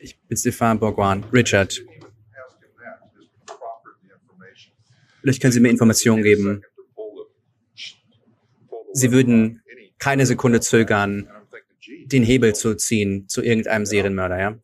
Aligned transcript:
Ich 0.00 0.18
bin 0.18 0.36
Stefan 0.36 0.78
Bourgoin. 0.78 1.24
Richard. 1.32 1.80
Vielleicht 5.20 5.42
können 5.42 5.52
Sie 5.52 5.60
mir 5.60 5.68
Informationen 5.68 6.22
geben. 6.22 6.62
Sie 8.92 9.12
würden 9.12 9.62
keine 9.98 10.24
Sekunde 10.26 10.60
zögern, 10.60 11.28
den 12.06 12.22
Hebel 12.22 12.54
zu 12.54 12.74
ziehen 12.76 13.28
zu 13.28 13.42
irgendeinem 13.42 13.84
Serienmörder, 13.84 14.38
ja? 14.38 14.58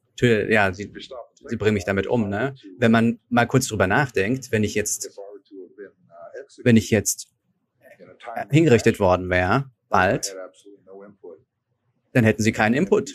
Ja, 0.49 0.73
Sie, 0.73 0.91
Sie 1.45 1.57
bringen 1.57 1.75
mich 1.75 1.85
damit 1.85 2.07
um, 2.07 2.29
ne? 2.29 2.55
Wenn 2.79 2.91
man 2.91 3.21
mal 3.29 3.47
kurz 3.47 3.69
drüber 3.69 3.87
nachdenkt, 3.87 4.51
wenn 4.51 4.65
ich 4.65 4.75
jetzt, 4.75 5.11
wenn 6.65 6.77
ich 6.77 6.91
jetzt 6.91 7.29
hingerichtet 8.51 8.99
worden 8.99 9.29
wäre, 9.29 9.71
bald, 9.89 10.35
dann 12.17 12.25
hätten 12.25 12.43
Sie 12.43 12.53
keinen 12.53 12.75
Input 12.75 13.13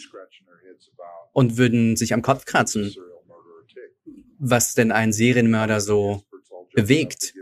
und 1.34 1.58
würden 1.58 1.96
sich 1.96 2.14
am 2.14 2.22
Kopf 2.22 2.46
kratzen, 2.46 2.94
was 4.38 4.76
denn 4.76 4.92
ein 4.92 5.12
Serienmörder 5.12 5.82
so 5.82 6.22
bewegt, 6.76 7.34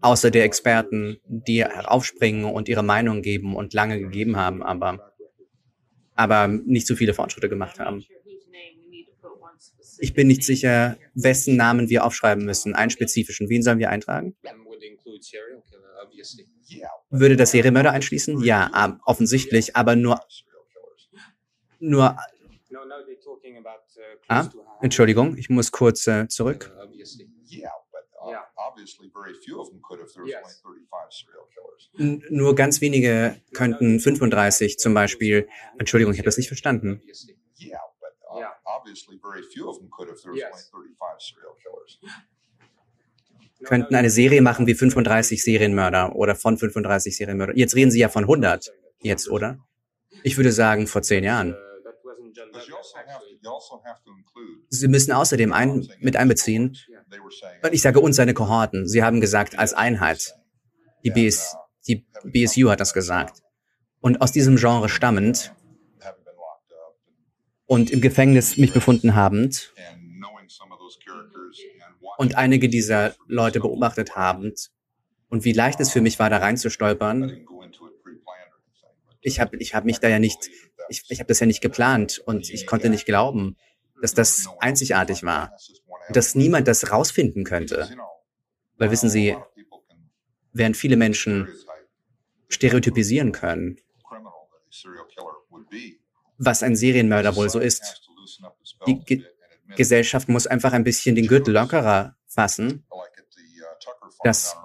außer 0.00 0.30
der 0.30 0.44
Experten, 0.44 1.18
die 1.26 1.64
heraufspringen 1.64 2.44
und 2.44 2.68
ihre 2.68 2.84
Meinung 2.84 3.20
geben 3.20 3.56
und 3.56 3.74
lange 3.74 3.98
gegeben 3.98 4.36
haben, 4.36 4.62
aber, 4.62 5.12
aber 6.14 6.46
nicht 6.46 6.86
so 6.86 6.94
viele 6.94 7.14
Fortschritte 7.14 7.48
gemacht 7.48 7.80
haben. 7.80 8.04
Ich 9.98 10.14
bin 10.14 10.28
nicht 10.28 10.44
sicher, 10.44 10.96
wessen 11.14 11.56
Namen 11.56 11.88
wir 11.88 12.04
aufschreiben 12.04 12.44
müssen, 12.44 12.76
einen 12.76 12.90
spezifischen. 12.90 13.48
Wen 13.48 13.64
sollen 13.64 13.80
wir 13.80 13.90
eintragen? 13.90 14.36
Würde 17.10 17.36
das 17.36 17.52
Serienmörder 17.52 17.92
einschließen? 17.92 18.40
Ja, 18.42 18.98
offensichtlich, 19.04 19.76
aber 19.76 19.96
nur, 19.96 20.20
nur 21.78 22.16
Ah, 24.28 24.48
Entschuldigung, 24.82 25.36
ich 25.36 25.48
muss 25.48 25.72
kurz 25.72 26.06
äh, 26.06 26.28
zurück. 26.28 26.70
N 31.98 32.22
nur 32.28 32.54
ganz 32.54 32.80
wenige 32.80 33.40
könnten 33.54 34.00
35 34.00 34.78
zum 34.78 34.94
Beispiel. 34.94 35.48
Entschuldigung, 35.78 36.12
ich 36.12 36.18
habe 36.18 36.26
das 36.26 36.36
nicht 36.36 36.48
verstanden. 36.48 37.02
Könnten 43.64 43.94
eine 43.94 44.10
Serie 44.10 44.40
machen 44.40 44.66
wie 44.66 44.74
35 44.74 45.42
Serienmörder 45.42 46.14
oder 46.14 46.34
von 46.34 46.58
35 46.58 47.16
Serienmörder. 47.16 47.56
Jetzt 47.56 47.74
reden 47.74 47.90
Sie 47.90 47.98
ja 47.98 48.08
von 48.08 48.24
100 48.24 48.72
jetzt, 49.00 49.28
oder? 49.28 49.58
Ich 50.22 50.36
würde 50.36 50.52
sagen, 50.52 50.86
vor 50.86 51.02
zehn 51.02 51.24
Jahren. 51.24 51.56
Sie 54.68 54.88
müssen 54.88 55.12
außerdem 55.12 55.52
ein, 55.52 55.88
mit 56.00 56.16
einbeziehen, 56.16 56.76
und 57.62 57.72
ich 57.72 57.82
sage 57.82 58.00
uns 58.00 58.16
seine 58.16 58.34
Kohorten. 58.34 58.86
Sie 58.86 59.02
haben 59.02 59.20
gesagt, 59.20 59.58
als 59.58 59.72
Einheit. 59.72 60.34
Die, 61.04 61.10
BS, 61.10 61.56
die 61.86 62.04
BSU 62.24 62.70
hat 62.70 62.80
das 62.80 62.92
gesagt. 62.92 63.40
Und 64.00 64.20
aus 64.20 64.32
diesem 64.32 64.56
Genre 64.56 64.88
stammend 64.88 65.54
und 67.66 67.90
im 67.90 68.00
Gefängnis 68.00 68.56
mich 68.56 68.72
befunden 68.72 69.14
habend 69.14 69.72
und 72.18 72.36
einige 72.36 72.68
dieser 72.68 73.14
Leute 73.26 73.60
beobachtet 73.60 74.16
habend 74.16 74.70
und 75.30 75.44
wie 75.44 75.52
leicht 75.52 75.80
es 75.80 75.90
für 75.90 76.00
mich 76.00 76.18
war, 76.18 76.28
da 76.28 76.38
reinzustolpern. 76.38 77.46
Ich 79.20 79.40
habe 79.40 79.56
ich 79.58 79.74
hab 79.74 79.84
mich 79.84 80.00
da 80.00 80.08
ja 80.08 80.18
nicht 80.18 80.50
ich, 80.88 81.04
ich 81.08 81.20
habe 81.20 81.28
das 81.28 81.40
ja 81.40 81.46
nicht 81.46 81.60
geplant 81.60 82.20
und 82.26 82.50
ich 82.50 82.66
konnte 82.66 82.88
nicht 82.88 83.06
glauben, 83.06 83.56
dass 84.00 84.14
das 84.14 84.48
einzigartig 84.58 85.22
war, 85.22 85.52
dass 86.10 86.34
niemand 86.34 86.66
das 86.66 86.90
rausfinden 86.90 87.44
könnte. 87.44 87.88
Weil 88.78 88.90
wissen 88.90 89.10
Sie, 89.10 89.36
während 90.52 90.76
viele 90.76 90.96
Menschen 90.96 91.48
stereotypisieren 92.48 93.32
können, 93.32 93.78
was 96.38 96.62
ein 96.62 96.74
Serienmörder 96.74 97.36
wohl 97.36 97.50
so 97.50 97.58
ist, 97.58 98.08
die 98.86 99.24
Gesellschaft 99.76 100.28
muss 100.28 100.46
einfach 100.46 100.72
ein 100.72 100.84
bisschen 100.84 101.14
den 101.14 101.26
Gürtel 101.26 101.54
lockerer 101.54 102.16
fassen, 102.26 102.84
dass 104.22 104.56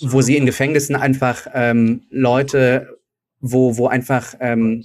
wo 0.00 0.22
sie 0.22 0.36
in 0.36 0.46
Gefängnissen 0.46 0.96
einfach 0.96 1.46
ähm, 1.52 2.06
Leute, 2.10 2.98
wo, 3.40 3.76
wo 3.76 3.86
einfach, 3.86 4.34
ähm, 4.40 4.84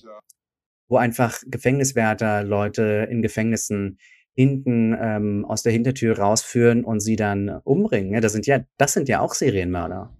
wo 0.88 0.97
einfach 0.97 1.39
Gefängniswärter 1.45 2.44
Leute 2.44 3.07
in 3.09 3.22
Gefängnissen 3.22 4.00
hinten 4.34 4.95
ähm, 5.00 5.45
aus 5.45 5.63
der 5.63 5.72
Hintertür 5.72 6.18
rausführen 6.18 6.84
und 6.84 7.00
sie 7.00 7.16
dann 7.16 7.50
umbringen. 7.63 8.13
Ja, 8.13 8.22
das 8.22 8.34
sind 8.34 8.45
ja, 8.47 8.59
das 8.78 8.94
sind 8.94 9.09
ja 9.09 9.19
auch 9.19 9.34
Serienmörder. 9.34 10.16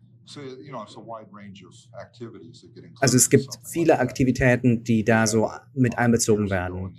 Also 3.00 3.18
es 3.18 3.30
gibt 3.30 3.48
viele 3.72 4.00
Aktivitäten, 4.00 4.84
die 4.84 5.04
da 5.04 5.28
so 5.28 5.50
mit 5.74 5.98
einbezogen 5.98 6.50
werden. 6.50 6.96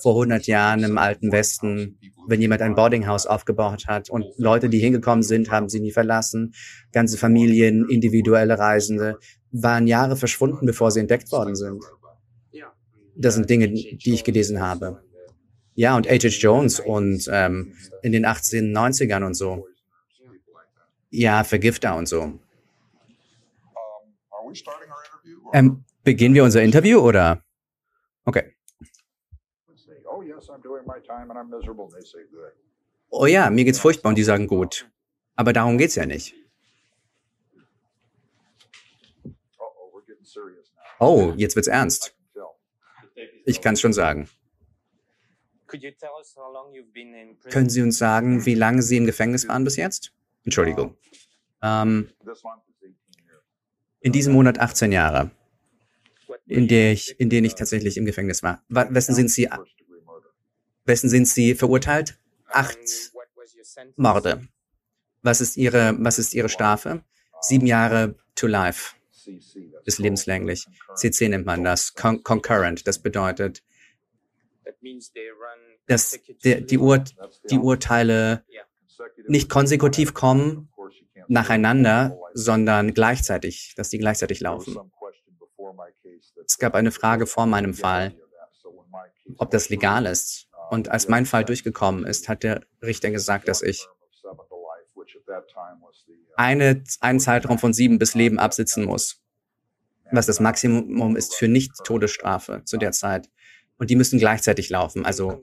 Vor 0.00 0.12
100 0.12 0.46
Jahren 0.46 0.84
im 0.84 0.98
Alten 0.98 1.32
Westen, 1.32 1.98
wenn 2.28 2.40
jemand 2.40 2.62
ein 2.62 2.74
Boardinghaus 2.74 3.26
aufgebaut 3.26 3.86
hat 3.86 4.10
und 4.10 4.24
Leute, 4.36 4.68
die 4.68 4.78
hingekommen 4.78 5.22
sind, 5.22 5.50
haben 5.50 5.68
sie 5.68 5.80
nie 5.80 5.90
verlassen. 5.90 6.54
Ganze 6.92 7.18
Familien, 7.18 7.88
individuelle 7.88 8.58
Reisende 8.58 9.18
waren 9.50 9.86
Jahre 9.86 10.16
verschwunden, 10.16 10.66
bevor 10.66 10.90
sie 10.90 11.00
entdeckt 11.00 11.32
worden 11.32 11.56
sind. 11.56 11.82
Das 13.16 13.34
sind 13.34 13.50
Dinge, 13.50 13.68
die 13.68 14.14
ich 14.14 14.22
gelesen 14.22 14.60
habe. 14.60 15.02
Ja, 15.74 15.96
und 15.96 16.08
H.H. 16.08 16.28
Jones 16.40 16.80
und 16.80 17.28
ähm, 17.32 17.74
in 18.02 18.12
den 18.12 18.26
1890ern 18.26 19.24
und 19.24 19.34
so. 19.34 19.66
Ja, 21.10 21.44
Vergifter 21.44 21.96
und 21.96 22.06
so. 22.06 22.38
Ähm, 25.52 25.84
beginnen 26.04 26.34
wir 26.34 26.44
unser 26.44 26.62
Interview 26.62 27.00
oder? 27.00 27.42
Okay. 28.24 28.54
Oh 33.10 33.26
ja, 33.26 33.50
mir 33.50 33.64
geht's 33.64 33.78
furchtbar 33.78 34.10
und 34.10 34.16
die 34.16 34.24
sagen 34.24 34.46
gut. 34.46 34.90
Aber 35.36 35.52
darum 35.52 35.78
geht's 35.78 35.94
ja 35.94 36.06
nicht. 36.06 36.34
Oh, 41.00 41.32
jetzt 41.36 41.54
wird's 41.56 41.68
ernst. 41.68 42.14
Ich 43.44 43.60
kann's 43.60 43.80
schon 43.80 43.92
sagen. 43.92 44.28
Können 47.50 47.68
Sie 47.68 47.82
uns 47.82 47.98
sagen, 47.98 48.46
wie 48.46 48.54
lange 48.54 48.82
Sie 48.82 48.96
im 48.96 49.06
Gefängnis 49.06 49.48
waren 49.48 49.64
bis 49.64 49.76
jetzt? 49.76 50.12
Entschuldigung. 50.44 50.96
Ähm, 51.62 52.10
in 54.00 54.12
diesem 54.12 54.32
Monat 54.32 54.58
18 54.58 54.92
Jahre, 54.92 55.30
in, 56.46 56.68
der 56.68 56.92
ich, 56.92 57.18
in 57.18 57.30
denen 57.30 57.46
ich 57.46 57.54
tatsächlich 57.54 57.96
im 57.96 58.04
Gefängnis 58.04 58.42
war. 58.42 58.62
Wessen 58.68 59.14
sind 59.14 59.30
Sie, 59.30 59.48
wessen 60.84 61.08
sind 61.08 61.26
Sie 61.28 61.54
verurteilt? 61.54 62.18
Acht 62.46 62.78
Morde. 63.96 64.48
Was 65.22 65.40
ist 65.40 65.56
Ihre, 65.56 65.96
was 65.98 66.18
ist 66.18 66.34
Ihre 66.34 66.48
Strafe? 66.48 67.02
Sieben 67.40 67.66
Jahre 67.66 68.14
to 68.34 68.46
life. 68.46 68.94
Bis 69.84 69.98
lebenslänglich. 69.98 70.66
CC 70.94 71.28
nennt 71.28 71.44
man 71.44 71.64
das. 71.64 71.94
Con 71.94 72.22
concurrent. 72.22 72.86
Das 72.86 72.98
bedeutet, 72.98 73.62
dass 75.86 76.18
die, 76.44 76.78
Ur 76.78 77.04
die 77.50 77.58
Urteile 77.58 78.44
nicht 79.26 79.50
konsekutiv 79.50 80.14
kommen, 80.14 80.68
nacheinander, 81.28 82.18
sondern 82.34 82.94
gleichzeitig, 82.94 83.74
dass 83.76 83.90
die 83.90 83.98
gleichzeitig 83.98 84.40
laufen. 84.40 84.76
Es 86.44 86.58
gab 86.58 86.74
eine 86.74 86.90
Frage 86.90 87.26
vor 87.26 87.46
meinem 87.46 87.74
Fall, 87.74 88.14
ob 89.36 89.50
das 89.50 89.68
legal 89.68 90.06
ist. 90.06 90.48
Und 90.70 90.88
als 90.88 91.08
mein 91.08 91.26
Fall 91.26 91.44
durchgekommen 91.44 92.04
ist, 92.04 92.28
hat 92.28 92.42
der 92.42 92.62
Richter 92.82 93.10
gesagt, 93.10 93.48
dass 93.48 93.62
ich 93.62 93.86
eine, 96.36 96.84
einen 97.00 97.20
Zeitraum 97.20 97.58
von 97.58 97.72
sieben 97.72 97.98
bis 97.98 98.14
Leben 98.14 98.38
absitzen 98.38 98.84
muss, 98.84 99.22
was 100.12 100.26
das 100.26 100.40
Maximum 100.40 101.16
ist 101.16 101.34
für 101.34 101.48
Nicht-Todesstrafe 101.48 102.62
zu 102.64 102.76
der 102.76 102.92
Zeit. 102.92 103.28
Und 103.78 103.90
die 103.90 103.96
müssen 103.96 104.18
gleichzeitig 104.18 104.70
laufen. 104.70 105.04
Also 105.04 105.40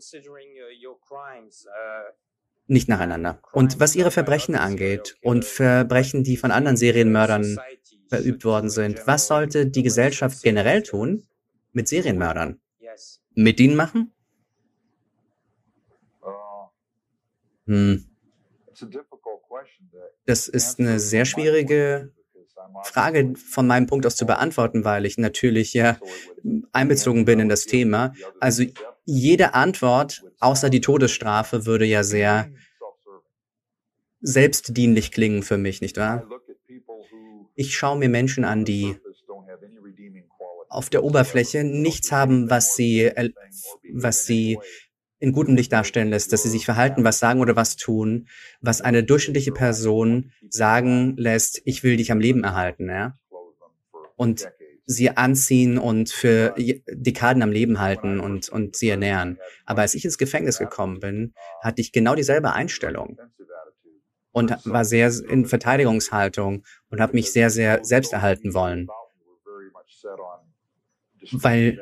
nicht 2.68 2.90
nacheinander. 2.90 3.40
Und 3.52 3.80
was 3.80 3.96
ihre 3.96 4.12
Verbrechen 4.12 4.56
angeht 4.56 5.18
und 5.22 5.46
Verbrechen, 5.46 6.24
die 6.24 6.38
von 6.38 6.52
anderen 6.52 6.78
Serienmördern 6.78 7.58
verübt 8.08 8.46
worden 8.46 8.70
sind, 8.70 9.06
was 9.06 9.28
sollte 9.28 9.68
die 9.68 9.84
Gesellschaft 9.84 10.42
generell 10.44 10.84
tun 10.84 11.28
mit 11.74 11.88
Serienmördern? 11.88 12.60
Mit 13.36 13.60
ihnen 13.60 13.76
machen? 13.76 14.12
Hm. 17.68 18.06
Das 20.26 20.48
ist 20.48 20.80
eine 20.80 21.00
sehr 21.00 21.26
schwierige 21.26 22.12
Frage 22.84 23.34
von 23.36 23.68
meinem 23.68 23.88
Punkt 23.88 24.06
aus 24.06 24.16
zu 24.16 24.26
beantworten, 24.26 24.84
weil 24.84 25.06
ich 25.06 25.18
natürlich 25.18 25.74
ja 25.74 25.98
einbezogen 26.72 27.26
bin 27.26 27.40
in 27.40 27.50
das 27.50 27.66
Thema. 27.66 28.14
Also 28.40 28.64
jede 29.06 29.54
Antwort 29.54 30.24
außer 30.40 30.70
die 30.70 30.82
Todesstrafe 30.82 31.66
würde 31.66 31.86
ja 31.86 32.04
sehr 32.04 32.50
selbstdienlich 34.22 35.12
klingen 35.12 35.44
für 35.44 35.58
mich, 35.58 35.82
nicht 35.82 35.98
wahr? 35.98 36.28
Ich 37.54 37.78
schaue 37.78 37.98
mir 37.98 38.10
Menschen 38.10 38.44
an, 38.44 38.66
die 38.66 38.98
auf 40.68 40.90
der 40.90 41.04
Oberfläche 41.04 41.64
nichts 41.64 42.12
haben, 42.12 42.50
was 42.50 42.76
sie, 42.76 43.12
was 43.94 44.26
sie 44.26 44.60
in 45.20 45.32
gutem 45.32 45.56
Licht 45.56 45.72
darstellen 45.72 46.10
lässt, 46.10 46.34
dass 46.34 46.44
sie 46.44 46.50
sich 46.50 46.66
verhalten, 46.66 47.04
was 47.04 47.20
sagen 47.20 47.40
oder 47.40 47.56
was 47.56 47.78
tun, 47.78 48.28
was 48.60 48.82
eine 48.82 49.04
durchschnittliche 49.04 49.54
Person 49.54 50.32
sagen 50.50 51.16
lässt, 51.16 51.62
ich 51.64 51.84
will 51.84 51.96
dich 51.96 52.12
am 52.12 52.20
Leben 52.20 52.44
erhalten, 52.44 52.90
ja. 52.90 53.14
Und 54.18 54.50
sie 54.86 55.10
anziehen 55.10 55.78
und 55.78 56.10
für 56.10 56.54
Dekaden 56.58 57.42
am 57.42 57.52
Leben 57.52 57.80
halten 57.80 58.20
und, 58.20 58.50
und 58.50 58.76
sie 58.76 58.90
ernähren. 58.90 59.40
Aber 59.66 59.82
als 59.82 59.96
ich 59.96 60.06
ins 60.06 60.18
Gefängnis 60.18 60.60
gekommen 60.60 61.00
bin, 61.00 61.34
hatte 61.62 61.82
ich 61.82 61.92
genau 61.92 62.16
dieselbe 62.16 62.54
Einstellung 62.54 63.18
und 64.32 64.56
war 64.66 64.86
sehr 64.86 65.12
in 65.30 65.46
Verteidigungshaltung 65.46 66.64
und 66.90 67.02
habe 67.02 67.14
mich 67.14 67.32
sehr, 67.32 67.50
sehr 67.50 67.84
selbst 67.84 68.14
erhalten 68.14 68.54
wollen. 68.54 68.88
Weil 71.32 71.82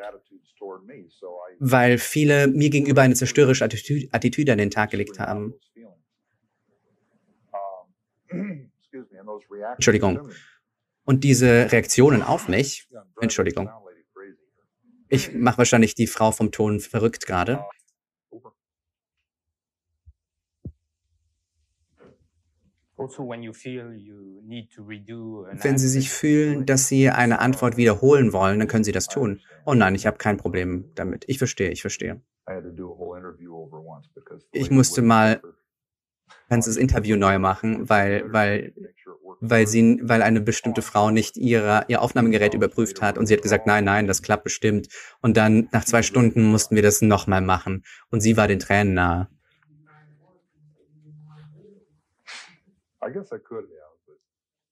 weil 1.60 1.98
viele 1.98 2.48
mir 2.48 2.70
gegenüber 2.70 3.02
eine 3.02 3.16
zerstörerische 3.16 3.66
Attitüde, 3.66 4.08
Attitüde 4.12 4.52
an 4.52 4.58
den 4.58 4.72
Tag 4.72 4.92
gelegt 4.92 5.20
haben. 5.20 5.54
Entschuldigung. 9.76 10.30
Und 11.06 11.24
diese 11.24 11.72
Reaktionen 11.72 12.22
auf 12.22 12.48
mich, 12.48 12.88
Entschuldigung. 13.20 13.70
Ich 15.10 15.34
mache 15.34 15.60
wahrscheinlich 15.60 15.96
die 15.96 16.08
Frau 16.08 16.32
vom 16.32 16.52
Ton 16.52 16.80
verrückt 16.80 17.26
gerade. 17.26 17.64
Also 22.96 23.24
Wenn 25.64 25.78
Sie 25.78 25.90
sich 25.90 26.10
fühlen, 26.10 26.66
dass 26.66 26.88
Sie 26.88 27.10
eine 27.10 27.40
Antwort 27.40 27.78
wiederholen 27.78 28.34
wollen, 28.34 28.60
dann 28.60 28.68
können 28.68 28.84
Sie 28.84 28.92
das 28.92 29.08
tun. 29.08 29.42
Oh 29.66 29.74
nein, 29.74 29.96
ich 29.96 30.06
habe 30.06 30.18
kein 30.18 30.38
Problem 30.38 30.86
damit. 30.96 31.26
Ich 31.28 31.38
verstehe, 31.38 31.70
ich 31.70 31.82
verstehe. 31.82 32.22
Ich 34.52 34.72
musste 34.72 35.02
mal 35.02 35.42
ein 35.44 36.50
ganzes 36.50 36.78
Interview 36.78 37.16
neu 37.18 37.40
machen, 37.40 37.90
weil, 37.90 38.32
weil, 38.32 38.74
weil 39.46 39.68
sie, 39.68 40.00
weil 40.02 40.22
eine 40.22 40.40
bestimmte 40.40 40.82
Frau 40.82 41.12
nicht 41.12 41.36
ihre, 41.36 41.84
ihr 41.90 42.02
Aufnahmegerät 42.02 42.54
überprüft 42.54 43.02
hat 43.02 43.18
und 43.18 43.28
sie 43.28 43.34
hat 43.34 43.42
gesagt, 43.42 43.68
nein, 43.68 43.84
nein, 43.84 44.08
das 44.08 44.22
klappt 44.22 44.46
bestimmt. 44.46 44.88
Und 45.22 45.36
dann 45.36 45.68
nach 45.74 45.84
zwei 45.84 46.02
Stunden 46.02 46.44
mussten 46.44 46.76
wir 46.76 46.82
das 46.82 47.02
nochmal 47.02 47.42
machen 47.42 47.84
und 48.10 48.22
sie 48.22 48.38
war 48.38 48.48
den 48.48 48.60
Tränen 48.60 48.94
nahe. 48.94 49.28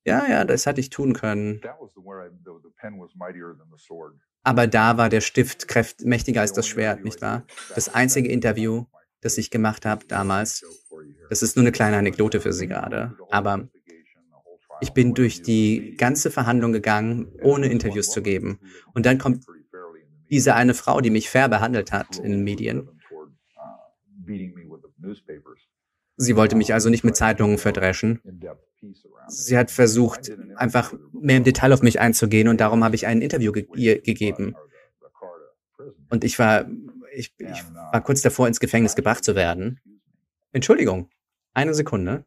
Ja, 0.06 0.26
ja, 0.30 0.46
das 0.46 0.66
hätte 0.66 0.80
ich 0.80 0.90
tun 0.90 1.14
können. 1.14 1.62
Aber 4.44 4.68
da 4.68 4.98
war 4.98 5.10
der 5.10 5.22
Stift 5.22 5.68
kräft 5.68 6.02
mächtiger 6.06 6.42
als 6.42 6.54
das 6.54 6.66
Schwert, 6.66 7.04
nicht 7.04 7.22
wahr? 7.22 7.46
Das 7.76 7.94
einzige 7.94 8.30
Interview, 8.30 8.86
das 9.20 9.38
ich 9.38 9.52
gemacht 9.52 9.86
habe 9.86 10.06
damals, 10.08 10.64
das 11.30 11.44
ist 11.44 11.56
nur 11.56 11.64
eine 11.64 11.72
kleine 11.72 11.98
Anekdote 11.98 12.42
für 12.42 12.54
Sie 12.54 12.68
gerade, 12.68 13.18
aber 13.30 13.70
ich 14.82 14.94
bin 14.94 15.14
durch 15.14 15.42
die 15.42 15.96
ganze 15.96 16.32
Verhandlung 16.32 16.74
gegangen, 16.74 17.28
ohne 17.42 17.68
Interviews 17.68 18.12
zu 18.12 18.22
geben. 18.22 18.60
Und 18.94 19.06
dann 19.06 19.18
kommt 19.18 19.46
diese 20.30 20.56
eine 20.56 20.74
Frau, 20.74 21.02
die 21.02 21.10
mich 21.10 21.30
fair 21.30 21.50
behandelt 21.50 21.92
hat 21.92 22.18
in 22.18 22.32
den 22.32 22.44
Medien. 22.44 22.90
Sie 26.18 26.36
wollte 26.36 26.56
mich 26.56 26.74
also 26.74 26.90
nicht 26.90 27.04
mit 27.04 27.16
Zeitungen 27.16 27.58
verdreschen. 27.58 28.22
Sie 29.28 29.58
hat 29.58 29.72
versucht, 29.72 30.32
einfach 30.56 30.94
mehr 31.14 31.38
im 31.38 31.44
Detail 31.44 31.74
auf 31.74 31.82
mich 31.82 32.00
einzugehen 32.00 32.48
und 32.48 32.60
darum 32.60 32.84
habe 32.84 32.96
ich 32.96 33.08
ein 33.08 33.22
Interview 33.22 33.52
ge 33.52 33.68
ihr 33.76 34.02
gegeben. 34.02 34.56
Und 36.10 36.24
ich 36.24 36.38
war, 36.40 36.70
ich, 37.14 37.34
ich 37.38 37.64
war 37.92 38.02
kurz 38.02 38.22
davor, 38.22 38.48
ins 38.48 38.60
Gefängnis 38.60 38.96
gebracht 38.96 39.24
zu 39.24 39.36
werden. 39.36 39.80
Entschuldigung, 40.52 41.10
eine 41.54 41.74
Sekunde. 41.74 42.26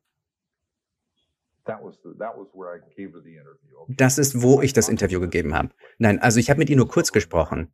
Das 3.89 4.19
ist, 4.19 4.43
wo 4.43 4.61
ich 4.61 4.73
das 4.73 4.89
Interview 4.89 5.21
gegeben 5.21 5.55
habe. 5.55 5.71
Nein, 5.99 6.19
also 6.21 6.39
ich 6.39 6.51
habe 6.51 6.59
mit 6.59 6.71
ihr 6.71 6.77
nur 6.77 6.89
kurz 6.89 7.13
gesprochen. 7.13 7.73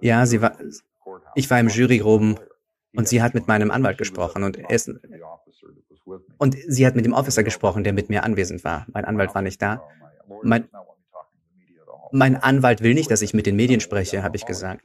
Ja, 0.00 0.26
sie 0.26 0.40
war, 0.40 0.58
ich 1.34 1.50
war 1.50 1.60
im 1.60 1.68
Juryraum 1.68 2.38
und 2.94 3.08
sie 3.08 3.22
hat 3.22 3.34
mit 3.34 3.48
meinem 3.48 3.70
Anwalt 3.70 3.98
gesprochen 3.98 4.42
und 4.44 4.58
es, 4.70 4.90
und 6.38 6.56
sie 6.66 6.86
hat 6.86 6.96
mit 6.96 7.04
dem 7.04 7.12
Officer 7.12 7.42
gesprochen, 7.42 7.84
der 7.84 7.92
mit 7.92 8.08
mir 8.08 8.24
anwesend 8.24 8.64
war. 8.64 8.86
Mein 8.92 9.04
Anwalt 9.04 9.34
war 9.34 9.42
nicht 9.42 9.60
da. 9.60 9.82
Mein, 10.42 10.68
mein 12.12 12.36
Anwalt 12.36 12.82
will 12.82 12.94
nicht, 12.94 13.10
dass 13.10 13.22
ich 13.22 13.34
mit 13.34 13.46
den 13.46 13.56
Medien 13.56 13.80
spreche, 13.80 14.22
habe 14.22 14.36
ich 14.36 14.46
gesagt. 14.46 14.82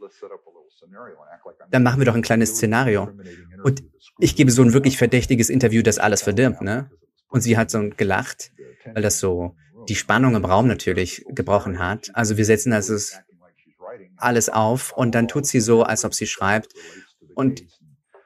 Dann 1.69 1.83
machen 1.83 1.99
wir 1.99 2.05
doch 2.05 2.15
ein 2.15 2.21
kleines 2.21 2.55
Szenario. 2.55 3.09
Und 3.63 3.83
ich 4.19 4.35
gebe 4.35 4.51
so 4.51 4.61
ein 4.63 4.73
wirklich 4.73 4.97
verdächtiges 4.97 5.49
Interview, 5.49 5.81
das 5.81 5.99
alles 5.99 6.21
verdirbt, 6.21 6.61
ne? 6.61 6.89
Und 7.29 7.41
sie 7.41 7.57
hat 7.57 7.71
so 7.71 7.89
gelacht, 7.95 8.51
weil 8.93 9.03
das 9.03 9.19
so 9.19 9.55
die 9.87 9.95
Spannung 9.95 10.35
im 10.35 10.45
Raum 10.45 10.67
natürlich 10.67 11.25
gebrochen 11.29 11.79
hat. 11.79 12.09
Also 12.13 12.37
wir 12.37 12.45
setzen 12.45 12.73
also 12.73 12.95
alles 14.17 14.49
auf 14.49 14.91
und 14.95 15.15
dann 15.15 15.27
tut 15.27 15.45
sie 15.45 15.59
so, 15.59 15.83
als 15.83 16.05
ob 16.05 16.13
sie 16.13 16.27
schreibt. 16.27 16.73
Und 17.35 17.63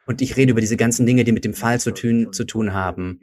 und 0.05 0.21
ich 0.21 0.35
rede 0.35 0.51
über 0.51 0.61
diese 0.61 0.77
ganzen 0.77 1.05
Dinge, 1.05 1.23
die 1.23 1.31
mit 1.31 1.45
dem 1.45 1.53
Fall 1.53 1.79
zu 1.79 1.91
tun, 1.91 2.33
zu 2.33 2.43
tun 2.43 2.73
haben. 2.73 3.19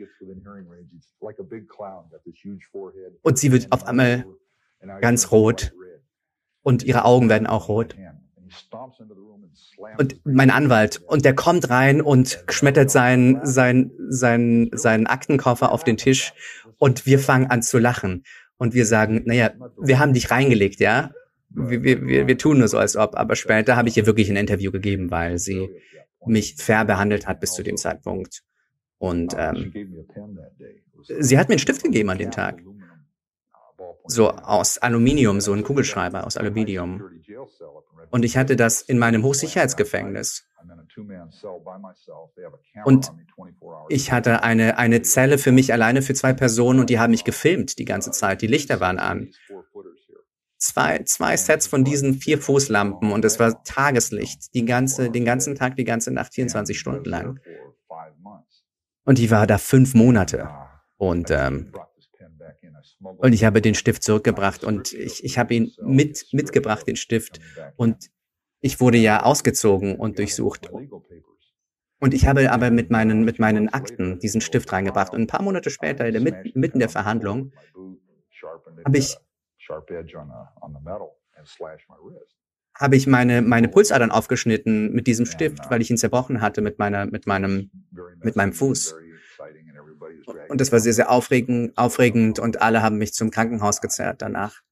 Und 3.23 3.39
sie 3.39 3.53
wird 3.53 3.71
auf 3.71 3.87
einmal 3.87 4.25
ganz 5.01 5.31
rot 5.31 5.75
und 6.63 6.83
ihre 6.83 7.05
Augen 7.05 7.29
werden 7.29 7.47
auch 7.47 7.69
rot. 7.69 7.97
Und 9.99 10.21
mein 10.25 10.51
Anwalt, 10.51 11.01
und 11.07 11.25
der 11.25 11.35
kommt 11.35 11.71
rein 11.71 12.01
und 12.01 12.45
schmettert 12.49 12.91
seinen, 12.91 13.45
seinen, 13.45 13.93
seinen, 14.09 14.71
seinen 14.77 15.07
Aktenkoffer 15.07 15.73
auf 15.73 15.85
den 15.85 15.97
Tisch 15.97 16.33
und 16.79 17.07
wir 17.07 17.19
fangen 17.19 17.47
an 17.47 17.63
zu 17.63 17.79
lachen. 17.79 18.25
Und 18.57 18.75
wir 18.75 18.85
sagen, 18.85 19.23
naja, 19.25 19.53
wir 19.81 19.99
haben 19.99 20.13
dich 20.13 20.31
reingelegt, 20.31 20.81
ja? 20.81 21.13
Wir, 21.49 21.83
wir, 21.83 22.27
wir 22.27 22.39
tun 22.39 22.59
nur 22.59 22.69
so, 22.69 22.79
als 22.79 22.97
ob. 22.97 23.17
Aber 23.17 23.35
später 23.35 23.77
habe 23.77 23.89
ich 23.89 23.97
ihr 23.97 24.07
wirklich 24.07 24.31
ein 24.31 24.37
Interview 24.37 24.71
gegeben, 24.71 25.11
weil 25.11 25.39
sie 25.39 25.69
mich 26.27 26.57
fair 26.57 26.85
behandelt 26.85 27.27
hat 27.27 27.41
bis 27.41 27.53
zu 27.53 27.63
dem 27.63 27.77
Zeitpunkt. 27.77 28.43
Und 28.99 29.35
ähm, 29.39 29.73
sie 31.19 31.39
hat 31.39 31.49
mir 31.49 31.55
einen 31.55 31.59
Stift 31.59 31.83
gegeben 31.83 32.11
an 32.11 32.19
dem 32.19 32.31
Tag. 32.31 32.63
So 34.07 34.31
aus 34.31 34.79
Aluminium, 34.79 35.41
so 35.41 35.53
ein 35.53 35.63
Kugelschreiber 35.63 36.27
aus 36.27 36.37
Aluminium. 36.37 37.03
Und 38.11 38.25
ich 38.25 38.37
hatte 38.37 38.57
das 38.57 38.83
in 38.83 38.99
meinem 38.99 39.23
Hochsicherheitsgefängnis. 39.23 40.45
Und 42.85 43.13
ich 43.89 44.13
hatte 44.13 44.43
eine, 44.43 44.79
eine 44.79 45.03
Zelle 45.03 45.39
für 45.39 45.53
mich 45.53 45.73
alleine 45.73 46.03
für 46.03 46.15
zwei 46.15 46.33
Personen 46.33 46.81
und 46.81 46.91
die 46.91 46.99
haben 46.99 47.13
mich 47.13 47.25
gefilmt 47.25 47.79
die 47.79 47.85
ganze 47.85 48.11
Zeit. 48.11 48.43
Die 48.43 48.47
Lichter 48.47 48.81
waren 48.81 48.99
an 48.99 49.31
zwei, 50.59 51.03
zwei 51.05 51.37
Sets 51.37 51.67
von 51.67 51.85
diesen 51.85 52.15
vier 52.15 52.39
Fußlampen 52.39 53.13
und 53.13 53.25
es 53.25 53.39
war 53.39 53.63
Tageslicht, 53.65 54.55
die 54.55 54.65
ganze, 54.65 55.11
den 55.11 55.25
ganzen 55.25 55.55
Tag, 55.55 55.77
die 55.77 55.85
ganze 55.85 56.11
Nacht, 56.13 56.35
24 56.35 56.79
Stunden 56.79 57.09
lang. 57.09 57.41
Und 59.05 59.19
ich 59.19 59.31
war 59.31 59.47
da 59.47 59.59
fünf 59.59 59.95
Monate. 59.95 60.51
Und, 60.97 61.31
ähm, 61.31 61.73
und 63.01 63.33
ich 63.33 63.45
habe 63.45 63.63
den 63.63 63.75
Stift 63.75 64.03
zurückgebracht 64.03 64.65
und 64.65 64.93
ich, 64.93 65.25
ich 65.25 65.39
habe 65.39 65.55
ihn 65.55 65.73
mit, 65.83 66.27
mitgebracht, 66.33 66.87
den 66.87 66.97
Stift. 66.97 67.41
Und 67.77 68.11
ich 68.61 68.81
wurde 68.81 68.99
ja 68.99 69.23
ausgezogen 69.23 69.97
und 69.97 70.19
durchsucht. 70.19 70.71
Und 71.99 72.15
ich 72.15 72.27
habe 72.27 72.51
aber 72.51 72.71
mit 72.71 72.91
meinen, 72.91 73.25
mit 73.25 73.39
meinen 73.39 73.69
Akten 73.69 74.19
diesen 74.19 74.41
Stift 74.41 74.73
reingebracht. 74.73 75.13
Und 75.13 75.23
ein 75.23 75.27
paar 75.27 75.43
Monate 75.43 75.71
später, 75.71 76.07
in 76.07 76.13
der, 76.13 76.45
mitten 76.55 76.79
der 76.79 76.89
Verhandlung, 76.89 77.53
habe 78.85 78.99
ich 78.99 79.17
habe 82.75 82.97
ich 82.97 83.07
meine, 83.07 83.43
meine 83.43 83.69
Pulsadern 83.69 84.11
aufgeschnitten 84.11 84.93
mit 84.93 85.07
diesem 85.07 85.27
Stift, 85.27 85.67
uh, 85.67 85.71
weil 85.71 85.83
ich 85.83 85.91
ihn 85.91 85.99
zerbrochen 85.99 86.41
hatte 86.41 86.63
mit 86.63 86.79
meiner, 86.79 87.07
mit 87.07 87.27
meinem, 87.27 87.71
mit 88.23 88.37
meinem 88.37 88.53
Fuß. 88.53 88.95
Und 90.49 90.61
das 90.61 90.73
war 90.73 90.81
sehr, 90.81 90.93
sehr 90.93 91.11
aufregend, 91.11 91.77
aufregend 91.77 92.39
und 92.39 92.63
alle 92.63 92.83
haben 92.83 92.99
mich 92.99 93.13
zum 93.13 93.31
Krankenhaus 93.31 93.81
gezerrt 93.81 94.23
danach. 94.23 94.63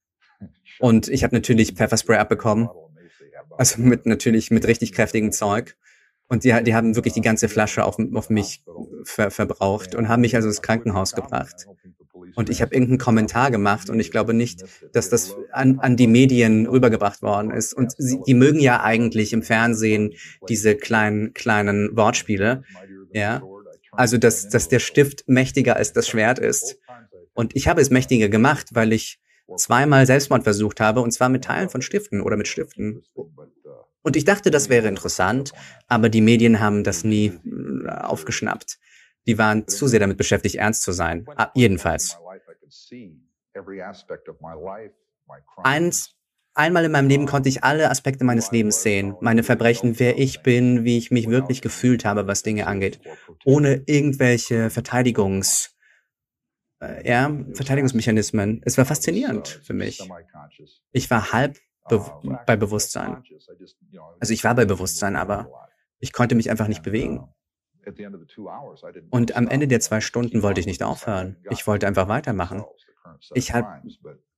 Und 0.78 1.08
ich 1.08 1.24
habe 1.24 1.34
natürlich 1.34 1.72
Pfefferspray 1.72 2.18
abbekommen. 2.18 2.68
Also 3.56 3.80
mit 3.80 4.06
natürlich 4.06 4.50
mit 4.50 4.66
richtig 4.66 4.92
kräftigem 4.92 5.32
Zeug. 5.32 5.76
Und 6.28 6.44
die, 6.44 6.62
die 6.62 6.74
haben 6.74 6.94
wirklich 6.94 7.14
die 7.14 7.22
ganze 7.22 7.48
Flasche 7.48 7.84
auf, 7.84 7.96
auf 8.14 8.30
mich 8.30 8.62
ver, 9.04 9.30
verbraucht 9.30 9.94
und 9.94 10.08
haben 10.08 10.20
mich 10.20 10.36
also 10.36 10.48
ins 10.48 10.62
Krankenhaus 10.62 11.14
gebracht. 11.14 11.66
Und 12.34 12.50
ich 12.50 12.60
habe 12.62 12.74
irgendeinen 12.74 12.98
Kommentar 12.98 13.50
gemacht 13.50 13.90
und 13.90 13.98
ich 13.98 14.10
glaube 14.10 14.34
nicht, 14.34 14.62
dass 14.92 15.08
das 15.08 15.36
an, 15.50 15.80
an 15.80 15.96
die 15.96 16.06
Medien 16.06 16.66
rübergebracht 16.66 17.22
worden 17.22 17.50
ist. 17.50 17.72
Und 17.72 17.94
sie, 17.96 18.20
die 18.26 18.34
mögen 18.34 18.60
ja 18.60 18.82
eigentlich 18.82 19.32
im 19.32 19.42
Fernsehen 19.42 20.12
diese 20.48 20.76
kleinen, 20.76 21.32
kleinen 21.32 21.96
Wortspiele. 21.96 22.62
Ja. 23.12 23.42
Also, 23.98 24.16
dass, 24.16 24.48
dass 24.48 24.68
der 24.68 24.78
Stift 24.78 25.24
mächtiger 25.26 25.74
als 25.74 25.92
das 25.92 26.06
Schwert 26.06 26.38
ist. 26.38 26.78
Und 27.34 27.56
ich 27.56 27.66
habe 27.66 27.80
es 27.80 27.90
mächtiger 27.90 28.28
gemacht, 28.28 28.68
weil 28.70 28.92
ich 28.92 29.20
zweimal 29.56 30.06
Selbstmord 30.06 30.44
versucht 30.44 30.78
habe, 30.78 31.00
und 31.00 31.10
zwar 31.10 31.28
mit 31.28 31.42
Teilen 31.42 31.68
von 31.68 31.82
Stiften 31.82 32.20
oder 32.20 32.36
mit 32.36 32.46
Stiften. 32.46 33.02
Und 34.02 34.14
ich 34.14 34.24
dachte, 34.24 34.52
das 34.52 34.68
wäre 34.68 34.86
interessant, 34.86 35.50
aber 35.88 36.10
die 36.10 36.20
Medien 36.20 36.60
haben 36.60 36.84
das 36.84 37.02
nie 37.02 37.32
äh, 37.44 37.88
aufgeschnappt. 37.88 38.78
Die 39.26 39.36
waren 39.36 39.66
zu 39.66 39.88
sehr 39.88 39.98
damit 39.98 40.16
beschäftigt, 40.16 40.54
ernst 40.54 40.82
zu 40.82 40.92
sein. 40.92 41.26
Ah, 41.34 41.50
jedenfalls. 41.56 42.16
Eins, 45.64 46.14
einmal 46.58 46.84
in 46.84 46.92
meinem 46.92 47.08
Leben 47.08 47.26
konnte 47.26 47.48
ich 47.48 47.64
alle 47.64 47.90
Aspekte 47.90 48.24
meines 48.24 48.50
Lebens 48.50 48.82
sehen. 48.82 49.16
Meine 49.20 49.42
Verbrechen, 49.42 49.98
wer 49.98 50.18
ich 50.18 50.42
bin, 50.42 50.84
wie 50.84 50.98
ich 50.98 51.10
mich 51.10 51.28
wirklich 51.28 51.62
gefühlt 51.62 52.04
habe, 52.04 52.26
was 52.26 52.42
Dinge 52.42 52.66
angeht. 52.66 53.00
Ohne 53.44 53.82
irgendwelche 53.86 54.68
Verteidigungs, 54.68 55.76
äh, 56.80 57.08
ja, 57.08 57.30
Verteidigungsmechanismen. 57.54 58.60
Es 58.64 58.76
war 58.76 58.84
faszinierend 58.84 59.60
für 59.62 59.72
mich. 59.72 60.02
Ich 60.92 61.10
war 61.10 61.32
halb 61.32 61.56
be 61.88 62.04
bei 62.46 62.56
Bewusstsein. 62.56 63.22
Also 64.20 64.34
ich 64.34 64.44
war 64.44 64.54
bei 64.54 64.64
Bewusstsein, 64.64 65.16
aber 65.16 65.68
ich 66.00 66.12
konnte 66.12 66.34
mich 66.34 66.50
einfach 66.50 66.68
nicht 66.68 66.82
bewegen. 66.82 67.28
Und 69.10 69.36
am 69.36 69.48
Ende 69.48 69.68
der 69.68 69.80
zwei 69.80 70.00
Stunden 70.00 70.42
wollte 70.42 70.60
ich 70.60 70.66
nicht 70.66 70.82
aufhören. 70.82 71.36
Ich 71.50 71.66
wollte 71.66 71.86
einfach 71.86 72.08
weitermachen. 72.08 72.64
Ich, 73.32 73.54
hat, 73.54 73.64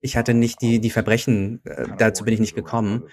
ich 0.00 0.16
hatte 0.16 0.34
nicht 0.34 0.62
die, 0.62 0.80
die 0.80 0.90
Verbrechen, 0.90 1.60
äh, 1.64 1.86
dazu 1.98 2.24
bin 2.24 2.34
ich 2.34 2.40
nicht 2.40 2.54
gekommen. 2.54 3.04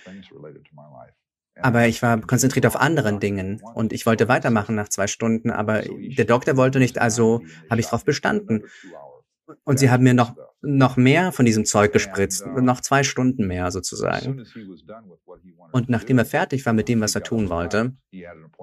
Aber 1.59 1.87
ich 1.87 2.01
war 2.01 2.21
konzentriert 2.21 2.65
auf 2.65 2.75
anderen 2.75 3.19
Dingen 3.19 3.61
und 3.73 3.91
ich 3.91 4.05
wollte 4.05 4.27
weitermachen 4.27 4.75
nach 4.75 4.89
zwei 4.89 5.07
Stunden, 5.07 5.49
aber 5.49 5.81
der 5.81 6.25
Doktor 6.25 6.55
wollte 6.55 6.79
nicht, 6.79 6.99
also 6.99 7.41
habe 7.69 7.79
ich 7.81 7.87
darauf 7.87 8.05
bestanden. 8.05 8.63
Und 9.63 9.79
sie 9.79 9.89
haben 9.89 10.03
mir 10.03 10.13
noch, 10.13 10.35
noch 10.61 10.97
mehr 10.97 11.31
von 11.31 11.45
diesem 11.45 11.65
Zeug 11.65 11.93
gespritzt, 11.93 12.45
noch 12.45 12.81
zwei 12.81 13.03
Stunden 13.03 13.47
mehr 13.47 13.71
sozusagen. 13.71 14.43
Und 15.71 15.89
nachdem 15.89 16.19
er 16.19 16.25
fertig 16.25 16.65
war 16.65 16.73
mit 16.73 16.89
dem, 16.89 17.01
was 17.01 17.15
er 17.15 17.23
tun 17.23 17.49
wollte, 17.49 17.93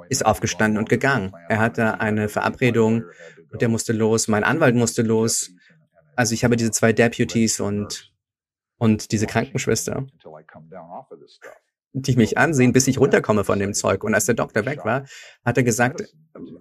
ist 0.09 0.25
aufgestanden 0.25 0.78
und 0.78 0.88
gegangen. 0.88 1.33
Er 1.49 1.59
hatte 1.59 2.00
eine 2.00 2.28
Verabredung 2.28 3.04
und 3.50 3.62
der 3.62 3.69
musste 3.69 3.93
los, 3.93 4.28
mein 4.28 4.45
Anwalt 4.45 4.76
musste 4.76 5.02
los. 5.02 5.52
Also 6.16 6.35
ich 6.35 6.45
habe 6.45 6.57
diese 6.57 6.71
zwei 6.71 6.93
Deputies 6.93 7.61
und, 7.61 8.13
und 8.78 9.12
diese 9.12 9.26
Krankenschwester 9.26 10.07
die 11.95 12.16
mich 12.16 12.37
ansehen, 12.37 12.73
bis 12.73 12.88
ich 12.88 12.99
runterkomme 12.99 13.45
von 13.45 13.59
dem 13.59 13.73
Zeug. 13.73 14.02
Und 14.02 14.14
als 14.14 14.25
der 14.26 14.35
Doktor 14.35 14.66
weg 14.66 14.85
war, 14.85 15.07
hat 15.45 15.57
er 15.57 15.62
gesagt, 15.62 16.02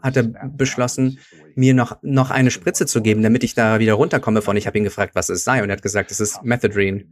hat 0.01 0.15
er 0.15 0.23
beschlossen, 0.23 1.19
mir 1.55 1.73
noch, 1.73 1.97
noch 2.03 2.29
eine 2.29 2.51
Spritze 2.51 2.85
zu 2.85 3.01
geben, 3.01 3.23
damit 3.23 3.43
ich 3.43 3.55
da 3.55 3.79
wieder 3.79 3.93
runterkomme 3.93 4.43
von. 4.43 4.55
Ich 4.57 4.67
habe 4.67 4.77
ihn 4.77 4.83
gefragt, 4.83 5.15
was 5.15 5.29
es 5.29 5.43
sei. 5.43 5.63
Und 5.63 5.69
er 5.69 5.77
hat 5.77 5.81
gesagt, 5.81 6.11
es 6.11 6.19
ist 6.19 6.43
Methadone. 6.43 7.05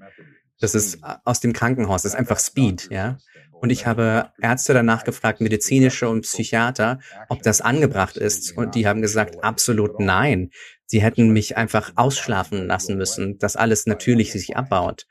Das 0.60 0.76
ist 0.76 1.00
aus 1.26 1.40
dem 1.40 1.52
Krankenhaus. 1.52 2.04
Das 2.04 2.14
ist 2.14 2.20
einfach 2.20 2.40
Speed, 2.40 2.90
ja. 2.92 3.18
Und 3.52 3.72
ich 3.72 3.86
habe 3.88 4.32
Ärzte 4.42 4.74
danach 4.74 5.04
gefragt, 5.04 5.42
medizinische 5.42 6.08
und 6.08 6.22
Psychiater, 6.22 7.00
ob 7.30 7.42
das 7.42 7.62
angebracht 7.62 8.18
ist. 8.18 8.56
Und 8.56 8.76
die 8.76 8.88
haben 8.88 9.02
gesagt, 9.02 9.44
absolut 9.44 10.00
nein. 10.00 10.52
Sie 10.92 11.02
hätten 11.02 11.30
mich 11.30 11.56
einfach 11.56 11.94
ausschlafen 11.96 12.68
lassen 12.68 12.98
müssen, 12.98 13.38
dass 13.38 13.56
alles 13.56 13.86
natürlich 13.86 14.34
sich 14.34 14.58
abbaut, 14.58 15.08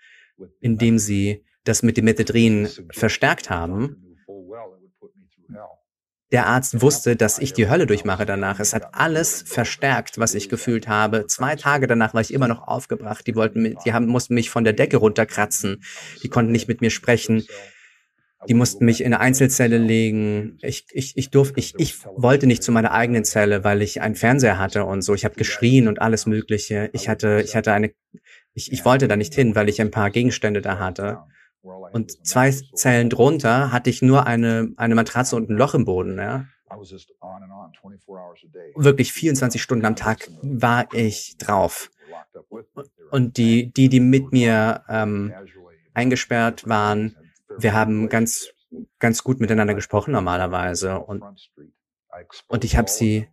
indem 0.60 0.99
sie 0.99 1.42
das 1.64 1.82
mit 1.82 1.96
dem 1.96 2.04
Methadrin 2.04 2.68
verstärkt 2.92 3.49
haben, 3.49 4.18
der 6.32 6.46
Arzt 6.49 6.82
wusste, 6.82 7.16
dass 7.16 7.38
ich 7.38 7.54
die 7.54 7.70
Hölle 7.70 7.87
durchmache 7.87 8.26
danach. 8.26 8.60
Es 8.60 8.75
hat 8.75 8.94
alles 8.94 9.42
verstärkt, 9.46 10.18
was 10.18 10.34
ich 10.34 10.50
gefühlt 10.50 10.87
habe. 10.87 11.26
Zwei 11.28 11.56
Tage 11.56 11.87
danach 11.87 12.12
war 12.12 12.20
ich 12.20 12.34
immer 12.34 12.46
noch 12.46 12.68
aufgebracht. 12.68 13.26
Die 13.26 13.34
wollten, 13.34 13.75
die 13.82 13.92
haben, 13.94 14.06
mussten 14.06 14.34
mich 14.34 14.50
von 14.50 14.64
der 14.64 14.75
Decke 14.75 14.99
runterkratzen. 14.99 15.82
Die 16.22 16.28
konnten 16.28 16.52
nicht 16.52 16.68
mit 16.68 16.82
mir 16.82 16.90
sprechen. 16.90 17.46
Die 18.49 18.54
mussten 18.54 18.87
mich 18.87 19.00
in 19.00 19.12
eine 19.12 19.20
Einzelzelle 19.20 19.76
legen. 19.76 20.56
Ich, 20.62 20.87
ich, 20.92 21.16
ich 21.16 21.30
durfte, 21.30 21.61
ich, 21.61 21.75
ich 21.78 22.04
wollte 22.04 22.47
nicht 22.47 22.62
zu 22.62 22.73
meiner 22.73 22.92
eigenen 22.92 23.25
Zelle, 23.25 23.64
weil 23.64 23.82
ich 23.82 24.00
einen 24.00 24.14
Fernseher 24.14 24.59
hatte 24.59 24.85
und 24.87 25.02
so. 25.02 25.14
Ich 25.14 25.25
habe 25.25 25.35
geschrien 25.35 25.88
und 25.88 26.00
alles 26.00 26.25
Mögliche. 26.26 26.88
Ich 26.94 27.09
hatte, 27.09 27.42
ich 27.44 27.54
hatte 27.54 27.73
eine, 27.73 27.92
ich, 28.54 28.73
ich 28.73 28.85
wollte 28.85 29.09
da 29.09 29.16
nicht 29.16 29.35
hin, 29.35 29.54
weil 29.54 29.68
ich 29.68 29.80
ein 29.80 29.90
paar 29.90 30.11
Gegenstände 30.11 30.62
da 30.62 30.78
hatte. 30.78 31.18
Und 31.92 32.26
zwei 32.26 32.50
Zellen 32.50 33.11
drunter 33.11 33.73
hatte 33.73 33.90
ich 33.90 34.00
nur 34.00 34.26
eine, 34.26 34.73
eine 34.76 34.94
Matratze 34.94 35.37
und 35.37 35.50
ein 35.50 35.56
Loch 35.56 35.75
im 35.75 35.85
Boden, 35.85 36.16
ja. 36.16 36.47
Wirklich 38.76 39.12
24 39.12 39.61
Stunden 39.61 39.85
am 39.85 39.97
Tag 39.97 40.30
war 40.40 40.88
ich 40.94 41.37
drauf. 41.37 41.90
Und 43.11 43.37
die, 43.37 43.73
die, 43.73 43.88
die 43.88 44.00
mit 44.00 44.32
mir 44.32 44.85
ähm, 44.88 45.35
eingesperrt 45.94 46.68
waren, 46.68 47.16
wir 47.59 47.75
haben 47.75 48.09
ganz, 48.09 48.50
ganz 48.99 49.25
gut 49.25 49.40
miteinander 49.40 49.75
gesprochen 49.75 50.12
normalerweise. 50.12 50.99
Und, 51.00 51.23
und 52.49 52.64
ich 52.64 52.76
habe 52.76 52.88
sie 52.88 53.28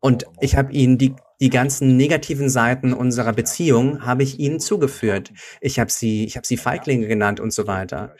und 0.00 0.26
ich 0.40 0.56
habe 0.56 0.72
ihnen 0.72 0.98
die, 0.98 1.14
die 1.40 1.50
ganzen 1.50 1.96
negativen 1.96 2.50
Seiten 2.50 2.92
unserer 2.92 3.32
Beziehung 3.32 4.04
habe 4.04 4.22
ich 4.22 4.38
ihnen 4.38 4.60
zugeführt. 4.60 5.32
Ich 5.60 5.78
habe 5.78 5.90
sie, 5.90 6.24
ich 6.24 6.36
habe 6.36 6.46
sie 6.46 6.56
Feiglinge 6.56 7.06
genannt 7.06 7.40
und 7.40 7.52
so 7.52 7.66
weiter. 7.66 8.14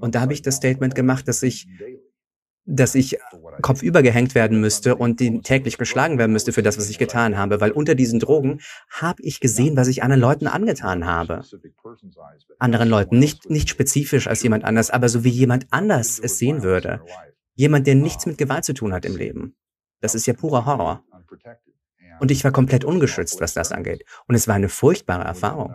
Und 0.00 0.14
da 0.14 0.20
habe 0.20 0.32
ich 0.32 0.42
das 0.42 0.56
Statement 0.56 0.94
gemacht, 0.94 1.28
dass 1.28 1.42
ich, 1.42 1.68
dass 2.66 2.96
ich 2.96 3.18
kopfüber 3.62 4.02
gehängt 4.02 4.34
werden 4.34 4.60
müsste 4.60 4.96
und 4.96 5.18
täglich 5.18 5.78
geschlagen 5.78 6.18
werden 6.18 6.32
müsste 6.32 6.52
für 6.52 6.62
das, 6.62 6.76
was 6.76 6.90
ich 6.90 6.98
getan 6.98 7.38
habe, 7.38 7.60
weil 7.60 7.70
unter 7.70 7.94
diesen 7.94 8.18
Drogen 8.18 8.60
habe 8.90 9.22
ich 9.22 9.40
gesehen, 9.40 9.76
was 9.76 9.86
ich 9.88 10.02
anderen 10.02 10.20
Leuten 10.20 10.46
angetan 10.48 11.06
habe. 11.06 11.42
Anderen 12.58 12.88
Leuten, 12.88 13.18
nicht, 13.18 13.48
nicht 13.48 13.70
spezifisch 13.70 14.26
als 14.26 14.42
jemand 14.42 14.64
anders, 14.64 14.90
aber 14.90 15.08
so 15.08 15.22
wie 15.22 15.30
jemand 15.30 15.66
anders 15.70 16.18
es 16.18 16.38
sehen 16.38 16.62
würde. 16.62 17.00
Jemand, 17.54 17.86
der 17.86 17.94
nichts 17.94 18.26
mit 18.26 18.36
Gewalt 18.36 18.64
zu 18.64 18.74
tun 18.74 18.92
hat 18.92 19.04
im 19.04 19.16
Leben. 19.16 19.54
Das 20.00 20.14
ist 20.14 20.26
ja 20.26 20.34
purer 20.34 20.66
Horror. 20.66 21.04
Und 22.18 22.30
ich 22.30 22.42
war 22.44 22.50
komplett 22.50 22.84
ungeschützt, 22.84 23.40
was 23.40 23.54
das 23.54 23.72
angeht. 23.72 24.04
Und 24.26 24.34
es 24.34 24.48
war 24.48 24.56
eine 24.56 24.68
furchtbare 24.68 25.24
Erfahrung. 25.24 25.74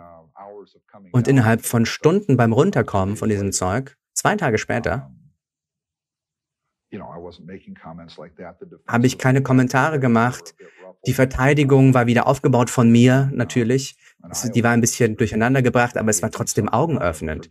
Und 1.12 1.26
innerhalb 1.26 1.64
von 1.64 1.86
Stunden 1.86 2.36
beim 2.36 2.52
Runterkommen 2.52 3.16
von 3.16 3.28
diesem 3.28 3.52
Zeug, 3.52 3.96
zwei 4.12 4.36
Tage 4.36 4.58
später, 4.58 5.10
habe 8.86 9.06
ich 9.06 9.18
keine 9.18 9.42
Kommentare 9.42 10.00
gemacht. 10.00 10.54
Die 11.06 11.14
Verteidigung 11.14 11.94
war 11.94 12.06
wieder 12.06 12.26
aufgebaut 12.26 12.70
von 12.70 12.90
mir, 12.90 13.30
natürlich. 13.32 13.96
Die 14.54 14.62
war 14.62 14.70
ein 14.70 14.80
bisschen 14.80 15.16
durcheinander 15.16 15.62
gebracht, 15.62 15.96
aber 15.96 16.10
es 16.10 16.22
war 16.22 16.30
trotzdem 16.30 16.68
augenöffnend 16.68 17.50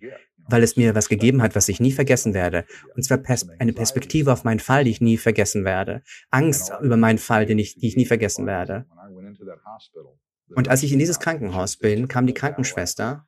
weil 0.52 0.64
es 0.64 0.76
mir 0.76 0.96
was 0.96 1.10
gegeben 1.10 1.42
hat, 1.42 1.56
was 1.56 1.70
ich 1.70 1.80
nie 1.80 1.92
vergessen 1.92 2.34
werde. 2.34 2.66
Und 2.96 3.04
zwar 3.04 3.18
pers 3.18 3.48
eine 3.60 3.74
Perspektive 3.74 4.32
auf 4.32 4.44
meinen 4.44 4.60
Fall, 4.60 4.84
die 4.84 4.92
ich 4.92 5.02
nie 5.02 5.18
vergessen 5.18 5.66
werde. 5.66 6.04
Angst 6.30 6.72
über 6.82 6.98
meinen 6.98 7.18
Fall, 7.18 7.46
den 7.46 7.60
ich, 7.60 7.76
die 7.76 7.88
ich 7.88 7.98
nie 7.98 8.06
vergessen 8.06 8.46
werde. 8.46 8.86
Und 10.54 10.68
als 10.68 10.84
ich 10.84 10.92
in 10.92 11.00
dieses 11.00 11.20
Krankenhaus 11.20 11.78
bin, 11.78 12.08
kam 12.08 12.28
die 12.28 12.34
Krankenschwester. 12.34 13.28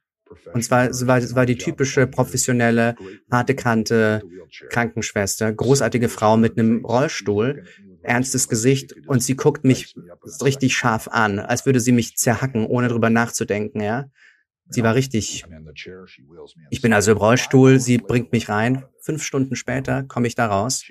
Und 0.53 0.63
zwar 0.63 0.89
es 0.89 1.05
war, 1.07 1.17
es 1.17 1.35
war 1.35 1.45
die 1.45 1.57
typische 1.57 2.07
professionelle, 2.07 2.95
harte 3.31 3.55
Kante 3.55 4.21
Krankenschwester, 4.69 5.51
großartige 5.51 6.09
Frau 6.09 6.37
mit 6.37 6.57
einem 6.57 6.85
Rollstuhl, 6.85 7.63
ernstes 8.03 8.47
Gesicht 8.49 8.93
und 9.07 9.23
sie 9.23 9.35
guckt 9.35 9.63
mich 9.63 9.95
richtig 10.43 10.75
scharf 10.75 11.07
an, 11.07 11.39
als 11.39 11.65
würde 11.65 11.79
sie 11.79 11.91
mich 11.91 12.17
zerhacken, 12.17 12.65
ohne 12.65 12.87
drüber 12.89 13.09
nachzudenken, 13.09 13.81
ja. 13.81 14.09
Sie 14.69 14.83
war 14.83 14.95
richtig. 14.95 15.45
Ich 16.69 16.81
bin 16.81 16.93
also 16.93 17.11
im 17.11 17.17
Rollstuhl, 17.17 17.79
sie 17.79 17.97
bringt 17.97 18.31
mich 18.31 18.49
rein. 18.49 18.85
Fünf 19.01 19.23
Stunden 19.23 19.55
später 19.55 20.03
komme 20.03 20.27
ich 20.27 20.35
da 20.35 20.47
raus. 20.47 20.83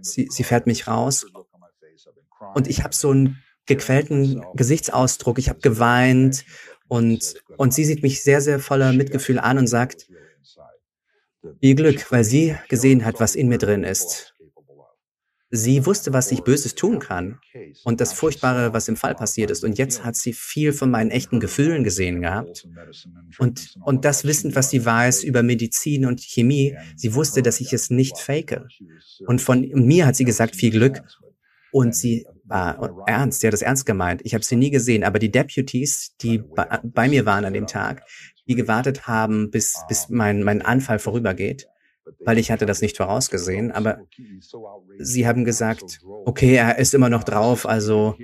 Sie, 0.00 0.28
sie 0.30 0.44
fährt 0.44 0.66
mich 0.66 0.86
raus. 0.86 1.26
Und 2.54 2.68
ich 2.68 2.84
habe 2.84 2.94
so 2.94 3.10
einen 3.10 3.42
gequälten 3.66 4.42
Gesichtsausdruck. 4.54 5.38
Ich 5.38 5.48
habe 5.48 5.60
geweint. 5.60 6.44
Und, 6.92 7.36
und 7.56 7.72
sie 7.72 7.86
sieht 7.86 8.02
mich 8.02 8.22
sehr, 8.22 8.42
sehr 8.42 8.58
voller 8.58 8.92
Mitgefühl 8.92 9.38
an 9.38 9.56
und 9.56 9.66
sagt, 9.66 10.10
ihr 11.60 11.74
Glück, 11.74 12.12
weil 12.12 12.22
sie 12.22 12.54
gesehen 12.68 13.06
hat, 13.06 13.18
was 13.18 13.34
in 13.34 13.48
mir 13.48 13.56
drin 13.56 13.82
ist. 13.82 14.34
Sie 15.48 15.86
wusste, 15.86 16.12
was 16.12 16.30
ich 16.32 16.42
Böses 16.42 16.74
tun 16.74 16.98
kann 16.98 17.38
und 17.84 18.02
das 18.02 18.12
Furchtbare, 18.12 18.74
was 18.74 18.88
im 18.88 18.96
Fall 18.96 19.14
passiert 19.14 19.50
ist. 19.50 19.64
Und 19.64 19.78
jetzt 19.78 20.04
hat 20.04 20.16
sie 20.16 20.34
viel 20.34 20.74
von 20.74 20.90
meinen 20.90 21.10
echten 21.10 21.40
Gefühlen 21.40 21.82
gesehen 21.82 22.20
gehabt. 22.20 22.68
Und, 23.38 23.74
und 23.82 24.04
das 24.04 24.26
Wissen, 24.26 24.54
was 24.54 24.68
sie 24.68 24.84
weiß 24.84 25.24
über 25.24 25.42
Medizin 25.42 26.04
und 26.04 26.20
Chemie, 26.20 26.76
sie 26.94 27.14
wusste, 27.14 27.40
dass 27.40 27.60
ich 27.60 27.72
es 27.72 27.88
nicht 27.88 28.18
fake. 28.18 28.60
Und 29.26 29.40
von 29.40 29.60
mir 29.60 30.04
hat 30.04 30.16
sie 30.16 30.26
gesagt, 30.26 30.56
viel 30.56 30.72
Glück. 30.72 31.02
Und 31.70 31.96
sie 31.96 32.26
war 32.52 33.04
ernst, 33.06 33.40
sie 33.40 33.46
hat 33.46 33.54
es 33.54 33.62
ernst 33.62 33.86
gemeint. 33.86 34.20
Ich 34.24 34.34
habe 34.34 34.44
sie 34.44 34.56
nie 34.56 34.70
gesehen, 34.70 35.04
aber 35.04 35.18
die 35.18 35.30
Deputies, 35.30 36.14
die 36.20 36.38
bei, 36.38 36.80
bei 36.82 37.08
mir 37.08 37.26
waren 37.26 37.44
an 37.44 37.52
dem 37.52 37.66
Tag, 37.66 38.02
die 38.46 38.54
gewartet 38.54 39.06
haben, 39.06 39.50
bis, 39.50 39.82
bis 39.88 40.08
mein, 40.08 40.42
mein 40.42 40.62
Anfall 40.62 40.98
vorübergeht, 40.98 41.66
weil 42.24 42.38
ich 42.38 42.50
hatte 42.50 42.66
das 42.66 42.82
nicht 42.82 42.96
vorausgesehen, 42.96 43.72
aber 43.72 44.00
sie 44.98 45.26
haben 45.26 45.44
gesagt, 45.44 46.00
okay, 46.24 46.56
er 46.56 46.78
ist 46.78 46.94
immer 46.94 47.08
noch 47.08 47.24
drauf, 47.24 47.66
also 47.66 48.16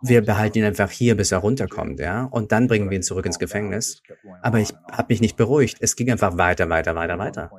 wir 0.00 0.22
behalten 0.22 0.58
ihn 0.58 0.64
einfach 0.64 0.90
hier, 0.90 1.16
bis 1.16 1.32
er 1.32 1.38
runterkommt, 1.38 2.00
ja, 2.00 2.24
und 2.24 2.52
dann 2.52 2.68
bringen 2.68 2.90
wir 2.90 2.96
ihn 2.96 3.02
zurück 3.02 3.26
ins 3.26 3.38
Gefängnis. 3.38 4.02
Aber 4.42 4.60
ich 4.60 4.72
habe 4.90 5.12
mich 5.12 5.20
nicht 5.20 5.36
beruhigt. 5.36 5.78
Es 5.80 5.96
ging 5.96 6.10
einfach 6.10 6.38
weiter, 6.38 6.68
weiter, 6.68 6.94
weiter, 6.94 7.18
weiter. 7.18 7.50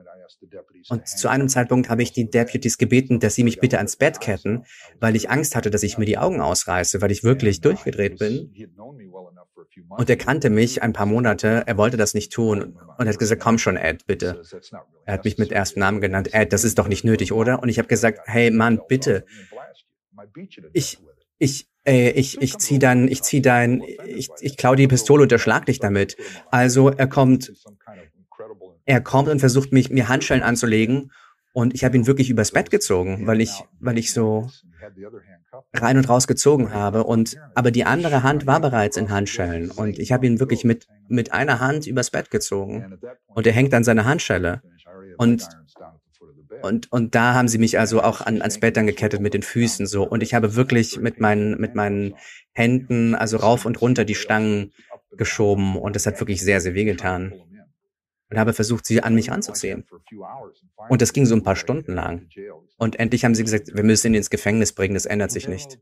Und 0.89 1.08
zu 1.08 1.27
einem 1.27 1.50
Zeitpunkt 1.50 1.89
habe 1.89 2.03
ich 2.03 2.13
die 2.13 2.29
Deputies 2.29 2.77
gebeten, 2.77 3.19
dass 3.19 3.36
sie 3.36 3.43
mich 3.43 3.60
bitte 3.60 3.77
ans 3.77 3.98
Bett 3.98 4.22
ketten, 4.22 4.63
weil 5.00 5.15
ich 5.15 5.29
Angst 5.29 5.55
hatte, 5.55 5.69
dass 5.69 5.84
ich 5.84 5.98
mir 5.98 6.05
die 6.05 6.17
Augen 6.17 6.39
ausreiße, 6.39 7.01
weil 7.01 7.12
ich 7.12 7.24
wirklich 7.24 7.62
durchgedreht 7.62 8.19
bin. 8.19 8.53
Und 9.89 10.10
er 10.10 10.17
kannte 10.17 10.50
mich 10.50 10.81
ein 10.81 10.93
paar 10.93 11.05
Monate, 11.05 11.63
er 11.65 11.77
wollte 11.77 11.98
das 11.98 12.13
nicht 12.13 12.31
tun 12.31 12.77
und 12.98 13.08
hat 13.08 13.19
gesagt, 13.19 13.41
komm 13.41 13.58
schon, 13.58 13.75
Ed, 13.75 14.05
bitte. 14.05 14.41
Er 15.05 15.13
hat 15.13 15.25
mich 15.25 15.38
mit 15.38 15.51
ersten 15.51 15.79
Namen 15.79 16.01
genannt, 16.01 16.34
Ed, 16.34 16.53
das 16.53 16.63
ist 16.63 16.77
doch 16.79 16.88
nicht 16.88 17.03
nötig, 17.03 17.34
oder? 17.34 17.62
Und 17.62 17.69
ich 17.69 17.77
habe 17.77 17.88
gesagt, 17.88 18.22
hey 18.25 18.51
Mann, 18.51 18.79
bitte. 18.88 19.25
Ich, 20.74 21.00
ich, 21.38 21.69
äh, 21.86 22.12
ich, 22.12 22.42
ich 22.42 22.58
zieh 22.58 22.80
dann, 22.80 23.08
ich 23.08 23.22
zieh 23.22 23.42
dein, 23.42 23.84
ich, 24.06 24.30
ich 24.40 24.58
klau 24.58 24.76
die 24.76 24.88
Pistole 24.88 25.24
und 25.24 25.32
erschlag 25.32 25.66
dich 25.66 25.80
damit. 25.80 26.18
Also 26.52 26.90
er 26.90 27.08
kommt, 27.08 27.54
er 28.86 29.02
kommt 29.02 29.30
und 29.30 29.40
versucht 29.40 29.72
mich, 29.72 29.90
mir 29.90 30.08
Handschellen 30.08 30.44
anzulegen. 30.44 31.12
Und 31.52 31.74
ich 31.74 31.84
habe 31.84 31.98
ihn 31.98 32.06
wirklich 32.06 32.30
übers 32.30 32.52
Bett 32.52 32.70
gezogen, 32.70 33.26
weil 33.26 33.42
ich, 33.42 33.64
weil 33.80 33.98
ich 33.98 34.14
so 34.14 34.50
rein 35.74 35.98
und 35.98 36.08
raus 36.08 36.28
gezogen 36.28 36.74
habe. 36.74 37.04
Und 37.04 37.38
aber 37.56 37.72
die 37.72 37.86
andere 37.86 38.24
Hand 38.24 38.46
war 38.46 38.60
bereits 38.60 38.98
in 38.98 39.10
Handschellen. 39.10 39.72
Und 39.72 39.98
ich 40.00 40.12
habe 40.12 40.28
ihn 40.28 40.40
wirklich 40.40 40.64
mit 40.64 40.88
mit 41.08 41.34
einer 41.34 41.60
Hand 41.60 41.88
übers 41.88 42.12
Bett 42.12 42.30
gezogen. 42.30 43.00
Und 43.28 43.48
er 43.48 43.54
hängt 43.54 43.74
an 43.74 43.84
seiner 43.84 44.06
Handschelle. 44.06 44.62
Und 45.18 45.48
und 46.62 46.92
und 46.92 47.16
da 47.16 47.34
haben 47.34 47.48
sie 47.48 47.58
mich 47.58 47.80
also 47.80 48.01
auch 48.01 48.22
an, 48.22 48.42
ans 48.42 48.60
Bett 48.60 48.78
dann 48.78 48.88
gekettet 48.88 49.22
mit 49.22 49.34
den 49.34 49.44
Füßen 49.44 49.86
so 49.86 50.08
und 50.08 50.24
ich 50.24 50.34
habe 50.34 50.56
wirklich 50.56 51.00
mit 51.00 51.20
meinen 51.20 51.60
mit 51.60 51.75
meinen 51.75 52.16
Händen 52.54 53.16
also 53.16 53.38
rauf 53.38 53.66
und 53.66 53.82
runter 53.82 54.06
die 54.06 54.16
Stangen 54.16 54.72
geschoben 55.12 55.75
und 55.75 55.96
es 55.96 56.06
hat 56.06 56.20
wirklich 56.20 56.42
sehr 56.42 56.62
sehr 56.62 56.74
wehgetan 56.74 57.34
und 58.30 58.38
habe 58.38 58.54
versucht, 58.54 58.86
sie 58.86 59.01
an 59.01 59.16
mich 59.16 59.32
anzuziehen. 59.32 59.86
Und 60.88 61.01
das 61.01 61.13
ging 61.13 61.25
so 61.25 61.36
ein 61.36 61.44
paar 61.44 61.56
Stunden 61.56 61.94
lang. 61.94 62.28
Und 62.78 63.00
endlich 63.00 63.25
haben 63.25 63.36
sie 63.36 63.44
gesagt, 63.44 63.75
wir 63.75 63.84
müssen 63.84 64.08
ihn 64.08 64.13
ins 64.16 64.30
Gefängnis 64.30 64.74
bringen, 64.74 64.94
das 64.94 65.06
ändert 65.06 65.32
sich 65.32 65.48
nicht. 65.48 65.80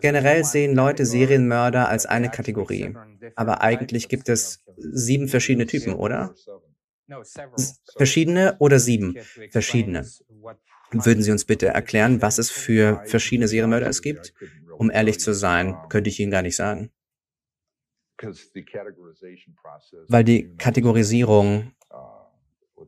Generell 0.00 0.44
sehen 0.44 0.74
Leute 0.74 1.06
Serienmörder 1.06 1.88
als 1.88 2.06
eine 2.06 2.28
Kategorie. 2.28 2.94
Aber 3.36 3.62
eigentlich 3.62 4.08
gibt 4.08 4.28
es 4.28 4.64
sieben 4.76 5.28
verschiedene 5.28 5.66
Typen, 5.66 5.94
oder? 5.94 6.34
Verschiedene 7.96 8.56
oder 8.58 8.78
sieben? 8.78 9.16
Verschiedene. 9.50 10.06
Würden 10.90 11.22
Sie 11.22 11.32
uns 11.32 11.44
bitte 11.44 11.66
erklären, 11.68 12.22
was 12.22 12.38
es 12.38 12.50
für 12.50 13.02
verschiedene 13.06 13.48
Serienmörder 13.48 13.88
es 13.88 14.00
gibt? 14.00 14.32
Um 14.78 14.90
ehrlich 14.90 15.20
zu 15.20 15.34
sein, 15.34 15.76
könnte 15.88 16.10
ich 16.10 16.20
Ihnen 16.20 16.30
gar 16.30 16.42
nicht 16.42 16.56
sagen 16.56 16.90
weil 20.08 20.24
die 20.24 20.56
Kategorisierung 20.56 21.72
uh, 21.90 22.80
uh, 22.80 22.86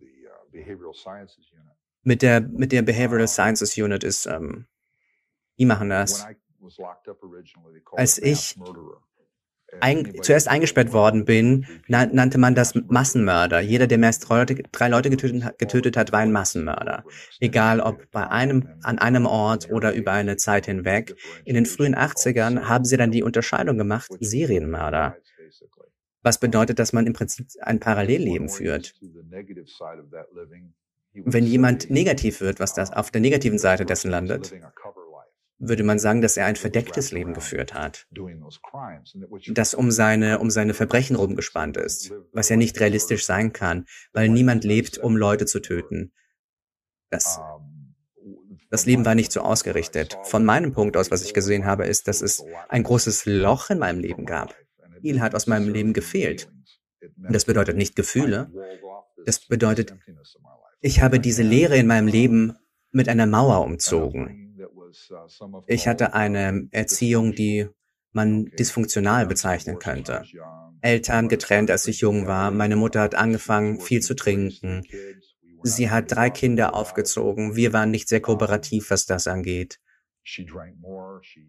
mit 2.02 2.22
der, 2.22 2.40
mit 2.40 2.72
der 2.72 2.82
Behavioral 2.82 3.28
Sciences 3.28 3.76
Unit 3.76 4.04
ist, 4.04 4.26
ähm, 4.26 4.66
die 5.58 5.66
machen 5.66 5.88
das. 5.90 6.26
Als 7.92 8.18
ich 8.18 8.56
ein, 9.80 10.12
zuerst 10.22 10.48
eingesperrt 10.48 10.92
worden 10.92 11.24
bin, 11.24 11.66
nannte 11.88 12.38
man 12.38 12.54
das 12.54 12.74
Massenmörder. 12.74 13.60
Jeder, 13.60 13.86
der 13.86 13.98
mehr 13.98 14.08
als 14.08 14.18
drei 14.18 14.38
Leute, 14.38 14.62
drei 14.72 14.88
Leute 14.88 15.10
getötet, 15.10 15.58
getötet, 15.58 15.96
hat, 15.96 16.12
war 16.12 16.20
ein 16.20 16.32
Massenmörder. 16.32 17.04
Egal 17.40 17.80
ob 17.80 18.10
bei 18.10 18.28
einem, 18.28 18.68
an 18.82 18.98
einem 18.98 19.26
Ort 19.26 19.70
oder 19.70 19.92
über 19.92 20.12
eine 20.12 20.36
Zeit 20.36 20.66
hinweg. 20.66 21.14
In 21.44 21.54
den 21.54 21.66
frühen 21.66 21.94
80ern 21.94 22.62
haben 22.62 22.84
sie 22.84 22.96
dann 22.96 23.10
die 23.10 23.22
Unterscheidung 23.22 23.78
gemacht, 23.78 24.10
Serienmörder. 24.20 25.16
Was 26.22 26.38
bedeutet, 26.38 26.78
dass 26.78 26.92
man 26.92 27.06
im 27.06 27.12
Prinzip 27.12 27.46
ein 27.60 27.78
Parallelleben 27.78 28.48
führt. 28.48 28.94
Wenn 31.12 31.46
jemand 31.46 31.88
negativ 31.88 32.40
wird, 32.40 32.60
was 32.60 32.74
das 32.74 32.92
auf 32.92 33.10
der 33.10 33.20
negativen 33.20 33.58
Seite 33.58 33.86
dessen 33.86 34.10
landet, 34.10 34.52
würde 35.58 35.84
man 35.84 35.98
sagen, 35.98 36.20
dass 36.20 36.36
er 36.36 36.46
ein 36.46 36.56
verdecktes 36.56 37.12
Leben 37.12 37.32
geführt 37.32 37.72
hat, 37.74 38.06
das 39.48 39.74
um 39.74 39.90
seine, 39.90 40.38
um 40.38 40.50
seine 40.50 40.74
Verbrechen 40.74 41.16
rumgespannt 41.16 41.76
ist, 41.76 42.12
was 42.32 42.48
ja 42.48 42.56
nicht 42.56 42.78
realistisch 42.78 43.24
sein 43.24 43.52
kann, 43.52 43.86
weil 44.12 44.28
niemand 44.28 44.64
lebt, 44.64 44.98
um 44.98 45.16
Leute 45.16 45.46
zu 45.46 45.60
töten. 45.60 46.12
Das, 47.10 47.40
das 48.70 48.84
Leben 48.84 49.04
war 49.04 49.14
nicht 49.14 49.32
so 49.32 49.40
ausgerichtet. 49.40 50.18
Von 50.24 50.44
meinem 50.44 50.72
Punkt 50.72 50.96
aus, 50.96 51.10
was 51.10 51.24
ich 51.24 51.32
gesehen 51.32 51.64
habe, 51.64 51.86
ist, 51.86 52.08
dass 52.08 52.20
es 52.20 52.44
ein 52.68 52.82
großes 52.82 53.24
Loch 53.24 53.70
in 53.70 53.78
meinem 53.78 54.00
Leben 54.00 54.26
gab. 54.26 54.54
Viel 55.00 55.20
hat 55.20 55.34
aus 55.34 55.46
meinem 55.46 55.72
Leben 55.72 55.92
gefehlt. 55.92 56.50
Das 57.30 57.44
bedeutet 57.44 57.76
nicht 57.76 57.96
Gefühle. 57.96 58.50
Das 59.24 59.40
bedeutet, 59.40 59.94
ich 60.80 61.00
habe 61.00 61.18
diese 61.18 61.42
Leere 61.42 61.76
in 61.76 61.86
meinem 61.86 62.08
Leben 62.08 62.56
mit 62.90 63.08
einer 63.08 63.26
Mauer 63.26 63.64
umzogen. 63.64 64.45
Ich 65.66 65.88
hatte 65.88 66.14
eine 66.14 66.68
Erziehung, 66.70 67.34
die 67.34 67.68
man 68.12 68.46
dysfunktional 68.46 69.26
bezeichnen 69.26 69.78
könnte. 69.78 70.24
Eltern 70.80 71.28
getrennt, 71.28 71.70
als 71.70 71.86
ich 71.86 72.00
jung 72.00 72.26
war. 72.26 72.50
Meine 72.50 72.76
Mutter 72.76 73.00
hat 73.00 73.14
angefangen, 73.14 73.80
viel 73.80 74.00
zu 74.00 74.14
trinken. 74.14 74.82
Sie 75.62 75.90
hat 75.90 76.12
drei 76.12 76.30
Kinder 76.30 76.74
aufgezogen. 76.74 77.56
Wir 77.56 77.72
waren 77.72 77.90
nicht 77.90 78.08
sehr 78.08 78.20
kooperativ, 78.20 78.90
was 78.90 79.06
das 79.06 79.26
angeht. 79.26 79.80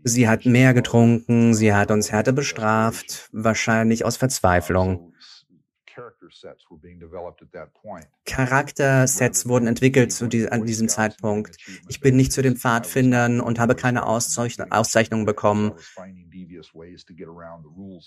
Sie 0.04 0.28
hat 0.28 0.46
mehr 0.46 0.74
getrunken, 0.74 1.56
sie 1.56 1.74
hat 1.74 1.90
uns 1.90 2.12
härter 2.12 2.32
bestraft, 2.32 3.28
wahrscheinlich 3.32 4.06
aus 4.06 4.18
Verzweiflung. 4.18 5.14
Charaktersets 8.26 9.48
wurden 9.48 9.68
entwickelt 9.68 10.12
zu 10.12 10.28
die, 10.28 10.48
an 10.48 10.66
diesem 10.66 10.90
Zeitpunkt. 10.90 11.58
Ich 11.90 12.00
bin 12.00 12.16
nicht 12.16 12.32
zu 12.32 12.44
den 12.44 12.56
Pfadfindern 12.56 13.40
und 13.40 13.58
habe 13.58 13.74
keine 13.74 14.06
Auszeichnungen 14.06 15.26
bekommen. 15.26 15.74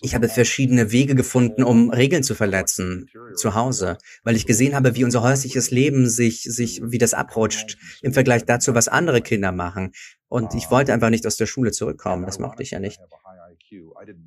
Ich 0.02 0.14
habe 0.14 0.28
verschiedene 0.28 0.92
Wege 0.92 1.14
gefunden, 1.16 1.64
um 1.64 1.90
Regeln 1.90 2.22
zu 2.22 2.34
verletzen, 2.36 3.10
zu 3.34 3.54
Hause, 3.54 3.98
weil 4.22 4.36
ich 4.36 4.46
gesehen 4.46 4.74
habe, 4.76 4.94
wie 4.94 5.04
unser 5.04 5.22
häusliches 5.22 5.72
Leben 5.72 6.08
sich, 6.08 6.42
sich, 6.42 6.80
wie 6.84 6.98
das 6.98 7.12
abrutscht 7.12 7.76
im 8.02 8.12
Vergleich 8.12 8.44
dazu, 8.44 8.74
was 8.74 8.86
andere 8.86 9.20
Kinder 9.20 9.50
machen. 9.50 9.92
Und 10.28 10.54
ich 10.54 10.70
wollte 10.70 10.92
einfach 10.92 11.10
nicht 11.10 11.26
aus 11.26 11.36
der 11.36 11.46
Schule 11.46 11.72
zurückkommen. 11.72 12.24
Das 12.24 12.38
mochte 12.38 12.62
ich 12.62 12.70
ja 12.70 12.78
nicht. 12.78 13.00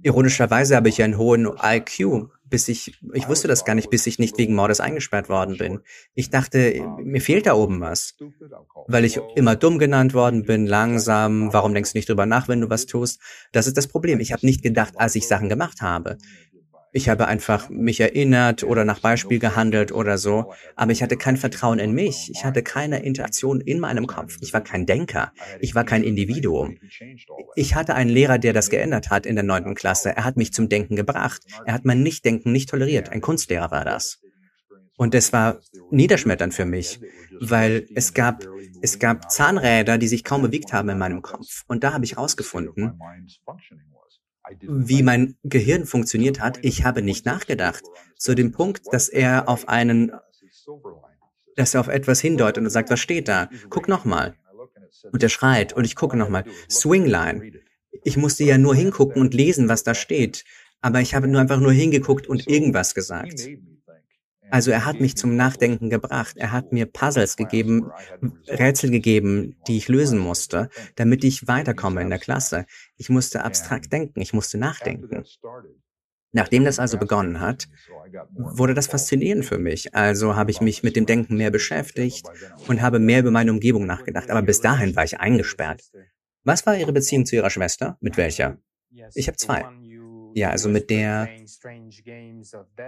Ironischerweise 0.02 0.76
habe 0.76 0.90
ich 0.90 1.02
einen 1.02 1.18
hohen 1.18 1.50
IQ, 1.62 2.30
bis 2.50 2.68
ich, 2.68 3.00
ich 3.14 3.28
wusste 3.28 3.48
das 3.48 3.66
gar 3.66 3.76
nicht, 3.76 3.90
bis 3.90 4.06
ich 4.08 4.20
nicht 4.20 4.38
wegen 4.38 4.56
Mordes 4.56 4.80
eingesperrt 4.80 5.28
worden 5.28 5.58
bin. 5.58 5.80
Ich 6.14 6.30
dachte, 6.30 6.82
mir 7.02 7.22
fehlt 7.22 7.48
da 7.48 7.54
oben 7.54 7.82
was. 7.82 8.16
Weil 8.88 9.06
ich 9.06 9.20
immer 9.36 9.56
dumm 9.56 9.80
genannt 9.80 10.14
worden 10.14 10.44
bin, 10.44 10.68
langsam, 10.68 11.52
warum 11.52 11.74
denkst 11.74 11.94
du 11.94 11.98
nicht 11.98 12.10
drüber 12.10 12.26
nach, 12.26 12.48
wenn 12.48 12.62
du 12.62 12.70
was 12.70 12.86
tust? 12.86 13.20
Das 13.52 13.68
ist 13.68 13.76
das 13.76 13.88
Problem. 13.88 14.20
Ich 14.20 14.32
habe 14.32 14.46
nicht 14.46 14.62
gedacht, 14.62 14.94
als 14.98 15.16
ich 15.16 15.28
Sachen 15.28 15.50
gemacht 15.50 15.82
habe. 15.82 16.18
Ich 16.96 17.10
habe 17.10 17.28
einfach 17.28 17.70
mich 17.70 18.00
erinnert 18.00 18.64
oder 18.64 18.86
nach 18.86 19.00
Beispiel 19.00 19.40
gehandelt 19.40 19.92
oder 19.92 20.20
so, 20.20 20.54
aber 20.76 20.92
ich 20.92 21.02
hatte 21.02 21.18
kein 21.18 21.38
Vertrauen 21.38 21.80
in 21.80 21.92
mich. 21.92 22.30
Ich 22.32 22.46
hatte 22.46 22.62
keine 22.62 23.04
Interaktion 23.04 23.62
in 23.62 23.80
meinem 23.80 24.06
Kopf. 24.06 24.38
Ich 24.42 24.54
war 24.54 24.62
kein 24.62 24.86
Denker. 24.86 25.34
Ich 25.60 25.74
war 25.74 25.86
kein 25.86 26.04
Individuum. 26.04 26.78
Ich 27.56 27.74
hatte 27.74 27.96
einen 27.96 28.12
Lehrer, 28.12 28.38
der 28.38 28.54
das 28.54 28.70
geändert 28.70 29.10
hat 29.10 29.26
in 29.26 29.36
der 29.36 29.44
neunten 29.44 29.74
Klasse. 29.74 30.16
Er 30.16 30.24
hat 30.24 30.38
mich 30.38 30.54
zum 30.54 30.70
Denken 30.70 30.96
gebracht. 30.96 31.42
Er 31.66 31.74
hat 31.74 31.84
mein 31.84 32.04
Nichtdenken 32.04 32.52
nicht 32.52 32.70
toleriert. 32.70 33.10
Ein 33.10 33.22
Kunstlehrer 33.22 33.72
war 33.72 33.86
das. 33.86 34.22
Und 34.96 35.16
es 35.16 35.34
war 35.34 35.60
niederschmetternd 35.90 36.54
für 36.54 36.66
mich, 36.66 37.00
weil 37.40 37.88
es 37.96 38.14
gab, 38.14 38.46
es 38.82 39.00
gab 39.00 39.32
Zahnräder, 39.32 39.98
die 39.98 40.08
sich 40.08 40.24
kaum 40.24 40.44
bewegt 40.44 40.72
haben 40.72 40.90
in 40.90 41.00
meinem 41.00 41.24
Kopf. 41.24 41.64
Und 41.68 41.84
da 41.84 41.94
habe 41.94 42.06
ich 42.06 42.18
herausgefunden, 42.18 43.00
wie 44.62 45.04
mein 45.04 45.36
Gehirn 45.44 45.86
funktioniert 45.86 46.40
hat, 46.40 46.60
ich 46.62 46.84
habe 46.84 47.02
nicht 47.02 47.26
nachgedacht. 47.26 47.84
Zu 48.18 48.36
dem 48.36 48.52
Punkt, 48.52 48.82
dass 48.92 49.10
er 49.10 49.50
auf 49.50 49.68
einen, 49.70 50.12
dass 51.56 51.74
er 51.74 51.80
auf 51.80 51.88
etwas 51.88 52.22
hindeutet 52.22 52.64
und 52.64 52.70
sagt, 52.70 52.90
was 52.90 53.00
steht 53.00 53.28
da? 53.28 53.50
Guck 53.70 53.88
nochmal. 53.88 54.36
Und 55.12 55.22
er 55.22 55.30
schreit 55.30 55.74
und 55.74 55.86
ich 55.86 55.96
gucke 55.96 56.18
nochmal. 56.18 56.46
Swingline. 56.70 57.62
Ich 58.04 58.18
musste 58.18 58.44
ja 58.44 58.58
nur 58.58 58.76
hingucken 58.76 59.22
und 59.22 59.34
lesen, 59.34 59.70
was 59.70 59.84
da 59.84 59.94
steht. 59.96 60.46
Aber 60.82 61.00
ich 61.00 61.16
habe 61.16 61.28
nur 61.28 61.40
einfach 61.40 61.60
nur 61.60 61.72
hingeguckt 61.72 62.28
und 62.28 62.48
irgendwas 62.48 62.94
gesagt. 62.96 63.48
Also 64.54 64.70
er 64.70 64.86
hat 64.86 65.00
mich 65.00 65.18
zum 65.18 65.36
Nachdenken 65.36 65.90
gebracht. 65.90 66.38
Er 66.38 66.52
hat 66.52 66.72
mir 66.72 66.86
Puzzles 66.86 67.38
gegeben, 67.38 67.90
Rätsel 68.48 68.92
gegeben, 68.92 69.56
die 69.68 69.78
ich 69.78 69.88
lösen 69.88 70.20
musste, 70.20 70.70
damit 70.96 71.24
ich 71.24 71.48
weiterkomme 71.48 72.04
in 72.04 72.12
der 72.12 72.20
Klasse. 72.20 72.68
Ich 72.96 73.10
musste 73.10 73.44
abstrakt 73.44 73.92
denken, 73.92 74.22
ich 74.22 74.32
musste 74.32 74.60
nachdenken. 74.60 75.24
Nachdem 76.34 76.66
das 76.66 76.78
also 76.78 77.00
begonnen 77.00 77.40
hat, 77.40 77.68
wurde 78.36 78.76
das 78.76 78.86
faszinierend 78.86 79.44
für 79.44 79.58
mich. 79.58 79.96
Also 79.96 80.36
habe 80.36 80.52
ich 80.52 80.62
mich 80.62 80.84
mit 80.84 80.96
dem 80.96 81.08
Denken 81.08 81.36
mehr 81.36 81.50
beschäftigt 81.50 82.28
und 82.68 82.84
habe 82.84 83.00
mehr 83.00 83.22
über 83.22 83.32
meine 83.32 83.50
Umgebung 83.50 83.88
nachgedacht. 83.88 84.30
Aber 84.30 84.44
bis 84.44 84.62
dahin 84.62 84.96
war 84.96 85.04
ich 85.04 85.20
eingesperrt. 85.20 85.82
Was 86.44 86.64
war 86.68 86.78
Ihre 86.78 86.94
Beziehung 86.94 87.26
zu 87.26 87.36
Ihrer 87.36 87.50
Schwester? 87.50 87.98
Mit 88.02 88.18
welcher? 88.18 88.60
Ich 89.16 89.28
habe 89.28 89.38
zwei. 89.38 89.66
Ja, 90.34 90.50
also 90.50 90.70
mit 90.70 90.90
der, 90.90 91.30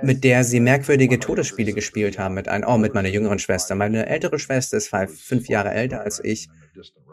mit 0.01 0.23
der 0.23 0.43
sie 0.43 0.59
merkwürdige 0.59 1.19
Todesspiele 1.19 1.73
gespielt 1.73 2.17
haben, 2.17 2.33
mit 2.35 2.47
einem, 2.47 2.67
oh, 2.67 2.77
mit 2.77 2.93
meiner 2.93 3.09
jüngeren 3.09 3.39
Schwester. 3.39 3.75
Meine 3.75 4.07
ältere 4.07 4.39
Schwester 4.39 4.77
ist 4.77 4.89
fünf 4.89 5.47
Jahre 5.47 5.71
älter 5.71 6.01
als 6.01 6.23
ich 6.23 6.47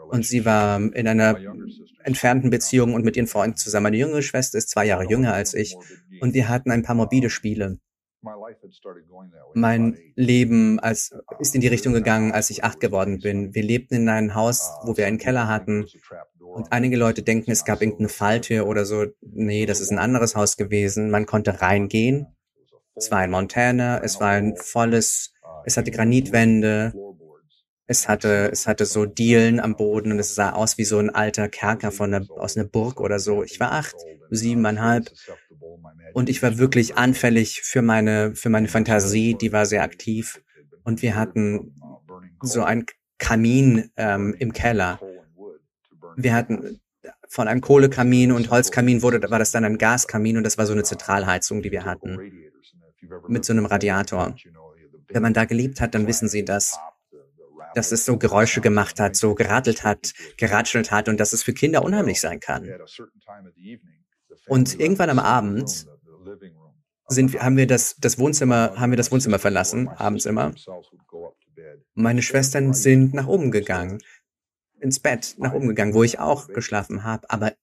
und 0.09 0.25
sie 0.25 0.45
war 0.45 0.79
in 0.79 1.07
einer 1.07 1.37
entfernten 2.03 2.49
Beziehung 2.49 2.93
und 2.93 3.05
mit 3.05 3.15
ihren 3.15 3.27
Freunden 3.27 3.57
zusammen. 3.57 3.83
Meine 3.83 3.97
jüngere 3.97 4.21
Schwester 4.21 4.57
ist 4.57 4.69
zwei 4.69 4.85
Jahre 4.85 5.05
jünger 5.07 5.33
als 5.33 5.53
ich 5.53 5.75
und 6.21 6.33
wir 6.33 6.49
hatten 6.49 6.71
ein 6.71 6.83
paar 6.83 6.95
morbide 6.95 7.29
Spiele. 7.29 7.79
Mein 9.53 9.97
Leben 10.15 10.79
als, 10.79 11.13
ist 11.39 11.55
in 11.55 11.61
die 11.61 11.67
Richtung 11.67 11.93
gegangen, 11.93 12.31
als 12.31 12.49
ich 12.49 12.63
acht 12.63 12.79
geworden 12.79 13.19
bin. 13.19 13.53
Wir 13.53 13.63
lebten 13.63 13.95
in 13.95 14.09
einem 14.09 14.33
Haus, 14.33 14.69
wo 14.83 14.95
wir 14.95 15.07
einen 15.07 15.17
Keller 15.17 15.47
hatten. 15.47 15.85
Und 16.53 16.71
einige 16.71 16.97
Leute 16.97 17.23
denken, 17.23 17.51
es 17.51 17.65
gab 17.65 17.81
irgendeine 17.81 18.09
Falltür 18.09 18.67
oder 18.67 18.85
so. 18.85 19.05
Nee, 19.21 19.65
das 19.65 19.79
ist 19.79 19.91
ein 19.91 19.97
anderes 19.97 20.35
Haus 20.35 20.55
gewesen. 20.55 21.09
Man 21.09 21.25
konnte 21.25 21.61
reingehen. 21.61 22.27
Es 22.95 23.09
war 23.09 23.23
in 23.23 23.31
Montana. 23.31 23.99
Es 24.03 24.19
war 24.19 24.31
ein 24.31 24.55
volles, 24.55 25.33
es 25.65 25.77
hatte 25.77 25.91
Granitwände. 25.91 26.93
Es 27.85 28.07
hatte, 28.07 28.49
es 28.51 28.67
hatte 28.67 28.85
so 28.85 29.05
Dielen 29.05 29.59
am 29.59 29.75
Boden 29.75 30.11
und 30.11 30.19
es 30.19 30.35
sah 30.35 30.51
aus 30.51 30.77
wie 30.77 30.85
so 30.85 30.99
ein 30.99 31.09
alter 31.09 31.49
Kerker 31.49 31.91
von 31.91 32.13
einer, 32.13 32.25
aus 32.29 32.55
einer 32.55 32.67
Burg 32.67 33.01
oder 33.01 33.19
so. 33.19 33.43
Ich 33.43 33.59
war 33.59 33.73
acht, 33.73 33.95
siebeneinhalb 34.29 35.11
und 36.13 36.29
ich 36.29 36.41
war 36.41 36.57
wirklich 36.57 36.95
anfällig 36.95 37.61
für 37.61 37.81
meine, 37.81 38.35
für 38.35 38.49
meine 38.49 38.67
Fantasie, 38.67 39.35
die 39.35 39.51
war 39.51 39.65
sehr 39.65 39.83
aktiv. 39.83 40.41
Und 40.83 41.01
wir 41.01 41.15
hatten 41.15 41.75
so 42.41 42.63
ein 42.63 42.85
Kamin 43.17 43.89
ähm, 43.97 44.35
im 44.37 44.53
Keller. 44.53 44.99
Wir 46.15 46.33
hatten 46.33 46.79
von 47.27 47.47
einem 47.47 47.61
Kohlekamin 47.61 48.31
und 48.31 48.49
Holzkamin 48.49 49.01
wurde, 49.01 49.29
war 49.29 49.39
das 49.39 49.51
dann 49.51 49.65
ein 49.65 49.77
Gaskamin 49.77 50.37
und 50.37 50.43
das 50.43 50.57
war 50.57 50.65
so 50.65 50.73
eine 50.73 50.83
Zentralheizung, 50.83 51.61
die 51.61 51.71
wir 51.71 51.85
hatten. 51.85 52.17
Mit 53.27 53.43
so 53.45 53.53
einem 53.53 53.65
Radiator. 53.65 54.35
Wenn 55.09 55.21
man 55.21 55.33
da 55.33 55.45
gelebt 55.45 55.81
hat, 55.81 55.93
dann 55.93 56.07
wissen 56.07 56.27
Sie 56.27 56.45
das 56.45 56.77
dass 57.73 57.91
es 57.91 58.05
so 58.05 58.17
Geräusche 58.17 58.61
gemacht 58.61 58.99
hat, 58.99 59.15
so 59.15 59.35
geradelt 59.35 59.83
hat, 59.83 60.13
geratschelt 60.37 60.91
hat 60.91 61.09
und 61.09 61.19
dass 61.19 61.33
es 61.33 61.43
für 61.43 61.53
Kinder 61.53 61.83
unheimlich 61.83 62.21
sein 62.21 62.39
kann. 62.39 62.69
Und 64.47 64.79
irgendwann 64.79 65.09
am 65.09 65.19
Abend 65.19 65.87
sind, 67.07 67.39
haben 67.41 67.57
wir 67.57 67.67
das, 67.67 67.95
das 67.99 68.17
Wohnzimmer, 68.17 68.73
haben 68.75 68.91
wir 68.91 68.97
das 68.97 69.11
Wohnzimmer 69.11 69.39
verlassen, 69.39 69.87
abends 69.87 70.25
immer. 70.25 70.53
Meine 71.93 72.21
Schwestern 72.21 72.73
sind 72.73 73.13
nach 73.13 73.27
oben 73.27 73.51
gegangen, 73.51 73.99
ins 74.83 74.99
Bett, 74.99 75.35
nach 75.39 75.53
oben 75.53 75.69
gegangen, 75.69 75.93
wo 75.93 76.03
ich 76.03 76.19
auch 76.19 76.47
geschlafen 76.49 77.03
habe. 77.03 77.29
Aber 77.29 77.53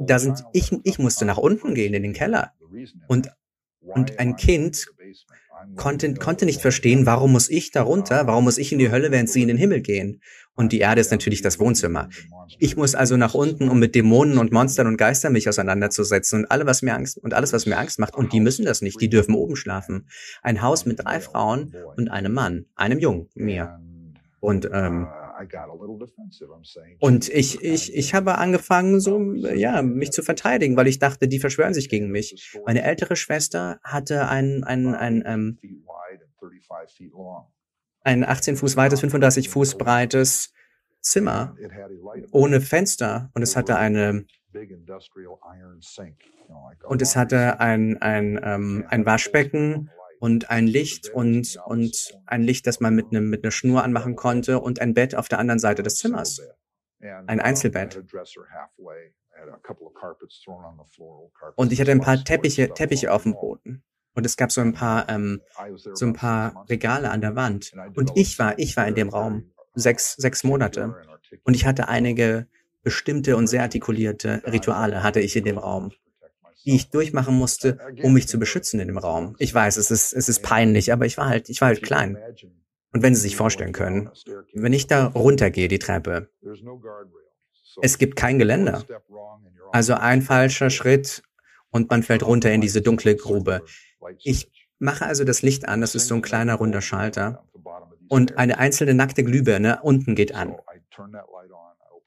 da 0.00 0.18
sind, 0.18 0.44
ich, 0.52 0.72
ich 0.82 0.98
musste 0.98 1.24
nach 1.24 1.38
unten 1.38 1.74
gehen, 1.74 1.94
in 1.94 2.02
den 2.02 2.12
Keller. 2.12 2.52
Und, 3.06 3.30
und 3.80 4.18
ein 4.18 4.36
Kind 4.36 4.86
konnte, 5.76 6.12
konnte 6.14 6.44
nicht 6.44 6.60
verstehen, 6.60 7.06
warum 7.06 7.32
muss 7.32 7.48
ich 7.48 7.70
da 7.70 7.82
runter, 7.82 8.26
warum 8.26 8.44
muss 8.44 8.58
ich 8.58 8.72
in 8.72 8.78
die 8.78 8.90
Hölle, 8.90 9.10
während 9.12 9.30
sie 9.30 9.42
in 9.42 9.48
den 9.48 9.56
Himmel 9.56 9.80
gehen. 9.80 10.20
Und 10.54 10.72
die 10.72 10.80
Erde 10.80 11.00
ist 11.00 11.10
natürlich 11.10 11.40
das 11.40 11.58
Wohnzimmer. 11.58 12.08
Ich 12.58 12.76
muss 12.76 12.94
also 12.94 13.16
nach 13.16 13.34
unten, 13.34 13.68
um 13.68 13.78
mit 13.78 13.94
Dämonen 13.94 14.36
und 14.36 14.52
Monstern 14.52 14.86
und 14.86 14.98
Geistern 14.98 15.32
mich 15.32 15.48
auseinanderzusetzen 15.48 16.40
und 16.40 16.50
alle, 16.50 16.66
was 16.66 16.82
mir 16.82 16.94
Angst, 16.94 17.16
und 17.18 17.32
alles, 17.32 17.52
was 17.52 17.64
mir 17.64 17.78
Angst 17.78 17.98
macht. 17.98 18.16
Und 18.16 18.32
die 18.32 18.40
müssen 18.40 18.66
das 18.66 18.82
nicht. 18.82 19.00
Die 19.00 19.08
dürfen 19.08 19.34
oben 19.34 19.56
schlafen. 19.56 20.08
Ein 20.42 20.60
Haus 20.60 20.84
mit 20.84 21.04
drei 21.04 21.20
Frauen 21.20 21.74
und 21.96 22.10
einem 22.10 22.32
Mann, 22.32 22.66
einem 22.74 22.98
Jungen, 22.98 23.28
mir. 23.34 23.80
Und, 24.40 24.68
ähm, 24.72 25.06
und 27.00 27.28
ich, 27.28 27.62
ich, 27.62 27.94
ich 27.94 28.14
habe 28.14 28.38
angefangen, 28.38 29.00
so, 29.00 29.20
ja, 29.34 29.82
mich 29.82 30.12
zu 30.12 30.22
verteidigen, 30.22 30.76
weil 30.76 30.86
ich 30.86 30.98
dachte, 30.98 31.28
die 31.28 31.38
verschwören 31.38 31.74
sich 31.74 31.88
gegen 31.88 32.10
mich. 32.10 32.56
Meine 32.64 32.82
ältere 32.82 33.16
Schwester 33.16 33.80
hatte 33.82 34.28
ein, 34.28 34.64
ein, 34.64 34.94
ein, 34.94 35.22
ähm, 35.26 35.58
ein 38.04 38.24
18 38.24 38.56
Fuß 38.56 38.76
weites, 38.76 39.00
35 39.00 39.48
Fuß 39.48 39.78
breites 39.78 40.52
Zimmer 41.00 41.56
ohne 42.30 42.60
Fenster. 42.60 43.30
Und 43.34 43.42
es 43.42 43.56
hatte 43.56 43.76
eine 43.76 44.24
und 46.84 47.02
es 47.02 47.16
hatte 47.16 47.60
ein, 47.60 48.00
ein, 48.02 48.40
ähm, 48.42 48.84
ein 48.88 49.06
Waschbecken 49.06 49.90
und 50.22 50.50
ein 50.50 50.68
Licht 50.68 51.08
und, 51.08 51.58
und 51.66 52.14
ein 52.26 52.44
Licht, 52.44 52.68
das 52.68 52.78
man 52.78 52.94
mit, 52.94 53.06
einem, 53.10 53.28
mit 53.28 53.42
einer 53.42 53.50
Schnur 53.50 53.82
anmachen 53.82 54.14
konnte 54.14 54.60
und 54.60 54.80
ein 54.80 54.94
Bett 54.94 55.16
auf 55.16 55.28
der 55.28 55.40
anderen 55.40 55.58
Seite 55.58 55.82
des 55.82 55.96
Zimmers. 55.96 56.40
Ein 57.00 57.40
Einzelbett. 57.40 58.00
Und 61.56 61.72
ich 61.72 61.80
hatte 61.80 61.90
ein 61.90 62.00
paar 62.00 62.22
Teppiche, 62.22 62.72
Teppiche 62.72 63.12
auf 63.12 63.24
dem 63.24 63.32
Boden. 63.32 63.82
Und 64.14 64.24
es 64.24 64.36
gab 64.36 64.52
so 64.52 64.60
ein 64.60 64.72
paar, 64.72 65.08
ähm, 65.08 65.40
so 65.74 66.06
ein 66.06 66.12
paar 66.12 66.66
Regale 66.68 67.10
an 67.10 67.20
der 67.20 67.34
Wand. 67.34 67.72
Und 67.96 68.12
ich 68.14 68.38
war, 68.38 68.56
ich 68.60 68.76
war 68.76 68.86
in 68.86 68.94
dem 68.94 69.08
Raum 69.08 69.50
sechs, 69.74 70.14
sechs 70.14 70.44
Monate. 70.44 70.94
Und 71.42 71.54
ich 71.54 71.66
hatte 71.66 71.88
einige 71.88 72.46
bestimmte 72.84 73.36
und 73.36 73.48
sehr 73.48 73.62
artikulierte 73.62 74.40
Rituale 74.46 75.02
hatte 75.02 75.18
ich 75.18 75.34
in 75.34 75.44
dem 75.44 75.58
Raum 75.58 75.90
die 76.64 76.76
ich 76.76 76.90
durchmachen 76.90 77.34
musste, 77.34 77.78
um 78.02 78.12
mich 78.14 78.28
zu 78.28 78.38
beschützen 78.38 78.80
in 78.80 78.88
dem 78.88 78.98
Raum. 78.98 79.34
Ich 79.38 79.52
weiß, 79.52 79.76
es 79.76 79.90
ist, 79.90 80.12
es 80.12 80.28
ist 80.28 80.42
peinlich, 80.42 80.92
aber 80.92 81.06
ich 81.06 81.16
war 81.16 81.28
halt, 81.28 81.48
ich 81.48 81.60
war 81.60 81.68
halt 81.68 81.82
klein. 81.82 82.18
Und 82.92 83.02
wenn 83.02 83.14
Sie 83.14 83.22
sich 83.22 83.36
vorstellen 83.36 83.72
können, 83.72 84.10
wenn 84.54 84.72
ich 84.72 84.86
da 84.86 85.06
runtergehe, 85.06 85.68
die 85.68 85.78
Treppe, 85.78 86.28
es 87.80 87.98
gibt 87.98 88.16
kein 88.16 88.38
Geländer. 88.38 88.84
Also 89.72 89.94
ein 89.94 90.20
falscher 90.20 90.68
Schritt 90.68 91.22
und 91.70 91.90
man 91.90 92.02
fällt 92.02 92.22
runter 92.22 92.52
in 92.52 92.60
diese 92.60 92.82
dunkle 92.82 93.16
Grube. 93.16 93.62
Ich 94.22 94.50
mache 94.78 95.06
also 95.06 95.24
das 95.24 95.42
Licht 95.42 95.68
an, 95.68 95.80
das 95.80 95.94
ist 95.94 96.08
so 96.08 96.14
ein 96.14 96.22
kleiner 96.22 96.54
runder 96.56 96.82
Schalter. 96.82 97.44
Und 98.08 98.36
eine 98.36 98.58
einzelne 98.58 98.92
nackte 98.92 99.24
Glühbirne 99.24 99.80
unten 99.82 100.14
geht 100.14 100.34
an. 100.34 100.54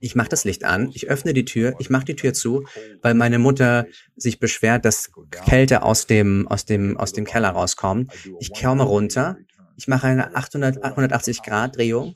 Ich 0.05 0.13
mache 0.13 0.29
das 0.29 0.43
Licht 0.43 0.63
an, 0.63 0.91
ich 0.93 1.09
öffne 1.09 1.33
die 1.33 1.45
Tür, 1.45 1.73
ich 1.79 1.89
mache 1.89 2.05
die 2.05 2.15
Tür 2.15 2.31
zu, 2.31 2.63
weil 3.01 3.15
meine 3.15 3.39
Mutter 3.39 3.87
sich 4.15 4.39
beschwert, 4.39 4.85
dass 4.85 5.09
Kälte 5.31 5.81
aus 5.81 6.05
dem, 6.05 6.47
aus 6.47 6.65
dem, 6.65 6.95
aus 6.95 7.11
dem 7.11 7.25
Keller 7.25 7.49
rauskommt. 7.49 8.13
Ich 8.39 8.53
komme 8.53 8.83
runter, 8.83 9.35
ich 9.75 9.87
mache 9.87 10.05
eine 10.05 10.35
800, 10.35 10.83
880 10.83 11.41
Grad 11.41 11.75
Drehung 11.77 12.15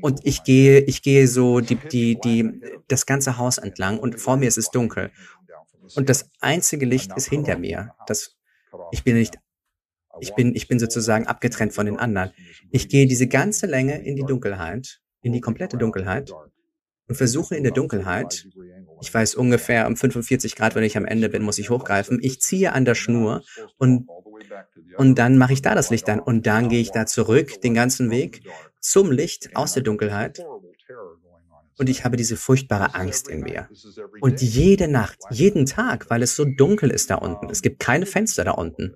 und 0.00 0.20
ich 0.22 0.44
gehe, 0.44 0.78
ich 0.78 1.02
gehe 1.02 1.26
so 1.26 1.58
die, 1.58 1.74
die, 1.74 2.20
die, 2.20 2.60
das 2.86 3.04
ganze 3.04 3.36
Haus 3.36 3.58
entlang 3.58 3.98
und 3.98 4.20
vor 4.20 4.36
mir 4.36 4.46
ist 4.46 4.58
es 4.58 4.70
dunkel. 4.70 5.10
Und 5.96 6.08
das 6.08 6.30
einzige 6.38 6.86
Licht 6.86 7.10
ist 7.16 7.28
hinter 7.28 7.58
mir. 7.58 7.94
Das, 8.06 8.36
ich 8.92 9.02
bin 9.02 9.16
nicht 9.16 9.40
ich 10.18 10.34
bin, 10.34 10.54
ich 10.54 10.68
bin 10.68 10.78
sozusagen 10.78 11.26
abgetrennt 11.26 11.72
von 11.72 11.86
den 11.86 11.98
anderen. 11.98 12.30
Ich 12.70 12.88
gehe 12.88 13.06
diese 13.06 13.26
ganze 13.26 13.66
Länge 13.66 14.02
in 14.04 14.16
die 14.16 14.24
Dunkelheit, 14.24 15.00
in 15.22 15.32
die 15.32 15.40
komplette 15.40 15.76
Dunkelheit 15.76 16.32
und 17.08 17.14
versuche 17.14 17.56
in 17.56 17.62
der 17.62 17.72
Dunkelheit, 17.72 18.46
ich 19.02 19.12
weiß 19.12 19.34
ungefähr 19.34 19.86
um 19.86 19.96
45 19.96 20.56
Grad, 20.56 20.74
wenn 20.74 20.84
ich 20.84 20.96
am 20.96 21.04
Ende 21.04 21.28
bin, 21.28 21.42
muss 21.42 21.58
ich 21.58 21.70
hochgreifen, 21.70 22.18
ich 22.22 22.40
ziehe 22.40 22.72
an 22.72 22.84
der 22.84 22.94
Schnur 22.94 23.42
und, 23.78 24.08
und 24.96 25.18
dann 25.18 25.38
mache 25.38 25.52
ich 25.52 25.62
da 25.62 25.74
das 25.74 25.90
Licht 25.90 26.08
an 26.08 26.20
und 26.20 26.46
dann 26.46 26.68
gehe 26.68 26.80
ich 26.80 26.90
da 26.90 27.06
zurück, 27.06 27.60
den 27.62 27.74
ganzen 27.74 28.10
Weg 28.10 28.42
zum 28.80 29.10
Licht 29.10 29.56
aus 29.56 29.72
der 29.72 29.82
Dunkelheit 29.82 30.42
und 31.78 31.88
ich 31.88 32.04
habe 32.04 32.16
diese 32.16 32.36
furchtbare 32.36 32.94
Angst 32.94 33.26
in 33.28 33.40
mir. 33.40 33.68
Und 34.20 34.42
jede 34.42 34.86
Nacht, 34.86 35.18
jeden 35.30 35.64
Tag, 35.64 36.10
weil 36.10 36.22
es 36.22 36.36
so 36.36 36.44
dunkel 36.44 36.90
ist 36.90 37.10
da 37.10 37.14
unten, 37.16 37.48
es 37.48 37.62
gibt 37.62 37.80
keine 37.80 38.06
Fenster 38.06 38.44
da 38.44 38.52
unten. 38.52 38.94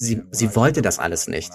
Sie, 0.00 0.22
sie 0.30 0.54
wollte 0.54 0.80
das 0.80 1.00
alles 1.00 1.26
nicht. 1.26 1.52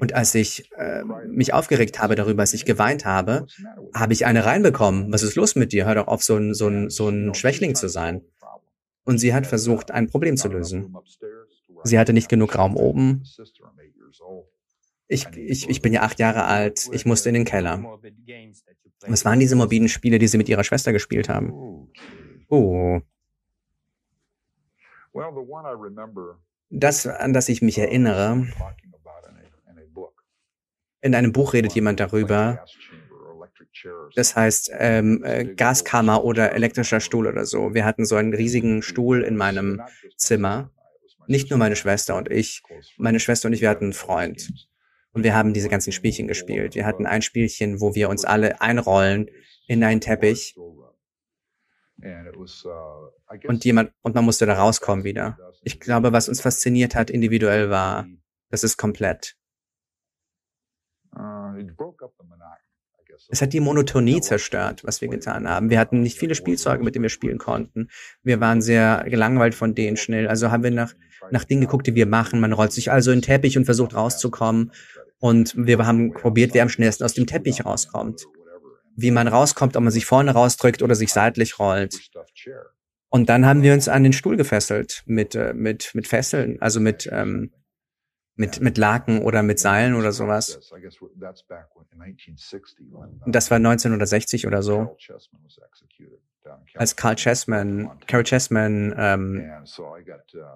Und 0.00 0.14
als 0.14 0.34
ich 0.36 0.70
äh, 0.76 1.02
mich 1.26 1.52
aufgeregt 1.52 2.00
habe 2.00 2.14
darüber, 2.14 2.42
als 2.42 2.54
ich 2.54 2.64
geweint 2.64 3.04
habe, 3.04 3.46
habe 3.92 4.12
ich 4.12 4.24
eine 4.24 4.44
reinbekommen. 4.44 5.12
Was 5.12 5.24
ist 5.24 5.34
los 5.34 5.56
mit 5.56 5.72
dir? 5.72 5.86
Hör 5.86 5.96
doch 5.96 6.06
auf, 6.06 6.22
so 6.22 6.36
ein, 6.36 6.54
so 6.54 6.68
ein, 6.68 6.90
so 6.90 7.08
ein 7.08 7.34
Schwächling 7.34 7.74
zu 7.74 7.88
sein. 7.88 8.22
Und 9.04 9.18
sie 9.18 9.34
hat 9.34 9.48
versucht, 9.48 9.90
ein 9.90 10.06
Problem 10.06 10.36
zu 10.36 10.48
lösen. 10.48 10.94
Sie 11.82 11.98
hatte 11.98 12.12
nicht 12.12 12.28
genug 12.28 12.56
Raum 12.56 12.76
oben. 12.76 13.24
Ich, 15.08 15.26
ich, 15.36 15.68
ich 15.68 15.82
bin 15.82 15.92
ja 15.92 16.02
acht 16.02 16.20
Jahre 16.20 16.44
alt. 16.44 16.88
Ich 16.92 17.04
musste 17.04 17.30
in 17.30 17.34
den 17.34 17.44
Keller. 17.44 17.98
Was 19.08 19.24
waren 19.24 19.40
diese 19.40 19.56
morbiden 19.56 19.88
Spiele, 19.88 20.20
die 20.20 20.28
sie 20.28 20.38
mit 20.38 20.48
ihrer 20.48 20.62
Schwester 20.62 20.92
gespielt 20.92 21.28
haben? 21.28 21.52
Oh. 22.48 23.00
Das, 26.74 27.06
an 27.06 27.34
das 27.34 27.50
ich 27.50 27.60
mich 27.60 27.78
erinnere, 27.78 28.46
in 31.02 31.14
einem 31.14 31.32
Buch 31.32 31.52
redet 31.52 31.74
jemand 31.74 32.00
darüber, 32.00 32.64
das 34.14 34.36
heißt 34.36 34.70
ähm, 34.78 35.22
äh, 35.24 35.44
Gaskammer 35.44 36.24
oder 36.24 36.52
elektrischer 36.52 37.00
Stuhl 37.00 37.26
oder 37.26 37.44
so. 37.44 37.74
Wir 37.74 37.84
hatten 37.84 38.06
so 38.06 38.16
einen 38.16 38.32
riesigen 38.32 38.82
Stuhl 38.82 39.22
in 39.22 39.36
meinem 39.36 39.82
Zimmer. 40.16 40.70
Nicht 41.26 41.50
nur 41.50 41.58
meine 41.58 41.76
Schwester 41.76 42.16
und 42.16 42.30
ich. 42.30 42.62
Meine 42.96 43.20
Schwester 43.20 43.48
und 43.48 43.54
ich, 43.54 43.60
wir 43.60 43.68
hatten 43.68 43.84
einen 43.84 43.92
Freund. 43.92 44.50
Und 45.12 45.24
wir 45.24 45.34
haben 45.34 45.52
diese 45.52 45.68
ganzen 45.68 45.92
Spielchen 45.92 46.26
gespielt. 46.26 46.74
Wir 46.74 46.86
hatten 46.86 47.06
ein 47.06 47.22
Spielchen, 47.22 47.80
wo 47.80 47.94
wir 47.94 48.08
uns 48.08 48.24
alle 48.24 48.60
einrollen 48.60 49.28
in 49.66 49.84
einen 49.84 50.00
Teppich. 50.00 50.54
Und 53.48 53.64
jemand, 53.64 53.92
und 54.02 54.14
man 54.14 54.24
musste 54.24 54.46
da 54.46 54.54
rauskommen 54.54 55.04
wieder. 55.04 55.38
Ich 55.62 55.78
glaube, 55.78 56.12
was 56.12 56.28
uns 56.28 56.40
fasziniert 56.40 56.94
hat 56.94 57.10
individuell 57.10 57.70
war, 57.70 58.06
das 58.50 58.64
ist 58.64 58.76
komplett. 58.76 59.36
Es 63.28 63.40
hat 63.40 63.52
die 63.52 63.60
Monotonie 63.60 64.20
zerstört, 64.20 64.82
was 64.84 65.00
wir 65.00 65.08
getan 65.08 65.48
haben. 65.48 65.70
Wir 65.70 65.78
hatten 65.78 66.02
nicht 66.02 66.18
viele 66.18 66.34
Spielzeuge, 66.34 66.82
mit 66.82 66.94
denen 66.94 67.04
wir 67.04 67.10
spielen 67.10 67.38
konnten. 67.38 67.88
Wir 68.22 68.40
waren 68.40 68.60
sehr 68.60 69.04
gelangweilt 69.08 69.54
von 69.54 69.74
denen 69.74 69.96
schnell. 69.96 70.28
Also 70.28 70.50
haben 70.50 70.64
wir 70.64 70.70
nach, 70.70 70.94
nach 71.30 71.44
Dingen 71.44 71.62
geguckt, 71.62 71.86
die 71.86 71.94
wir 71.94 72.06
machen. 72.06 72.40
Man 72.40 72.52
rollt 72.52 72.72
sich 72.72 72.90
also 72.90 73.10
in 73.10 73.18
den 73.18 73.22
Teppich 73.22 73.56
und 73.56 73.64
versucht 73.64 73.94
rauszukommen. 73.94 74.72
Und 75.18 75.54
wir 75.56 75.78
haben 75.86 76.12
probiert, 76.12 76.52
wer 76.52 76.62
am 76.62 76.68
schnellsten 76.68 77.04
aus 77.04 77.14
dem 77.14 77.26
Teppich 77.26 77.64
rauskommt. 77.64 78.26
Wie 78.94 79.10
man 79.10 79.28
rauskommt, 79.28 79.76
ob 79.76 79.82
man 79.82 79.92
sich 79.92 80.06
vorne 80.06 80.32
rausdrückt 80.32 80.82
oder 80.82 80.94
sich 80.94 81.12
seitlich 81.12 81.58
rollt. 81.58 81.98
Und 83.08 83.28
dann 83.28 83.44
haben 83.44 83.62
wir 83.62 83.74
uns 83.74 83.88
an 83.88 84.02
den 84.04 84.12
Stuhl 84.12 84.36
gefesselt 84.36 85.02
mit, 85.06 85.34
äh, 85.34 85.52
mit, 85.52 85.94
mit 85.94 86.06
Fesseln, 86.06 86.60
also 86.62 86.80
mit, 86.80 87.08
ähm, 87.12 87.52
mit, 88.36 88.60
mit 88.60 88.78
Laken 88.78 89.20
oder 89.20 89.42
mit 89.42 89.58
Seilen 89.58 89.94
oder 89.94 90.12
sowas. 90.12 90.58
Das 93.26 93.50
war 93.50 93.56
1960 93.56 94.46
oder 94.46 94.62
so, 94.62 94.96
als 96.74 96.96
Carl 96.96 97.16
Chessman, 97.16 97.90
Carol 98.06 98.24
Chessman 98.24 98.94
ähm, 98.96 99.50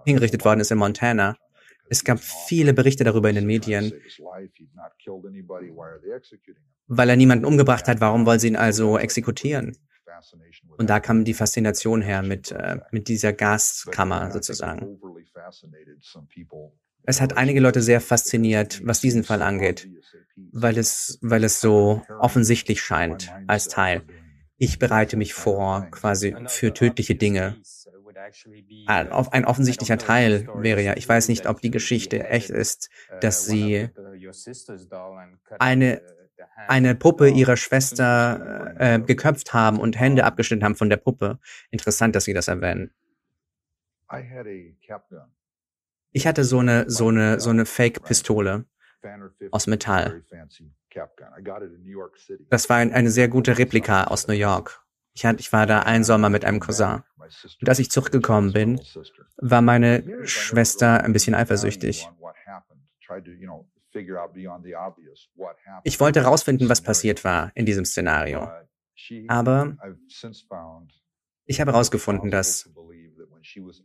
hingerichtet 0.05 0.45
worden 0.45 0.61
ist 0.61 0.71
in 0.71 0.79
Montana. 0.79 1.37
Es 1.89 2.05
gab 2.05 2.19
viele 2.21 2.75
Berichte 2.75 3.05
darüber 3.05 3.29
in 3.29 3.37
den 3.37 3.47
Medien. 3.47 3.93
Weil 6.89 7.09
er 7.09 7.17
niemanden 7.17 7.45
umgebracht 7.45 7.89
hat, 7.89 8.01
warum 8.01 8.27
wollen 8.27 8.39
sie 8.39 8.49
ihn 8.49 8.57
also 8.57 8.99
exekutieren? 8.99 9.77
Und 10.79 10.91
da 10.91 11.01
kam 11.01 11.25
die 11.25 11.35
Faszination 11.35 12.03
her 12.03 12.23
mit, 12.23 12.53
äh, 12.53 12.79
mit 12.91 13.09
dieser 13.09 13.33
Gaskammer 13.33 14.31
sozusagen. 14.31 14.99
Es 17.09 17.21
hat 17.21 17.37
einige 17.37 17.61
Leute 17.61 17.83
sehr 17.83 18.01
fasziniert, 18.01 18.81
was 18.85 19.01
diesen 19.01 19.23
Fall 19.23 19.43
angeht, 19.43 19.89
weil 20.53 20.77
es, 20.77 21.19
weil 21.23 21.45
es 21.45 21.61
so 21.61 22.03
offensichtlich 22.19 22.81
scheint 22.81 23.33
als 23.47 23.69
Teil. 23.69 24.03
Ich 24.59 24.79
bereite 24.79 25.17
mich 25.17 25.35
vor 25.35 25.87
quasi 25.91 26.35
für 26.47 26.73
tödliche 26.73 27.15
Dinge. 27.15 27.57
Ein 28.87 29.45
offensichtlicher 29.45 29.99
Teil 29.99 30.49
wäre 30.55 30.83
ja, 30.83 30.97
ich 30.97 31.09
weiß 31.09 31.29
nicht, 31.29 31.47
ob 31.47 31.61
die 31.61 31.71
Geschichte 31.71 32.25
echt 32.25 32.51
ist, 32.51 32.91
dass 33.21 33.45
sie 33.45 33.91
eine, 35.59 36.03
eine 36.69 36.95
Puppe 36.95 37.29
ihrer 37.29 37.57
Schwester 37.57 38.75
äh, 38.79 39.01
geköpft 39.01 39.53
haben 39.53 39.79
und 39.79 39.99
Hände 39.99 40.25
abgeschnitten 40.25 40.65
haben 40.65 40.77
von 40.77 40.91
der 40.91 40.97
Puppe. 40.97 41.39
Interessant, 41.71 42.17
dass 42.17 42.25
Sie 42.25 42.35
das 42.35 42.49
erwähnen. 42.49 42.91
Ich 46.13 46.27
hatte 46.27 46.45
so 46.45 46.61
eine, 46.61 46.89
so 46.89 47.09
eine, 47.09 47.41
so 47.41 47.51
eine 47.51 47.67
Fake-Pistole 47.67 48.65
aus 49.51 49.67
Metall. 49.67 50.25
Das 52.49 52.69
war 52.71 52.77
ein, 52.79 52.93
eine 52.93 53.11
sehr 53.11 53.29
gute 53.29 53.59
Replika 53.59 54.05
aus 54.05 54.27
New 54.27 54.35
York. 54.35 54.86
Ich, 55.17 55.53
war 55.53 55.67
da 55.67 55.81
einen 55.81 56.05
Sommer 56.05 56.29
mit 56.29 56.45
einem 56.45 56.61
Cousin. 56.61 57.03
Und 57.61 57.69
als 57.69 57.79
ich 57.79 57.91
zurückgekommen 57.91 58.53
bin, 58.53 58.81
war 59.39 59.63
meine 59.63 60.27
Schwester 60.27 61.03
ein 61.03 61.13
bisschen 61.13 61.35
eifersüchtig. 61.35 62.09
Ich 65.85 66.01
wollte 66.01 66.21
herausfinden, 66.21 66.69
was 66.69 66.81
passiert 66.83 67.25
war 67.25 67.51
in 67.55 67.65
diesem 67.65 67.85
Szenario. 67.85 68.51
Aber 69.29 69.77
ich 71.47 71.61
habe 71.61 71.73
herausgefunden, 71.73 72.31
dass 72.31 72.69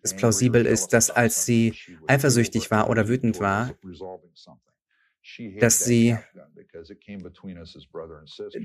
es 0.01 0.15
plausibel 0.15 0.65
ist, 0.65 0.89
dass 0.89 1.11
als 1.11 1.45
sie 1.45 1.75
eifersüchtig 2.07 2.71
war 2.71 2.89
oder 2.89 3.07
wütend 3.07 3.39
war, 3.39 3.71
dass 5.59 5.83
sie, 5.83 6.17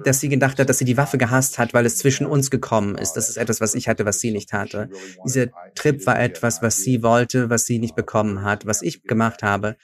dass 0.05 0.21
sie 0.21 0.29
gedacht 0.29 0.59
hat, 0.59 0.69
dass 0.69 0.79
sie 0.79 0.85
die 0.85 0.97
Waffe 0.97 1.19
gehasst 1.19 1.59
hat, 1.59 1.75
weil 1.75 1.85
es 1.85 1.99
zwischen 1.99 2.27
uns 2.27 2.51
gekommen 2.51 2.97
ist. 2.97 3.13
Das 3.15 3.29
ist 3.29 3.37
etwas, 3.37 3.61
was 3.61 3.75
ich 3.75 3.89
hatte, 3.89 4.05
was 4.07 4.21
sie 4.21 4.31
nicht 4.31 4.53
hatte. 4.53 4.89
Dieser 5.25 5.49
Trip 5.75 6.07
war 6.07 6.19
etwas, 6.21 6.63
was 6.63 6.79
sie 6.79 7.03
wollte, 7.03 7.51
was 7.51 7.67
sie 7.67 7.79
nicht 7.79 7.95
bekommen 7.95 8.43
hat, 8.43 8.67
was 8.67 8.83
ich 8.83 9.03
gemacht 9.03 9.43
habe. 9.43 9.77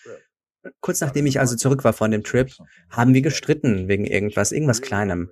Kurz 0.80 1.00
nachdem 1.00 1.26
ich 1.26 1.40
also 1.40 1.56
zurück 1.56 1.85
war 1.85 1.92
von 1.92 2.11
dem 2.11 2.22
Trip, 2.22 2.50
haben 2.88 3.14
wir 3.14 3.22
gestritten 3.22 3.88
wegen 3.88 4.04
irgendwas, 4.04 4.52
irgendwas 4.52 4.80
Kleinem. 4.80 5.30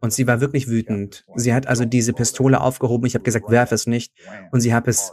Und 0.00 0.12
sie 0.12 0.26
war 0.26 0.40
wirklich 0.40 0.68
wütend. 0.68 1.24
Sie 1.34 1.54
hat 1.54 1.66
also 1.66 1.84
diese 1.84 2.12
Pistole 2.12 2.60
aufgehoben. 2.60 3.06
Ich 3.06 3.14
habe 3.14 3.24
gesagt, 3.24 3.50
werf 3.50 3.72
es 3.72 3.86
nicht. 3.86 4.12
Und 4.52 4.60
sie 4.60 4.74
hat 4.74 4.86
es, 4.86 5.12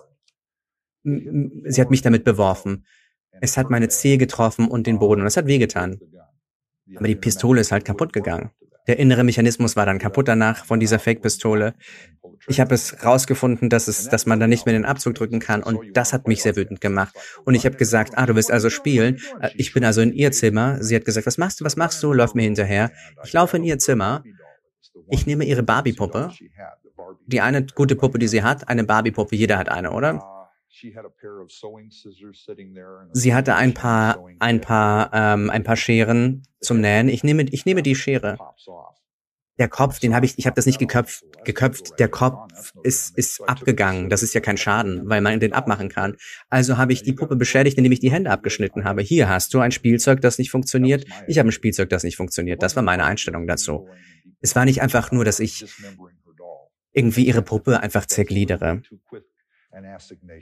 sie 1.04 1.82
hat 1.82 1.90
mich 1.90 2.02
damit 2.02 2.24
beworfen. 2.24 2.86
Es 3.42 3.58
hat 3.58 3.70
meine 3.70 3.90
Zehe 3.90 4.18
getroffen 4.18 4.68
und 4.68 4.88
den 4.88 5.00
Boden 5.00 5.22
und 5.22 5.28
es 5.28 5.38
hat 5.38 5.48
wehgetan. 5.48 6.00
Aber 6.96 7.08
die 7.08 7.16
Pistole 7.16 7.62
ist 7.62 7.72
halt 7.72 7.86
kaputt 7.86 8.14
gegangen. 8.14 8.52
Der 8.88 9.00
innere 9.00 9.24
Mechanismus 9.24 9.76
war 9.76 9.88
dann 9.88 9.98
kaputt 9.98 10.28
danach 10.28 10.66
von 10.66 10.80
dieser 10.80 11.00
Fake-Pistole. 11.00 11.74
Ich 12.48 12.60
habe 12.60 12.76
es 12.76 13.04
rausgefunden, 13.04 13.70
dass 13.70 13.88
es, 13.88 14.08
dass 14.10 14.28
man 14.28 14.40
da 14.40 14.46
nicht 14.46 14.68
mehr 14.68 14.74
den 14.74 14.86
Abzug 14.86 15.16
drücken 15.16 15.40
kann 15.40 15.64
und 15.64 15.98
das 15.98 16.14
hat 16.14 16.28
mich 16.28 16.44
sehr 16.44 16.56
wütend 16.56 16.82
gemacht. 16.82 17.16
Und 17.46 17.56
ich 17.56 17.66
habe 17.66 17.78
gesagt, 17.78 18.12
ah, 18.16 18.28
du 18.28 18.36
willst 18.36 18.52
also 18.52 18.70
spielen. 18.70 19.20
Äh, 19.42 19.50
ich 19.56 19.74
bin 19.74 19.84
also 19.84 20.02
in 20.02 20.14
ihr 20.14 20.32
Zimmer. 20.32 20.78
Sie 20.84 20.96
hat 20.96 21.06
gesagt, 21.06 21.26
was 21.26 21.40
machst 21.40 21.60
du, 21.60 21.66
was 21.66 21.76
machst 21.76 22.04
du? 22.04 22.14
Läuft 22.14 22.36
mir 22.36 22.44
hinterher. 22.44 22.92
Ich 23.24 23.34
laufe 23.34 23.58
in 23.58 23.64
ihr 23.64 23.80
Zimmer 23.80 24.24
ich 25.10 25.26
nehme 25.26 25.46
ihre 25.46 25.64
Barbie-Puppe, 25.64 26.32
die 27.28 27.42
eine 27.42 27.66
gute 27.66 27.96
Puppe, 27.96 28.20
die 28.20 28.28
sie 28.28 28.44
hat, 28.44 28.68
eine 28.68 28.84
Barbie-Puppe, 28.84 29.36
jeder 29.36 29.58
hat 29.58 29.70
eine, 29.70 29.92
oder? 29.92 30.24
Sie 33.14 33.34
hatte 33.34 33.56
ein 33.56 33.74
paar, 33.74 34.26
ein 34.40 34.62
paar, 34.62 35.10
ähm, 35.14 35.50
ein 35.50 35.64
paar 35.64 35.78
Scheren 35.78 36.44
zum 36.60 36.82
Nähen. 36.82 37.08
Ich 37.08 37.24
nehme, 37.24 37.44
ich 37.44 37.66
nehme 37.66 37.82
die 37.82 37.96
Schere. 37.96 38.38
Der 39.58 39.70
Kopf, 39.70 40.00
den 40.00 40.14
habe 40.14 40.26
ich, 40.26 40.38
ich 40.38 40.46
habe 40.48 40.56
das 40.56 40.66
nicht 40.66 40.80
geköpft, 40.80 41.24
geköpft. 41.46 41.98
Der 41.98 42.10
Kopf 42.10 42.74
ist, 42.84 43.18
ist 43.18 43.40
abgegangen. 43.48 44.10
Das 44.10 44.22
ist 44.22 44.34
ja 44.34 44.42
kein 44.42 44.58
Schaden, 44.58 45.08
weil 45.08 45.22
man 45.22 45.40
den 45.40 45.54
abmachen 45.54 45.88
kann. 45.88 46.18
Also 46.50 46.78
habe 46.78 46.92
ich 46.92 47.04
die 47.04 47.14
Puppe 47.14 47.38
beschädigt, 47.38 47.78
indem 47.78 47.94
ich 47.94 48.02
die 48.02 48.12
Hände 48.12 48.32
abgeschnitten 48.32 48.84
habe. 48.84 49.02
Hier 49.02 49.30
hast 49.30 49.54
du 49.54 49.60
ein 49.60 49.72
Spielzeug, 49.72 50.20
das 50.20 50.38
nicht 50.38 50.52
funktioniert. 50.52 51.06
Ich 51.28 51.40
habe 51.40 51.48
ein 51.48 51.54
Spielzeug, 51.54 51.90
das 51.90 52.04
nicht 52.04 52.18
funktioniert. 52.18 52.62
Das 52.62 52.76
war 52.76 52.84
meine 52.84 53.06
Einstellung 53.06 53.48
dazu. 53.48 53.88
Es 54.42 54.56
war 54.58 54.66
nicht 54.66 54.82
einfach 54.82 55.14
nur, 55.14 55.24
dass 55.24 55.40
ich 55.40 55.66
irgendwie 56.92 57.26
ihre 57.26 57.42
Puppe 57.42 57.80
einfach 57.80 58.06
zergliedere. 58.06 58.82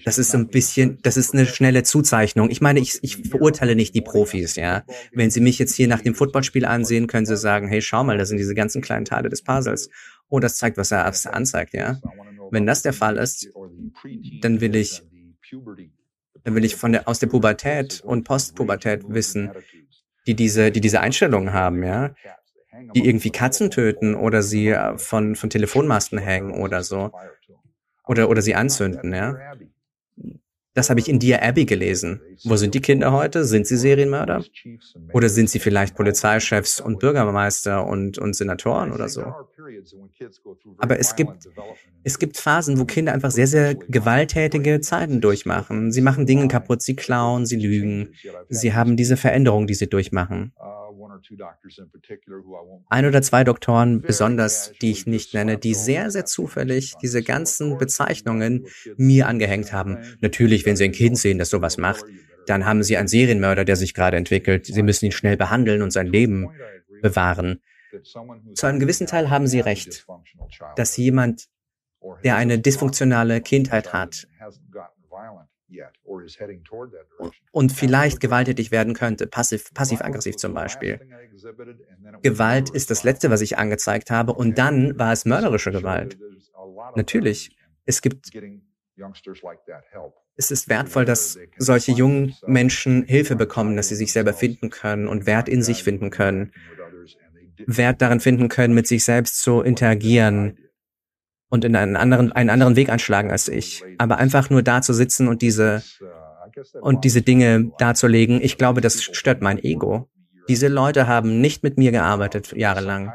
Das 0.05 0.17
ist 0.17 0.31
so 0.31 0.37
ein 0.37 0.47
bisschen, 0.47 0.99
das 1.01 1.17
ist 1.17 1.33
eine 1.33 1.45
schnelle 1.45 1.83
Zuzeichnung. 1.83 2.49
Ich 2.49 2.61
meine, 2.61 2.79
ich, 2.79 2.99
ich 3.01 3.17
verurteile 3.29 3.75
nicht 3.75 3.95
die 3.95 4.01
Profis, 4.01 4.55
ja. 4.55 4.83
Wenn 5.11 5.31
Sie 5.31 5.41
mich 5.41 5.59
jetzt 5.59 5.75
hier 5.75 5.87
nach 5.87 6.01
dem 6.01 6.15
Footballspiel 6.15 6.65
ansehen, 6.65 7.07
können 7.07 7.25
Sie 7.25 7.37
sagen, 7.37 7.67
hey, 7.67 7.81
schau 7.81 8.03
mal, 8.03 8.17
das 8.17 8.29
sind 8.29 8.37
diese 8.37 8.55
ganzen 8.55 8.81
kleinen 8.81 9.05
Teile 9.05 9.29
des 9.29 9.43
Puzzles. 9.43 9.89
Oh, 10.29 10.39
das 10.39 10.57
zeigt, 10.57 10.77
was 10.77 10.91
er 10.91 11.05
anzeigt, 11.33 11.73
ja. 11.73 11.99
Wenn 12.51 12.65
das 12.65 12.81
der 12.81 12.93
Fall 12.93 13.17
ist, 13.17 13.49
dann 14.41 14.61
will 14.61 14.75
ich, 14.75 15.01
dann 16.43 16.55
will 16.55 16.65
ich 16.65 16.75
von 16.75 16.91
der, 16.91 17.07
aus 17.07 17.19
der 17.19 17.27
Pubertät 17.27 18.01
und 18.01 18.23
Postpubertät 18.23 19.03
wissen, 19.07 19.51
die 20.27 20.35
diese, 20.35 20.71
die 20.71 20.81
diese 20.81 21.01
Einstellungen 21.01 21.53
haben, 21.53 21.83
ja 21.83 22.13
die 22.95 23.05
irgendwie 23.05 23.31
Katzen 23.31 23.71
töten 23.71 24.15
oder 24.15 24.41
sie 24.41 24.69
äh, 24.69 24.97
von, 24.97 25.35
von 25.35 25.49
Telefonmasten 25.49 26.17
hängen 26.17 26.51
oder 26.51 26.83
so. 26.83 27.11
Oder, 28.07 28.29
oder 28.29 28.41
sie 28.41 28.55
anzünden, 28.55 29.13
ja. 29.13 29.37
Das 30.75 30.89
habe 30.89 30.99
ich 30.99 31.07
in 31.07 31.19
Dear 31.19 31.43
Abby 31.43 31.65
gelesen. 31.65 32.19
Wo 32.43 32.55
sind 32.55 32.73
die 32.73 32.81
Kinder 32.81 33.11
heute? 33.11 33.45
Sind 33.45 33.67
sie 33.67 33.77
Serienmörder? 33.77 34.43
Oder 35.11 35.29
sind 35.29 35.49
sie 35.51 35.59
vielleicht 35.59 35.95
Polizeichefs 35.95 36.81
und 36.81 36.97
Bürgermeister 36.99 37.85
und, 37.85 38.17
und 38.17 38.35
Senatoren 38.35 38.91
oder 38.91 39.07
so? 39.07 39.21
Aber 40.79 40.99
es 40.99 41.15
gibt, 41.15 41.47
es 42.03 42.17
gibt 42.17 42.37
Phasen, 42.37 42.79
wo 42.79 42.85
Kinder 42.85 43.13
einfach 43.13 43.29
sehr, 43.29 43.45
sehr 43.45 43.75
gewalttätige 43.75 44.81
Zeiten 44.81 45.21
durchmachen. 45.21 45.91
Sie 45.91 46.01
machen 46.01 46.25
Dinge 46.25 46.47
kaputt, 46.47 46.81
sie 46.81 46.95
klauen, 46.95 47.45
sie 47.45 47.57
lügen. 47.57 48.09
Sie 48.49 48.73
haben 48.73 48.97
diese 48.97 49.15
Veränderung, 49.15 49.67
die 49.67 49.75
sie 49.75 49.87
durchmachen. 49.87 50.53
Ein 52.89 53.05
oder 53.05 53.21
zwei 53.21 53.43
Doktoren 53.43 54.01
besonders, 54.01 54.73
die 54.81 54.91
ich 54.91 55.05
nicht 55.05 55.33
nenne, 55.33 55.57
die 55.57 55.73
sehr, 55.73 56.11
sehr 56.11 56.25
zufällig 56.25 56.95
diese 57.01 57.23
ganzen 57.23 57.77
Bezeichnungen 57.77 58.67
mir 58.97 59.27
angehängt 59.27 59.73
haben. 59.73 59.97
Natürlich, 60.21 60.65
wenn 60.65 60.75
sie 60.75 60.85
ein 60.85 60.91
Kind 60.91 61.17
sehen, 61.17 61.37
das 61.37 61.49
sowas 61.49 61.77
macht, 61.77 62.05
dann 62.47 62.65
haben 62.65 62.83
sie 62.83 62.97
einen 62.97 63.07
Serienmörder, 63.07 63.65
der 63.65 63.75
sich 63.75 63.93
gerade 63.93 64.17
entwickelt. 64.17 64.65
Sie 64.65 64.83
müssen 64.83 65.05
ihn 65.05 65.11
schnell 65.11 65.37
behandeln 65.37 65.81
und 65.81 65.91
sein 65.91 66.07
Leben 66.07 66.49
bewahren. 67.01 67.61
Zu 68.55 68.67
einem 68.67 68.79
gewissen 68.79 69.07
Teil 69.07 69.29
haben 69.29 69.47
Sie 69.47 69.59
recht, 69.59 70.07
dass 70.75 70.97
jemand, 70.97 71.47
der 72.23 72.35
eine 72.35 72.59
dysfunktionale 72.59 73.39
Kindheit 73.41 73.93
hat 73.93 74.27
und 77.51 77.71
vielleicht 77.71 78.19
gewalttätig 78.19 78.71
werden 78.71 78.93
könnte, 78.93 79.27
passiv, 79.27 79.73
passiv-aggressiv 79.73 80.37
zum 80.37 80.53
Beispiel. 80.53 80.99
Gewalt 82.21 82.69
ist 82.69 82.89
das 82.89 83.03
Letzte, 83.03 83.29
was 83.29 83.41
ich 83.41 83.57
angezeigt 83.57 84.11
habe, 84.11 84.33
und 84.33 84.57
dann 84.57 84.97
war 84.97 85.11
es 85.11 85.25
mörderische 85.25 85.71
Gewalt. 85.71 86.17
Natürlich, 86.95 87.57
es 87.85 88.01
gibt 88.01 88.31
es 90.35 90.51
ist 90.51 90.69
wertvoll, 90.69 91.05
dass 91.05 91.37
solche 91.57 91.91
jungen 91.91 92.35
Menschen 92.45 93.03
Hilfe 93.03 93.35
bekommen, 93.35 93.75
dass 93.75 93.89
sie 93.89 93.95
sich 93.95 94.11
selber 94.11 94.33
finden 94.33 94.69
können 94.69 95.07
und 95.07 95.25
Wert 95.25 95.49
in 95.49 95.61
sich 95.61 95.83
finden 95.83 96.09
können. 96.09 96.51
Wert 97.65 98.01
darin 98.01 98.19
finden 98.19 98.49
können, 98.49 98.73
mit 98.73 98.87
sich 98.87 99.03
selbst 99.03 99.41
zu 99.41 99.61
interagieren 99.61 100.57
und 101.53 101.63
in 101.63 101.75
einen 101.75 101.95
anderen, 101.95 102.31
einen 102.31 102.49
anderen 102.49 102.75
Weg 102.75 102.89
einschlagen 102.89 103.29
als 103.29 103.47
ich. 103.47 103.83
Aber 103.99 104.17
einfach 104.17 104.49
nur 104.49 104.63
da 104.63 104.81
zu 104.81 104.91
sitzen 104.91 105.27
und 105.27 105.43
diese, 105.43 105.83
und 106.81 107.03
diese 107.03 107.21
Dinge 107.21 107.71
darzulegen, 107.77 108.41
ich 108.41 108.57
glaube, 108.57 108.81
das 108.81 109.03
stört 109.03 109.43
mein 109.43 109.63
Ego. 109.63 110.09
Diese 110.49 110.67
Leute 110.67 111.05
haben 111.05 111.41
nicht 111.41 111.61
mit 111.61 111.77
mir 111.77 111.91
gearbeitet 111.91 112.53
jahrelang. 112.53 113.13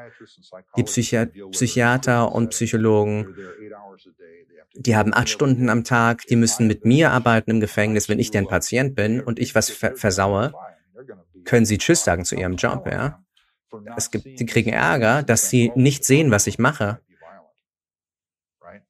Die 0.77 0.85
Psychi 0.85 1.27
Psychiater 1.51 2.33
und 2.33 2.51
Psychologen, 2.51 3.35
die 4.77 4.95
haben 4.95 5.13
acht 5.13 5.31
Stunden 5.31 5.69
am 5.69 5.83
Tag, 5.83 6.25
die 6.27 6.37
müssen 6.37 6.69
mit 6.69 6.85
mir 6.85 7.11
arbeiten 7.11 7.51
im 7.51 7.59
Gefängnis, 7.59 8.09
wenn 8.09 8.21
ich 8.21 8.31
deren 8.31 8.47
Patient 8.47 8.95
bin 8.95 9.21
und 9.21 9.41
ich 9.41 9.57
was 9.57 9.69
versaue, 9.69 10.53
können 11.45 11.67
sie 11.67 11.79
Tschüss 11.79 12.05
sagen 12.05 12.25
zu 12.25 12.37
ihrem 12.37 12.55
Job, 12.55 12.89
ja. 12.89 13.21
Es 13.97 14.13
gibt, 14.13 14.39
die 14.39 14.47
kriegen 14.47 14.71
Ärger, 14.71 15.25
dass 15.25 15.51
sie 15.51 15.73
nicht 15.75 16.05
sehen, 16.05 16.31
was 16.31 16.47
ich 16.47 16.61
mache. 16.61 17.01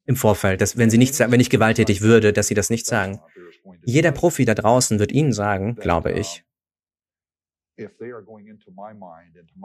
Im 0.08 0.16
Vorfeld, 0.16 0.62
dass 0.62 0.78
wenn 0.78 0.88
sie 0.88 0.96
nicht, 0.96 1.18
wenn 1.18 1.38
ich 1.38 1.50
gewalttätig 1.50 2.00
würde, 2.00 2.32
dass 2.32 2.48
sie 2.48 2.54
das 2.54 2.70
nicht 2.70 2.86
sagen. 2.86 3.20
Jeder 3.84 4.10
Profi 4.10 4.46
da 4.46 4.54
draußen 4.54 4.98
wird 4.98 5.12
Ihnen 5.12 5.34
sagen, 5.34 5.76
glaube 5.76 6.12
ich, 6.12 6.44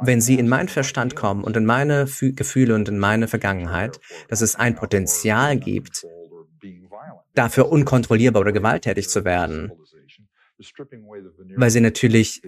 wenn 0.01 0.21
sie 0.21 0.35
in 0.37 0.49
meinen 0.49 0.67
Verstand 0.67 1.15
kommen 1.15 1.43
und 1.43 1.57
in 1.57 1.65
meine 1.65 2.05
Gefühle 2.05 2.75
und 2.75 2.89
in 2.89 2.99
meine 2.99 3.27
Vergangenheit, 3.27 3.99
dass 4.27 4.41
es 4.41 4.55
ein 4.55 4.75
Potenzial 4.75 5.57
gibt, 5.57 6.05
dafür 7.33 7.71
unkontrollierbar 7.71 8.41
oder 8.41 8.51
gewalttätig 8.51 9.09
zu 9.09 9.25
werden, 9.25 9.71
weil 11.55 11.69
sie 11.69 11.81
natürlich 11.81 12.41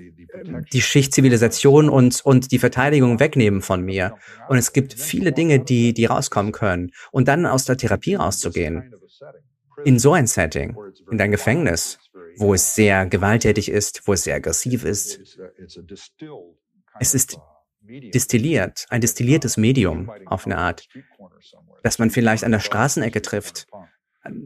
die 0.74 0.82
Schicht 0.82 1.14
Zivilisation 1.14 1.90
und, 1.90 2.24
und 2.24 2.52
die 2.52 2.60
Verteidigung 2.60 3.20
wegnehmen 3.20 3.62
von 3.62 3.82
mir. 3.82 4.16
Und 4.48 4.58
es 4.58 4.74
gibt 4.74 4.94
viele 4.94 5.32
Dinge, 5.32 5.60
die, 5.60 5.94
die 5.94 6.06
rauskommen 6.06 6.52
können. 6.52 6.92
Und 7.12 7.28
dann 7.28 7.46
aus 7.46 7.66
der 7.66 7.78
Therapie 7.78 8.16
rauszugehen, 8.16 8.94
in 9.84 10.00
so 10.00 10.14
ein 10.14 10.28
Setting, 10.28 10.76
in 11.12 11.18
dein 11.18 11.32
Gefängnis, 11.32 12.00
wo 12.38 12.54
es 12.54 12.76
sehr 12.76 13.06
gewalttätig 13.06 13.70
ist, 13.70 14.02
wo 14.06 14.14
es 14.14 14.24
sehr 14.24 14.36
aggressiv 14.36 14.84
ist. 14.84 15.40
Es 17.00 17.14
ist 17.14 17.38
distilliert, 17.82 18.86
ein 18.90 19.02
distilliertes 19.02 19.58
Medium 19.58 20.12
auf 20.26 20.46
eine 20.46 20.58
Art, 20.58 20.88
dass 21.84 22.00
man 22.00 22.10
vielleicht 22.10 22.44
an 22.44 22.52
der 22.52 22.60
Straßenecke 22.60 23.22
trifft 23.22 23.68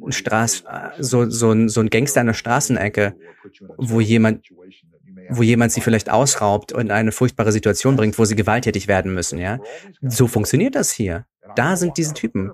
Straß, 0.10 0.64
so, 1.00 1.30
so, 1.30 1.52
ein, 1.52 1.70
so 1.70 1.82
ein 1.82 1.90
Gangster 1.90 2.22
an 2.22 2.28
der 2.28 2.34
Straßenecke, 2.34 3.16
wo 3.78 4.00
jemand, 4.00 4.46
wo 5.30 5.44
jemand 5.44 5.72
sie 5.72 5.82
vielleicht 5.82 6.10
ausraubt 6.10 6.72
und 6.72 6.82
in 6.82 6.92
eine 6.92 7.12
furchtbare 7.12 7.52
Situation 7.52 7.96
bringt, 7.96 8.18
wo 8.18 8.26
sie 8.26 8.36
gewalttätig 8.36 8.88
werden 8.88 9.14
müssen, 9.14 9.40
ja. 9.40 9.60
So 10.02 10.28
funktioniert 10.28 10.76
das 10.76 10.92
hier. 10.92 11.26
Da 11.56 11.76
sind 11.76 11.98
diese 11.98 12.14
Typen. 12.14 12.52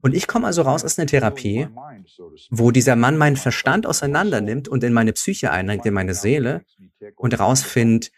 Und 0.00 0.14
ich 0.14 0.26
komme 0.26 0.46
also 0.46 0.62
raus 0.62 0.84
aus 0.84 0.98
einer 0.98 1.06
Therapie, 1.06 1.68
wo 2.50 2.70
dieser 2.70 2.96
Mann 2.96 3.16
meinen 3.16 3.36
Verstand 3.36 3.86
auseinander 3.86 4.40
nimmt 4.40 4.68
und 4.68 4.84
in 4.84 4.92
meine 4.92 5.12
Psyche 5.12 5.50
einrenkt, 5.50 5.86
in 5.86 5.94
meine 5.94 6.14
Seele 6.14 6.62
und 7.16 7.38
rausfindet, 7.38 8.12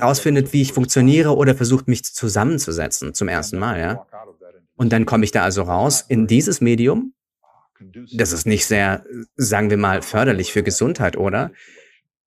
rausfindet, 0.00 0.52
wie 0.52 0.62
ich 0.62 0.72
funktioniere 0.72 1.36
oder 1.36 1.54
versucht, 1.54 1.88
mich 1.88 2.04
zusammenzusetzen 2.04 3.14
zum 3.14 3.28
ersten 3.28 3.58
Mal, 3.58 3.80
ja. 3.80 4.06
Und 4.82 4.92
dann 4.92 5.06
komme 5.06 5.24
ich 5.24 5.30
da 5.30 5.44
also 5.44 5.62
raus 5.62 6.04
in 6.08 6.26
dieses 6.26 6.60
Medium. 6.60 7.14
Das 8.16 8.32
ist 8.32 8.46
nicht 8.46 8.66
sehr, 8.66 9.04
sagen 9.36 9.70
wir 9.70 9.76
mal, 9.76 10.02
förderlich 10.02 10.52
für 10.52 10.64
Gesundheit, 10.64 11.16
oder? 11.16 11.52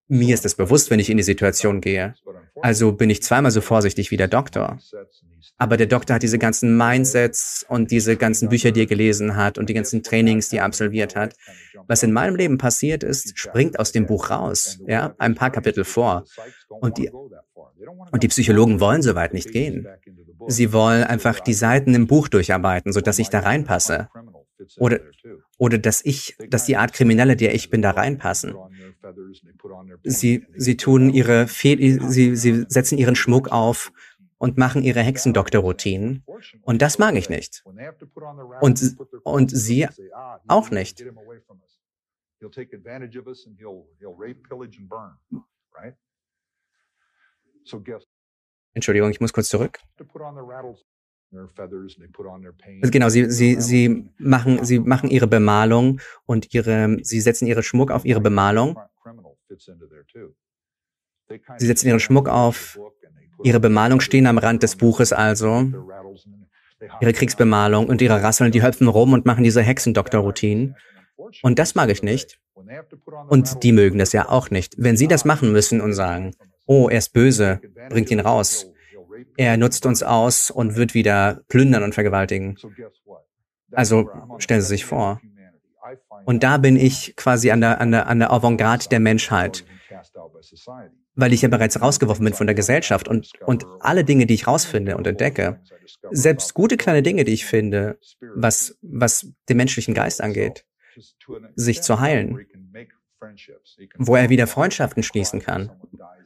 Mir 0.08 0.34
ist 0.34 0.46
es 0.46 0.56
bewusst, 0.56 0.90
wenn 0.90 1.02
ich 1.02 1.10
in 1.10 1.18
die 1.18 1.24
Situation 1.24 1.82
gehe. 1.82 2.16
Also 2.62 2.94
bin 2.94 3.10
ich 3.10 3.22
zweimal 3.22 3.52
so 3.52 3.60
vorsichtig 3.60 4.10
wie 4.10 4.16
der 4.16 4.30
Doktor. 4.30 4.80
Aber 5.58 5.76
der 5.76 5.88
Doktor 5.88 6.16
hat 6.16 6.24
diese 6.24 6.40
ganzen 6.40 6.78
Mindsets 6.78 7.66
und 7.68 7.92
diese 7.92 8.16
ganzen 8.16 8.48
Bücher, 8.48 8.72
die 8.72 8.84
er 8.84 8.86
gelesen 8.86 9.36
hat 9.36 9.58
und 9.58 9.68
die 9.68 9.74
ganzen 9.74 10.02
Trainings, 10.02 10.48
die 10.48 10.56
er 10.56 10.64
absolviert 10.64 11.18
hat. 11.18 11.36
Was 11.88 12.04
in 12.04 12.14
meinem 12.14 12.38
Leben 12.38 12.58
passiert 12.58 13.04
ist, 13.04 13.38
springt 13.38 13.80
aus 13.80 13.92
dem 13.92 14.06
Buch 14.06 14.30
raus, 14.30 14.80
ja, 14.88 15.14
ein 15.18 15.36
paar 15.36 15.52
Kapitel 15.52 15.84
vor. 15.84 16.24
Und 16.70 16.98
die, 16.98 17.10
und 17.10 18.24
die 18.24 18.30
Psychologen 18.30 18.80
wollen 18.80 19.02
so 19.02 19.14
weit 19.14 19.34
nicht 19.34 19.52
gehen. 19.52 19.86
Sie 20.48 20.74
wollen 20.74 21.04
einfach 21.04 21.40
die 21.40 21.54
Seiten 21.54 21.94
im 21.94 22.08
Buch 22.08 22.28
durcharbeiten, 22.28 22.92
sodass 22.92 23.20
ich 23.20 23.30
da 23.30 23.40
reinpasse. 23.40 24.10
Oder, 24.78 25.00
oder 25.58 25.78
dass 25.78 26.04
ich, 26.04 26.38
dass 26.50 26.66
die 26.66 26.78
Art 26.78 26.94
Kriminelle, 26.94 27.36
der 27.36 27.54
ich 27.54 27.70
bin, 27.70 27.82
da 27.82 27.92
reinpassen. 27.92 28.56
Sie, 30.04 30.46
sie 30.56 30.78
tun 30.78 31.10
ihre, 31.10 31.48
Fe 31.48 31.78
sie, 31.78 32.36
sie 32.36 32.66
setzen 32.68 32.98
ihren 32.98 33.16
Schmuck 33.16 33.50
auf 33.50 33.92
und 34.38 34.58
machen 34.58 34.84
ihre 34.84 35.02
Hexendoktorroutinen. 35.02 36.24
Und 36.62 36.82
das 36.82 36.98
mag 37.00 37.16
ich 37.16 37.30
nicht. 37.30 37.64
Und, 38.62 38.98
und 39.24 39.52
sie 39.52 39.88
auch 40.48 40.70
nicht. 40.72 41.04
Entschuldigung, 48.76 49.10
ich 49.10 49.20
muss 49.20 49.34
kurz 49.34 49.48
zurück. 49.48 49.80
Also 51.32 52.92
genau, 52.92 53.10
sie, 53.10 53.32
sie, 53.32 53.60
sie, 53.60 54.10
machen, 54.18 54.64
sie 54.64 54.80
machen 54.80 55.10
ihre 55.10 55.28
Bemalung 55.28 56.00
und 56.26 56.54
ihre, 56.54 56.98
sie 57.02 57.20
setzen 57.20 57.48
ihren 57.48 57.64
Schmuck 57.64 57.90
auf 57.90 58.06
ihre 58.06 58.22
Bemalung. 58.22 58.78
Sie 61.58 61.66
setzen 61.66 61.88
ihren 61.88 62.00
Schmuck 62.00 62.30
auf, 62.30 62.80
ihre 63.44 63.60
Bemalung 63.60 64.02
stehen 64.02 64.28
am 64.28 64.38
Rand 64.38 64.62
des 64.62 64.76
Buches 64.76 65.14
also, 65.14 65.72
ihre 67.02 67.14
Kriegsbemalung 67.14 67.88
und 67.88 68.02
ihre 68.02 68.22
Rasseln, 68.22 68.52
die 68.52 68.64
hüpfen 68.64 68.88
rum 68.88 69.14
und 69.14 69.26
machen 69.26 69.44
diese 69.44 69.62
Hexendoktor-Routinen. 69.62 70.76
Und 71.42 71.60
das 71.60 71.76
mag 71.76 71.90
ich 71.90 72.04
nicht. 72.04 72.40
Und 73.30 73.64
die 73.64 73.72
mögen 73.72 74.00
das 74.00 74.12
ja 74.12 74.30
auch 74.30 74.50
nicht. 74.50 74.76
Wenn 74.78 74.98
sie 74.98 75.08
das 75.08 75.26
machen 75.26 75.52
müssen 75.52 75.82
und 75.82 75.94
sagen, 75.94 76.36
oh, 76.66 76.90
er 76.90 76.98
ist 76.98 77.14
böse, 77.14 77.62
bringt 77.90 78.12
ihn 78.12 78.20
raus. 78.20 78.72
Er 79.38 79.58
nutzt 79.58 79.86
uns 79.86 80.04
aus 80.04 80.52
und 80.52 80.76
wird 80.76 80.94
wieder 80.94 81.42
plündern 81.48 81.84
und 81.84 81.94
vergewaltigen. 81.94 82.58
Also 83.72 84.10
stellen 84.40 84.62
Sie 84.62 84.68
sich 84.68 84.86
vor. 84.86 85.20
Und 86.26 86.44
da 86.44 86.58
bin 86.58 86.78
ich 86.78 87.16
quasi 87.16 87.52
an 87.52 87.62
der, 87.62 87.80
an 87.80 87.92
der, 87.92 88.08
an 88.08 88.20
der 88.20 88.32
Avantgarde 88.32 88.90
der 88.90 89.00
Menschheit, 89.00 89.66
weil 91.14 91.34
ich 91.34 91.44
ja 91.44 91.50
bereits 91.50 91.80
rausgeworfen 91.80 92.26
bin 92.26 92.34
von 92.34 92.48
der 92.48 92.56
Gesellschaft 92.56 93.08
und, 93.08 93.32
und 93.46 93.66
alle 93.80 94.04
Dinge, 94.04 94.26
die 94.26 94.34
ich 94.34 94.48
rausfinde 94.48 94.98
und 94.98 95.06
entdecke, 95.06 95.62
selbst 96.12 96.54
gute 96.54 96.78
kleine 96.78 97.04
Dinge, 97.04 97.24
die 97.24 97.34
ich 97.34 97.46
finde, 97.46 98.00
was, 98.36 98.78
was 98.82 99.28
den 99.48 99.58
menschlichen 99.58 99.94
Geist 99.94 100.22
angeht, 100.22 100.66
sich 101.56 101.82
zu 101.82 102.00
heilen, 102.00 102.46
wo 103.98 104.16
er 104.16 104.30
wieder 104.30 104.48
Freundschaften 104.48 105.04
schließen 105.04 105.42
kann, 105.42 105.72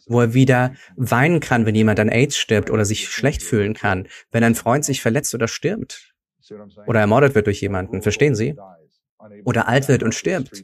wo 0.08 0.22
er 0.22 0.34
wieder 0.34 0.74
weinen 0.96 1.40
kann, 1.40 1.66
wenn 1.66 1.76
jemand 1.76 2.00
an 2.00 2.10
AIDS 2.10 2.38
stirbt 2.38 2.70
oder 2.70 2.86
sich 2.86 3.10
schlecht 3.10 3.44
fühlen 3.44 3.74
kann, 3.74 4.08
wenn 4.32 4.44
ein 4.44 4.56
Freund 4.56 4.86
sich 4.86 5.02
verletzt 5.02 5.34
oder 5.36 5.48
stirbt 5.48 6.14
oder 6.88 7.00
ermordet 7.00 7.36
wird 7.36 7.48
durch 7.48 7.62
jemanden. 7.62 8.02
Verstehen 8.02 8.36
Sie? 8.36 8.56
Oder 9.44 9.68
alt 9.68 9.88
wird 9.88 10.04
und 10.04 10.16
stirbt. 10.16 10.64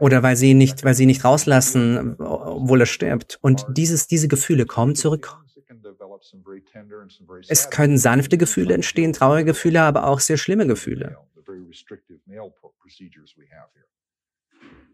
Oder 0.00 0.22
weil 0.22 0.36
sie 0.36 0.54
nicht, 0.54 0.84
weil 0.84 0.94
sie 0.94 1.06
nicht 1.06 1.24
rauslassen, 1.24 2.16
obwohl 2.18 2.80
er 2.80 2.86
stirbt. 2.86 3.38
Und 3.42 3.64
dieses, 3.68 4.08
diese 4.08 4.28
Gefühle 4.28 4.66
kommen 4.66 4.94
zurück. 4.94 5.38
Es 7.48 7.70
können 7.70 7.98
sanfte 7.98 8.38
Gefühle 8.38 8.74
entstehen, 8.74 9.12
traurige 9.12 9.52
Gefühle, 9.52 9.82
aber 9.82 10.06
auch 10.06 10.20
sehr 10.20 10.36
schlimme 10.36 10.66
Gefühle. 10.66 11.16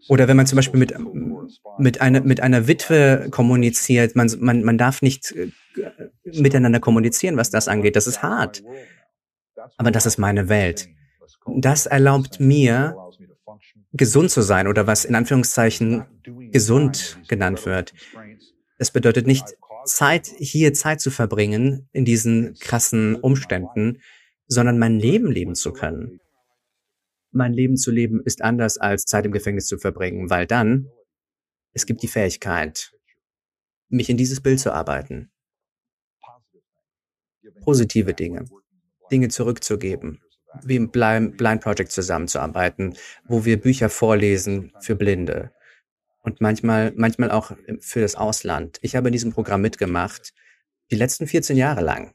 Oder 0.08 0.28
wenn 0.28 0.36
man 0.36 0.46
zum 0.46 0.56
Beispiel 0.56 0.78
mit, 0.78 0.94
mit, 1.78 2.00
einer, 2.00 2.20
mit 2.20 2.40
einer 2.40 2.66
Witwe 2.66 3.28
kommuniziert, 3.30 4.16
man, 4.16 4.30
man, 4.38 4.62
man 4.62 4.78
darf 4.78 5.02
nicht 5.02 5.32
äh, 5.32 5.50
miteinander 6.24 6.80
kommunizieren, 6.80 7.36
was 7.36 7.50
das 7.50 7.68
angeht. 7.68 7.96
Das 7.96 8.06
ist 8.06 8.22
hart. 8.22 8.62
Aber 9.76 9.90
das 9.90 10.06
ist 10.06 10.18
meine 10.18 10.48
Welt. 10.48 10.88
Das 11.46 11.86
erlaubt 11.86 12.40
mir, 12.40 12.96
gesund 13.92 14.30
zu 14.30 14.42
sein 14.42 14.66
oder 14.66 14.86
was 14.86 15.04
in 15.04 15.14
Anführungszeichen 15.14 16.04
gesund 16.50 17.18
genannt 17.28 17.64
wird. 17.64 17.94
Das 18.78 18.90
bedeutet 18.90 19.26
nicht 19.26 19.56
Zeit, 19.84 20.26
hier 20.38 20.74
Zeit 20.74 21.00
zu 21.00 21.10
verbringen 21.10 21.88
in 21.92 22.04
diesen 22.04 22.54
krassen 22.58 23.14
Umständen, 23.16 24.00
sondern 24.46 24.78
mein 24.78 24.98
Leben 24.98 25.30
leben 25.30 25.54
zu 25.54 25.72
können. 25.72 26.20
Mein 27.34 27.52
Leben 27.52 27.76
zu 27.76 27.90
leben 27.90 28.22
ist 28.24 28.42
anders 28.42 28.78
als 28.78 29.04
Zeit 29.04 29.26
im 29.26 29.32
Gefängnis 29.32 29.66
zu 29.66 29.76
verbringen, 29.76 30.30
weil 30.30 30.46
dann 30.46 30.88
es 31.72 31.84
gibt 31.84 32.02
die 32.02 32.08
Fähigkeit, 32.08 32.92
mich 33.88 34.08
in 34.08 34.16
dieses 34.16 34.40
Bild 34.40 34.60
zu 34.60 34.72
arbeiten. 34.72 35.32
Positive 37.62 38.14
Dinge, 38.14 38.44
Dinge 39.10 39.28
zurückzugeben, 39.28 40.22
wie 40.62 40.76
im 40.76 40.90
Blind, 40.92 41.60
Project 41.60 41.90
zusammenzuarbeiten, 41.90 42.94
wo 43.24 43.44
wir 43.44 43.60
Bücher 43.60 43.88
vorlesen 43.88 44.72
für 44.80 44.94
Blinde 44.94 45.50
und 46.22 46.40
manchmal, 46.40 46.92
manchmal 46.94 47.32
auch 47.32 47.50
für 47.80 48.00
das 48.00 48.14
Ausland. 48.14 48.78
Ich 48.80 48.94
habe 48.94 49.08
in 49.08 49.12
diesem 49.12 49.32
Programm 49.32 49.60
mitgemacht, 49.60 50.32
die 50.92 50.96
letzten 50.96 51.26
14 51.26 51.56
Jahre 51.56 51.80
lang. 51.80 52.14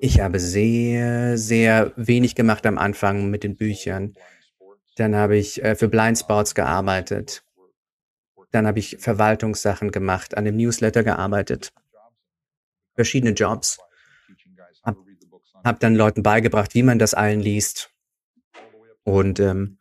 Ich 0.00 0.20
habe 0.20 0.38
sehr, 0.38 1.36
sehr 1.36 1.92
wenig 1.96 2.36
gemacht 2.36 2.64
am 2.66 2.78
Anfang 2.78 3.30
mit 3.30 3.42
den 3.42 3.56
Büchern. 3.56 4.14
Dann 4.96 5.16
habe 5.16 5.36
ich 5.36 5.62
äh, 5.62 5.74
für 5.74 5.88
Blind 5.88 6.18
Sports 6.18 6.54
gearbeitet. 6.54 7.42
Dann 8.52 8.66
habe 8.66 8.78
ich 8.78 8.96
Verwaltungssachen 9.00 9.90
gemacht, 9.90 10.36
an 10.36 10.44
dem 10.44 10.56
Newsletter 10.56 11.02
gearbeitet. 11.02 11.72
Verschiedene 12.94 13.32
Jobs. 13.32 13.78
Hab, 14.84 14.96
hab 15.64 15.80
dann 15.80 15.96
Leuten 15.96 16.22
beigebracht, 16.22 16.74
wie 16.74 16.84
man 16.84 17.00
das 17.00 17.14
allen 17.14 17.40
liest. 17.40 17.90
Und 19.02 19.40
ähm, 19.40 19.78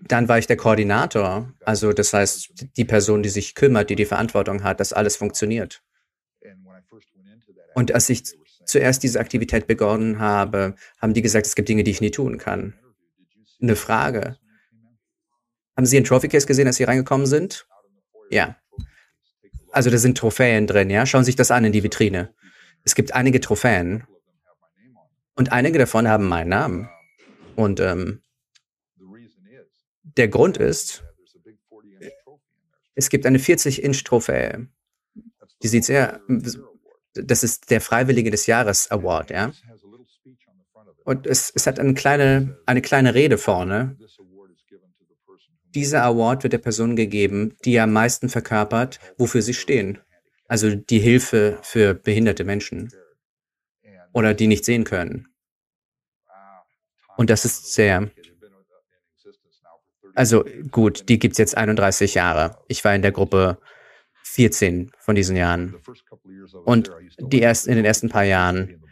dann 0.00 0.28
war 0.28 0.38
ich 0.38 0.48
der 0.48 0.56
Koordinator. 0.56 1.52
Also 1.64 1.92
das 1.92 2.12
heißt, 2.12 2.76
die 2.76 2.84
Person, 2.84 3.22
die 3.22 3.28
sich 3.28 3.54
kümmert, 3.54 3.88
die 3.88 3.96
die 3.96 4.04
Verantwortung 4.04 4.64
hat, 4.64 4.80
dass 4.80 4.92
alles 4.92 5.16
funktioniert. 5.16 5.82
Und 7.74 7.92
als 7.92 8.08
ich 8.08 8.22
zuerst 8.64 9.02
diese 9.02 9.20
Aktivität 9.20 9.66
begonnen 9.66 10.18
habe, 10.18 10.74
haben 11.00 11.14
die 11.14 11.22
gesagt, 11.22 11.46
es 11.46 11.54
gibt 11.54 11.68
Dinge, 11.68 11.84
die 11.84 11.90
ich 11.90 12.00
nie 12.00 12.10
tun 12.10 12.38
kann. 12.38 12.74
Eine 13.60 13.76
Frage. 13.76 14.36
Haben 15.76 15.86
Sie 15.86 15.96
ein 15.96 16.04
Trophy 16.04 16.28
Case 16.28 16.46
gesehen, 16.46 16.66
als 16.66 16.76
Sie 16.76 16.84
reingekommen 16.84 17.26
sind? 17.26 17.66
Ja. 18.30 18.56
Also 19.70 19.90
da 19.90 19.96
sind 19.98 20.18
Trophäen 20.18 20.66
drin, 20.66 20.90
ja? 20.90 21.06
Schauen 21.06 21.24
Sie 21.24 21.30
sich 21.30 21.36
das 21.36 21.50
an 21.50 21.64
in 21.64 21.72
die 21.72 21.82
Vitrine. 21.82 22.34
Es 22.84 22.94
gibt 22.94 23.14
einige 23.14 23.40
Trophäen. 23.40 24.04
Und 25.34 25.50
einige 25.50 25.78
davon 25.78 26.08
haben 26.08 26.28
meinen 26.28 26.50
Namen. 26.50 26.90
Und 27.56 27.80
ähm, 27.80 28.22
der 30.02 30.28
Grund 30.28 30.58
ist, 30.58 31.04
es 32.94 33.08
gibt 33.08 33.24
eine 33.24 33.38
40-Inch-Trophäe. 33.38 34.68
Die 35.62 35.68
sieht 35.68 35.84
sehr 35.84 36.20
das 37.14 37.42
ist 37.42 37.70
der 37.70 37.80
Freiwillige 37.80 38.30
des 38.30 38.46
Jahres 38.46 38.90
Award, 38.90 39.30
ja. 39.30 39.52
Und 41.04 41.26
es, 41.26 41.52
es 41.54 41.66
hat 41.66 41.78
eine 41.78 41.94
kleine, 41.94 42.58
eine 42.66 42.80
kleine 42.80 43.14
Rede 43.14 43.38
vorne. 43.38 43.96
Dieser 45.74 46.04
Award 46.04 46.42
wird 46.42 46.52
der 46.52 46.58
Person 46.58 46.96
gegeben, 46.96 47.56
die 47.64 47.80
am 47.80 47.92
meisten 47.92 48.28
verkörpert, 48.28 49.00
wofür 49.16 49.42
sie 49.42 49.54
stehen. 49.54 49.98
Also 50.46 50.74
die 50.74 50.98
Hilfe 50.98 51.58
für 51.62 51.94
behinderte 51.94 52.44
Menschen 52.44 52.92
oder 54.12 54.34
die 54.34 54.46
nicht 54.46 54.64
sehen 54.64 54.84
können. 54.84 55.28
Und 57.16 57.30
das 57.30 57.44
ist 57.44 57.72
sehr. 57.72 58.10
Also 60.14 60.44
gut, 60.70 61.08
die 61.08 61.18
gibt 61.18 61.32
es 61.32 61.38
jetzt 61.38 61.56
31 61.56 62.14
Jahre. 62.14 62.58
Ich 62.68 62.84
war 62.84 62.94
in 62.94 63.02
der 63.02 63.12
Gruppe 63.12 63.58
14 64.32 64.90
von 64.98 65.14
diesen 65.14 65.36
Jahren. 65.36 65.76
Und 66.64 66.90
die 67.18 67.42
ersten, 67.42 67.68
in 67.70 67.76
den 67.76 67.84
ersten 67.84 68.08
paar 68.08 68.24
Jahren, 68.24 68.82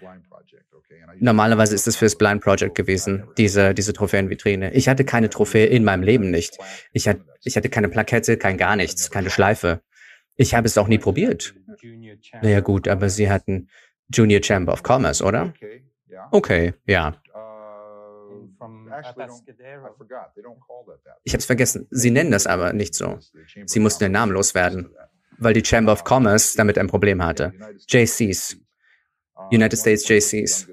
normalerweise 1.18 1.74
ist 1.74 1.88
es 1.88 1.96
fürs 1.96 2.16
Blind 2.16 2.42
Project 2.42 2.74
gewesen, 2.74 3.24
diese, 3.38 3.72
diese 3.72 3.94
Trophäenvitrine. 3.94 4.74
Ich 4.74 4.88
hatte 4.88 5.04
keine 5.04 5.30
Trophäe 5.30 5.66
in 5.66 5.82
meinem 5.82 6.02
Leben 6.02 6.30
nicht. 6.30 6.58
Ich 6.92 7.08
hatte, 7.08 7.24
ich 7.42 7.56
hatte 7.56 7.70
keine 7.70 7.88
Plakette, 7.88 8.36
kein 8.36 8.58
gar 8.58 8.76
nichts, 8.76 9.10
keine 9.10 9.30
Schleife. 9.30 9.80
Ich 10.36 10.54
habe 10.54 10.66
es 10.66 10.76
auch 10.76 10.88
nie 10.88 10.98
probiert. 10.98 11.54
Naja 12.42 12.60
gut, 12.60 12.86
aber 12.86 13.08
sie 13.08 13.30
hatten 13.30 13.68
Junior 14.12 14.42
Chamber 14.42 14.74
of 14.74 14.82
Commerce, 14.86 15.24
oder? 15.24 15.54
Okay, 16.32 16.74
ja. 16.86 17.16
Ich 21.24 21.32
habe 21.32 21.38
es 21.38 21.46
vergessen. 21.46 21.86
Sie 21.90 22.10
nennen 22.10 22.30
das 22.30 22.46
aber 22.46 22.74
nicht 22.74 22.94
so. 22.94 23.18
Sie 23.64 23.80
mussten 23.80 24.04
den 24.04 24.12
Namen 24.12 24.32
loswerden 24.32 24.90
weil 25.40 25.54
die 25.54 25.64
Chamber 25.64 25.92
of 25.92 26.04
Commerce 26.08 26.56
damit 26.56 26.78
ein 26.78 26.86
Problem 26.86 27.24
hatte. 27.24 27.52
JCs, 27.88 28.56
United 29.50 29.78
States 29.78 30.06
JCs. 30.08 30.68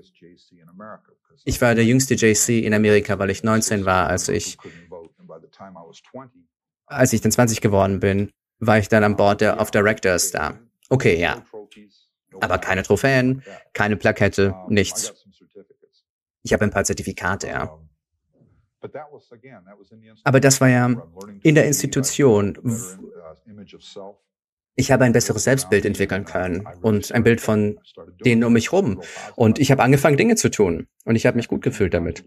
Ich 1.45 1.61
war 1.61 1.73
der 1.75 1.85
jüngste 1.85 2.15
JC 2.15 2.65
in 2.65 2.73
Amerika, 2.73 3.17
weil 3.19 3.29
ich 3.29 3.43
19 3.43 3.85
war, 3.85 4.07
als 4.07 4.27
ich, 4.27 4.57
als 6.85 7.13
ich 7.13 7.21
dann 7.21 7.31
20 7.31 7.61
geworden 7.61 7.99
bin, 7.99 8.31
war 8.59 8.77
ich 8.79 8.89
dann 8.89 9.03
an 9.03 9.15
Bord 9.15 9.41
der, 9.41 9.59
of 9.59 9.71
Directors 9.71 10.31
da. 10.31 10.59
Okay, 10.89 11.19
ja. 11.19 11.43
Aber 12.41 12.57
keine 12.57 12.83
Trophäen, 12.83 13.43
keine 13.73 13.95
Plakette, 13.95 14.55
nichts. 14.67 15.13
Ich 16.43 16.53
habe 16.53 16.65
ein 16.65 16.71
paar 16.71 16.83
Zertifikate, 16.83 17.47
ja. 17.47 17.79
Aber 20.23 20.39
das 20.39 20.61
war 20.61 20.69
ja 20.69 20.85
in 21.43 21.55
der 21.55 21.65
Institution, 21.65 22.57
ich 24.77 24.91
habe 24.91 25.03
ein 25.05 25.11
besseres 25.11 25.43
Selbstbild 25.43 25.85
entwickeln 25.85 26.23
können 26.23 26.65
und 26.81 27.11
ein 27.11 27.23
Bild 27.23 27.41
von 27.41 27.79
denen 28.23 28.43
um 28.43 28.53
mich 28.53 28.71
rum. 28.71 29.01
Und 29.35 29.57
ich 29.57 29.71
habe 29.71 29.81
angefangen, 29.81 30.17
Dinge 30.17 30.35
zu 30.35 30.49
tun. 30.49 30.87
Und 31.03 31.15
ich 31.15 31.25
habe 31.25 31.35
mich 31.35 31.47
gut 31.47 31.63
gefühlt 31.63 31.95
damit. 31.95 32.23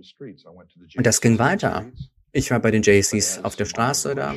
Und 0.97 1.07
das 1.07 1.21
ging 1.21 1.39
weiter. 1.39 1.87
Ich 2.33 2.51
war 2.51 2.59
bei 2.59 2.73
den 2.73 2.83
JCs 2.83 3.45
auf 3.45 3.55
der 3.55 3.67
Straße 3.67 4.17
da, 4.17 4.35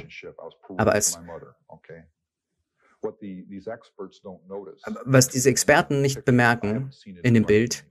aber 0.77 0.93
als 0.93 1.19
was 5.05 5.27
diese 5.27 5.49
Experten 5.49 6.01
nicht 6.01 6.23
bemerken 6.23 6.91
in 7.23 7.33
dem 7.33 7.45
Bild, 7.45 7.85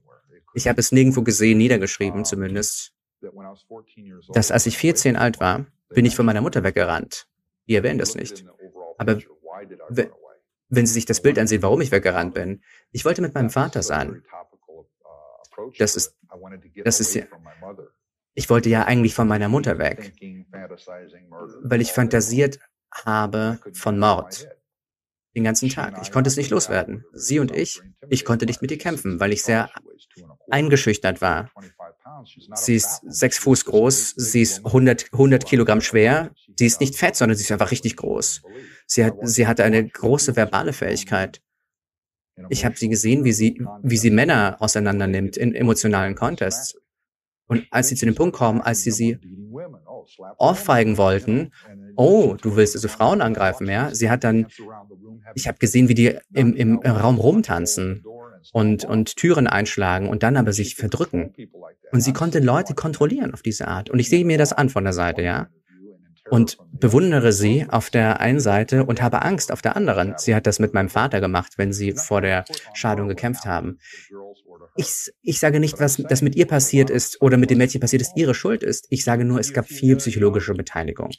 ich 0.55 0.67
habe 0.67 0.79
es 0.79 0.91
nirgendwo 0.91 1.21
gesehen, 1.21 1.57
niedergeschrieben 1.57 2.25
zumindest, 2.25 2.93
dass 4.29 4.51
als 4.51 4.65
ich 4.65 4.77
14 4.77 5.15
alt 5.17 5.39
war, 5.39 5.65
bin 5.89 6.05
ich 6.05 6.15
von 6.15 6.25
meiner 6.25 6.41
Mutter 6.41 6.63
weggerannt. 6.63 7.27
Die 7.67 7.75
erwähnen 7.75 7.99
das 7.99 8.15
nicht. 8.15 8.45
Aber 8.97 9.19
wenn 10.69 10.85
Sie 10.85 10.93
sich 10.93 11.05
das 11.05 11.21
Bild 11.21 11.37
ansehen, 11.37 11.61
warum 11.61 11.81
ich 11.81 11.91
weggerannt 11.91 12.33
bin. 12.33 12.63
Ich 12.91 13.05
wollte 13.05 13.21
mit 13.21 13.33
meinem 13.33 13.49
Vater 13.49 13.83
sein. 13.83 14.23
Das 15.77 15.95
ist, 15.95 16.17
das 16.83 16.99
ist 16.99 17.13
ja, 17.13 17.25
ich 18.33 18.49
wollte 18.49 18.69
ja 18.69 18.85
eigentlich 18.85 19.13
von 19.13 19.27
meiner 19.27 19.49
Mutter 19.49 19.77
weg, 19.77 20.13
weil 21.61 21.81
ich 21.81 21.91
fantasiert 21.91 22.59
habe 22.91 23.59
von 23.73 23.99
Mord. 23.99 24.47
Den 25.35 25.43
ganzen 25.43 25.69
Tag. 25.69 25.99
Ich 26.03 26.11
konnte 26.11 26.27
es 26.27 26.37
nicht 26.37 26.51
loswerden. 26.51 27.05
Sie 27.11 27.39
und 27.39 27.55
ich, 27.55 27.81
ich 28.09 28.23
konnte 28.23 28.45
nicht 28.45 28.61
mit 28.61 28.69
ihr 28.69 28.77
kämpfen, 28.77 29.19
weil 29.19 29.33
ich 29.33 29.43
sehr 29.43 29.71
eingeschüchtert 30.49 31.21
war. 31.21 31.51
Sie 32.53 32.75
ist 32.75 33.01
sechs 33.07 33.39
Fuß 33.39 33.65
groß, 33.65 34.13
sie 34.15 34.43
ist 34.43 34.63
100, 34.65 35.11
100 35.11 35.45
Kilogramm 35.45 35.81
schwer. 35.81 36.31
Sie 36.55 36.67
ist 36.67 36.81
nicht 36.81 36.95
fett, 36.95 37.15
sondern 37.15 37.35
sie 37.35 37.43
ist 37.43 37.51
einfach 37.51 37.71
richtig 37.71 37.95
groß. 37.97 38.43
Sie, 38.87 39.05
hat, 39.05 39.15
sie 39.21 39.47
hatte 39.47 39.63
eine 39.63 39.87
große 39.87 40.35
verbale 40.35 40.73
Fähigkeit. 40.73 41.41
Ich 42.49 42.65
habe 42.65 42.75
sie 42.77 42.89
gesehen, 42.89 43.23
wie 43.23 43.31
sie, 43.31 43.63
wie 43.83 43.97
sie 43.97 44.09
Männer 44.09 44.57
auseinander 44.59 45.07
nimmt 45.07 45.37
in 45.37 45.53
emotionalen 45.53 46.15
Contests. 46.15 46.75
Und 47.47 47.67
als 47.71 47.89
sie 47.89 47.95
zu 47.95 48.05
dem 48.05 48.15
Punkt 48.15 48.35
kommen, 48.35 48.61
als 48.61 48.81
sie 48.81 48.91
sie 48.91 49.19
ohrfeigen 50.37 50.97
wollten, 50.97 51.51
oh, 51.95 52.35
du 52.41 52.55
willst 52.55 52.75
also 52.75 52.87
Frauen 52.87 53.21
angreifen, 53.21 53.67
ja? 53.67 53.93
Sie 53.93 54.09
hat 54.09 54.23
dann, 54.23 54.47
ich 55.35 55.47
habe 55.47 55.59
gesehen, 55.59 55.89
wie 55.89 55.93
die 55.93 56.17
im, 56.33 56.55
im 56.55 56.77
Raum 56.79 57.17
rumtanzen 57.19 58.03
und, 58.51 58.85
und 58.85 59.15
Türen 59.15 59.47
einschlagen 59.47 60.09
und 60.09 60.23
dann 60.23 60.37
aber 60.37 60.53
sich 60.53 60.75
verdrücken. 60.75 61.33
Und 61.91 62.01
sie 62.01 62.13
konnte 62.13 62.39
Leute 62.39 62.73
kontrollieren 62.73 63.33
auf 63.33 63.41
diese 63.41 63.67
Art. 63.67 63.89
Und 63.89 63.99
ich 63.99 64.09
sehe 64.09 64.25
mir 64.25 64.37
das 64.37 64.53
an 64.53 64.69
von 64.69 64.83
der 64.83 64.93
Seite, 64.93 65.21
ja? 65.21 65.49
Und 66.33 66.57
bewundere 66.71 67.31
sie 67.31 67.67
auf 67.69 67.91
der 67.91 68.19
einen 68.19 68.39
Seite 68.39 68.85
und 68.85 69.03
habe 69.03 69.21
Angst 69.21 69.51
auf 69.51 69.61
der 69.61 69.75
anderen. 69.75 70.15
Sie 70.17 70.33
hat 70.33 70.47
das 70.47 70.57
mit 70.57 70.73
meinem 70.73 70.89
Vater 70.89 71.21
gemacht, 71.21 71.59
wenn 71.59 71.71
sie 71.71 71.91
vor 71.91 72.21
der 72.21 72.43
Scheidung 72.73 73.07
gekämpft 73.07 73.45
haben. 73.45 73.77
Ich, 74.75 75.13
ich 75.21 75.39
sage 75.39 75.59
nicht, 75.59 75.79
was 75.79 75.97
das 75.97 76.23
mit 76.23 76.35
ihr 76.35 76.47
passiert 76.47 76.89
ist 76.89 77.21
oder 77.21 77.37
mit 77.37 77.51
dem 77.51 77.59
Mädchen 77.59 77.79
passiert 77.81 78.01
ist, 78.01 78.17
ihre 78.17 78.33
Schuld 78.33 78.63
ist. 78.63 78.87
Ich 78.89 79.03
sage 79.03 79.25
nur, 79.25 79.39
es 79.39 79.53
gab 79.53 79.67
viel 79.67 79.95
psychologische 79.97 80.55
Beteiligung. 80.55 81.11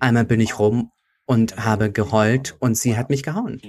Einmal 0.00 0.24
bin 0.24 0.40
ich 0.40 0.58
rum 0.58 0.90
und 1.24 1.56
habe 1.64 1.92
geheult 1.92 2.56
und 2.58 2.76
sie 2.76 2.96
hat 2.96 3.10
mich 3.10 3.22
gehauen. 3.22 3.62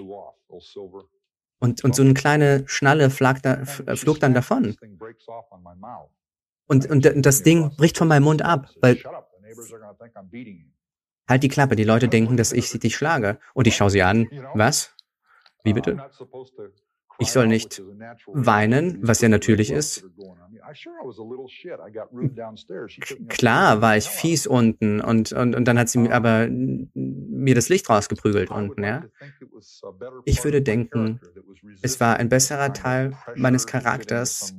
Und, 1.59 1.83
und 1.83 1.95
so 1.95 2.01
eine 2.01 2.15
kleine 2.15 2.63
Schnalle 2.65 3.11
flog, 3.11 3.43
da, 3.43 3.63
flog 3.63 4.19
dann 4.19 4.33
davon. 4.33 4.75
Und, 6.67 6.89
und 6.89 7.25
das 7.25 7.43
Ding 7.43 7.75
bricht 7.75 7.97
von 7.97 8.07
meinem 8.07 8.23
Mund 8.23 8.41
ab, 8.41 8.69
weil 8.81 9.01
halt 11.27 11.43
die 11.43 11.47
Klappe, 11.47 11.75
die 11.75 11.83
Leute 11.83 12.07
denken, 12.07 12.37
dass 12.37 12.51
ich 12.51 12.69
sie 12.69 12.79
dich 12.79 12.95
schlage. 12.95 13.39
Und 13.53 13.67
ich 13.67 13.75
schaue 13.75 13.89
sie 13.89 14.03
an. 14.03 14.27
Was? 14.53 14.95
Wie 15.63 15.73
bitte? 15.73 15.97
Ich 17.19 17.31
soll 17.31 17.47
nicht 17.47 17.81
weinen, 18.27 18.99
was 19.01 19.21
ja 19.21 19.29
natürlich 19.29 19.71
ist. 19.71 20.05
Klar 23.29 23.81
war 23.81 23.97
ich 23.97 24.05
fies 24.05 24.47
unten 24.47 25.01
und, 25.01 25.31
und, 25.31 25.55
und 25.55 25.65
dann 25.65 25.79
hat 25.79 25.89
sie 25.89 26.09
aber 26.09 26.47
mir 26.49 27.55
das 27.55 27.69
Licht 27.69 27.89
rausgeprügelt 27.89 28.49
unten, 28.49 28.83
ja. 28.83 29.05
Ich 30.25 30.43
würde 30.43 30.61
denken, 30.61 31.19
es 31.81 31.99
war 31.99 32.17
ein 32.17 32.29
besserer 32.29 32.73
Teil 32.73 33.15
meines 33.35 33.67
Charakters, 33.67 34.55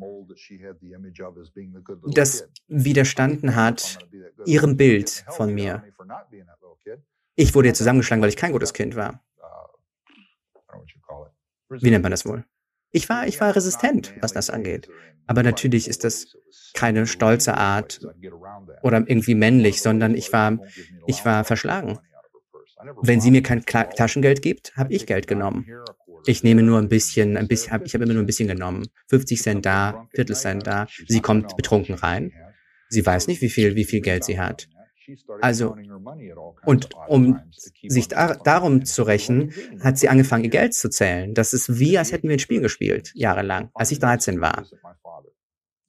das 2.07 2.49
widerstanden 2.69 3.57
hat 3.57 3.99
ihrem 4.45 4.77
Bild 4.77 5.25
von 5.31 5.53
mir. 5.53 5.83
Ich 7.35 7.55
wurde 7.55 7.69
jetzt 7.69 7.79
zusammengeschlagen, 7.79 8.23
weil 8.23 8.31
ich 8.31 8.37
kein 8.37 8.53
gutes 8.53 8.73
Kind 8.73 8.97
war. 8.97 9.23
Wie 11.69 11.91
nennt 11.91 12.03
man 12.03 12.11
das 12.11 12.25
wohl? 12.27 12.45
Ich 12.93 13.09
war, 13.09 13.27
ich 13.27 13.41
war 13.41 13.55
resistent, 13.55 14.15
was 14.21 14.33
das 14.33 14.51
angeht. 14.51 14.89
Aber 15.27 15.43
natürlich 15.43 15.89
ist 15.89 16.05
das 16.05 16.37
keine 16.73 17.07
stolze 17.07 17.57
Art 17.57 18.01
oder 18.83 18.99
irgendwie 18.99 19.35
männlich, 19.35 19.83
sondern 19.83 20.15
ich 20.15 20.33
war, 20.33 20.59
ich 21.07 21.25
war 21.25 21.45
verschlagen. 21.45 21.99
Wenn 23.03 23.21
sie 23.21 23.31
mir 23.31 23.43
kein 23.43 23.65
Taschengeld 23.65 24.43
gibt, 24.43 24.77
habe 24.77 24.93
ich 24.93 25.07
Geld 25.07 25.27
genommen. 25.27 25.67
Ich 26.27 26.43
nehme 26.43 26.63
nur 26.63 26.79
ein 26.79 26.89
bisschen, 26.89 27.37
ein 27.37 27.49
bisschen, 27.49 27.83
ich 27.85 27.95
habe 27.95 28.05
immer 28.05 28.13
nur 28.13 28.23
ein 28.23 28.27
bisschen 28.27 28.49
genommen. 28.49 28.87
50 29.09 29.41
Cent 29.41 29.67
da, 29.67 30.09
Viertel 30.15 30.37
Cent 30.37 30.67
da. 30.67 30.87
Sie 31.07 31.21
kommt 31.21 31.57
betrunken 31.57 31.95
rein. 31.95 32.33
Sie 32.89 33.05
weiß 33.05 33.27
nicht, 33.27 33.43
wie 33.43 33.49
viel, 33.49 33.75
wie 33.75 33.85
viel 33.85 34.01
Geld 34.01 34.25
sie 34.25 34.39
hat. 34.39 34.69
Also, 35.41 35.77
und 36.65 36.89
um 37.09 37.41
sich 37.87 38.09
da, 38.09 38.35
darum 38.35 38.85
zu 38.85 39.03
rächen, 39.03 39.53
hat 39.81 39.99
sie 39.99 40.09
angefangen, 40.09 40.45
ihr 40.45 40.51
Geld 40.51 40.75
zu 40.75 40.89
zählen. 40.89 41.35
Das 41.35 41.53
ist 41.53 41.79
wie, 41.79 41.99
als 41.99 42.13
hätten 42.13 42.29
wir 42.29 42.37
ein 42.37 42.41
Spiel 42.41 42.61
gespielt, 42.61 43.13
jahrelang, 43.15 43.71
als 43.75 43.91
ich 43.91 43.99
13 43.99 44.41
war. 44.41 44.65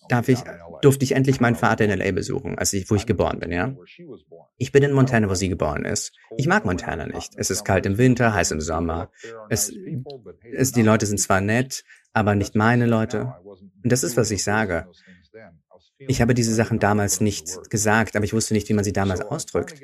Darf 0.10 0.30
ich, 0.30 0.40
durfte 0.82 1.04
ich 1.04 1.14
endlich 1.14 1.42
meinen 1.42 1.56
Vater 1.56 1.84
in 1.84 1.92
L.A. 1.92 2.12
besuchen, 2.12 2.58
als 2.58 2.72
ich, 2.74 2.90
wo 2.90 2.96
ich 2.96 3.06
geboren 3.06 3.40
bin, 3.40 3.52
ja? 3.52 3.76
Ich 4.58 4.72
bin 4.72 4.84
in 4.84 4.94
Montana, 4.94 5.30
wo 5.30 5.34
sie 5.34 5.50
geboren 5.50 5.84
ist. 5.84 6.14
Ich 6.38 6.48
mag 6.48 6.64
Montana 6.66 7.08
nicht. 7.08 7.34
Es 7.36 7.50
ist 7.50 7.66
kalt 7.66 7.86
im 7.86 7.98
Winter, 7.98 8.34
heiß 8.34 8.52
im 8.52 8.62
Sommer. 8.62 9.12
Es, 9.50 9.72
es, 10.54 10.72
die 10.72 10.84
Leute 10.84 11.06
sind 11.06 11.20
zwar 11.20 11.42
nett, 11.42 11.84
aber 12.14 12.36
nicht 12.36 12.56
meine 12.56 12.86
Leute. 12.86 13.34
Und 13.84 13.92
das 13.92 14.04
ist, 14.04 14.16
was 14.18 14.32
ich 14.32 14.44
sage. 14.44 14.88
Ich 16.00 16.22
habe 16.22 16.34
diese 16.34 16.54
Sachen 16.54 16.80
damals 16.80 17.22
nicht 17.22 17.70
gesagt, 17.70 18.16
aber 18.16 18.26
ich 18.26 18.34
wusste 18.34 18.54
nicht, 18.54 18.70
wie 18.70 18.74
man 18.74 18.84
sie 18.84 18.94
damals 18.94 19.22
ausdrückt. 19.22 19.82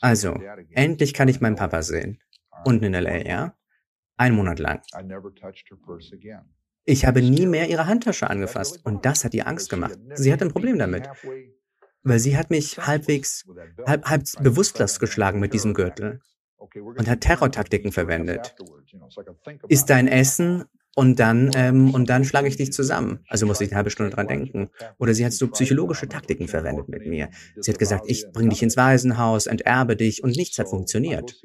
Also, 0.00 0.38
endlich 0.72 1.14
kann 1.14 1.28
ich 1.28 1.40
meinen 1.40 1.56
Papa 1.56 1.82
sehen. 1.82 2.18
Unten 2.64 2.84
in 2.84 2.92
LA, 2.92 3.26
ja? 3.26 3.56
Ein 4.16 4.34
Monat 4.34 4.58
lang. 4.58 4.82
Ich 6.84 7.06
habe 7.06 7.22
nie 7.22 7.46
mehr 7.46 7.68
ihre 7.68 7.86
Handtasche 7.86 8.28
angefasst 8.28 8.80
und 8.84 9.06
das 9.06 9.24
hat 9.24 9.32
ihr 9.32 9.46
Angst 9.46 9.70
gemacht. 9.70 9.98
Sie 10.14 10.32
hat 10.32 10.42
ein 10.42 10.50
Problem 10.50 10.78
damit. 10.78 11.08
Weil 12.02 12.18
sie 12.18 12.36
hat 12.36 12.50
mich 12.50 12.78
halbwegs, 12.78 13.46
halb, 13.86 14.06
halb 14.06 14.24
bewusstlos 14.40 14.98
geschlagen 14.98 15.38
mit 15.40 15.52
diesem 15.52 15.74
Gürtel 15.74 16.20
und 16.58 17.08
hat 17.08 17.20
Terrortaktiken 17.20 17.92
verwendet. 17.92 18.54
Ist 19.68 19.90
dein 19.90 20.08
Essen 20.08 20.64
und 21.00 21.18
dann, 21.18 21.50
ähm, 21.54 21.94
und 21.94 22.10
dann 22.10 22.24
schlage 22.24 22.46
ich 22.46 22.58
dich 22.58 22.74
zusammen. 22.74 23.20
Also 23.26 23.46
muss 23.46 23.62
ich 23.62 23.70
eine 23.70 23.78
halbe 23.78 23.88
Stunde 23.88 24.14
dran 24.14 24.28
denken. 24.28 24.68
Oder 24.98 25.14
sie 25.14 25.24
hat 25.24 25.32
so 25.32 25.48
psychologische 25.48 26.10
Taktiken 26.10 26.46
verwendet 26.46 26.90
mit 26.90 27.06
mir. 27.06 27.30
Sie 27.56 27.70
hat 27.70 27.78
gesagt, 27.78 28.04
ich 28.06 28.26
bringe 28.34 28.50
dich 28.50 28.62
ins 28.62 28.76
Waisenhaus, 28.76 29.46
enterbe 29.46 29.96
dich 29.96 30.22
und 30.22 30.36
nichts 30.36 30.58
hat 30.58 30.68
funktioniert. 30.68 31.40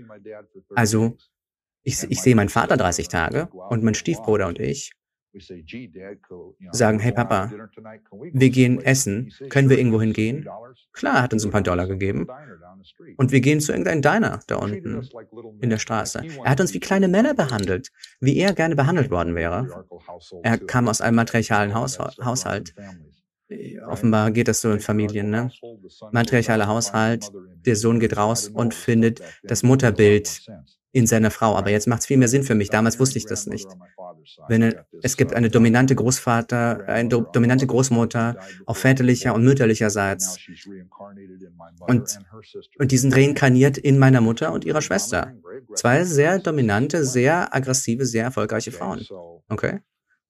Also, 0.76 1.16
ich, 1.84 2.04
ich 2.10 2.22
sehe 2.22 2.36
meinen 2.36 2.50
Vater 2.50 2.76
30 2.76 3.08
Tage 3.08 3.48
und 3.70 3.82
mein 3.82 3.94
Stiefbruder 3.94 4.48
und 4.48 4.60
ich 4.60 4.92
sagen, 6.72 7.00
hey 7.00 7.12
Papa, 7.12 7.52
wir 8.34 8.50
gehen 8.50 8.82
essen, 8.82 9.32
können 9.50 9.70
wir 9.70 9.78
irgendwo 9.78 10.02
hingehen? 10.02 10.48
Klar, 10.94 11.16
er 11.16 11.22
hat 11.24 11.34
uns 11.34 11.46
ein 11.46 11.52
paar 11.52 11.62
Dollar 11.62 11.88
gegeben. 11.88 12.28
Und 13.18 13.32
wir 13.32 13.42
gehen 13.42 13.60
zu 13.60 13.72
irgendeinem 13.72 14.02
Diner 14.02 14.40
da 14.48 14.58
unten 14.58 15.08
in 15.62 15.70
der 15.70 15.80
Straße. 15.80 16.24
Er 16.44 16.52
hat 16.52 16.62
uns 16.62 16.74
wie 16.74 16.80
kleine 16.80 17.08
Männer 17.08 17.34
behandelt, 17.34 17.90
wie 18.20 18.38
er 18.38 18.54
gerne 18.54 18.76
behandelt 18.76 19.12
worden 19.12 19.36
wäre. 19.36 19.86
Er 20.44 20.58
kam 20.58 20.88
aus 20.88 21.02
einem 21.02 21.16
matriarchalen 21.16 21.74
Haushalt. 21.74 22.74
Offenbar 23.88 24.32
geht 24.32 24.48
das 24.48 24.62
so 24.62 24.72
in 24.72 24.80
Familien, 24.80 25.30
ne? 25.30 25.52
Matriarchaler 26.12 26.68
Haushalt, 26.68 27.32
der 27.66 27.76
Sohn 27.76 28.00
geht 28.00 28.18
raus 28.18 28.48
und 28.48 28.74
findet 28.74 29.22
das 29.44 29.62
Mutterbild 29.62 30.48
in 30.96 31.08
seiner 31.08 31.30
Frau. 31.30 31.58
Aber 31.58 31.70
jetzt 31.72 31.88
macht 31.88 32.02
es 32.02 32.06
viel 32.06 32.16
mehr 32.16 32.30
Sinn 32.30 32.44
für 32.44 32.56
mich. 32.56 32.70
Damals 32.70 33.00
wusste 33.02 33.18
ich 33.18 33.26
das 33.26 33.48
nicht. 33.48 33.68
Wenn 34.48 34.62
er, 34.62 34.86
es 35.02 35.18
gibt 35.18 35.34
eine 35.34 35.50
dominante 35.50 35.94
Großvater, 35.94 36.88
eine 36.88 37.10
do, 37.10 37.22
dominante 37.34 37.68
Großmutter 37.68 38.38
auf 38.66 38.78
väterlicher 38.78 39.36
und 39.36 39.44
mütterlicherseits. 39.44 40.40
Und, 41.82 42.20
und 42.80 42.92
die 42.92 42.98
sind 42.98 43.14
reinkarniert 43.14 43.78
in 43.78 44.00
meiner 44.00 44.22
Mutter 44.22 44.54
und 44.54 44.64
ihrer 44.64 44.82
Schwester. 44.82 45.34
Zwei 45.74 46.06
sehr 46.06 46.40
dominante, 46.40 47.04
sehr 47.04 47.54
aggressive, 47.54 48.06
sehr 48.06 48.24
erfolgreiche 48.24 48.72
Frauen. 48.72 49.06
Okay? 49.50 49.82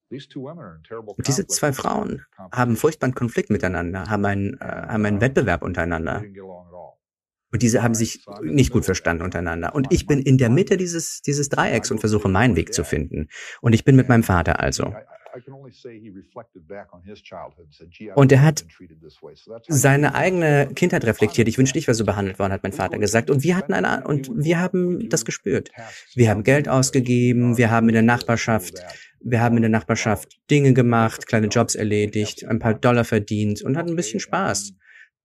Und 0.09 1.27
diese 1.27 1.45
zwei 1.45 1.73
Frauen 1.73 2.23
haben 2.51 2.75
furchtbaren 2.75 3.13
Konflikt 3.13 3.51
miteinander, 3.51 4.09
haben 4.09 4.25
einen, 4.25 4.53
äh, 4.59 4.65
haben 4.65 5.05
einen 5.05 5.21
Wettbewerb 5.21 5.61
untereinander. 5.61 6.23
Und 7.55 7.61
diese 7.61 7.81
haben 7.81 7.95
sich 7.95 8.19
nicht 8.41 8.73
gut 8.73 8.83
verstanden 8.83 9.23
untereinander. 9.23 9.73
Und 9.73 9.87
ich 9.89 10.07
bin 10.07 10.19
in 10.19 10.37
der 10.37 10.49
Mitte 10.49 10.75
dieses, 10.75 11.21
dieses 11.21 11.47
Dreiecks 11.47 11.89
und 11.89 11.99
versuche 11.99 12.27
meinen 12.27 12.57
Weg 12.57 12.73
zu 12.73 12.83
finden. 12.83 13.29
Und 13.61 13.71
ich 13.71 13.85
bin 13.85 13.95
mit 13.95 14.09
meinem 14.09 14.23
Vater 14.23 14.59
also. 14.59 14.93
Und 18.15 18.31
er 18.33 18.41
hat 18.41 18.65
seine 19.69 20.15
eigene 20.15 20.67
Kindheit 20.75 21.05
reflektiert. 21.05 21.47
Ich 21.47 21.57
wünschte, 21.57 21.79
ich 21.79 21.87
wäre 21.87 21.95
so 21.95 22.03
behandelt 22.03 22.39
worden, 22.39 22.51
hat 22.51 22.63
mein 22.63 22.73
Vater 22.73 22.97
gesagt. 22.97 23.29
Und 23.29 23.41
wir 23.43 23.55
hatten 23.55 23.73
eine, 23.73 24.05
und 24.05 24.29
wir 24.35 24.59
haben 24.59 25.07
das 25.07 25.23
gespürt. 25.23 25.71
Wir 26.13 26.29
haben 26.29 26.43
Geld 26.43 26.67
ausgegeben, 26.67 27.57
wir 27.57 27.71
haben 27.71 27.87
in 27.87 27.93
der 27.93 28.03
Nachbarschaft, 28.03 28.73
wir 29.21 29.39
haben 29.39 29.55
in 29.55 29.61
der 29.61 29.71
Nachbarschaft 29.71 30.41
Dinge 30.51 30.73
gemacht, 30.73 31.25
kleine 31.25 31.47
Jobs 31.47 31.75
erledigt, 31.75 32.45
ein 32.45 32.59
paar 32.59 32.73
Dollar 32.73 33.05
verdient 33.05 33.61
und 33.61 33.77
hatten 33.77 33.91
ein 33.91 33.95
bisschen 33.95 34.19
Spaß 34.19 34.73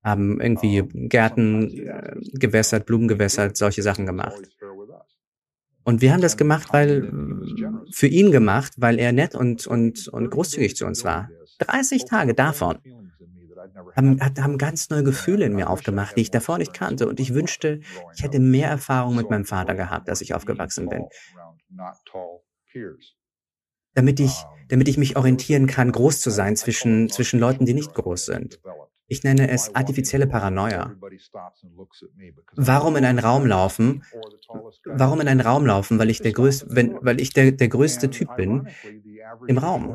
haben 0.03 0.41
irgendwie 0.41 0.83
Gärten 1.09 1.71
äh, 1.71 2.17
gewässert, 2.33 2.87
Blumen 2.87 3.09
gewässert, 3.09 3.57
solche 3.57 3.83
Sachen 3.83 4.07
gemacht. 4.07 4.41
Und 5.85 6.03
wir 6.03 6.13
haben 6.13 6.21
das 6.21 6.37
gemacht, 6.37 6.69
weil 6.73 7.11
für 7.91 8.07
ihn 8.07 8.31
gemacht, 8.31 8.75
weil 8.77 8.99
er 8.99 9.13
nett 9.13 9.35
und, 9.35 9.67
und, 9.67 10.09
und 10.09 10.31
großzügig 10.31 10.77
zu 10.77 10.87
uns 10.87 11.05
war. 11.05 11.31
30 11.59 12.05
Tage 12.05 12.35
davon 12.35 12.79
haben, 13.97 14.21
haben 14.21 14.59
ganz 14.59 14.91
neue 14.91 15.05
Gefühle 15.05 15.47
in 15.47 15.55
mir 15.55 15.71
aufgemacht, 15.71 16.17
die 16.17 16.23
ich 16.23 16.31
davor 16.31 16.59
nicht 16.59 16.73
kannte. 16.73 17.09
Und 17.09 17.21
ich 17.21 17.35
wünschte, 17.35 17.81
ich 18.15 18.23
hätte 18.23 18.41
mehr 18.41 18.69
Erfahrung 18.69 19.17
mit 19.17 19.31
meinem 19.31 19.45
Vater 19.45 19.75
gehabt, 19.75 20.09
als 20.09 20.21
ich 20.21 20.35
aufgewachsen 20.35 20.89
bin. 20.89 21.07
Damit 24.01 24.19
ich, 24.19 24.47
damit 24.69 24.89
ich 24.89 24.97
mich 24.97 25.19
orientieren 25.19 25.67
kann, 25.67 25.93
groß 25.93 26.23
zu 26.23 26.31
sein 26.31 26.57
zwischen, 26.57 27.11
zwischen 27.11 27.39
Leuten, 27.39 27.67
die 27.67 27.75
nicht 27.75 27.93
groß 27.93 28.25
sind. 28.25 28.59
Ich 29.09 29.25
nenne 29.25 29.51
es 29.51 29.75
artifizielle 29.75 30.27
Paranoia. 30.27 30.97
Warum 32.57 32.97
in 32.97 33.05
einen 33.05 33.19
Raum 33.19 33.45
laufen? 33.45 34.03
Warum 34.87 35.21
in 35.21 35.29
einen 35.29 35.43
Raum 35.43 35.67
laufen, 35.67 35.99
weil 35.99 36.09
ich 36.09 36.23
der 36.23 36.33
größte, 36.33 36.67
wenn, 36.71 36.97
weil 37.03 37.21
ich 37.21 37.35
der, 37.35 37.53
der 37.53 37.69
größte 37.69 38.09
Typ 38.09 38.35
bin 38.37 38.69
im 39.47 39.59
Raum? 39.59 39.95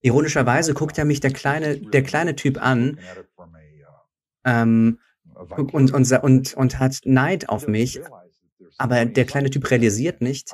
Ironischerweise 0.00 0.72
guckt 0.72 0.96
er 0.96 1.04
mich 1.04 1.20
der 1.20 1.32
kleine, 1.32 1.76
der 1.76 2.02
kleine 2.02 2.34
Typ 2.34 2.62
an 2.62 2.98
ähm, 4.46 4.98
und, 5.34 5.92
und, 5.92 6.14
und, 6.14 6.54
und 6.54 6.78
hat 6.78 7.00
Neid 7.04 7.48
auf 7.50 7.68
mich, 7.68 8.00
aber 8.78 9.04
der 9.04 9.24
kleine 9.24 9.50
Typ 9.50 9.70
realisiert 9.70 10.20
nicht, 10.20 10.50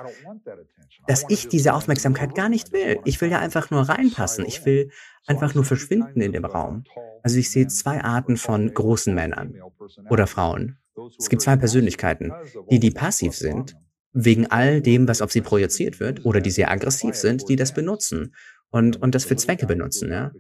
dass 1.07 1.25
ich 1.29 1.49
diese 1.49 1.75
Aufmerksamkeit 1.75 2.35
gar 2.35 2.49
nicht 2.49 2.73
will. 2.73 2.99
Ich 3.05 3.21
will 3.21 3.31
ja 3.31 3.39
einfach 3.39 3.71
nur 3.71 3.83
reinpassen. 3.83 4.45
Ich 4.47 4.64
will 4.66 4.91
einfach 5.27 5.55
nur 5.55 5.64
verschwinden 5.64 6.21
in 6.21 6.33
dem 6.33 6.45
Raum. 6.45 6.85
Also 7.23 7.39
ich 7.39 7.51
sehe 7.51 7.66
zwei 7.69 8.03
Arten 8.03 8.37
von 8.37 8.73
großen 8.73 9.14
Männern 9.14 9.55
oder 10.11 10.27
Frauen. 10.27 10.79
Es 11.19 11.29
gibt 11.29 11.43
zwei 11.43 11.57
Persönlichkeiten, 11.57 12.33
die, 12.71 12.81
die 12.81 12.91
passiv 12.91 13.35
sind, 13.35 13.77
wegen 14.12 14.47
all 14.47 14.81
dem, 14.81 15.07
was 15.07 15.23
auf 15.23 15.31
sie 15.31 15.43
projiziert 15.43 16.01
wird, 16.01 16.25
oder 16.25 16.41
die 16.41 16.51
sehr 16.51 16.71
aggressiv 16.71 17.14
sind, 17.14 17.49
die 17.49 17.57
das 17.57 17.73
benutzen 17.73 18.35
und, 18.71 19.01
und 19.01 19.14
das 19.14 19.25
für 19.25 19.37
Zwecke 19.37 19.66
benutzen. 19.66 20.11
Ja? 20.11 20.33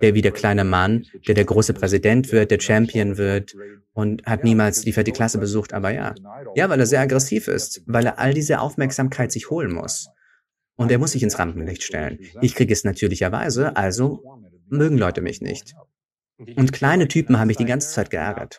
Der 0.00 0.14
wie 0.14 0.22
der 0.22 0.32
kleine 0.32 0.64
Mann, 0.64 1.04
der 1.26 1.34
der 1.34 1.44
große 1.44 1.74
Präsident 1.74 2.32
wird, 2.32 2.50
der 2.50 2.60
Champion 2.60 3.18
wird 3.18 3.54
und 3.92 4.24
hat 4.26 4.44
niemals 4.44 4.82
die 4.82 4.92
vierte 4.92 5.12
Klasse 5.12 5.38
besucht, 5.38 5.72
aber 5.72 5.90
ja. 5.90 6.14
Ja, 6.54 6.68
weil 6.68 6.80
er 6.80 6.86
sehr 6.86 7.00
aggressiv 7.00 7.48
ist, 7.48 7.82
weil 7.86 8.06
er 8.06 8.18
all 8.18 8.34
diese 8.34 8.60
Aufmerksamkeit 8.60 9.32
sich 9.32 9.50
holen 9.50 9.72
muss. 9.72 10.08
Und 10.76 10.90
er 10.90 10.98
muss 10.98 11.12
sich 11.12 11.22
ins 11.22 11.38
Rampenlicht 11.38 11.82
stellen. 11.82 12.18
Ich 12.40 12.54
kriege 12.54 12.72
es 12.72 12.84
natürlicherweise, 12.84 13.76
also 13.76 14.22
mögen 14.68 14.98
Leute 14.98 15.20
mich 15.20 15.40
nicht. 15.40 15.74
Und 16.56 16.72
kleine 16.72 17.06
Typen 17.06 17.38
haben 17.38 17.46
mich 17.46 17.58
die 17.58 17.64
ganze 17.64 17.90
Zeit 17.90 18.10
geärgert. 18.10 18.58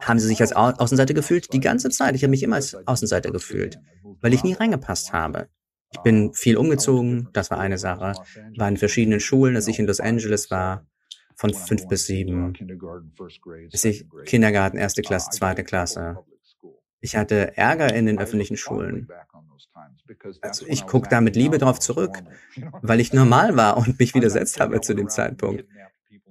Haben 0.00 0.18
sie 0.18 0.28
sich 0.28 0.40
als 0.40 0.54
Au 0.54 0.70
Außenseiter 0.70 1.14
gefühlt? 1.14 1.52
Die 1.52 1.60
ganze 1.60 1.90
Zeit. 1.90 2.14
Ich 2.14 2.22
habe 2.22 2.30
mich 2.30 2.42
immer 2.42 2.56
als 2.56 2.76
Außenseiter 2.86 3.32
gefühlt, 3.32 3.78
weil 4.20 4.32
ich 4.32 4.44
nie 4.44 4.52
reingepasst 4.52 5.12
habe. 5.12 5.48
Ich 5.94 6.00
bin 6.00 6.34
viel 6.34 6.56
umgezogen, 6.56 7.28
das 7.32 7.50
war 7.50 7.58
eine 7.58 7.78
Sache. 7.78 8.14
War 8.56 8.68
in 8.68 8.76
verschiedenen 8.76 9.20
Schulen, 9.20 9.54
als 9.54 9.68
ich 9.68 9.78
in 9.78 9.86
Los 9.86 10.00
Angeles 10.00 10.50
war, 10.50 10.86
von 11.36 11.54
fünf 11.54 11.86
bis 11.86 12.06
sieben. 12.06 12.52
Bis 13.70 13.84
ich 13.84 14.04
Kindergarten, 14.24 14.76
erste 14.76 15.02
Klasse, 15.02 15.30
zweite 15.30 15.62
Klasse. 15.62 16.18
Ich 17.00 17.16
hatte 17.16 17.56
Ärger 17.56 17.94
in 17.94 18.06
den 18.06 18.18
öffentlichen 18.18 18.56
Schulen. 18.56 19.08
Also 20.40 20.66
ich 20.66 20.86
gucke 20.86 21.08
da 21.08 21.20
mit 21.20 21.36
Liebe 21.36 21.58
drauf 21.58 21.78
zurück, 21.78 22.22
weil 22.82 22.98
ich 22.98 23.12
normal 23.12 23.56
war 23.56 23.76
und 23.76 23.98
mich 24.00 24.14
widersetzt 24.14 24.58
habe 24.58 24.80
zu 24.80 24.94
dem 24.94 25.08
Zeitpunkt. 25.08 25.64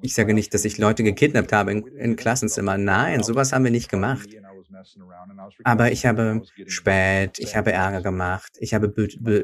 Ich 0.01 0.13
sage 0.13 0.33
nicht, 0.33 0.53
dass 0.53 0.65
ich 0.65 0.77
Leute 0.77 1.03
gekidnappt 1.03 1.53
habe 1.53 1.71
in, 1.71 1.87
in 1.87 2.15
Klassenzimmern. 2.17 2.83
Nein, 2.83 3.23
sowas 3.23 3.53
haben 3.53 3.63
wir 3.63 3.71
nicht 3.71 3.89
gemacht. 3.89 4.27
Aber 5.63 5.91
ich 5.91 6.05
habe 6.05 6.41
spät, 6.67 7.39
ich 7.39 7.55
habe 7.55 7.71
Ärger 7.71 8.01
gemacht, 8.01 8.53
ich 8.59 8.73
habe 8.73 8.93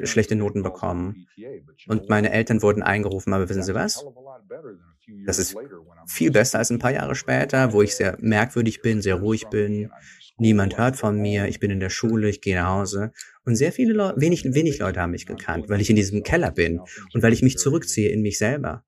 schlechte 0.04 0.36
Noten 0.36 0.62
bekommen 0.62 1.26
und 1.86 2.08
meine 2.08 2.32
Eltern 2.32 2.62
wurden 2.62 2.82
eingerufen. 2.82 3.32
Aber 3.32 3.48
wissen 3.48 3.62
Sie 3.62 3.74
was? 3.74 4.04
Das 5.26 5.38
ist 5.38 5.56
viel 6.06 6.30
besser 6.30 6.58
als 6.58 6.70
ein 6.70 6.78
paar 6.78 6.92
Jahre 6.92 7.14
später, 7.14 7.72
wo 7.72 7.82
ich 7.82 7.96
sehr 7.96 8.16
merkwürdig 8.20 8.82
bin, 8.82 9.02
sehr 9.02 9.16
ruhig 9.16 9.48
bin. 9.48 9.90
Niemand 10.38 10.78
hört 10.78 10.96
von 10.96 11.20
mir. 11.20 11.48
Ich 11.48 11.60
bin 11.60 11.70
in 11.70 11.80
der 11.80 11.90
Schule, 11.90 12.28
ich 12.28 12.40
gehe 12.40 12.56
nach 12.56 12.68
Hause. 12.68 13.12
Und 13.44 13.56
sehr 13.56 13.72
viele 13.72 13.92
Leute, 13.92 14.20
wenig, 14.20 14.44
wenig 14.44 14.78
Leute 14.78 15.00
haben 15.00 15.10
mich 15.10 15.26
gekannt, 15.26 15.68
weil 15.68 15.80
ich 15.80 15.90
in 15.90 15.96
diesem 15.96 16.22
Keller 16.22 16.50
bin 16.50 16.80
und 17.12 17.22
weil 17.22 17.32
ich 17.32 17.42
mich 17.42 17.58
zurückziehe 17.58 18.10
in 18.10 18.22
mich 18.22 18.38
selber. 18.38 18.84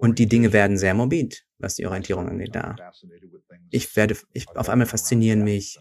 Und 0.00 0.18
die 0.18 0.26
Dinge 0.26 0.52
werden 0.52 0.78
sehr 0.78 0.94
morbid, 0.94 1.44
was 1.58 1.74
die 1.74 1.86
Orientierung 1.86 2.28
angeht, 2.28 2.54
da. 2.54 2.76
Ich 3.70 3.94
werde, 3.96 4.16
ich, 4.32 4.48
auf 4.56 4.68
einmal 4.68 4.86
faszinieren 4.86 5.44
mich 5.44 5.78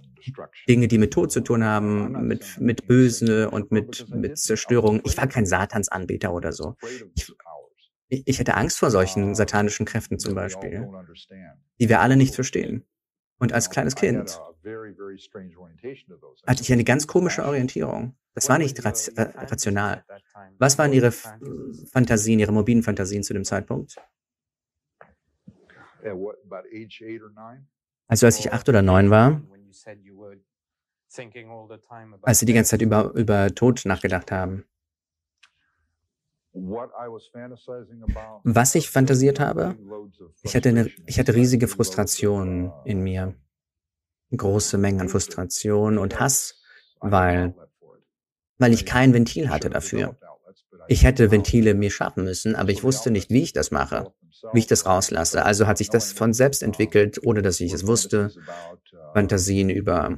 Dinge, 0.67 0.87
die 0.87 0.97
mit 0.97 1.13
Tod 1.13 1.31
zu 1.31 1.41
tun 1.41 1.63
haben, 1.63 2.27
mit, 2.27 2.59
mit 2.59 2.87
Böse 2.87 3.49
und 3.49 3.71
mit, 3.71 4.09
mit 4.09 4.37
Zerstörung. 4.37 5.01
Ich 5.05 5.17
war 5.17 5.27
kein 5.27 5.45
Satansanbeter 5.45 6.33
oder 6.33 6.51
so. 6.51 6.75
Ich, 7.15 7.33
ich 8.09 8.39
hätte 8.39 8.55
Angst 8.55 8.77
vor 8.77 8.91
solchen 8.91 9.35
satanischen 9.35 9.85
Kräften 9.85 10.19
zum 10.19 10.35
Beispiel, 10.35 10.87
die 11.79 11.89
wir 11.89 12.01
alle 12.01 12.15
nicht 12.15 12.35
verstehen. 12.35 12.85
Und 13.39 13.53
als 13.53 13.69
kleines 13.69 13.95
Kind 13.95 14.39
hatte 16.45 16.61
ich 16.61 16.73
eine 16.73 16.83
ganz 16.83 17.07
komische 17.07 17.45
Orientierung. 17.45 18.17
Das 18.33 18.49
war 18.49 18.57
nicht 18.57 18.83
rational. 18.83 20.03
Was 20.57 20.77
waren 20.77 20.93
Ihre 20.93 21.11
Fantasien, 21.11 22.39
Ihre 22.39 22.51
mobilen 22.51 22.83
Fantasien 22.83 23.23
zu 23.23 23.33
dem 23.33 23.45
Zeitpunkt? 23.45 23.95
Also 28.09 28.25
als 28.25 28.39
ich 28.39 28.51
acht 28.51 28.67
oder 28.67 28.81
neun 28.81 29.11
war, 29.11 29.41
als 32.23 32.39
Sie 32.39 32.45
die 32.45 32.53
ganze 32.53 32.71
Zeit 32.71 32.81
über, 32.81 33.11
über 33.13 33.53
Tod 33.53 33.85
nachgedacht 33.85 34.31
haben. 34.31 34.65
Was 38.43 38.75
ich 38.75 38.89
fantasiert 38.89 39.39
habe, 39.39 39.77
ich 40.41 40.55
hatte, 40.55 40.69
eine, 40.69 40.89
ich 41.05 41.19
hatte 41.19 41.35
riesige 41.35 41.67
Frustration 41.67 42.73
in 42.83 43.01
mir. 43.01 43.35
Große 44.35 44.77
Mengen 44.79 45.01
an 45.01 45.09
Frustration 45.09 45.99
und 45.99 46.19
Hass, 46.19 46.61
weil, 46.99 47.55
weil 48.57 48.73
ich 48.73 48.85
kein 48.85 49.13
Ventil 49.13 49.49
hatte 49.49 49.69
dafür. 49.69 50.17
Ich 50.87 51.03
hätte 51.03 51.29
Ventile 51.29 51.75
mir 51.75 51.91
schaffen 51.91 52.23
müssen, 52.23 52.55
aber 52.55 52.71
ich 52.71 52.83
wusste 52.83 53.11
nicht, 53.11 53.29
wie 53.29 53.43
ich 53.43 53.53
das 53.53 53.69
mache, 53.69 54.11
wie 54.53 54.59
ich 54.59 54.67
das 54.67 54.85
rauslasse. 54.85 55.45
Also 55.45 55.67
hat 55.67 55.77
sich 55.77 55.89
das 55.89 56.11
von 56.11 56.33
selbst 56.33 56.63
entwickelt, 56.63 57.19
ohne 57.23 57.41
dass 57.41 57.59
ich 57.59 57.73
es 57.73 57.87
wusste. 57.87 58.31
Fantasien 59.13 59.69
über 59.69 60.17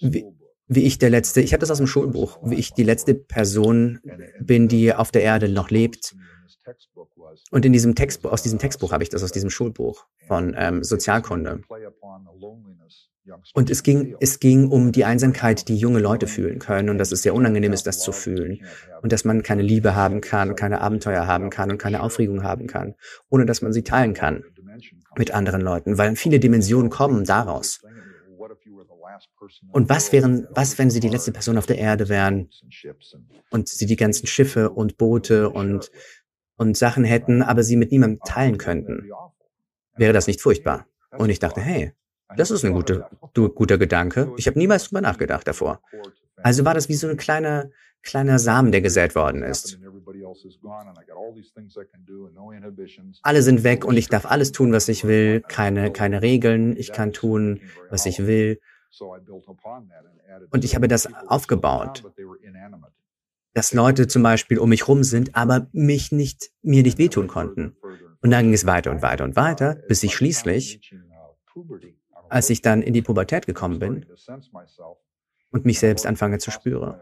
wie, 0.00 0.26
wie 0.68 0.84
ich 0.84 0.98
der 0.98 1.10
letzte, 1.10 1.40
ich 1.40 1.52
habe 1.52 1.60
das 1.60 1.70
aus 1.70 1.78
dem 1.78 1.86
Schulbuch, 1.86 2.38
wie 2.42 2.54
ich 2.54 2.72
die 2.72 2.84
letzte 2.84 3.14
Person 3.14 4.00
bin, 4.40 4.68
die 4.68 4.94
auf 4.94 5.10
der 5.10 5.22
Erde 5.22 5.48
noch 5.48 5.70
lebt. 5.70 6.14
Und 7.50 7.64
in 7.64 7.72
diesem 7.72 7.94
Text, 7.94 8.24
aus 8.24 8.42
diesem 8.42 8.58
Textbuch 8.58 8.92
habe 8.92 9.02
ich 9.02 9.08
das 9.08 9.22
aus 9.22 9.32
diesem 9.32 9.50
Schulbuch 9.50 10.06
von 10.26 10.54
ähm, 10.56 10.84
Sozialkunde. 10.84 11.62
Und 13.54 13.70
es 13.70 13.82
ging, 13.82 14.16
es 14.20 14.40
ging 14.40 14.68
um 14.68 14.90
die 14.90 15.04
Einsamkeit, 15.04 15.68
die 15.68 15.76
junge 15.76 16.00
Leute 16.00 16.26
fühlen 16.26 16.58
können. 16.58 16.88
Und 16.90 16.98
dass 16.98 17.12
es 17.12 17.22
sehr 17.22 17.34
unangenehm 17.34 17.72
ist, 17.72 17.86
das 17.86 18.00
zu 18.00 18.10
fühlen. 18.10 18.64
Und 19.00 19.12
dass 19.12 19.24
man 19.24 19.42
keine 19.42 19.62
Liebe 19.62 19.94
haben 19.94 20.20
kann, 20.20 20.56
keine 20.56 20.80
Abenteuer 20.80 21.26
haben 21.26 21.50
kann 21.50 21.70
und 21.70 21.78
keine 21.78 22.02
Aufregung 22.02 22.42
haben 22.42 22.66
kann, 22.66 22.94
ohne 23.28 23.46
dass 23.46 23.62
man 23.62 23.72
sie 23.72 23.82
teilen 23.82 24.14
kann 24.14 24.44
mit 25.16 25.32
anderen 25.32 25.60
Leuten, 25.60 25.98
weil 25.98 26.16
viele 26.16 26.40
Dimensionen 26.40 26.90
kommen 26.90 27.24
daraus. 27.24 27.80
Und 29.70 29.88
was 29.88 30.12
wären, 30.12 30.46
was, 30.50 30.78
wenn 30.78 30.90
sie 30.90 31.00
die 31.00 31.08
letzte 31.08 31.32
Person 31.32 31.58
auf 31.58 31.66
der 31.66 31.78
Erde 31.78 32.08
wären 32.08 32.48
und 33.50 33.68
sie 33.68 33.86
die 33.86 33.96
ganzen 33.96 34.26
Schiffe 34.26 34.70
und 34.70 34.96
Boote 34.96 35.50
und, 35.50 35.90
und 36.56 36.76
Sachen 36.76 37.04
hätten, 37.04 37.42
aber 37.42 37.62
sie 37.62 37.76
mit 37.76 37.92
niemandem 37.92 38.20
teilen 38.24 38.58
könnten? 38.58 39.10
Wäre 39.96 40.12
das 40.12 40.26
nicht 40.26 40.40
furchtbar? 40.40 40.86
Und 41.18 41.28
ich 41.28 41.38
dachte, 41.38 41.60
hey, 41.60 41.92
das 42.36 42.50
ist 42.50 42.64
ein 42.64 42.72
guter, 42.72 43.08
guter 43.34 43.78
Gedanke. 43.78 44.32
Ich 44.36 44.46
habe 44.46 44.58
niemals 44.58 44.84
drüber 44.84 45.00
nachgedacht 45.00 45.46
davor. 45.46 45.80
Also 46.36 46.64
war 46.64 46.74
das 46.74 46.88
wie 46.88 46.94
so 46.94 47.08
ein 47.08 47.16
kleiner, 47.16 47.70
kleiner 48.02 48.38
Samen, 48.38 48.72
der 48.72 48.80
gesät 48.80 49.14
worden 49.14 49.42
ist. 49.42 49.78
Alle 53.22 53.42
sind 53.42 53.64
weg 53.64 53.84
und 53.84 53.96
ich 53.96 54.08
darf 54.08 54.26
alles 54.26 54.52
tun, 54.52 54.72
was 54.72 54.88
ich 54.88 55.04
will. 55.04 55.42
Keine, 55.46 55.92
keine 55.92 56.22
Regeln. 56.22 56.76
Ich 56.76 56.92
kann 56.92 57.12
tun, 57.12 57.60
was 57.90 58.06
ich 58.06 58.26
will. 58.26 58.60
Und 60.50 60.64
ich 60.64 60.74
habe 60.74 60.88
das 60.88 61.08
aufgebaut, 61.26 62.04
dass 63.54 63.72
Leute 63.72 64.06
zum 64.06 64.22
Beispiel 64.22 64.58
um 64.58 64.68
mich 64.68 64.88
rum 64.88 65.02
sind, 65.02 65.34
aber 65.34 65.68
mich 65.72 66.12
nicht, 66.12 66.50
mir 66.62 66.82
nicht 66.82 66.98
wehtun 66.98 67.26
konnten. 67.26 67.76
Und 68.22 68.30
dann 68.30 68.44
ging 68.44 68.54
es 68.54 68.66
weiter 68.66 68.90
und 68.90 69.02
weiter 69.02 69.24
und 69.24 69.36
weiter, 69.36 69.76
bis 69.88 70.02
ich 70.02 70.14
schließlich, 70.14 70.94
als 72.32 72.48
ich 72.48 72.62
dann 72.62 72.80
in 72.80 72.94
die 72.94 73.02
Pubertät 73.02 73.46
gekommen 73.46 73.78
bin 73.78 74.06
und 75.50 75.66
mich 75.66 75.78
selbst 75.78 76.06
anfange 76.06 76.38
zu 76.38 76.50
spüren. 76.50 76.94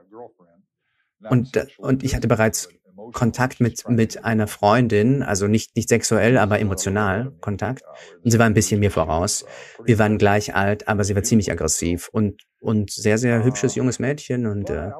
Und, 1.29 1.69
und 1.79 2.03
ich 2.03 2.17
hatte 2.17 2.27
bereits 2.27 2.69
Kontakt 3.13 3.61
mit, 3.61 3.89
mit 3.89 4.25
einer 4.25 4.47
Freundin, 4.47 5.23
also 5.23 5.47
nicht, 5.47 5.77
nicht 5.77 5.89
sexuell, 5.89 6.37
aber 6.37 6.59
emotional 6.59 7.33
Kontakt. 7.41 7.83
Und 8.25 8.31
sie 8.31 8.39
war 8.39 8.47
ein 8.47 8.55
bisschen 8.55 8.81
mir 8.81 8.91
voraus. 8.91 9.45
Wir 9.85 9.99
waren 9.99 10.19
gleich 10.19 10.55
alt, 10.55 10.89
aber 10.89 11.05
sie 11.05 11.15
war 11.15 11.23
ziemlich 11.23 11.51
aggressiv 11.53 12.09
und, 12.09 12.43
und 12.61 12.91
sehr, 12.91 13.17
sehr 13.17 13.45
hübsches 13.45 13.75
junges 13.77 14.01
Mädchen. 14.01 14.47
Und, 14.47 14.69
äh, 14.69 14.91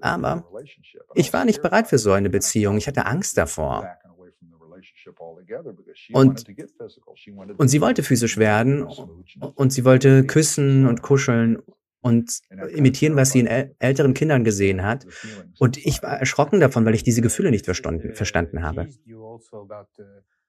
aber 0.00 0.48
ich 1.14 1.32
war 1.32 1.44
nicht 1.44 1.60
bereit 1.60 1.88
für 1.88 1.98
so 1.98 2.12
eine 2.12 2.30
Beziehung. 2.30 2.78
Ich 2.78 2.86
hatte 2.86 3.06
Angst 3.06 3.36
davor. 3.36 3.98
Und, 6.12 6.44
und 7.58 7.68
sie 7.68 7.80
wollte 7.80 8.02
physisch 8.02 8.36
werden 8.36 8.82
und 9.54 9.72
sie 9.72 9.84
wollte 9.84 10.24
küssen 10.24 10.86
und 10.86 11.02
kuscheln 11.02 11.58
und 12.00 12.40
imitieren, 12.74 13.16
was 13.16 13.32
sie 13.32 13.40
in 13.40 13.46
älteren 13.46 14.14
Kindern 14.14 14.44
gesehen 14.44 14.82
hat. 14.82 15.06
Und 15.58 15.76
ich 15.76 16.02
war 16.02 16.18
erschrocken 16.20 16.60
davon, 16.60 16.84
weil 16.84 16.94
ich 16.94 17.02
diese 17.02 17.20
Gefühle 17.20 17.50
nicht 17.50 17.64
verstanden, 17.64 18.14
verstanden 18.14 18.62
habe. 18.62 18.88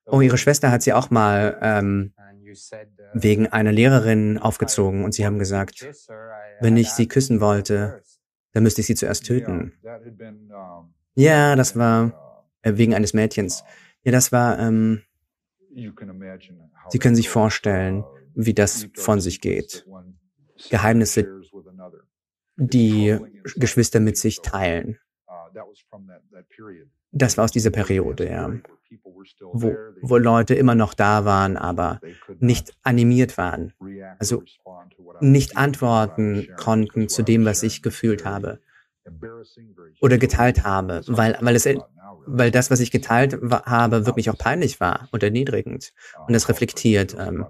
Oh, 0.06 0.22
ihre 0.22 0.38
Schwester 0.38 0.72
hat 0.72 0.84
sie 0.84 0.94
auch 0.94 1.10
mal 1.10 1.58
ähm, 1.62 2.14
wegen 3.14 3.48
einer 3.48 3.72
Lehrerin 3.72 4.38
aufgezogen 4.38 5.04
und 5.04 5.14
sie 5.14 5.26
haben 5.26 5.40
gesagt, 5.40 5.86
wenn 6.62 6.78
ich 6.78 6.92
sie 6.92 7.08
küssen 7.08 7.42
wollte, 7.42 8.02
dann 8.54 8.64
müsste 8.64 8.82
ich 8.82 8.88
sie 8.88 8.96
zuerst 8.96 9.26
töten. 9.26 9.74
Ja, 11.16 11.56
das 11.56 11.76
war 11.76 12.54
äh, 12.62 12.74
wegen 12.76 12.94
eines 12.94 13.14
Mädchens. 13.14 13.64
Ja, 14.08 14.14
das 14.14 14.32
war, 14.32 14.58
ähm, 14.58 15.02
Sie 15.70 16.98
können 16.98 17.16
sich 17.18 17.28
vorstellen, 17.28 18.06
wie 18.36 18.54
das 18.54 18.88
von 18.96 19.20
sich 19.20 19.42
geht. 19.42 19.86
Geheimnisse 20.70 21.42
die 22.56 23.18
Geschwister 23.58 24.00
mit 24.00 24.16
sich 24.16 24.40
teilen. 24.42 24.98
Das 27.12 27.38
war 27.38 27.44
aus 27.44 27.52
dieser 27.52 27.70
Periode, 27.70 28.30
ja. 28.30 28.50
Wo, 29.42 29.76
wo 30.02 30.18
Leute 30.18 30.56
immer 30.56 30.74
noch 30.74 30.94
da 30.94 31.26
waren, 31.26 31.58
aber 31.58 32.00
nicht 32.40 32.78
animiert 32.84 33.38
waren. 33.38 33.74
Also 34.20 34.42
nicht 35.20 35.58
antworten 35.58 36.48
konnten 36.56 37.10
zu 37.10 37.24
dem, 37.24 37.44
was 37.44 37.62
ich 37.62 37.82
gefühlt 37.84 38.24
habe 38.24 38.62
oder 40.02 40.18
geteilt 40.18 40.64
habe, 40.64 41.02
weil, 41.08 41.38
weil, 41.42 41.56
es, 41.56 41.68
weil 42.28 42.52
das, 42.52 42.70
was 42.70 42.80
ich 42.80 42.92
geteilt 42.92 43.38
habe, 43.52 44.06
wirklich 44.06 44.30
auch 44.30 44.38
peinlich 44.38 44.80
war 44.80 45.08
und 45.12 45.24
erniedrigend. 45.24 45.94
Und 46.28 46.36
es 46.36 46.50
reflektiert, 46.50 47.16
ähm, 47.18 47.46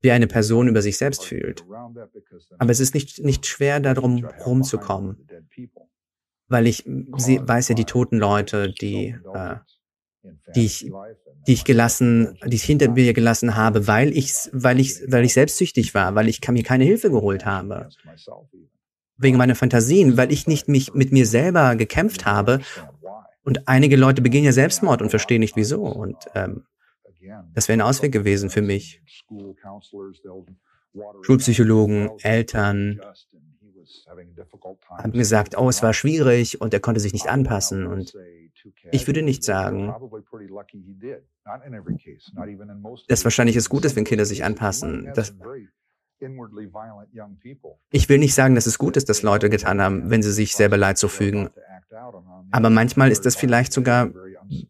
wie 0.00 0.10
eine 0.10 0.26
Person 0.26 0.68
über 0.68 0.82
sich 0.82 0.98
selbst 0.98 1.24
fühlt. 1.24 1.64
Aber 2.58 2.70
es 2.70 2.80
ist 2.80 2.94
nicht, 2.94 3.24
nicht 3.24 3.46
schwer, 3.46 3.80
darum 3.80 4.24
rumzukommen, 4.44 5.28
weil 6.48 6.66
ich 6.66 6.84
sie, 7.16 7.40
weiß 7.42 7.68
ja, 7.68 7.74
die 7.74 7.84
toten 7.84 8.18
Leute, 8.18 8.72
die, 8.72 9.16
äh, 9.32 9.56
die 10.54 10.66
ich, 10.66 10.90
die 11.46 11.52
ich 11.52 11.64
gelassen, 11.64 12.38
die 12.46 12.56
ich 12.56 12.64
hinter 12.64 12.90
mir 12.90 13.12
gelassen 13.12 13.56
habe, 13.56 13.86
weil 13.86 14.16
ich, 14.16 14.32
weil 14.52 14.80
ich, 14.80 15.00
weil 15.08 15.24
ich 15.24 15.34
selbstsüchtig 15.34 15.94
war, 15.94 16.14
weil 16.14 16.28
ich 16.28 16.46
mir 16.48 16.62
keine 16.62 16.84
Hilfe 16.84 17.10
geholt 17.10 17.46
habe. 17.46 17.88
Wegen 19.16 19.36
meiner 19.36 19.54
Fantasien, 19.54 20.16
weil 20.16 20.32
ich 20.32 20.46
nicht 20.46 20.68
mich 20.68 20.94
mit 20.94 21.12
mir 21.12 21.26
selber 21.26 21.76
gekämpft 21.76 22.26
habe. 22.26 22.60
Und 23.44 23.68
einige 23.68 23.96
Leute 23.96 24.22
begehen 24.22 24.44
ja 24.44 24.52
Selbstmord 24.52 25.02
und 25.02 25.10
verstehen 25.10 25.40
nicht 25.40 25.56
wieso. 25.56 25.82
Und 25.82 26.16
ähm, 26.34 26.64
das 27.54 27.68
wäre 27.68 27.78
ein 27.78 27.82
Ausweg 27.82 28.12
gewesen 28.12 28.50
für 28.50 28.62
mich. 28.62 29.02
Schulpsychologen, 31.22 32.10
Eltern 32.20 33.00
haben 34.88 35.12
gesagt, 35.12 35.56
oh, 35.58 35.68
es 35.68 35.82
war 35.82 35.92
schwierig 35.94 36.60
und 36.60 36.74
er 36.74 36.80
konnte 36.80 37.00
sich 37.00 37.12
nicht 37.12 37.28
anpassen. 37.28 37.86
Und 37.86 38.14
ich 38.90 39.06
würde 39.06 39.22
nicht 39.22 39.44
sagen, 39.44 39.94
dass 43.08 43.24
wahrscheinlich 43.24 43.56
es 43.56 43.68
gut 43.68 43.84
ist, 43.84 43.96
wenn 43.96 44.04
Kinder 44.04 44.24
sich 44.24 44.44
anpassen. 44.44 45.10
Das, 45.14 45.34
ich 47.90 48.08
will 48.08 48.18
nicht 48.18 48.34
sagen, 48.34 48.54
dass 48.54 48.66
es 48.66 48.78
gut 48.78 48.96
ist, 48.96 49.08
dass 49.08 49.22
Leute 49.22 49.50
getan 49.50 49.80
haben, 49.80 50.10
wenn 50.10 50.22
sie 50.22 50.32
sich 50.32 50.54
selber 50.54 50.76
Leid 50.76 50.98
zufügen. 50.98 51.50
Aber 52.50 52.70
manchmal 52.70 53.10
ist 53.10 53.26
das 53.26 53.36
vielleicht 53.36 53.72
sogar 53.72 54.10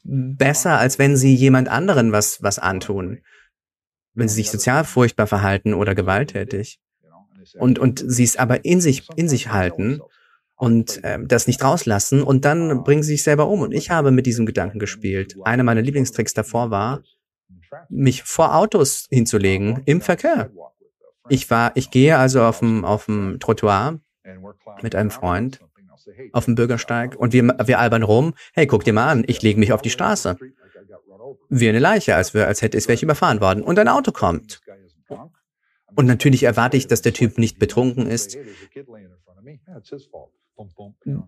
besser, 0.03 0.78
als 0.78 0.98
wenn 0.98 1.16
sie 1.16 1.34
jemand 1.34 1.68
anderen 1.68 2.12
was, 2.12 2.42
was 2.42 2.59
antun. 2.59 3.20
Wenn 4.14 4.28
sie 4.28 4.36
sich 4.36 4.50
sozial 4.50 4.84
furchtbar 4.84 5.26
verhalten 5.26 5.74
oder 5.74 5.94
gewalttätig. 5.94 6.80
Und, 7.55 7.78
und 7.78 8.03
sie 8.07 8.24
es 8.24 8.36
aber 8.36 8.64
in 8.64 8.80
sich, 8.80 9.09
in 9.16 9.28
sich 9.28 9.50
halten 9.53 10.00
und 10.57 11.03
äh, 11.03 11.18
das 11.24 11.46
nicht 11.46 11.62
rauslassen 11.62 12.22
und 12.22 12.44
dann 12.44 12.84
bringen 12.84 13.03
sie 13.03 13.12
sich 13.12 13.24
selber 13.24 13.48
um. 13.48 13.61
Und 13.61 13.72
ich 13.72 13.90
habe 13.90 14.11
mit 14.12 14.26
diesem 14.26 14.46
Gedanken 14.46 14.78
gespielt. 14.78 15.36
Einer 15.42 15.64
meiner 15.64 15.82
Lieblingstricks 15.82 16.34
davor 16.34 16.70
war, 16.70 17.03
mich 17.88 18.22
vor 18.22 18.55
Autos 18.55 19.07
hinzulegen 19.11 19.82
im 19.86 20.00
Verkehr. 20.00 20.50
Ich 21.29 21.51
war, 21.51 21.73
ich 21.77 21.91
gehe 21.91 22.18
also 22.18 22.43
auf 22.43 22.59
dem, 22.61 22.85
auf 22.85 23.07
dem 23.07 23.39
Trottoir 23.41 24.01
mit 24.83 24.95
einem 24.95 25.11
Freund 25.11 25.61
auf 26.33 26.47
dem 26.47 26.55
Bürgersteig 26.55 27.16
und 27.16 27.33
wir, 27.33 27.45
wir 27.64 27.79
albern 27.79 28.03
rum. 28.03 28.35
Hey, 28.53 28.66
guck 28.66 28.85
dir 28.85 28.93
mal 28.93 29.09
an, 29.09 29.25
ich 29.27 29.43
lege 29.43 29.59
mich 29.59 29.73
auf 29.73 29.83
die 29.83 29.91
Straße. 29.91 30.37
Wie 31.49 31.68
eine 31.68 31.79
Leiche, 31.79 32.14
als, 32.14 32.35
wir, 32.35 32.47
als 32.47 32.62
hätte 32.62 32.77
es 32.77 32.89
welche 32.89 33.05
überfahren 33.07 33.41
worden. 33.41 33.62
Und 33.62 33.79
ein 33.79 33.89
Auto 33.89 34.12
kommt. 34.12 34.61
Und 35.95 36.07
natürlich 36.07 36.43
erwarte 36.45 36.77
ich, 36.77 36.87
dass 36.87 37.03
der 37.03 37.12
Typ 37.12 37.39
nicht 37.39 37.59
betrunken 37.59 38.07
ist. 38.07 38.37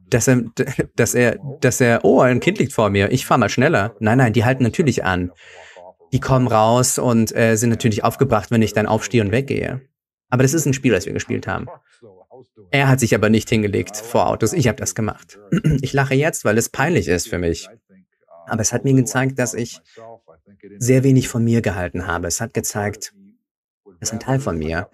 Dass 0.09 0.29
er, 0.29 0.45
dass 0.97 1.15
er, 1.15 1.39
dass 1.61 1.81
er, 1.81 2.05
oh, 2.05 2.21
ein 2.21 2.41
Kind 2.41 2.59
liegt 2.59 2.73
vor 2.73 2.91
mir, 2.91 3.13
ich 3.13 3.27
fahre 3.27 3.41
mal 3.41 3.49
schneller. 3.49 3.95
Nein, 4.01 4.19
nein, 4.19 4.33
die 4.33 4.45
halten 4.45 4.63
natürlich 4.63 5.05
an 5.05 5.33
die 6.15 6.21
kommen 6.21 6.47
raus 6.47 6.99
und 6.99 7.35
äh, 7.37 7.57
sind 7.57 7.71
natürlich 7.71 8.05
aufgebracht, 8.05 8.53
wenn 8.53 8.63
ich 8.63 8.73
dann 8.73 8.87
aufstehe 8.87 9.21
und 9.21 9.33
weggehe. 9.33 9.81
Aber 10.31 10.45
das 10.45 10.55
ist 10.55 10.65
ein 10.65 10.73
Spiel, 10.73 10.93
das 10.93 11.07
wir 11.07 11.13
gespielt 11.13 11.49
haben. 11.49 11.67
Er 12.71 12.87
hat 12.87 13.01
sich 13.01 13.17
aber 13.17 13.31
nicht 13.31 13.49
hingelegt 13.49 13.97
vor 13.97 14.29
Autos. 14.29 14.53
Ich 14.53 14.69
habe 14.69 14.77
das 14.77 14.95
gemacht. 14.95 15.41
Ich 15.83 15.93
lache 15.93 16.15
jetzt, 16.15 16.45
weil 16.45 16.57
es 16.57 16.69
peinlich 16.69 17.09
ist 17.09 17.29
für 17.29 17.39
mich. 17.39 17.69
Aber 18.47 18.61
es 18.61 18.73
hat 18.73 18.85
mir 18.85 18.95
gezeigt, 18.95 19.41
dass 19.41 19.55
ich 19.55 19.81
sehr 20.79 21.03
wenig 21.03 21.27
von 21.27 21.43
mir 21.43 21.63
gehalten 21.63 22.07
habe. 22.07 22.29
Es 22.29 22.41
hat 22.41 22.55
gezeigt, 22.55 23.13
dass 23.99 24.13
ein 24.13 24.21
Teil 24.21 24.39
von 24.39 24.57
mir 24.57 24.89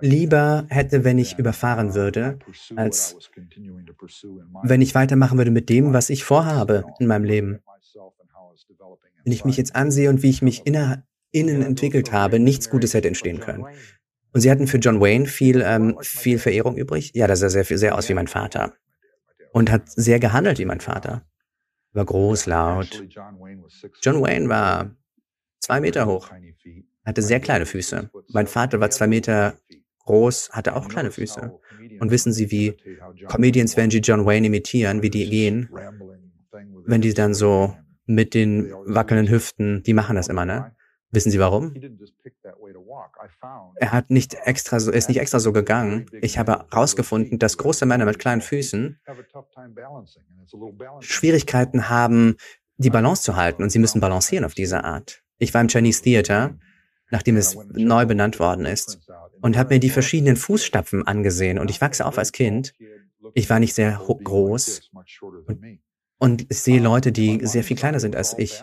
lieber 0.00 0.66
hätte, 0.68 1.04
wenn 1.04 1.18
ich 1.18 1.38
überfahren 1.38 1.94
würde, 1.94 2.40
als 2.74 3.16
wenn 4.64 4.82
ich 4.82 4.96
weitermachen 4.96 5.38
würde 5.38 5.52
mit 5.52 5.68
dem, 5.68 5.92
was 5.92 6.10
ich 6.10 6.24
vorhabe 6.24 6.86
in 6.98 7.06
meinem 7.06 7.24
Leben 7.24 7.60
wenn 9.26 9.32
ich 9.32 9.44
mich 9.44 9.56
jetzt 9.56 9.74
ansehe 9.74 10.08
und 10.08 10.22
wie 10.22 10.30
ich 10.30 10.40
mich 10.40 10.64
inner, 10.66 11.02
innen 11.32 11.60
entwickelt 11.60 12.12
habe, 12.12 12.38
nichts 12.38 12.70
Gutes 12.70 12.94
hätte 12.94 13.08
entstehen 13.08 13.40
können. 13.40 13.66
Und 14.32 14.40
sie 14.40 14.50
hatten 14.50 14.68
für 14.68 14.78
John 14.78 15.00
Wayne 15.00 15.26
viel, 15.26 15.62
ähm, 15.66 15.98
viel 16.00 16.38
Verehrung 16.38 16.76
übrig. 16.76 17.10
Ja, 17.12 17.26
das 17.26 17.40
sah 17.40 17.48
sehr, 17.48 17.64
sehr 17.64 17.96
aus 17.96 18.08
wie 18.08 18.14
mein 18.14 18.28
Vater. 18.28 18.74
Und 19.52 19.72
hat 19.72 19.90
sehr 19.90 20.20
gehandelt 20.20 20.60
wie 20.60 20.64
mein 20.64 20.78
Vater. 20.78 21.26
War 21.92 22.04
groß, 22.04 22.46
laut. 22.46 23.04
John 24.00 24.22
Wayne 24.22 24.48
war 24.48 24.94
zwei 25.58 25.80
Meter 25.80 26.06
hoch, 26.06 26.30
hatte 27.04 27.22
sehr 27.22 27.40
kleine 27.40 27.66
Füße. 27.66 28.10
Mein 28.28 28.46
Vater 28.46 28.78
war 28.78 28.90
zwei 28.90 29.08
Meter 29.08 29.58
groß, 30.04 30.50
hatte 30.52 30.76
auch 30.76 30.86
kleine 30.86 31.10
Füße. 31.10 31.58
Und 31.98 32.10
wissen 32.12 32.32
Sie, 32.32 32.52
wie 32.52 32.76
Comedians, 33.26 33.76
wenn 33.76 33.90
sie 33.90 33.98
John 33.98 34.24
Wayne 34.24 34.46
imitieren, 34.46 35.02
wie 35.02 35.10
die 35.10 35.28
gehen, 35.28 35.68
wenn 36.84 37.00
die 37.00 37.12
dann 37.12 37.34
so 37.34 37.74
mit 38.06 38.34
den 38.34 38.72
wackelnden 38.86 39.28
Hüften, 39.28 39.82
die 39.82 39.94
machen 39.94 40.16
das 40.16 40.28
immer, 40.28 40.44
ne? 40.44 40.74
Wissen 41.10 41.30
Sie 41.30 41.38
warum? 41.38 41.74
Er 43.76 43.92
hat 43.92 44.10
nicht 44.10 44.34
extra 44.44 44.80
so, 44.80 44.90
ist 44.90 45.08
nicht 45.08 45.20
extra 45.20 45.38
so 45.38 45.52
gegangen. 45.52 46.06
Ich 46.20 46.38
habe 46.38 46.66
herausgefunden, 46.70 47.38
dass 47.38 47.58
große 47.58 47.86
Männer 47.86 48.04
mit 48.04 48.18
kleinen 48.18 48.40
Füßen 48.40 48.98
Schwierigkeiten 51.00 51.88
haben, 51.88 52.36
die 52.78 52.90
Balance 52.90 53.22
zu 53.22 53.36
halten 53.36 53.62
und 53.62 53.70
sie 53.70 53.78
müssen 53.78 54.00
balancieren 54.00 54.44
auf 54.44 54.54
diese 54.54 54.84
Art. 54.84 55.22
Ich 55.38 55.54
war 55.54 55.60
im 55.60 55.68
Chinese 55.68 56.02
Theater, 56.02 56.58
nachdem 57.10 57.36
es 57.36 57.56
neu 57.72 58.04
benannt 58.04 58.38
worden 58.38 58.66
ist, 58.66 59.00
und 59.40 59.56
habe 59.56 59.74
mir 59.74 59.80
die 59.80 59.90
verschiedenen 59.90 60.36
Fußstapfen 60.36 61.06
angesehen 61.06 61.58
und 61.58 61.70
ich 61.70 61.80
wachse 61.80 62.04
auf 62.04 62.18
als 62.18 62.32
Kind. 62.32 62.74
Ich 63.34 63.48
war 63.48 63.60
nicht 63.60 63.74
sehr 63.74 64.00
groß 64.06 64.90
und 65.46 65.80
und 66.18 66.46
ich 66.48 66.60
sehe 66.60 66.80
Leute, 66.80 67.12
die 67.12 67.40
sehr 67.44 67.64
viel 67.64 67.76
kleiner 67.76 68.00
sind 68.00 68.16
als 68.16 68.36
ich. 68.38 68.62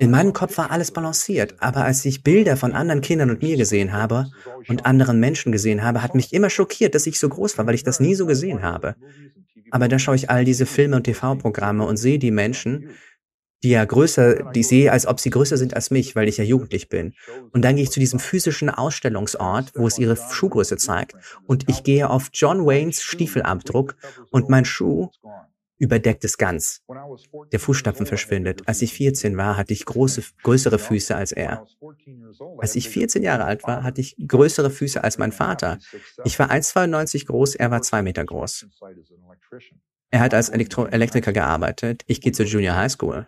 In 0.00 0.10
meinem 0.10 0.32
Kopf 0.32 0.58
war 0.58 0.72
alles 0.72 0.90
balanciert, 0.90 1.54
aber 1.60 1.84
als 1.84 2.04
ich 2.04 2.24
Bilder 2.24 2.56
von 2.56 2.72
anderen 2.72 3.00
Kindern 3.00 3.30
und 3.30 3.42
mir 3.42 3.56
gesehen 3.56 3.92
habe 3.92 4.26
und 4.68 4.86
anderen 4.86 5.20
Menschen 5.20 5.52
gesehen 5.52 5.84
habe, 5.84 6.02
hat 6.02 6.16
mich 6.16 6.32
immer 6.32 6.50
schockiert, 6.50 6.96
dass 6.96 7.06
ich 7.06 7.20
so 7.20 7.28
groß 7.28 7.58
war, 7.58 7.66
weil 7.66 7.76
ich 7.76 7.84
das 7.84 8.00
nie 8.00 8.16
so 8.16 8.26
gesehen 8.26 8.62
habe. 8.62 8.96
Aber 9.70 9.86
da 9.86 9.98
schaue 9.98 10.16
ich 10.16 10.30
all 10.30 10.44
diese 10.44 10.66
Filme 10.66 10.96
und 10.96 11.04
TV-Programme 11.04 11.86
und 11.86 11.96
sehe 11.96 12.18
die 12.18 12.32
Menschen, 12.32 12.90
die 13.62 13.70
ja 13.70 13.84
größer, 13.84 14.52
die 14.52 14.62
sehe, 14.62 14.92
als 14.92 15.06
ob 15.06 15.20
sie 15.20 15.30
größer 15.30 15.56
sind 15.56 15.74
als 15.74 15.90
mich, 15.90 16.14
weil 16.14 16.28
ich 16.28 16.36
ja 16.36 16.44
jugendlich 16.44 16.88
bin. 16.88 17.14
Und 17.52 17.64
dann 17.64 17.76
gehe 17.76 17.84
ich 17.84 17.90
zu 17.90 17.98
diesem 17.98 18.18
physischen 18.18 18.68
Ausstellungsort, 18.68 19.72
wo 19.74 19.86
es 19.86 19.98
ihre 19.98 20.16
Schuhgröße 20.16 20.76
zeigt, 20.76 21.14
und 21.46 21.68
ich 21.68 21.82
gehe 21.82 22.10
auf 22.10 22.28
John 22.32 22.66
Waynes 22.66 23.02
Stiefelabdruck 23.02 23.96
und 24.30 24.50
mein 24.50 24.64
Schuh 24.66 25.08
überdeckt 25.78 26.24
es 26.24 26.38
ganz. 26.38 26.82
Der 27.52 27.60
Fußstapfen 27.60 28.06
verschwindet. 28.06 28.62
Als 28.66 28.82
ich 28.82 28.92
14 28.92 29.36
war, 29.36 29.56
hatte 29.56 29.72
ich 29.72 29.84
große, 29.84 30.22
größere 30.42 30.78
Füße 30.78 31.14
als 31.14 31.32
er. 31.32 31.66
Als 32.58 32.76
ich 32.76 32.88
14 32.88 33.22
Jahre 33.22 33.44
alt 33.44 33.64
war, 33.64 33.82
hatte 33.82 34.00
ich 34.00 34.16
größere 34.26 34.70
Füße 34.70 35.02
als 35.02 35.18
mein 35.18 35.32
Vater. 35.32 35.78
Ich 36.24 36.38
war 36.38 36.50
1,92 36.50 37.26
groß, 37.26 37.56
er 37.56 37.70
war 37.70 37.82
2 37.82 38.02
Meter 38.02 38.24
groß. 38.24 38.66
Er 40.10 40.20
hat 40.20 40.32
als 40.32 40.48
Elektro 40.48 40.86
Elektriker 40.86 41.32
gearbeitet. 41.32 42.04
Ich 42.06 42.20
gehe 42.20 42.30
zur 42.30 42.46
Junior 42.46 42.76
High 42.76 42.92
School. 42.92 43.26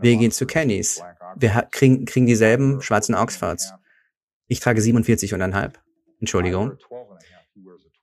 Wir 0.00 0.16
gehen 0.16 0.30
zu 0.30 0.44
Kennys. 0.46 1.02
Wir 1.34 1.66
kriegen, 1.70 2.04
kriegen 2.04 2.26
dieselben 2.26 2.82
schwarzen 2.82 3.14
Oxfords. 3.14 3.72
Ich 4.46 4.60
trage 4.60 4.82
47,5. 4.82 5.72
Entschuldigung. 6.20 6.76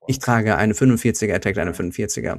Ich 0.08 0.20
trage 0.20 0.58
eine 0.58 0.74
45er, 0.74 1.28
er 1.28 1.42
trägt 1.42 1.58
eine 1.58 1.72
45er. 1.72 2.38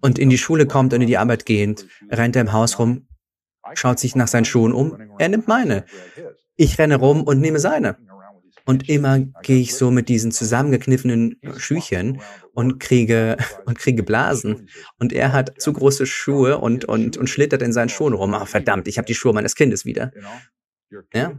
Und 0.00 0.18
in 0.18 0.30
die 0.30 0.38
Schule 0.38 0.66
kommt 0.66 0.92
und 0.92 1.00
in 1.00 1.06
die 1.06 1.18
Arbeit 1.18 1.46
gehend, 1.46 1.86
rennt 2.10 2.36
er 2.36 2.42
im 2.42 2.52
Haus 2.52 2.78
rum, 2.78 3.08
schaut 3.74 3.98
sich 3.98 4.14
nach 4.14 4.28
seinen 4.28 4.44
Schuhen 4.44 4.72
um, 4.72 4.98
er 5.18 5.28
nimmt 5.28 5.48
meine. 5.48 5.84
Ich 6.56 6.78
renne 6.78 6.96
rum 6.96 7.22
und 7.24 7.40
nehme 7.40 7.58
seine. 7.58 7.96
Und 8.66 8.88
immer 8.88 9.20
gehe 9.42 9.60
ich 9.60 9.74
so 9.74 9.90
mit 9.90 10.08
diesen 10.08 10.32
zusammengekniffenen 10.32 11.38
Schüchen 11.56 12.20
und 12.54 12.78
kriege, 12.80 13.36
und 13.66 13.78
kriege 13.78 14.02
Blasen. 14.02 14.68
Und 14.98 15.12
er 15.12 15.32
hat 15.32 15.60
zu 15.60 15.72
große 15.72 16.06
Schuhe 16.06 16.58
und, 16.58 16.84
und, 16.86 17.16
und 17.16 17.28
schlittert 17.28 17.60
in 17.60 17.72
seinen 17.72 17.90
Schuhen 17.90 18.14
rum. 18.14 18.32
Ach, 18.34 18.48
verdammt, 18.48 18.88
ich 18.88 18.96
habe 18.96 19.06
die 19.06 19.14
Schuhe 19.14 19.34
meines 19.34 19.54
Kindes 19.54 19.84
wieder. 19.84 20.12
Ja? 21.12 21.32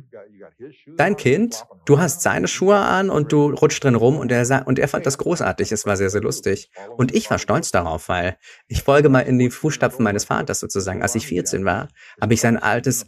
Dein 0.97 1.15
Kind, 1.15 1.65
du 1.85 1.99
hast 1.99 2.21
seine 2.21 2.47
Schuhe 2.47 2.77
an 2.77 3.09
und 3.09 3.31
du 3.31 3.51
rutscht 3.51 3.83
drin 3.83 3.95
rum 3.95 4.17
und 4.17 4.31
er, 4.31 4.67
und 4.67 4.79
er 4.79 4.87
fand 4.87 5.05
das 5.05 5.17
großartig. 5.17 5.71
Es 5.71 5.85
war 5.85 5.95
sehr, 5.97 6.09
sehr 6.09 6.21
lustig. 6.21 6.69
Und 6.97 7.13
ich 7.13 7.29
war 7.29 7.39
stolz 7.39 7.71
darauf, 7.71 8.09
weil 8.09 8.37
ich 8.67 8.83
folge 8.83 9.09
mal 9.09 9.21
in 9.21 9.39
die 9.39 9.49
Fußstapfen 9.49 10.03
meines 10.03 10.25
Vaters 10.25 10.59
sozusagen. 10.59 11.01
Als 11.01 11.15
ich 11.15 11.27
14 11.27 11.63
war, 11.65 11.87
habe 12.19 12.33
ich 12.33 12.41
sein 12.41 12.57
altes 12.57 13.07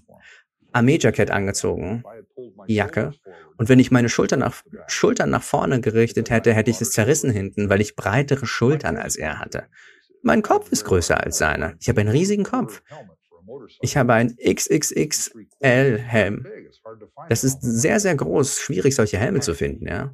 Armeejackett 0.72 1.32
angezogen, 1.32 2.04
Jacke. 2.68 3.14
Und 3.58 3.70
wenn 3.70 3.80
ich 3.80 3.90
meine 3.90 4.10
Schultern 4.10 4.40
nach, 4.40 4.62
Schultern 4.88 5.32
nach 5.32 5.42
vorne 5.42 5.82
gerichtet 5.82 6.30
hätte, 6.30 6.54
hätte 6.54 6.70
ich 6.70 6.80
es 6.80 6.92
zerrissen 6.92 7.32
hinten, 7.32 7.70
weil 7.70 7.82
ich 7.82 7.96
breitere 7.96 8.46
Schultern 8.46 8.98
als 8.98 9.16
er 9.16 9.40
hatte. 9.40 9.66
Mein 10.22 10.42
Kopf 10.42 10.72
ist 10.72 10.86
größer 10.86 11.24
als 11.24 11.38
seine. 11.38 11.76
Ich 11.80 11.90
habe 11.90 12.02
einen 12.02 12.10
riesigen 12.10 12.44
Kopf. 12.44 12.84
Ich 13.82 13.98
habe 13.98 14.14
einen 14.14 14.38
XXXL-Helm. 14.38 16.46
Das 17.30 17.44
ist 17.44 17.62
sehr, 17.62 18.00
sehr 18.00 18.16
groß. 18.16 18.60
Schwierig, 18.60 18.96
solche 18.96 19.18
Helme 19.18 19.40
zu 19.40 19.54
finden, 19.54 19.88
ja. 19.88 20.14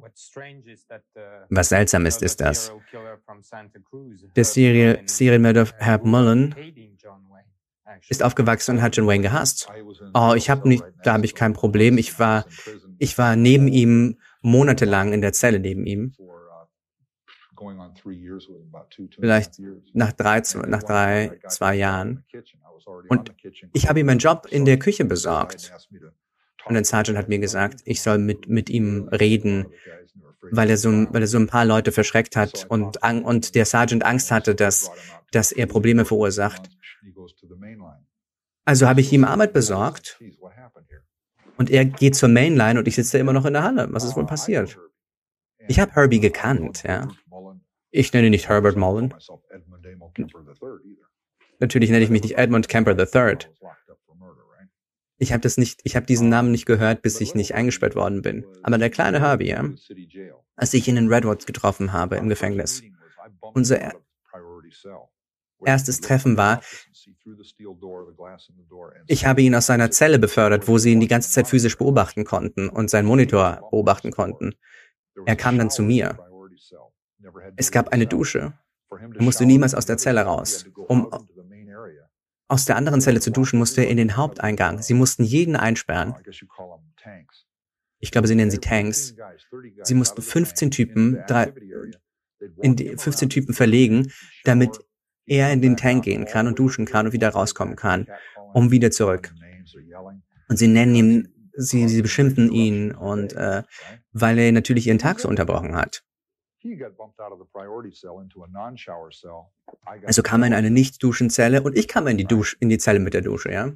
Was 1.50 1.68
seltsam 1.68 2.06
ist, 2.06 2.22
ist 2.22 2.40
das. 2.40 2.72
Der 4.36 4.44
Serial, 4.44 5.00
Serienmörder 5.06 5.68
Herb 5.78 6.04
Mullen 6.04 6.54
ist 8.08 8.22
aufgewachsen 8.22 8.76
und 8.76 8.82
hat 8.82 8.96
John 8.96 9.06
Wayne 9.06 9.22
gehasst. 9.22 9.68
Oh, 10.14 10.34
ich 10.36 10.50
habe 10.50 10.68
nicht, 10.68 10.84
da 11.02 11.14
habe 11.14 11.24
ich 11.24 11.34
kein 11.34 11.52
Problem. 11.52 11.98
Ich 11.98 12.18
war, 12.18 12.46
ich 12.98 13.18
war 13.18 13.36
neben 13.36 13.68
ihm 13.68 14.18
monatelang 14.42 15.12
in 15.12 15.20
der 15.20 15.32
Zelle 15.32 15.60
neben 15.60 15.86
ihm. 15.86 16.14
Vielleicht 19.14 19.60
nach 19.92 20.12
drei, 20.12 20.42
nach 20.66 20.82
drei, 20.82 21.40
zwei 21.48 21.74
Jahren. 21.76 22.24
Und 23.08 23.32
ich 23.72 23.88
habe 23.88 24.00
ihm 24.00 24.08
einen 24.08 24.18
Job 24.18 24.46
in 24.50 24.64
der 24.64 24.78
Küche 24.78 25.04
besorgt. 25.04 25.72
Und 26.66 26.76
ein 26.76 26.84
Sergeant 26.84 27.18
hat 27.18 27.28
mir 27.28 27.38
gesagt, 27.38 27.80
ich 27.84 28.02
soll 28.02 28.18
mit, 28.18 28.48
mit 28.48 28.70
ihm 28.70 29.08
reden, 29.08 29.66
weil 30.50 30.70
er 30.70 30.76
so, 30.76 30.90
weil 30.90 31.22
er 31.22 31.26
so 31.26 31.38
ein 31.38 31.46
paar 31.46 31.64
Leute 31.64 31.92
verschreckt 31.92 32.36
hat 32.36 32.66
und, 32.68 32.98
und 33.02 33.54
der 33.54 33.64
Sergeant 33.64 34.04
Angst 34.04 34.30
hatte, 34.30 34.54
dass, 34.54 34.90
dass 35.30 35.52
er 35.52 35.66
Probleme 35.66 36.04
verursacht. 36.04 36.70
Also 38.64 38.88
habe 38.88 39.00
ich 39.00 39.12
ihm 39.12 39.24
Arbeit 39.24 39.52
besorgt 39.52 40.18
und 41.58 41.70
er 41.70 41.84
geht 41.84 42.16
zur 42.16 42.28
Mainline 42.28 42.78
und 42.78 42.88
ich 42.88 42.94
sitze 42.94 43.18
immer 43.18 43.32
noch 43.32 43.44
in 43.44 43.52
der 43.52 43.62
Halle. 43.62 43.88
Was 43.90 44.04
ist 44.04 44.16
wohl 44.16 44.26
passiert? 44.26 44.78
Ich 45.68 45.78
habe 45.78 45.92
Herbie 45.92 46.20
gekannt, 46.20 46.82
ja. 46.84 47.08
Ich 47.90 48.12
nenne 48.12 48.26
ihn 48.26 48.30
nicht 48.30 48.48
Herbert 48.48 48.76
Mullen. 48.76 49.14
Natürlich 51.60 51.90
nenne 51.90 52.04
ich 52.04 52.10
mich 52.10 52.22
nicht 52.22 52.36
Edmund 52.36 52.68
Kemper 52.68 52.98
III. 52.98 53.38
Ich 55.16 55.32
habe 55.32 55.40
das 55.40 55.56
diesen 55.56 56.28
Namen 56.28 56.50
nicht 56.50 56.66
gehört, 56.66 57.02
bis 57.02 57.20
ich 57.20 57.34
nicht 57.34 57.54
eingesperrt 57.54 57.94
worden 57.94 58.22
bin. 58.22 58.44
Aber 58.62 58.78
der 58.78 58.90
kleine 58.90 59.20
Herbie, 59.20 59.48
ja, 59.48 59.64
als 60.56 60.74
ich 60.74 60.88
ihn 60.88 60.96
in 60.96 61.08
Redwood 61.08 61.46
getroffen 61.46 61.92
habe 61.92 62.16
im 62.16 62.28
Gefängnis, 62.28 62.82
unser 63.40 63.92
erstes 65.64 66.00
Treffen 66.00 66.36
war, 66.36 66.60
ich 69.06 69.26
habe 69.26 69.42
ihn 69.42 69.54
aus 69.54 69.66
seiner 69.66 69.90
Zelle 69.90 70.18
befördert, 70.18 70.68
wo 70.68 70.78
sie 70.78 70.92
ihn 70.92 71.00
die 71.00 71.08
ganze 71.08 71.30
Zeit 71.30 71.46
physisch 71.48 71.78
beobachten 71.78 72.24
konnten 72.24 72.68
und 72.68 72.90
seinen 72.90 73.06
Monitor 73.06 73.66
beobachten 73.70 74.10
konnten. 74.10 74.54
Er 75.26 75.36
kam 75.36 75.58
dann 75.58 75.70
zu 75.70 75.82
mir. 75.82 76.18
Es 77.56 77.70
gab 77.70 77.88
eine 77.88 78.06
Dusche. 78.06 78.58
Er 78.90 79.22
musste 79.22 79.46
niemals 79.46 79.74
aus 79.74 79.86
der 79.86 79.96
Zelle 79.96 80.22
raus. 80.22 80.66
Um 80.74 81.08
aus 82.48 82.64
der 82.64 82.76
anderen 82.76 83.00
Zelle 83.00 83.20
zu 83.20 83.30
duschen, 83.30 83.58
musste 83.58 83.82
er 83.82 83.88
in 83.88 83.96
den 83.96 84.16
Haupteingang. 84.16 84.82
Sie 84.82 84.94
mussten 84.94 85.24
jeden 85.24 85.56
einsperren. 85.56 86.14
Ich 87.98 88.10
glaube, 88.10 88.28
sie 88.28 88.34
nennen 88.34 88.50
sie 88.50 88.58
Tanks. 88.58 89.14
Sie 89.82 89.94
mussten 89.94 90.20
15 90.20 90.70
Typen, 90.70 91.22
drei, 91.26 91.52
in 92.60 92.76
die 92.76 92.96
15 92.96 93.30
Typen 93.30 93.54
verlegen, 93.54 94.12
damit 94.44 94.78
er 95.26 95.52
in 95.52 95.62
den 95.62 95.76
Tank 95.76 96.04
gehen 96.04 96.26
kann 96.26 96.46
und 96.46 96.58
duschen 96.58 96.84
kann 96.84 97.06
und 97.06 97.12
wieder 97.12 97.30
rauskommen 97.30 97.76
kann, 97.76 98.06
um 98.52 98.70
wieder 98.70 98.90
zurück. 98.90 99.32
Und 100.48 100.58
sie 100.58 100.68
nennen 100.68 100.94
ihn, 100.94 101.50
sie, 101.54 101.88
sie 101.88 102.02
beschimpfen 102.02 102.52
ihn 102.52 102.92
und 102.92 103.32
äh, 103.32 103.62
weil 104.12 104.38
er 104.38 104.52
natürlich 104.52 104.86
ihren 104.86 104.98
Tag 104.98 105.20
so 105.20 105.28
unterbrochen 105.28 105.74
hat. 105.74 106.02
Also 110.06 110.22
kam 110.22 110.42
er 110.42 110.48
in 110.48 110.54
eine 110.54 110.70
Nicht-Duschenzelle 110.70 111.62
und 111.62 111.76
ich 111.76 111.88
kam 111.88 112.06
in 112.06 112.16
die, 112.16 112.24
Dusch, 112.24 112.56
in 112.60 112.68
die 112.68 112.78
Zelle 112.78 112.98
mit 112.98 113.14
der 113.14 113.22
Dusche, 113.22 113.52
ja. 113.52 113.72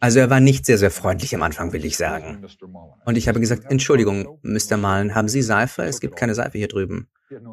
Also 0.00 0.18
er 0.18 0.28
war 0.28 0.40
nicht 0.40 0.66
sehr, 0.66 0.76
sehr 0.78 0.90
freundlich 0.90 1.34
am 1.34 1.42
Anfang, 1.42 1.72
will 1.72 1.84
ich 1.84 1.96
sagen. 1.96 2.46
Und 3.04 3.16
ich 3.16 3.26
habe 3.26 3.40
gesagt, 3.40 3.64
Entschuldigung, 3.70 4.38
Mr. 4.42 4.76
Malen, 4.76 5.14
haben 5.14 5.28
Sie 5.28 5.40
Seife? 5.42 5.82
Es 5.82 6.00
gibt 6.00 6.16
keine 6.16 6.34
Seife 6.34 6.58
hier 6.58 6.68
drüben. 6.68 7.08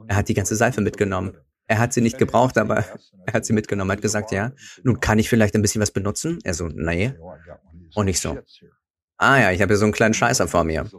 Er 0.07 0.15
hat 0.17 0.27
die 0.29 0.34
ganze 0.34 0.55
Seife 0.55 0.81
mitgenommen. 0.81 1.38
Er 1.65 1.79
hat 1.79 1.93
sie 1.93 2.01
nicht 2.01 2.17
gebraucht, 2.17 2.57
aber 2.57 2.84
er 3.25 3.34
hat 3.34 3.45
sie 3.45 3.53
mitgenommen. 3.53 3.89
Er 3.89 3.93
hat 3.93 4.01
gesagt, 4.01 4.31
ja, 4.31 4.51
nun 4.84 4.99
kann 4.99 5.17
ich 5.17 5.29
vielleicht 5.29 5.55
ein 5.55 5.61
bisschen 5.61 5.81
was 5.81 5.91
benutzen? 5.91 6.39
Er 6.43 6.53
so, 6.53 6.67
nee. 6.67 7.13
Und 7.95 8.07
ich 8.09 8.19
so, 8.19 8.38
ah 9.17 9.39
ja, 9.39 9.51
ich 9.51 9.61
habe 9.61 9.71
hier 9.71 9.77
so 9.77 9.86
einen 9.86 9.93
kleinen 9.93 10.13
Scheißer 10.13 10.47
vor 10.47 10.65
mir. 10.65 10.89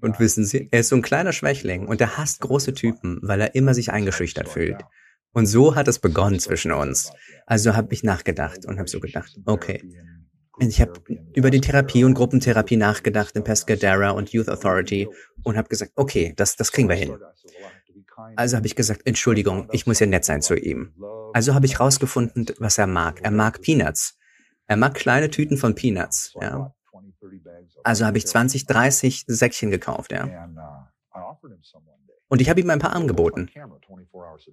Und 0.00 0.20
wissen 0.20 0.44
Sie, 0.44 0.68
er 0.70 0.80
ist 0.80 0.88
so 0.88 0.96
ein 0.96 1.02
kleiner 1.02 1.32
Schwächling 1.32 1.86
und 1.86 2.00
er 2.00 2.16
hasst 2.16 2.40
große 2.40 2.74
Typen, 2.74 3.18
weil 3.22 3.40
er 3.40 3.54
immer 3.54 3.74
sich 3.74 3.92
eingeschüchtert 3.92 4.48
fühlt. 4.48 4.82
Und 5.32 5.46
so 5.46 5.74
hat 5.74 5.88
es 5.88 5.98
begonnen 5.98 6.38
zwischen 6.38 6.72
uns. 6.72 7.12
Also 7.46 7.74
habe 7.74 7.92
ich 7.92 8.04
nachgedacht 8.04 8.64
und 8.66 8.78
habe 8.78 8.88
so 8.88 9.00
gedacht, 9.00 9.36
okay. 9.44 9.82
Ich 10.60 10.80
habe 10.80 10.92
über 11.34 11.50
die 11.50 11.60
Therapie 11.60 12.04
und 12.04 12.14
Gruppentherapie 12.14 12.76
nachgedacht 12.76 13.34
in 13.34 13.42
Pescadera 13.42 14.10
und 14.10 14.30
Youth 14.30 14.48
Authority 14.48 15.08
und 15.42 15.56
habe 15.56 15.68
gesagt, 15.68 15.92
okay, 15.96 16.32
das, 16.36 16.54
das 16.54 16.70
kriegen 16.70 16.88
wir 16.88 16.94
hin. 16.94 17.18
Also 18.36 18.56
habe 18.56 18.66
ich 18.66 18.76
gesagt, 18.76 19.02
Entschuldigung, 19.04 19.68
ich 19.72 19.86
muss 19.86 19.98
ja 19.98 20.06
nett 20.06 20.24
sein 20.24 20.42
zu 20.42 20.54
ihm. 20.54 20.94
Also 21.32 21.54
habe 21.54 21.66
ich 21.66 21.80
rausgefunden, 21.80 22.46
was 22.58 22.78
er 22.78 22.86
mag. 22.86 23.20
Er 23.22 23.32
mag 23.32 23.60
Peanuts. 23.60 24.16
Er 24.66 24.76
mag 24.76 24.94
kleine 24.94 25.30
Tüten 25.30 25.56
von 25.56 25.74
Peanuts. 25.74 26.34
Ja. 26.40 26.73
Also 27.82 28.04
habe 28.04 28.18
ich 28.18 28.26
20, 28.26 28.66
30 28.66 29.24
Säckchen 29.26 29.70
gekauft, 29.70 30.12
ja. 30.12 30.48
Und 32.28 32.40
ich 32.40 32.48
habe 32.48 32.60
ihm 32.60 32.70
ein 32.70 32.78
paar 32.78 32.94
angeboten. 32.94 33.48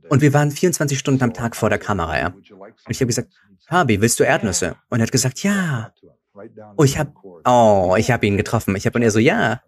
Und 0.09 0.21
wir 0.21 0.33
waren 0.33 0.51
24 0.51 0.99
Stunden 0.99 1.23
am 1.23 1.33
Tag 1.33 1.55
vor 1.55 1.69
der 1.69 1.79
Kamera, 1.79 2.19
ja. 2.19 2.27
Und 2.27 2.75
ich 2.89 2.99
habe 2.99 3.07
gesagt, 3.07 3.33
Harvey, 3.67 4.01
willst 4.01 4.19
du 4.19 4.23
Erdnüsse? 4.23 4.75
Und 4.89 4.99
er 4.99 5.03
hat 5.03 5.11
gesagt, 5.11 5.41
ja. 5.43 5.93
Oh, 6.77 6.83
ich 6.83 6.97
habe, 6.97 7.13
oh, 7.45 7.95
ich 7.97 8.11
habe 8.11 8.25
ihn 8.25 8.37
getroffen. 8.37 8.75
Ich 8.75 8.85
habe 8.85 8.97
und 8.97 9.03
er 9.03 9.11
so, 9.11 9.19
ja. 9.19 9.61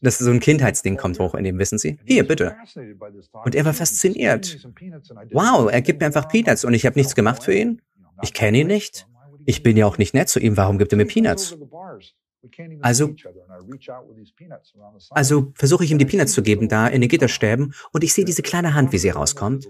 Das 0.00 0.20
ist 0.20 0.24
so 0.26 0.32
ein 0.32 0.40
Kindheitsding 0.40 0.96
kommt 0.96 1.20
hoch 1.20 1.34
in 1.34 1.44
dem, 1.44 1.58
wissen 1.58 1.78
Sie? 1.78 1.98
Hier, 2.04 2.26
bitte. 2.26 2.56
Und 3.44 3.54
er 3.54 3.64
war 3.64 3.72
fasziniert. 3.72 4.66
Wow, 5.30 5.70
er 5.70 5.80
gibt 5.80 6.00
mir 6.00 6.06
einfach 6.06 6.26
Peanuts 6.26 6.64
und 6.64 6.74
ich 6.74 6.86
habe 6.86 6.98
nichts 6.98 7.14
gemacht 7.14 7.44
für 7.44 7.54
ihn. 7.54 7.80
Ich 8.22 8.32
kenne 8.32 8.58
ihn 8.58 8.66
nicht. 8.66 9.06
Ich 9.46 9.62
bin 9.62 9.76
ja 9.76 9.86
auch 9.86 9.98
nicht 9.98 10.12
nett 10.12 10.28
zu 10.28 10.40
ihm. 10.40 10.56
Warum 10.56 10.78
gibt 10.78 10.92
er 10.92 10.96
mir 10.96 11.06
Peanuts? 11.06 11.56
Also, 12.80 13.14
also 15.10 15.52
versuche 15.54 15.84
ich 15.84 15.92
ihm 15.92 15.98
die 15.98 16.04
Peanuts 16.04 16.32
zu 16.32 16.42
geben, 16.42 16.68
da 16.68 16.88
in 16.88 17.00
den 17.00 17.08
Gitterstäben, 17.08 17.74
und 17.92 18.02
ich 18.02 18.12
sehe 18.12 18.24
diese 18.24 18.42
kleine 18.42 18.74
Hand, 18.74 18.92
wie 18.92 18.98
sie 18.98 19.10
rauskommt. 19.10 19.68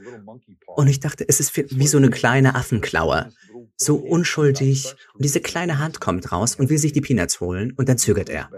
Und 0.67 0.89
ich 0.89 1.01
dachte, 1.01 1.25
es 1.29 1.39
ist 1.41 1.57
wie 1.57 1.87
so 1.87 1.99
eine 1.99 2.11
kleine 2.11 2.55
Affenklaue. 2.55 3.31
So 3.77 3.97
unschuldig. 3.97 4.95
Und 5.15 5.25
diese 5.25 5.41
kleine 5.41 5.79
Hand 5.79 6.01
kommt 6.01 6.33
raus 6.33 6.57
und 6.57 6.71
will 6.71 6.79
sich 6.79 6.93
die 6.93 7.01
Peanuts 7.01 7.41
holen, 7.41 7.73
und 7.77 7.89
dann 7.89 7.99
zögert 7.99 8.31
er. 8.31 8.51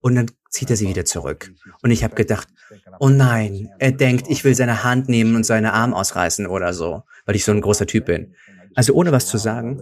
Und 0.00 0.16
dann 0.16 0.30
zieht 0.50 0.68
er 0.68 0.76
sie 0.76 0.88
wieder 0.88 1.06
zurück. 1.06 1.50
Und 1.82 1.90
ich 1.90 2.04
habe 2.04 2.14
gedacht, 2.14 2.48
oh 3.00 3.08
nein, 3.08 3.70
er 3.78 3.92
denkt, 3.92 4.26
ich 4.28 4.44
will 4.44 4.54
seine 4.54 4.84
Hand 4.84 5.08
nehmen 5.08 5.34
und 5.34 5.44
seine 5.44 5.72
Arm 5.72 5.94
ausreißen 5.94 6.46
oder 6.46 6.74
so, 6.74 7.04
weil 7.24 7.36
ich 7.36 7.44
so 7.44 7.52
ein 7.52 7.62
großer 7.62 7.86
Typ 7.86 8.04
bin. 8.04 8.34
Also 8.74 8.92
ohne 8.92 9.12
was 9.12 9.26
zu 9.26 9.38
sagen, 9.38 9.80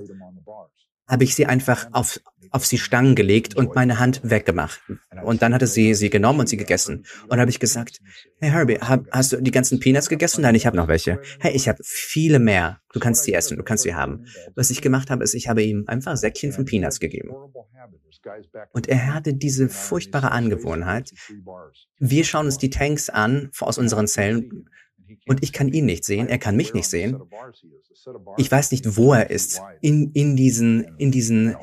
habe 1.08 1.24
ich 1.24 1.34
sie 1.34 1.46
einfach 1.46 1.88
auf, 1.92 2.20
auf 2.52 2.66
sie 2.66 2.78
Stangen 2.78 3.14
gelegt 3.14 3.56
und 3.56 3.74
meine 3.74 3.98
Hand 3.98 4.20
weggemacht. 4.22 4.80
Und 5.24 5.42
dann 5.42 5.54
hatte 5.54 5.66
sie 5.66 5.94
sie 5.94 6.10
genommen 6.10 6.40
und 6.40 6.48
sie 6.48 6.56
gegessen. 6.56 7.04
Und 7.28 7.40
habe 7.40 7.50
ich 7.50 7.58
gesagt, 7.58 8.00
hey 8.40 8.50
Herbie, 8.50 8.78
hab, 8.78 9.10
hast 9.10 9.32
du 9.32 9.40
die 9.40 9.50
ganzen 9.50 9.80
Peanuts 9.80 10.08
gegessen? 10.08 10.42
Nein, 10.42 10.54
ich 10.54 10.66
habe 10.66 10.76
noch 10.76 10.88
welche. 10.88 11.20
Hey, 11.40 11.52
ich 11.52 11.68
habe 11.68 11.82
viele 11.82 12.38
mehr. 12.38 12.80
Du 12.92 13.00
kannst 13.00 13.24
sie 13.24 13.32
essen, 13.32 13.56
du 13.56 13.62
kannst 13.64 13.84
sie 13.84 13.94
haben. 13.94 14.26
Was 14.54 14.70
ich 14.70 14.82
gemacht 14.82 15.10
habe, 15.10 15.24
ist, 15.24 15.34
ich 15.34 15.48
habe 15.48 15.62
ihm 15.62 15.84
einfach 15.86 16.16
Säckchen 16.16 16.52
von 16.52 16.66
Peanuts 16.66 17.00
gegeben. 17.00 17.30
Und 18.72 18.88
er 18.88 19.14
hatte 19.14 19.34
diese 19.34 19.68
furchtbare 19.68 20.30
Angewohnheit. 20.30 21.12
Wir 21.98 22.24
schauen 22.24 22.46
uns 22.46 22.58
die 22.58 22.70
Tanks 22.70 23.08
an 23.08 23.50
aus 23.60 23.78
unseren 23.78 24.06
Zellen 24.06 24.68
und 25.26 25.42
ich 25.42 25.52
kann 25.52 25.68
ihn 25.68 25.84
nicht 25.84 26.04
sehen, 26.04 26.28
er 26.28 26.38
kann 26.38 26.56
mich 26.56 26.74
nicht 26.74 26.88
sehen. 26.88 27.20
Ich 28.36 28.50
weiß 28.50 28.72
nicht, 28.72 28.96
wo 28.96 29.12
er 29.12 29.30
ist 29.30 29.60
in, 29.80 30.10
in 30.12 30.36
diesen, 30.36 30.84
in 30.98 31.10
diesen, 31.10 31.56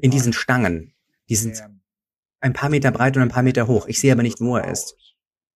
in 0.00 0.10
diesen 0.10 0.32
Stangen. 0.32 0.94
Die 1.28 1.36
sind 1.36 1.62
ein 2.40 2.52
paar 2.52 2.68
Meter 2.68 2.90
breit 2.90 3.16
und 3.16 3.22
ein 3.22 3.28
paar 3.28 3.42
Meter 3.42 3.66
hoch. 3.66 3.86
Ich 3.86 4.00
sehe 4.00 4.12
aber 4.12 4.22
nicht, 4.22 4.40
wo 4.40 4.56
er 4.56 4.70
ist. 4.70 4.96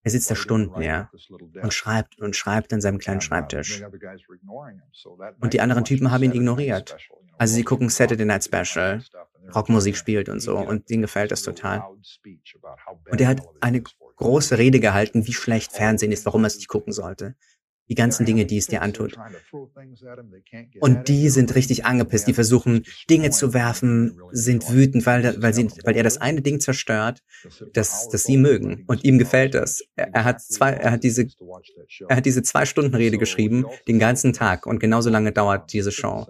Er 0.05 0.11
sitzt 0.11 0.31
da 0.31 0.37
Stunden, 0.37 0.81
ja, 0.81 1.11
und 1.61 1.75
schreibt 1.75 2.19
und 2.21 2.35
schreibt 2.35 2.73
an 2.73 2.81
seinem 2.81 2.99
kleinen 2.99 3.21
Schreibtisch. 3.21 3.83
Und 5.41 5.53
die 5.53 5.61
anderen 5.61 5.85
Typen 5.85 6.11
haben 6.11 6.23
ihn 6.23 6.33
ignoriert. 6.33 6.97
Also 7.37 7.55
sie 7.55 7.65
gucken 7.65 7.89
Saturday 7.89 8.25
Night 8.25 8.45
Special, 8.45 9.03
Rockmusik 9.55 9.97
spielt 9.97 10.29
und 10.29 10.41
so, 10.41 10.57
und 10.57 10.89
denen 10.89 11.03
gefällt 11.03 11.31
das 11.31 11.43
total. 11.43 11.83
Und 13.11 13.21
er 13.21 13.29
hat 13.29 13.43
eine 13.61 13.83
große 14.17 14.57
Rede 14.57 14.81
gehalten, 14.81 15.27
wie 15.27 15.33
schlecht 15.33 15.73
Fernsehen 15.73 16.13
ist, 16.13 16.25
warum 16.27 16.45
er 16.45 16.49
es 16.49 16.57
nicht 16.57 16.69
gucken 16.69 16.93
sollte 16.93 17.37
die 17.89 17.95
ganzen 17.95 18.27
Dinge, 18.27 18.47
die 18.47 18.59
es 18.59 18.67
dir 18.67 18.83
antut. 18.83 19.17
Und 20.81 21.09
die 21.09 21.29
sind 21.29 21.55
richtig 21.55 21.85
angepisst, 21.85 22.27
die 22.27 22.35
versuchen 22.35 22.85
Dinge 23.09 23.31
zu 23.31 23.55
werfen, 23.55 24.21
sind 24.33 24.71
wütend, 24.71 25.07
weil, 25.07 25.41
weil, 25.43 25.55
sie, 25.55 25.69
weil 25.85 25.97
er 25.97 26.03
das 26.03 26.19
eine 26.19 26.43
Ding 26.43 26.61
zerstört, 26.61 27.23
das, 27.73 28.09
das 28.09 28.25
sie 28.25 28.37
mögen. 28.37 28.85
Und 28.87 29.05
ihm 29.05 29.19
gefällt 29.19 29.55
das. 29.55 29.83
Er, 29.97 30.15
er 30.15 30.25
hat 30.25 30.43
zwei, 30.43 30.71
er 30.71 30.91
hat 30.93 31.03
diese, 31.03 31.27
er 32.09 32.17
hat 32.17 32.27
diese 32.27 32.43
zwei 32.43 32.67
Stunden 32.67 32.95
Rede 32.95 33.19
geschrieben, 33.19 33.65
den 33.87 33.99
ganzen 33.99 34.33
Tag. 34.33 34.67
Und 34.67 34.81
genauso 34.81 35.11
lange 35.11 35.33
dauert 35.33 35.73
diese 35.73 35.93
Show. 35.93 36.27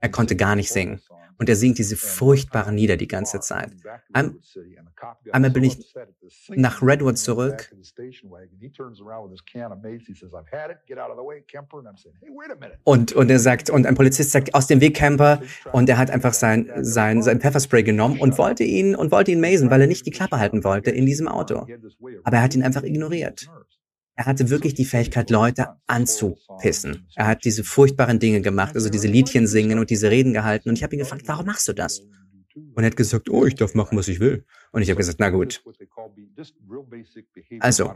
Er 0.00 0.08
konnte 0.10 0.36
gar 0.36 0.56
nicht 0.56 0.70
singen. 0.70 1.00
Und 1.38 1.48
er 1.48 1.56
singt 1.56 1.78
diese 1.78 1.96
furchtbaren 1.96 2.76
Lieder 2.76 2.96
die 2.96 3.08
ganze 3.08 3.40
Zeit. 3.40 3.72
Ein, 4.12 4.38
einmal 5.32 5.50
bin 5.50 5.64
ich 5.64 5.94
nach 6.50 6.82
Redwood 6.82 7.18
zurück. 7.18 7.74
Und, 12.84 13.12
und 13.12 13.30
er 13.30 13.38
sagt, 13.38 13.70
und 13.70 13.86
ein 13.86 13.94
Polizist 13.94 14.30
sagt, 14.30 14.54
aus 14.54 14.66
dem 14.66 14.80
Weg, 14.80 14.94
Camper. 14.94 15.42
Und 15.72 15.88
er 15.88 15.98
hat 15.98 16.10
einfach 16.10 16.34
sein, 16.34 16.70
sein, 16.82 17.22
sein 17.22 17.40
Pfefferspray 17.40 17.82
genommen 17.82 18.20
und 18.20 18.38
wollte 18.38 18.64
ihn, 18.64 18.94
und 18.94 19.10
wollte 19.10 19.32
ihn 19.32 19.40
masen, 19.40 19.70
weil 19.70 19.80
er 19.80 19.86
nicht 19.86 20.06
die 20.06 20.10
Klappe 20.10 20.38
halten 20.38 20.64
wollte 20.64 20.90
in 20.90 21.06
diesem 21.06 21.28
Auto. 21.28 21.66
Aber 22.24 22.36
er 22.36 22.42
hat 22.42 22.54
ihn 22.54 22.62
einfach 22.62 22.82
ignoriert. 22.82 23.48
Er 24.16 24.26
hatte 24.26 24.48
wirklich 24.48 24.74
die 24.74 24.84
Fähigkeit, 24.84 25.30
Leute 25.30 25.70
anzupissen. 25.86 27.08
Er 27.16 27.26
hat 27.26 27.44
diese 27.44 27.64
furchtbaren 27.64 28.20
Dinge 28.20 28.40
gemacht, 28.42 28.76
also 28.76 28.88
diese 28.88 29.08
Liedchen 29.08 29.46
singen 29.46 29.78
und 29.78 29.90
diese 29.90 30.10
Reden 30.10 30.32
gehalten. 30.32 30.68
Und 30.68 30.76
ich 30.76 30.84
habe 30.84 30.94
ihn 30.94 31.00
gefragt, 31.00 31.22
warum 31.26 31.46
machst 31.46 31.66
du 31.66 31.72
das? 31.72 32.00
Und 32.54 32.84
er 32.84 32.86
hat 32.86 32.96
gesagt, 32.96 33.28
oh, 33.28 33.44
ich 33.44 33.56
darf 33.56 33.74
machen, 33.74 33.98
was 33.98 34.06
ich 34.06 34.20
will. 34.20 34.44
Und 34.70 34.82
ich 34.82 34.88
habe 34.88 34.98
gesagt, 34.98 35.18
na 35.18 35.30
gut. 35.30 35.62
Also, 37.60 37.94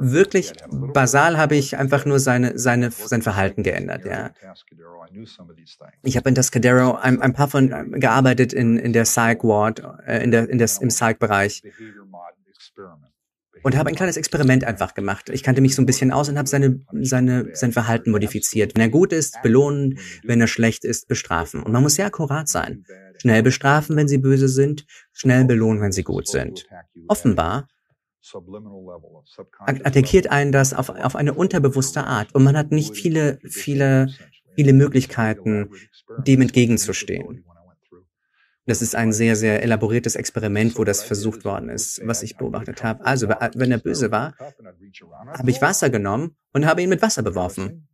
wirklich 0.00 0.52
basal 0.68 1.38
habe 1.38 1.56
ich 1.56 1.76
einfach 1.78 2.04
nur 2.04 2.20
seine, 2.20 2.58
seine, 2.58 2.90
sein 2.90 3.22
Verhalten 3.22 3.62
geändert, 3.62 4.04
ja. 4.04 4.32
Ich 6.02 6.16
habe 6.16 6.28
in 6.28 6.34
Tascadero 6.34 6.94
ein, 6.96 7.22
ein 7.22 7.32
paar 7.32 7.48
von 7.48 7.92
gearbeitet 7.92 8.52
in, 8.52 8.76
in 8.76 8.92
der 8.92 9.04
Psych 9.04 9.42
Ward, 9.44 9.82
äh, 10.06 10.22
in 10.22 10.30
der, 10.30 10.48
in 10.50 10.58
der, 10.58 10.68
im 10.80 10.88
Psych-Bereich 10.88 11.62
und 13.62 13.76
habe 13.76 13.90
ein 13.90 13.94
kleines 13.94 14.16
Experiment 14.16 14.64
einfach 14.64 14.94
gemacht. 14.94 15.28
Ich 15.30 15.42
kannte 15.42 15.60
mich 15.60 15.74
so 15.74 15.82
ein 15.82 15.86
bisschen 15.86 16.10
aus 16.10 16.28
und 16.28 16.38
habe 16.38 16.48
seine, 16.48 16.80
seine, 17.02 17.50
sein 17.54 17.72
Verhalten 17.72 18.10
modifiziert. 18.10 18.74
Wenn 18.74 18.82
er 18.82 18.88
gut 18.88 19.12
ist, 19.12 19.40
belohnen, 19.42 19.98
wenn 20.24 20.40
er 20.40 20.46
schlecht 20.46 20.84
ist, 20.84 21.08
bestrafen. 21.08 21.62
Und 21.62 21.72
man 21.72 21.82
muss 21.82 21.94
sehr 21.94 22.06
akkurat 22.06 22.48
sein. 22.48 22.84
Schnell 23.18 23.42
bestrafen, 23.42 23.96
wenn 23.96 24.08
sie 24.08 24.18
böse 24.18 24.48
sind, 24.48 24.86
schnell 25.12 25.44
belohnen, 25.44 25.82
wenn 25.82 25.92
sie 25.92 26.04
gut 26.04 26.28
sind. 26.28 26.66
Offenbar 27.08 27.68
attackiert 29.66 30.30
einen 30.30 30.52
das 30.52 30.74
auf, 30.74 30.90
auf 30.90 31.16
eine 31.16 31.34
unterbewusste 31.34 32.04
Art 32.04 32.34
und 32.34 32.44
man 32.44 32.56
hat 32.56 32.70
nicht 32.70 32.94
viele, 32.94 33.38
viele, 33.48 34.08
viele 34.54 34.72
Möglichkeiten, 34.72 35.70
dem 36.26 36.42
entgegenzustehen. 36.42 37.44
Das 38.66 38.82
ist 38.82 38.94
ein 38.94 39.12
sehr, 39.12 39.36
sehr 39.36 39.62
elaboriertes 39.62 40.16
Experiment, 40.16 40.78
wo 40.78 40.84
das 40.84 41.02
versucht 41.02 41.44
worden 41.44 41.70
ist, 41.70 42.00
was 42.04 42.22
ich 42.22 42.36
beobachtet 42.36 42.82
habe. 42.82 43.04
Also, 43.04 43.28
wenn 43.28 43.72
er 43.72 43.78
böse 43.78 44.10
war, 44.10 44.34
habe 44.38 45.50
ich 45.50 45.62
Wasser 45.62 45.90
genommen 45.90 46.36
und 46.52 46.66
habe 46.66 46.82
ihn 46.82 46.88
mit 46.88 47.02
Wasser 47.02 47.22
beworfen. 47.22 47.88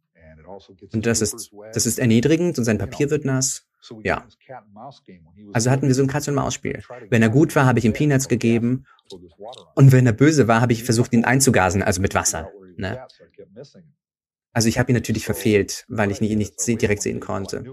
Und 0.92 1.06
das 1.06 1.22
ist, 1.22 1.50
das 1.72 1.86
ist 1.86 1.98
erniedrigend 1.98 2.58
und 2.58 2.64
sein 2.64 2.78
Papier 2.78 3.10
wird 3.10 3.24
nass. 3.24 3.66
Ja. 4.02 4.26
Also 5.52 5.70
hatten 5.70 5.86
wir 5.86 5.94
so 5.94 6.02
ein 6.02 6.08
Katz-und-Maus-Spiel. 6.08 6.82
Wenn 7.10 7.22
er 7.22 7.28
gut 7.28 7.54
war, 7.54 7.66
habe 7.66 7.78
ich 7.78 7.84
ihm 7.84 7.92
Peanuts 7.92 8.28
gegeben. 8.28 8.86
Und 9.74 9.92
wenn 9.92 10.06
er 10.06 10.12
böse 10.12 10.48
war, 10.48 10.60
habe 10.60 10.72
ich 10.72 10.84
versucht, 10.84 11.12
ihn 11.12 11.24
einzugasen, 11.24 11.82
also 11.82 12.00
mit 12.00 12.14
Wasser. 12.14 12.50
Ne? 12.76 13.06
Also 14.52 14.68
ich 14.68 14.78
habe 14.78 14.90
ihn 14.90 14.94
natürlich 14.94 15.24
verfehlt, 15.24 15.84
weil 15.88 16.10
ich 16.10 16.20
ihn 16.20 16.38
nicht 16.38 16.66
direkt 16.66 17.02
sehen 17.02 17.20
konnte. 17.20 17.64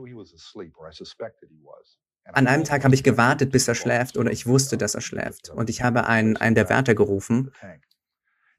An 2.26 2.48
einem 2.48 2.64
Tag 2.64 2.84
habe 2.84 2.96
ich 2.96 3.04
gewartet, 3.04 3.52
bis 3.52 3.68
er 3.68 3.76
schläft, 3.76 4.18
oder 4.18 4.32
ich 4.32 4.48
wusste, 4.48 4.78
dass 4.78 4.96
er 4.96 5.02
schläft. 5.02 5.50
Und 5.50 5.70
ich 5.70 5.82
habe 5.82 6.06
einen, 6.08 6.38
einen 6.38 6.56
der 6.56 6.70
Wärter 6.70 6.96
gerufen 6.96 7.52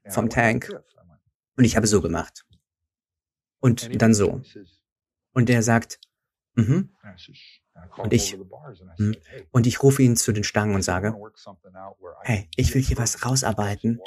vom 0.07 0.29
Tank. 0.29 0.69
Und 1.57 1.63
ich 1.63 1.75
habe 1.75 1.87
so 1.87 2.01
gemacht. 2.01 2.45
Und 3.59 4.01
dann 4.01 4.13
so. 4.13 4.41
Und 5.33 5.49
er 5.49 5.63
sagt, 5.63 5.99
mhm. 6.53 6.91
Und 7.97 8.13
ich, 8.13 8.37
mhm. 8.97 9.15
und 9.51 9.67
ich 9.67 9.83
rufe 9.83 10.01
ihn 10.01 10.15
zu 10.15 10.31
den 10.31 10.43
Stangen 10.43 10.75
und 10.75 10.81
sage, 10.81 11.13
hey, 12.21 12.49
ich 12.55 12.73
will 12.73 12.81
hier 12.81 12.97
was 12.97 13.25
rausarbeiten, 13.25 13.99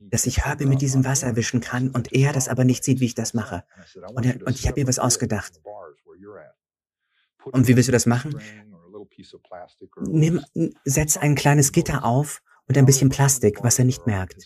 dass 0.00 0.26
ich 0.26 0.44
Herbie 0.44 0.66
mit 0.66 0.80
diesem 0.80 1.04
Wasser 1.04 1.28
erwischen 1.28 1.60
kann 1.60 1.90
und 1.90 2.12
er 2.12 2.32
das 2.32 2.48
aber 2.48 2.64
nicht 2.64 2.82
sieht, 2.82 3.00
wie 3.00 3.06
ich 3.06 3.14
das 3.14 3.34
mache. 3.34 3.64
Und, 4.14 4.26
er, 4.26 4.44
und 4.44 4.58
ich 4.58 4.66
habe 4.66 4.80
mir 4.80 4.88
was 4.88 4.98
ausgedacht. 4.98 5.60
Und 7.44 7.68
wie 7.68 7.76
willst 7.76 7.88
du 7.88 7.92
das 7.92 8.06
machen? 8.06 8.40
Nimm, 10.00 10.44
setz 10.84 11.16
ein 11.16 11.34
kleines 11.34 11.72
Gitter 11.72 12.04
auf 12.04 12.42
und 12.68 12.78
ein 12.78 12.86
bisschen 12.86 13.10
Plastik, 13.10 13.62
was 13.62 13.78
er 13.78 13.84
nicht 13.84 14.06
merkt. 14.06 14.36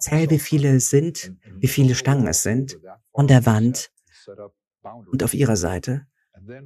Zähl, 0.00 0.30
wie 0.30 0.38
viele 0.38 0.76
es 0.76 0.90
sind, 0.90 1.34
wie 1.58 1.68
viele 1.68 1.94
Stangen 1.94 2.26
es 2.26 2.42
sind, 2.42 2.78
an 3.12 3.26
der 3.26 3.46
Wand 3.46 3.90
und 5.10 5.22
auf 5.22 5.34
ihrer 5.34 5.56
Seite. 5.56 6.06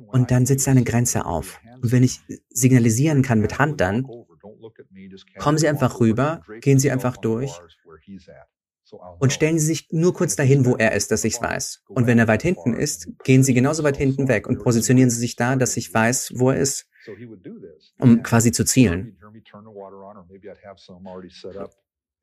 Und 0.08 0.30
dann 0.30 0.46
setzt 0.46 0.68
eine 0.68 0.84
Grenze 0.84 1.24
auf. 1.24 1.60
Und 1.80 1.92
wenn 1.92 2.02
ich 2.02 2.20
signalisieren 2.50 3.22
kann 3.22 3.40
mit 3.40 3.58
Hand 3.58 3.80
dann, 3.80 4.06
kommen 5.38 5.58
Sie 5.58 5.68
einfach 5.68 6.00
rüber, 6.00 6.42
gehen 6.60 6.78
Sie 6.78 6.90
einfach 6.90 7.16
durch 7.16 7.60
und 9.18 9.32
stellen 9.32 9.58
Sie 9.58 9.66
sich 9.66 9.88
nur 9.90 10.14
kurz 10.14 10.36
dahin, 10.36 10.66
wo 10.66 10.76
er 10.76 10.92
ist, 10.92 11.10
dass 11.10 11.24
ich 11.24 11.34
es 11.34 11.42
weiß. 11.42 11.84
Und 11.88 12.06
wenn 12.06 12.18
er 12.18 12.28
weit 12.28 12.42
hinten 12.42 12.74
ist, 12.74 13.08
gehen 13.24 13.42
Sie 13.42 13.54
genauso 13.54 13.84
weit 13.84 13.96
hinten 13.96 14.28
weg 14.28 14.46
und 14.46 14.62
positionieren 14.62 15.10
Sie 15.10 15.20
sich 15.20 15.36
da, 15.36 15.56
dass 15.56 15.76
ich 15.76 15.92
weiß, 15.92 16.32
wo 16.34 16.50
er 16.50 16.56
ist 16.56 16.89
um 17.98 18.22
quasi 18.22 18.52
zu 18.52 18.64
zielen. 18.64 19.16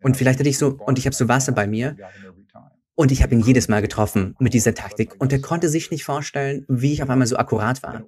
Und 0.01 0.17
vielleicht 0.17 0.39
hatte 0.39 0.49
ich 0.49 0.57
so, 0.57 0.77
und 0.85 0.99
ich 0.99 1.05
habe 1.05 1.15
so 1.15 1.27
Wasser 1.27 1.51
bei 1.51 1.67
mir, 1.67 1.97
und 2.99 3.11
ich 3.11 3.21
habe 3.21 3.35
ihn 3.35 3.41
jedes 3.41 3.67
Mal 3.67 3.83
getroffen 3.83 4.35
mit 4.39 4.55
dieser 4.55 4.73
Taktik. 4.73 5.15
Und 5.19 5.31
er 5.31 5.39
konnte 5.39 5.69
sich 5.69 5.91
nicht 5.91 6.03
vorstellen, 6.03 6.65
wie 6.67 6.93
ich 6.93 7.03
auf 7.03 7.09
einmal 7.11 7.27
so 7.27 7.37
akkurat 7.37 7.83
war. 7.83 8.03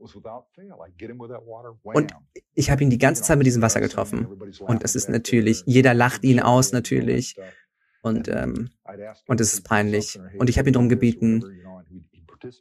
Und 1.83 2.11
ich 2.55 2.71
habe 2.71 2.83
ihn 2.83 2.89
die 2.89 2.97
ganze 2.97 3.21
Zeit 3.21 3.37
mit 3.37 3.45
diesem 3.45 3.61
Wasser 3.61 3.81
getroffen. 3.81 4.25
Und 4.61 4.83
es 4.83 4.95
ist 4.95 5.07
natürlich, 5.07 5.61
jeder 5.67 5.93
lacht 5.93 6.23
ihn 6.23 6.39
aus 6.39 6.71
natürlich. 6.71 7.35
Und, 8.01 8.29
ähm, 8.29 8.69
und 9.27 9.39
es 9.39 9.53
ist 9.53 9.61
peinlich. 9.63 10.19
Und 10.39 10.49
ich 10.49 10.57
habe 10.57 10.69
ihn 10.69 10.73
darum 10.73 10.89
gebeten, 10.89 11.43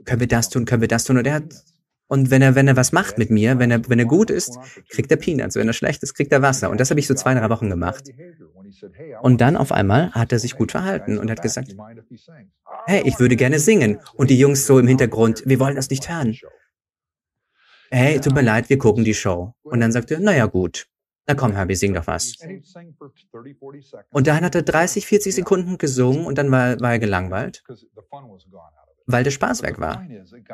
können 0.04 0.20
wir 0.20 0.28
das 0.28 0.50
tun, 0.50 0.66
können 0.66 0.82
wir 0.82 0.88
das 0.88 1.04
tun? 1.04 1.16
Und 1.16 1.26
er 1.26 1.34
hat 1.34 1.54
und 2.08 2.30
wenn 2.30 2.40
er, 2.40 2.54
wenn 2.54 2.66
er 2.66 2.76
was 2.76 2.92
macht 2.92 3.18
mit 3.18 3.30
mir, 3.30 3.58
wenn 3.58 3.70
er, 3.70 3.86
wenn 3.88 3.98
er 3.98 4.06
gut 4.06 4.30
ist, 4.30 4.58
kriegt 4.88 5.10
er 5.10 5.18
Peanuts. 5.18 5.56
Wenn 5.56 5.68
er 5.68 5.74
schlecht 5.74 6.02
ist, 6.02 6.14
kriegt 6.14 6.32
er 6.32 6.40
Wasser. 6.40 6.70
Und 6.70 6.80
das 6.80 6.88
habe 6.88 6.98
ich 6.98 7.06
so 7.06 7.14
zwei, 7.14 7.34
drei 7.34 7.50
Wochen 7.50 7.68
gemacht. 7.68 8.04
Und 9.20 9.40
dann 9.42 9.56
auf 9.56 9.72
einmal 9.72 10.10
hat 10.12 10.32
er 10.32 10.38
sich 10.38 10.56
gut 10.56 10.70
verhalten 10.70 11.18
und 11.18 11.30
hat 11.30 11.42
gesagt, 11.42 11.76
hey, 12.86 13.02
ich 13.04 13.20
würde 13.20 13.36
gerne 13.36 13.58
singen. 13.58 14.00
Und 14.14 14.30
die 14.30 14.38
Jungs 14.38 14.66
so 14.66 14.78
im 14.78 14.88
Hintergrund, 14.88 15.42
wir 15.44 15.60
wollen 15.60 15.76
das 15.76 15.90
nicht 15.90 16.08
hören. 16.08 16.34
Hey, 17.90 18.20
tut 18.20 18.34
mir 18.34 18.42
leid, 18.42 18.70
wir 18.70 18.78
gucken 18.78 19.04
die 19.04 19.14
Show. 19.14 19.54
Und 19.62 19.80
dann 19.80 19.92
sagt 19.92 20.10
er, 20.10 20.20
naja, 20.20 20.46
gut. 20.46 20.86
Na 21.26 21.34
komm, 21.34 21.52
Herbie, 21.52 21.74
sing 21.74 21.92
doch 21.92 22.06
was. 22.06 22.32
Und 24.10 24.26
dann 24.26 24.44
hat 24.44 24.54
er 24.54 24.62
30, 24.62 25.06
40 25.06 25.34
Sekunden 25.34 25.76
gesungen 25.76 26.24
und 26.24 26.38
dann 26.38 26.50
war, 26.50 26.80
war 26.80 26.92
er 26.92 26.98
gelangweilt 26.98 27.62
weil 29.08 29.24
der 29.24 29.32
Spaß 29.32 29.62
weg 29.62 29.80
war. 29.80 30.06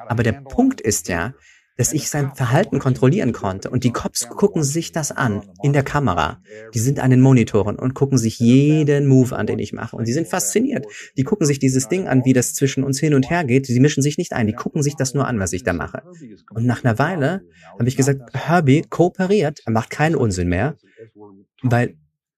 Aber 0.07 0.23
der 0.23 0.33
Punkt 0.33 0.81
ist 0.81 1.09
ja, 1.09 1.35
dass 1.77 1.93
ich 1.93 2.09
sein 2.09 2.33
Verhalten 2.37 2.79
kontrollieren 2.79 3.33
konnte. 3.33 3.69
Und 3.69 3.83
die 3.83 3.91
Cops 3.91 4.29
gucken 4.29 4.63
sich 4.63 4.93
das 4.93 5.11
an 5.11 5.43
in 5.63 5.73
der 5.73 5.83
Kamera. 5.83 6.41
Die 6.73 6.79
sind 6.79 7.01
an 7.01 7.11
den 7.11 7.21
Monitoren 7.21 7.77
und 7.77 7.95
gucken 7.95 8.17
sich 8.17 8.39
jeden 8.39 9.09
Move 9.09 9.37
an, 9.37 9.49
den 9.49 9.59
ich 9.59 9.73
mache. 9.73 9.97
Und 9.97 10.07
die 10.07 10.13
sind 10.13 10.29
fasziniert. 10.29 10.87
Die 11.17 11.25
gucken 11.25 11.49
sich 11.49 11.59
dieses 11.59 11.89
Ding 11.89 12.07
an, 12.07 12.25
wie 12.25 12.33
das 12.33 12.55
zwischen 12.55 12.85
uns 12.85 13.01
hin 13.01 13.13
und 13.13 13.29
her 13.29 13.43
geht. 13.43 13.67
Die 13.67 13.81
mischen 13.81 14.05
sich 14.05 14.19
nicht 14.19 14.33
ein. 14.33 14.47
Die 14.47 14.53
gucken 14.53 14.85
sich 14.85 14.95
das 14.95 15.15
nur 15.15 15.27
an, 15.27 15.41
was 15.41 15.53
ich 15.53 15.65
da 15.65 15.73
mache. 15.73 16.03
Und 16.51 16.65
nach 16.65 16.85
einer 16.85 17.01
Weile 17.01 17.43
habe 17.77 17.89
ich 17.89 17.97
gesagt, 17.97 18.23
Herbie 18.35 18.83
kooperiert. 18.89 19.61
Er 19.67 19.73
macht 19.73 19.91
keinen 19.91 20.15
Unsinn 20.15 20.49
mehr. 20.49 20.77
Weil, 21.63 21.97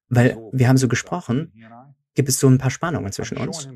weil 0.09 0.37
wir 0.51 0.67
haben 0.67 0.77
so 0.77 0.87
gesprochen 0.87 1.53
gibt 2.17 2.29
es 2.29 2.39
so 2.39 2.49
ein 2.49 2.57
paar 2.57 2.71
Spannungen 2.71 3.11
zwischen 3.11 3.37
uns. 3.37 3.69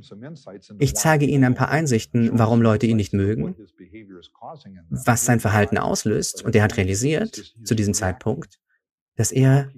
Ich 0.80 0.96
zeige 0.96 1.26
Ihnen 1.26 1.44
ein 1.44 1.54
paar 1.54 1.70
Einsichten, 1.70 2.32
warum 2.34 2.64
Leute 2.64 2.88
ihn 2.88 2.98
nicht 2.98 3.14
mögen, 3.14 3.56
was 4.89 5.26
sein 5.26 5.39
Verhalten 5.39 5.78
auslöst. 5.78 6.44
Und 6.44 6.56
er 6.56 6.64
hat 6.64 6.76
realisiert 6.76 7.56
zu 7.64 7.76
diesem 7.76 7.94
Zeitpunkt, 7.94 8.60
dass 9.16 9.32
er 9.32 9.72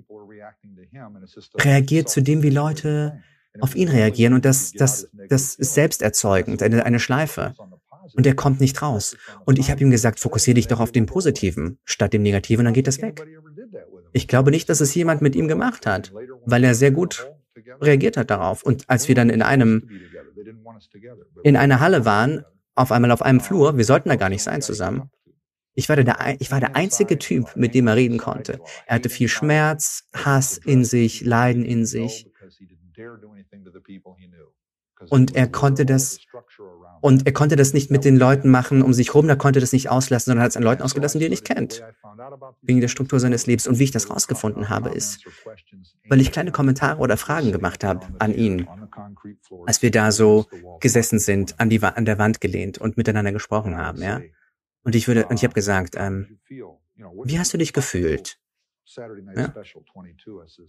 reagiert 1.58 2.08
zu 2.10 2.22
dem, 2.22 2.42
wie 2.42 2.52
Leute 2.52 3.22
auf 3.60 3.76
ihn 3.76 3.90
reagieren 3.90 4.34
und 4.34 4.46
das, 4.46 4.72
das, 4.72 5.10
das 5.28 5.56
ist 5.56 5.74
selbsterzeugend, 5.74 6.64
eine, 6.64 6.86
eine 6.86 7.00
Schleife. 7.00 7.54
Und 8.16 8.26
er 8.26 8.34
kommt 8.34 8.62
nicht 8.62 8.82
raus. 8.82 9.18
Und 9.46 9.60
ich 9.60 9.72
habe 9.72 9.82
ihm 9.82 9.92
gesagt, 9.92 10.22
fokussiere 10.22 10.56
dich 10.56 10.68
doch 10.68 10.80
auf 10.80 10.94
den 10.94 11.06
Positiven 11.06 11.80
statt 11.84 12.14
dem 12.14 12.22
Negativen, 12.22 12.64
dann 12.64 12.74
geht 12.74 12.88
das 12.88 13.02
weg. 13.02 13.28
Ich 14.14 14.30
glaube 14.30 14.52
nicht, 14.52 14.70
dass 14.70 14.80
es 14.80 14.96
jemand 14.96 15.22
mit 15.22 15.36
ihm 15.36 15.50
gemacht 15.50 15.86
hat, 15.86 16.14
weil 16.46 16.64
er 16.64 16.76
sehr 16.76 16.92
gut 16.92 17.33
reagiert 17.82 18.18
hat 18.18 18.30
darauf. 18.30 18.64
Und 18.64 18.90
als 18.90 19.08
wir 19.08 19.16
dann 19.16 19.30
in 19.30 19.42
einem, 19.42 19.90
in 21.44 21.56
einer 21.58 21.80
Halle 21.80 22.06
waren, 22.06 22.44
auf 22.76 22.92
einmal 22.92 23.12
auf 23.12 23.22
einem 23.22 23.40
Flur, 23.40 23.78
wir 23.78 23.86
sollten 23.86 24.10
da 24.10 24.16
gar 24.16 24.30
nicht 24.30 24.44
sein 24.44 24.62
zusammen. 24.62 25.12
Ich 25.76 25.90
war, 25.90 25.96
der, 25.96 26.36
ich 26.40 26.52
war 26.52 26.60
der 26.60 26.76
einzige 26.76 27.18
Typ, 27.18 27.56
mit 27.56 27.74
dem 27.74 27.88
er 27.88 27.96
reden 27.96 28.20
konnte. 28.20 28.60
Er 28.86 28.96
hatte 28.96 29.10
viel 29.10 29.28
Schmerz, 29.28 30.08
Hass 30.14 30.58
in 30.58 30.86
sich, 30.86 31.22
Leiden 31.22 31.66
in 31.66 31.86
sich. 31.86 32.30
Und 35.10 35.36
er 35.36 35.48
konnte 35.48 35.86
das, 35.86 36.20
und 37.04 37.28
er 37.28 37.34
konnte 37.34 37.58
das 37.58 37.74
nicht 37.74 37.92
mit 37.92 38.06
den 38.06 38.16
Leuten 38.16 38.50
machen 38.50 38.82
um 38.82 38.94
sich 38.94 39.14
rum, 39.14 39.28
er 39.28 39.36
konnte 39.36 39.60
das 39.60 39.74
nicht 39.74 39.90
auslassen, 39.90 40.32
sondern 40.32 40.46
hat 40.46 40.52
es 40.52 40.58
an 40.58 40.64
Leuten 40.64 40.82
ausgelassen, 40.82 41.20
die 41.20 41.26
er 41.26 41.30
nicht 41.30 41.44
kennt. 41.44 41.84
Wegen 42.62 42.80
der 42.80 42.88
Struktur 42.88 43.20
seines 43.20 43.46
Lebens. 43.46 43.68
Und 43.68 43.78
wie 43.78 43.84
ich 43.84 43.92
das 43.92 44.10
rausgefunden 44.10 44.70
habe, 44.70 44.88
ist, 44.88 45.26
weil 46.08 46.22
ich 46.22 46.32
kleine 46.32 46.54
Kommentare 46.54 47.02
oder 47.02 47.18
Fragen 47.18 47.52
gemacht 47.52 47.84
habe 47.84 48.08
an 48.20 48.34
ihn, 48.34 48.70
als 49.66 49.82
wir 49.82 49.92
da 49.92 50.14
so 50.14 50.46
gesessen 50.80 51.20
sind, 51.20 51.60
an, 51.60 51.70
die, 51.70 51.84
an 51.84 52.06
der 52.06 52.20
Wand 52.20 52.40
gelehnt 52.40 52.78
und 52.78 52.96
miteinander 52.96 53.34
gesprochen 53.34 53.76
haben, 53.76 54.02
ja. 54.02 54.22
Und 54.86 54.96
ich 54.96 55.10
würde, 55.10 55.26
und 55.26 55.36
ich 55.36 55.44
habe 55.44 55.54
gesagt, 55.54 55.96
ähm, 55.98 56.40
wie 56.46 57.38
hast 57.38 57.54
du 57.54 57.58
dich 57.58 57.74
gefühlt? 57.74 58.40
Ja? 59.36 59.54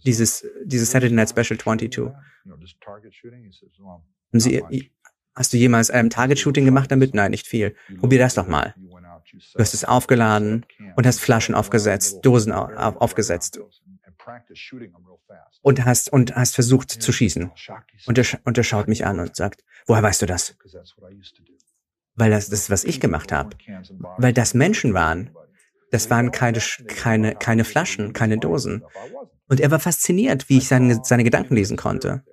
Dieses, 0.05 0.45
dieses 0.65 0.91
Saturday 0.91 1.15
Night 1.15 1.29
Special 1.29 1.57
22. 1.57 1.99
Haben 1.99 2.13
Sie, 4.33 4.61
hast 5.35 5.53
du 5.53 5.57
jemals 5.57 5.91
ein 5.91 6.09
Target-Shooting 6.09 6.65
gemacht 6.65 6.91
damit? 6.91 7.13
Nein, 7.13 7.31
nicht 7.31 7.47
viel. 7.47 7.75
Probier 7.99 8.19
das 8.19 8.35
doch 8.35 8.47
mal. 8.47 8.73
Du 9.53 9.59
hast 9.59 9.73
es 9.73 9.83
aufgeladen 9.83 10.65
und 10.95 11.05
hast 11.05 11.19
Flaschen 11.19 11.55
aufgesetzt, 11.55 12.19
Dosen 12.23 12.51
aufgesetzt 12.51 13.59
und 15.61 15.85
hast, 15.85 16.11
und 16.11 16.35
hast 16.35 16.55
versucht 16.55 16.89
zu 16.91 17.11
schießen. 17.11 17.51
Und 18.05 18.17
er, 18.17 18.25
und 18.43 18.57
er 18.57 18.63
schaut 18.63 18.87
mich 18.87 19.05
an 19.05 19.19
und 19.19 19.35
sagt, 19.35 19.63
woher 19.87 20.03
weißt 20.03 20.21
du 20.21 20.25
das? 20.25 20.55
Weil 22.15 22.31
das, 22.31 22.49
das 22.49 22.61
ist, 22.61 22.69
was 22.69 22.83
ich 22.83 22.99
gemacht 22.99 23.31
habe. 23.31 23.57
Weil 24.17 24.33
das 24.33 24.53
Menschen 24.53 24.93
waren. 24.93 25.31
Das 25.91 26.09
waren 26.09 26.31
keine, 26.31 26.59
keine, 26.87 27.35
keine 27.35 27.63
Flaschen, 27.63 28.13
keine 28.13 28.37
Dosen. 28.37 28.83
Und 29.47 29.59
er 29.59 29.71
war 29.71 29.79
fasziniert, 29.79 30.49
wie 30.49 30.57
ich 30.57 30.67
seine, 30.67 31.01
seine 31.03 31.23
Gedanken 31.23 31.55
lesen 31.55 31.77
konnte. 31.77 32.23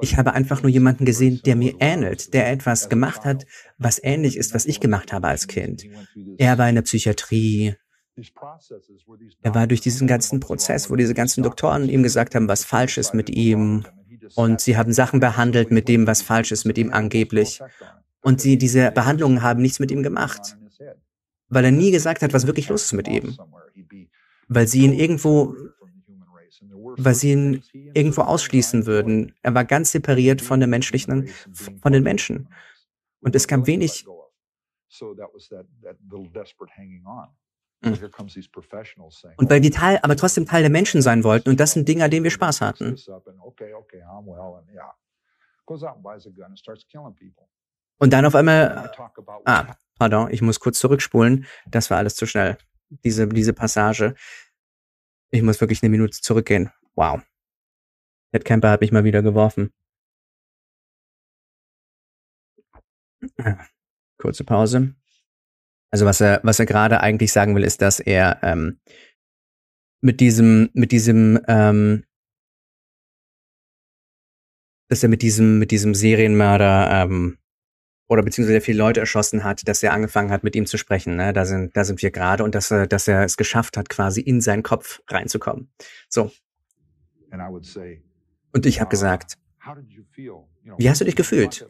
Ich 0.00 0.16
habe 0.16 0.32
einfach 0.32 0.62
nur 0.62 0.70
jemanden 0.70 1.04
gesehen, 1.04 1.40
der 1.44 1.56
mir 1.56 1.74
ähnelt, 1.80 2.34
der 2.34 2.50
etwas 2.50 2.88
gemacht 2.88 3.24
hat, 3.24 3.46
was 3.78 4.00
ähnlich 4.02 4.36
ist, 4.36 4.54
was 4.54 4.66
ich 4.66 4.80
gemacht 4.80 5.12
habe 5.12 5.28
als 5.28 5.46
Kind. 5.46 5.84
Er 6.38 6.58
war 6.58 6.68
in 6.68 6.76
der 6.76 6.82
Psychiatrie. 6.82 7.74
Er 9.42 9.54
war 9.54 9.66
durch 9.66 9.80
diesen 9.80 10.06
ganzen 10.06 10.40
Prozess, 10.40 10.90
wo 10.90 10.96
diese 10.96 11.14
ganzen 11.14 11.42
Doktoren 11.42 11.88
ihm 11.88 12.02
gesagt 12.02 12.34
haben, 12.34 12.48
was 12.48 12.64
falsch 12.64 12.98
ist 12.98 13.14
mit 13.14 13.30
ihm. 13.30 13.84
Und 14.34 14.60
sie 14.60 14.76
haben 14.76 14.92
Sachen 14.92 15.20
behandelt 15.20 15.70
mit 15.70 15.88
dem, 15.88 16.06
was 16.06 16.22
falsch 16.22 16.52
ist 16.52 16.64
mit 16.64 16.78
ihm 16.78 16.92
angeblich. 16.92 17.60
Und 18.20 18.40
sie, 18.40 18.56
diese 18.56 18.90
Behandlungen 18.92 19.42
haben 19.42 19.62
nichts 19.62 19.80
mit 19.80 19.90
ihm 19.90 20.02
gemacht. 20.02 20.56
Weil 21.48 21.64
er 21.64 21.72
nie 21.72 21.90
gesagt 21.90 22.22
hat, 22.22 22.32
was 22.32 22.46
wirklich 22.46 22.68
los 22.68 22.84
ist 22.84 22.92
mit 22.92 23.08
ihm. 23.08 23.36
Weil 24.48 24.68
sie 24.68 24.84
ihn 24.84 24.92
irgendwo 24.92 25.54
weil 27.04 27.14
sie 27.14 27.32
ihn 27.32 27.62
irgendwo 27.94 28.22
ausschließen 28.22 28.86
würden. 28.86 29.34
Er 29.42 29.54
war 29.54 29.64
ganz 29.64 29.92
separiert 29.92 30.42
von 30.42 30.60
der 30.60 30.68
menschlichen, 30.68 31.28
von 31.80 31.92
den 31.92 32.02
Menschen. 32.02 32.48
Und 33.20 33.34
es 33.34 33.46
gab 33.46 33.66
wenig. 33.66 34.06
Mhm. 37.80 37.90
Und 39.36 39.50
weil 39.50 39.60
die 39.60 39.70
Teil, 39.70 39.98
aber 40.02 40.16
trotzdem 40.16 40.46
Teil 40.46 40.62
der 40.62 40.70
Menschen 40.70 41.02
sein 41.02 41.24
wollten, 41.24 41.48
und 41.50 41.58
das 41.58 41.72
sind 41.72 41.88
Dinge, 41.88 42.04
an 42.04 42.10
denen 42.10 42.24
wir 42.24 42.30
Spaß 42.30 42.60
hatten. 42.60 42.96
Und 47.98 48.12
dann 48.12 48.24
auf 48.24 48.34
einmal, 48.34 48.92
ah, 49.44 49.76
pardon, 49.98 50.30
ich 50.30 50.42
muss 50.42 50.58
kurz 50.60 50.78
zurückspulen. 50.80 51.46
Das 51.66 51.90
war 51.90 51.98
alles 51.98 52.16
zu 52.16 52.26
schnell. 52.26 52.58
Diese, 53.04 53.28
diese 53.28 53.52
Passage. 53.52 54.14
Ich 55.30 55.42
muss 55.42 55.60
wirklich 55.60 55.82
eine 55.82 55.90
Minute 55.90 56.20
zurückgehen. 56.20 56.70
Wow. 56.96 57.22
Ted 58.32 58.44
Camper 58.44 58.70
hat 58.70 58.80
mich 58.80 58.92
mal 58.92 59.04
wieder 59.04 59.22
geworfen. 59.22 59.72
Kurze 64.18 64.44
Pause. 64.44 64.94
Also 65.90 66.06
was 66.06 66.20
er, 66.20 66.40
was 66.42 66.58
er 66.58 66.66
gerade 66.66 67.00
eigentlich 67.00 67.32
sagen 67.32 67.54
will, 67.54 67.64
ist, 67.64 67.82
dass 67.82 68.00
er 68.00 68.38
ähm, 68.42 68.80
mit 70.00 70.20
diesem, 70.20 70.70
mit 70.72 70.90
diesem, 70.90 71.38
ähm, 71.46 72.04
dass 74.88 75.02
er 75.02 75.08
mit 75.08 75.22
diesem, 75.22 75.58
mit 75.58 75.70
diesem 75.70 75.94
Serienmörder 75.94 77.04
ähm, 77.04 77.38
oder 78.08 78.22
beziehungsweise 78.22 78.60
viele 78.60 78.78
Leute 78.78 79.00
erschossen 79.00 79.44
hat, 79.44 79.66
dass 79.68 79.82
er 79.82 79.92
angefangen 79.92 80.30
hat, 80.30 80.44
mit 80.44 80.56
ihm 80.56 80.66
zu 80.66 80.76
sprechen. 80.76 81.16
Ne? 81.16 81.32
Da 81.32 81.44
sind, 81.44 81.76
da 81.76 81.84
sind 81.84 82.02
wir 82.02 82.10
gerade 82.10 82.44
und 82.44 82.54
dass 82.54 82.70
er, 82.70 82.86
dass 82.86 83.08
er 83.08 83.24
es 83.24 83.36
geschafft 83.36 83.76
hat, 83.76 83.88
quasi 83.88 84.20
in 84.20 84.40
seinen 84.40 84.62
Kopf 84.62 85.00
reinzukommen. 85.08 85.72
So, 86.08 86.30
und 88.52 88.66
ich 88.66 88.80
habe 88.80 88.90
gesagt, 88.90 89.38
wie 90.76 90.90
hast 90.90 91.00
du 91.00 91.04
dich 91.04 91.16
gefühlt, 91.16 91.66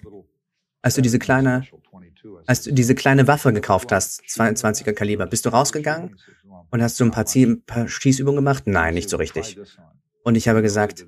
als 0.83 0.95
du 0.95 1.03
diese 1.03 1.19
kleine, 1.19 1.65
als 2.47 2.63
du 2.63 2.73
diese 2.73 2.95
kleine 2.95 3.29
Waffe 3.29 3.53
gekauft 3.53 3.93
hast, 3.93 4.23
22er 4.23 4.93
Kaliber? 4.93 5.27
Bist 5.27 5.47
du 5.47 5.51
rausgegangen 5.51 6.17
und 6.71 6.83
hast 6.83 6.99
du 6.99 7.05
ein 7.05 7.11
paar, 7.11 7.27
ein 7.35 7.63
paar 7.65 7.89
Schießübungen 7.89 8.37
gemacht? 8.37 8.65
Nein, 8.67 8.95
nicht 8.95 9.09
so 9.09 9.17
richtig. 9.17 9.59
Und 10.25 10.37
ich 10.37 10.49
habe 10.49 10.63
gesagt, 10.63 11.05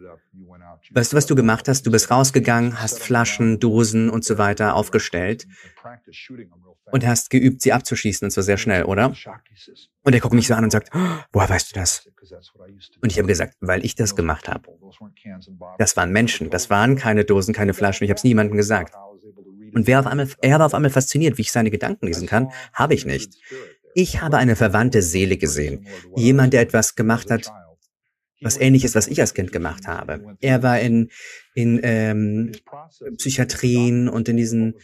weißt 0.91 1.13
du, 1.13 1.17
was 1.17 1.27
du 1.27 1.35
gemacht 1.35 1.69
hast? 1.69 1.87
Du 1.87 1.91
bist 1.91 2.11
rausgegangen, 2.11 2.81
hast 2.81 3.01
Flaschen, 3.01 3.61
Dosen 3.61 4.11
und 4.11 4.25
so 4.25 4.39
weiter 4.39 4.75
aufgestellt 4.75 5.47
und 6.93 7.07
hast 7.07 7.31
geübt, 7.31 7.63
sie 7.63 7.73
abzuschießen, 7.73 8.27
und 8.27 8.31
zwar 8.31 8.45
sehr 8.45 8.59
schnell, 8.59 8.85
oder? 8.85 9.15
Und 10.03 10.15
er 10.15 10.21
guckt 10.21 10.35
mich 10.35 10.47
so 10.47 10.55
an 10.55 10.65
und 10.65 10.71
sagt, 10.71 10.91
oh, 10.95 10.99
woher 11.33 11.49
weißt 11.49 11.71
du 11.71 11.81
das? 11.81 12.09
Und 13.01 13.11
ich 13.11 13.19
habe 13.19 13.29
gesagt, 13.29 13.57
weil 13.61 13.85
ich 13.85 13.95
das 13.95 14.17
gemacht 14.17 14.49
habe. 14.49 14.69
Das 15.79 15.97
waren 15.97 16.13
Menschen, 16.13 16.51
das 16.51 16.71
waren 16.71 16.97
keine 16.97 17.25
Dosen, 17.25 17.55
keine 17.55 17.75
Flaschen, 17.75 18.05
ich 18.05 18.11
habe 18.11 18.19
es 18.19 18.25
niemandem 18.25 18.57
gesagt. 18.57 18.95
Und 19.75 19.87
wer 19.87 20.01
auf 20.01 20.07
einmal, 20.07 20.29
er 20.41 20.59
war 20.59 20.67
auf 20.67 20.75
einmal 20.75 20.91
fasziniert, 20.91 21.37
wie 21.39 21.43
ich 21.43 21.53
seine 21.53 21.71
Gedanken 21.71 22.07
lesen 22.07 22.29
kann, 22.29 22.51
habe 22.73 22.95
ich 22.95 23.07
nicht. 23.07 23.35
Ich 23.95 24.21
habe 24.21 24.39
eine 24.39 24.57
verwandte 24.57 25.03
Seele 25.03 25.37
gesehen. 25.37 25.87
Jemand, 26.17 26.53
der 26.53 26.61
etwas 26.61 26.95
gemacht 26.95 27.31
hat, 27.31 27.51
was 28.41 28.59
ähnliches, 28.61 28.95
was 28.95 29.09
ich 29.09 29.21
als 29.21 29.35
Kind 29.35 29.53
gemacht 29.53 29.87
habe. 29.87 30.37
Er 30.41 30.63
war 30.63 30.79
in, 30.79 31.11
in 31.55 31.81
ähm, 31.83 32.53
Psychiatrien 33.17 34.09
und 34.09 34.29
in 34.29 34.37
diesen 34.37 34.75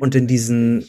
und 0.00 0.14
in 0.14 0.26
diesen 0.26 0.88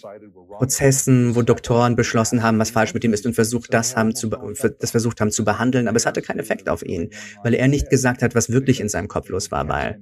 Prozessen, 0.58 1.36
wo 1.36 1.42
Doktoren 1.42 1.96
beschlossen 1.96 2.44
haben, 2.44 2.60
was 2.60 2.72
falsch 2.72 2.94
mit 2.94 3.04
ihm 3.04 3.14
ist 3.14 3.26
und 3.26 3.34
versucht, 3.34 3.74
das 3.74 3.96
haben 3.96 4.16
zu, 4.16 4.30
das 4.30 4.92
versucht 4.92 5.22
haben 5.22 5.32
zu 5.32 5.44
behandeln, 5.44 5.88
aber 5.88 5.98
es 5.98 6.06
hatte 6.06 6.22
keinen 6.22 6.40
Effekt 6.40 6.70
auf 6.70 6.84
ihn, 6.84 7.10
weil 7.44 7.54
er 7.54 7.68
nicht 7.68 7.90
gesagt 7.90 8.22
hat, 8.22 8.36
was 8.36 8.50
wirklich 8.50 8.80
in 8.80 8.90
seinem 8.90 9.08
Kopf 9.08 9.30
los 9.30 9.52
war, 9.52 9.68
weil, 9.68 10.02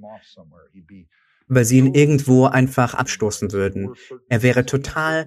weil 1.46 1.64
sie 1.64 1.78
ihn 1.78 1.94
irgendwo 1.94 2.46
einfach 2.46 2.94
abstoßen 2.94 3.52
würden. 3.52 3.94
Er 4.28 4.42
wäre 4.42 4.66
total, 4.66 5.26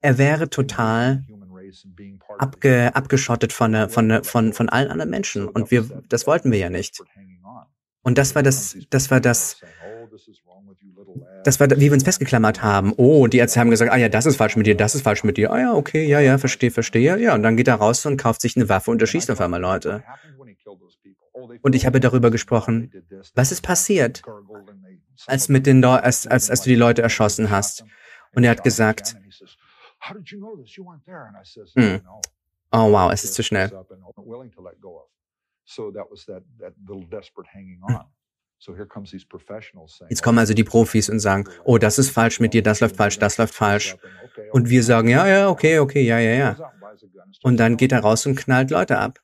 er 0.00 0.18
wäre 0.18 0.50
total 0.50 1.24
abge, 2.38 2.94
abgeschottet 2.94 3.52
von, 3.52 3.88
von, 3.88 4.24
von, 4.24 4.52
von 4.52 4.68
allen 4.68 4.90
anderen 4.90 5.10
Menschen 5.10 5.48
und 5.48 5.70
wir, 5.70 5.82
das 6.08 6.26
wollten 6.26 6.50
wir 6.50 6.58
ja 6.58 6.70
nicht. 6.70 7.02
Und 8.02 8.18
das 8.18 8.34
war 8.34 8.42
das, 8.42 8.76
das 8.90 9.10
war 9.10 9.20
das, 9.20 9.60
das 11.44 11.60
war, 11.60 11.70
wie 11.70 11.80
wir 11.80 11.92
uns 11.92 12.04
festgeklammert 12.04 12.62
haben. 12.62 12.92
Oh, 12.96 13.26
die 13.26 13.38
Ärzte 13.38 13.60
haben 13.60 13.70
gesagt, 13.70 13.92
ah 13.92 13.96
ja, 13.96 14.08
das 14.08 14.26
ist 14.26 14.36
falsch 14.36 14.56
mit 14.56 14.66
dir, 14.66 14.76
das 14.76 14.94
ist 14.94 15.02
falsch 15.02 15.24
mit 15.24 15.36
dir. 15.36 15.52
Ah 15.52 15.60
ja, 15.60 15.74
okay, 15.74 16.06
ja, 16.06 16.20
ja, 16.20 16.38
verstehe, 16.38 16.70
verstehe. 16.70 17.18
Ja, 17.18 17.34
und 17.34 17.42
dann 17.42 17.56
geht 17.56 17.68
er 17.68 17.74
raus 17.76 18.06
und 18.06 18.16
kauft 18.16 18.40
sich 18.40 18.56
eine 18.56 18.68
Waffe 18.68 18.90
und 18.90 19.00
erschießt 19.00 19.30
auf 19.30 19.40
einmal 19.40 19.60
Leute. 19.60 20.04
Und 21.62 21.74
ich 21.74 21.86
habe 21.86 22.00
darüber 22.00 22.30
gesprochen, 22.30 22.92
was 23.34 23.52
ist 23.52 23.62
passiert, 23.62 24.22
als, 25.26 25.48
mit 25.48 25.66
den 25.66 25.84
als, 25.84 26.26
als, 26.26 26.50
als 26.50 26.62
du 26.62 26.70
die 26.70 26.76
Leute 26.76 27.02
erschossen 27.02 27.50
hast. 27.50 27.84
Und 28.34 28.44
er 28.44 28.50
hat 28.50 28.62
gesagt, 28.62 29.16
hm. 31.74 32.00
oh 32.72 32.92
wow, 32.92 33.12
es 33.12 33.24
ist 33.24 33.34
zu 33.34 33.42
schnell. 33.42 33.70
Jetzt 40.08 40.22
kommen 40.22 40.38
also 40.38 40.54
die 40.54 40.64
Profis 40.64 41.08
und 41.08 41.18
sagen, 41.18 41.48
oh, 41.64 41.78
das 41.78 41.98
ist 41.98 42.10
falsch 42.10 42.40
mit 42.40 42.54
dir, 42.54 42.62
das 42.62 42.80
läuft 42.80 42.96
falsch, 42.96 43.18
das 43.18 43.38
läuft 43.38 43.54
falsch. 43.54 43.96
Und 44.52 44.70
wir 44.70 44.82
sagen, 44.82 45.08
ja, 45.08 45.26
ja, 45.26 45.48
okay, 45.48 45.78
okay, 45.78 46.02
ja, 46.02 46.18
ja, 46.18 46.32
ja. 46.32 46.72
Und 47.42 47.56
dann 47.58 47.76
geht 47.76 47.92
er 47.92 48.00
raus 48.00 48.24
und 48.26 48.36
knallt 48.36 48.70
Leute 48.70 48.98
ab. 48.98 49.18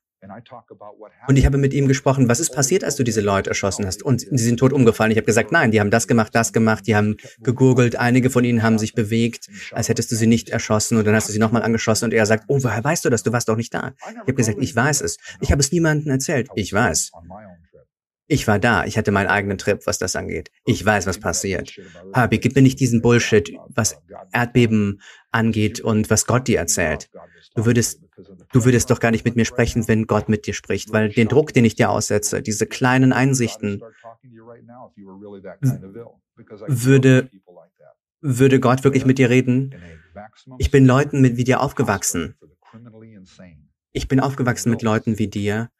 Und 1.28 1.36
ich 1.36 1.46
habe 1.46 1.58
mit 1.58 1.72
ihm 1.72 1.86
gesprochen, 1.86 2.28
was 2.28 2.40
ist 2.40 2.52
passiert, 2.52 2.82
als 2.82 2.96
du 2.96 3.04
diese 3.04 3.20
Leute 3.20 3.50
erschossen 3.50 3.86
hast? 3.86 4.02
Und 4.02 4.20
sie 4.20 4.44
sind 4.44 4.58
tot 4.58 4.72
umgefallen. 4.72 5.12
Ich 5.12 5.16
habe 5.16 5.26
gesagt, 5.26 5.52
nein, 5.52 5.70
die 5.70 5.80
haben 5.80 5.90
das 5.90 6.08
gemacht, 6.08 6.34
das 6.34 6.52
gemacht, 6.52 6.86
die 6.86 6.96
haben 6.96 7.16
gegurgelt, 7.40 7.96
einige 7.96 8.30
von 8.30 8.44
ihnen 8.44 8.62
haben 8.62 8.78
sich 8.78 8.94
bewegt, 8.94 9.48
als 9.70 9.88
hättest 9.88 10.10
du 10.10 10.16
sie 10.16 10.26
nicht 10.26 10.48
erschossen 10.48 10.98
und 10.98 11.06
dann 11.06 11.14
hast 11.14 11.28
du 11.28 11.32
sie 11.32 11.38
nochmal 11.38 11.62
angeschossen 11.62 12.06
und 12.06 12.14
er 12.14 12.26
sagt, 12.26 12.44
oh, 12.48 12.62
woher 12.62 12.82
weißt 12.82 13.04
du 13.04 13.10
das? 13.10 13.22
Du 13.22 13.32
warst 13.32 13.48
doch 13.48 13.56
nicht 13.56 13.72
da. 13.72 13.94
Ich 14.10 14.16
habe 14.18 14.34
gesagt, 14.34 14.58
ich 14.60 14.74
weiß 14.74 15.02
es. 15.02 15.18
Ich 15.40 15.52
habe 15.52 15.60
es 15.60 15.70
niemandem 15.70 16.10
erzählt. 16.10 16.48
Ich 16.56 16.72
weiß. 16.72 17.12
Ich 18.30 18.46
war 18.46 18.58
da, 18.58 18.84
ich 18.84 18.98
hatte 18.98 19.10
meinen 19.10 19.28
eigenen 19.28 19.56
Trip, 19.56 19.80
was 19.86 19.98
das 19.98 20.14
angeht. 20.14 20.50
Ich 20.66 20.84
weiß, 20.84 21.06
was 21.06 21.18
passiert. 21.18 21.80
Habi, 22.12 22.38
gib 22.38 22.54
mir 22.54 22.62
nicht 22.62 22.78
diesen 22.78 23.00
Bullshit, 23.00 23.50
was 23.68 24.00
Erdbeben 24.32 25.00
angeht 25.32 25.80
und 25.80 26.10
was 26.10 26.26
Gott 26.26 26.46
dir 26.46 26.58
erzählt. 26.58 27.08
Du 27.54 27.64
würdest, 27.64 28.02
du 28.52 28.64
würdest 28.66 28.90
doch 28.90 29.00
gar 29.00 29.10
nicht 29.12 29.24
mit 29.24 29.34
mir 29.34 29.46
sprechen, 29.46 29.88
wenn 29.88 30.06
Gott 30.06 30.28
mit 30.28 30.46
dir 30.46 30.52
spricht, 30.52 30.92
weil 30.92 31.08
den 31.08 31.28
Druck, 31.28 31.54
den 31.54 31.64
ich 31.64 31.74
dir 31.74 31.88
aussetze, 31.88 32.42
diese 32.42 32.66
kleinen 32.66 33.14
Einsichten, 33.14 33.82
würde, 36.66 37.30
würde 38.20 38.60
Gott 38.60 38.84
wirklich 38.84 39.06
mit 39.06 39.16
dir 39.16 39.30
reden? 39.30 39.74
Ich 40.58 40.70
bin 40.70 40.84
Leuten 40.84 41.22
mit 41.22 41.38
wie 41.38 41.44
dir 41.44 41.62
aufgewachsen. 41.62 42.34
Ich 43.92 44.06
bin 44.06 44.20
aufgewachsen 44.20 44.70
mit 44.70 44.82
Leuten 44.82 45.18
wie 45.18 45.28
dir, 45.28 45.70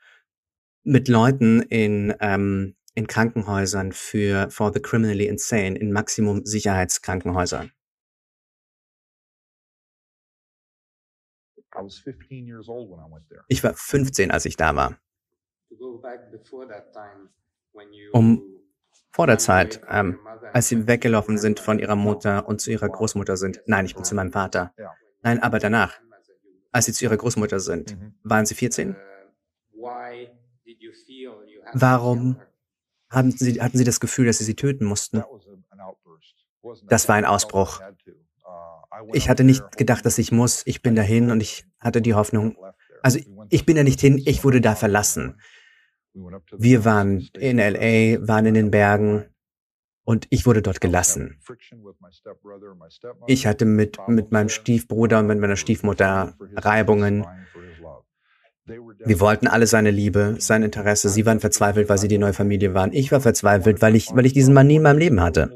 mit 0.88 1.06
Leuten 1.08 1.60
in, 1.60 2.14
ähm, 2.20 2.74
in 2.94 3.06
Krankenhäusern 3.06 3.92
für 3.92 4.50
for 4.50 4.72
the 4.72 4.80
criminally 4.80 5.26
insane, 5.26 5.78
in 5.78 5.92
Maximum 5.92 6.44
Sicherheitskrankenhäusern. 6.46 7.70
Ich 13.48 13.62
war 13.62 13.74
15, 13.74 14.30
als 14.30 14.46
ich 14.46 14.56
da 14.56 14.74
war. 14.74 14.98
Um 18.12 18.42
vor 19.10 19.26
der 19.26 19.38
Zeit, 19.38 19.82
ähm, 19.88 20.18
als 20.52 20.68
sie 20.68 20.86
weggelaufen 20.86 21.38
sind 21.38 21.60
von 21.60 21.78
ihrer 21.78 21.96
Mutter 21.96 22.48
und 22.48 22.60
zu 22.60 22.70
ihrer 22.70 22.88
Großmutter 22.88 23.36
sind. 23.36 23.60
Nein, 23.66 23.84
ich 23.84 23.94
bin 23.94 24.04
zu 24.04 24.14
meinem 24.14 24.32
Vater. 24.32 24.72
Nein, 25.22 25.42
aber 25.42 25.58
danach, 25.58 26.00
als 26.72 26.86
sie 26.86 26.92
zu 26.92 27.04
ihrer 27.04 27.16
Großmutter 27.16 27.60
sind, 27.60 27.98
mhm. 27.98 28.14
waren 28.22 28.46
sie 28.46 28.54
14? 28.54 28.96
Warum 31.72 32.40
haben 33.10 33.30
Sie, 33.30 33.60
hatten 33.60 33.78
Sie 33.78 33.84
das 33.84 34.00
Gefühl, 34.00 34.26
dass 34.26 34.38
Sie 34.38 34.44
sie 34.44 34.56
töten 34.56 34.84
mussten? 34.84 35.22
Das 36.88 37.08
war 37.08 37.16
ein 37.16 37.24
Ausbruch. 37.24 37.80
Ich 39.12 39.28
hatte 39.28 39.44
nicht 39.44 39.76
gedacht, 39.76 40.04
dass 40.04 40.18
ich 40.18 40.32
muss. 40.32 40.62
Ich 40.66 40.82
bin 40.82 40.94
dahin 40.94 41.30
und 41.30 41.40
ich 41.40 41.66
hatte 41.78 42.02
die 42.02 42.14
Hoffnung. 42.14 42.56
Also 43.02 43.18
ich 43.50 43.64
bin 43.64 43.76
da 43.76 43.84
nicht 43.84 44.00
hin, 44.00 44.20
ich 44.24 44.44
wurde 44.44 44.60
da 44.60 44.74
verlassen. 44.74 45.40
Wir 46.56 46.84
waren 46.84 47.28
in 47.38 47.58
LA, 47.58 48.26
waren 48.26 48.46
in 48.46 48.54
den 48.54 48.70
Bergen 48.70 49.26
und 50.04 50.26
ich 50.30 50.46
wurde 50.46 50.62
dort 50.62 50.80
gelassen. 50.80 51.38
Ich 53.26 53.46
hatte 53.46 53.64
mit, 53.64 53.98
mit 54.08 54.32
meinem 54.32 54.48
Stiefbruder 54.48 55.20
und 55.20 55.26
mit 55.26 55.38
meiner 55.38 55.56
Stiefmutter 55.56 56.34
Reibungen. 56.56 57.26
Wir 59.04 59.20
wollten 59.20 59.46
alle 59.46 59.66
seine 59.66 59.90
Liebe, 59.90 60.36
sein 60.38 60.62
Interesse. 60.62 61.08
Sie 61.08 61.26
waren 61.26 61.40
verzweifelt, 61.40 61.88
weil 61.88 61.98
sie 61.98 62.08
die 62.08 62.18
neue 62.18 62.32
Familie 62.32 62.74
waren. 62.74 62.92
Ich 62.92 63.10
war 63.12 63.20
verzweifelt, 63.20 63.80
weil 63.82 63.96
ich, 63.96 64.08
weil 64.12 64.26
ich 64.26 64.32
diesen 64.32 64.54
Mann 64.54 64.66
nie 64.66 64.76
in 64.76 64.82
meinem 64.82 64.98
Leben 64.98 65.20
hatte. 65.20 65.50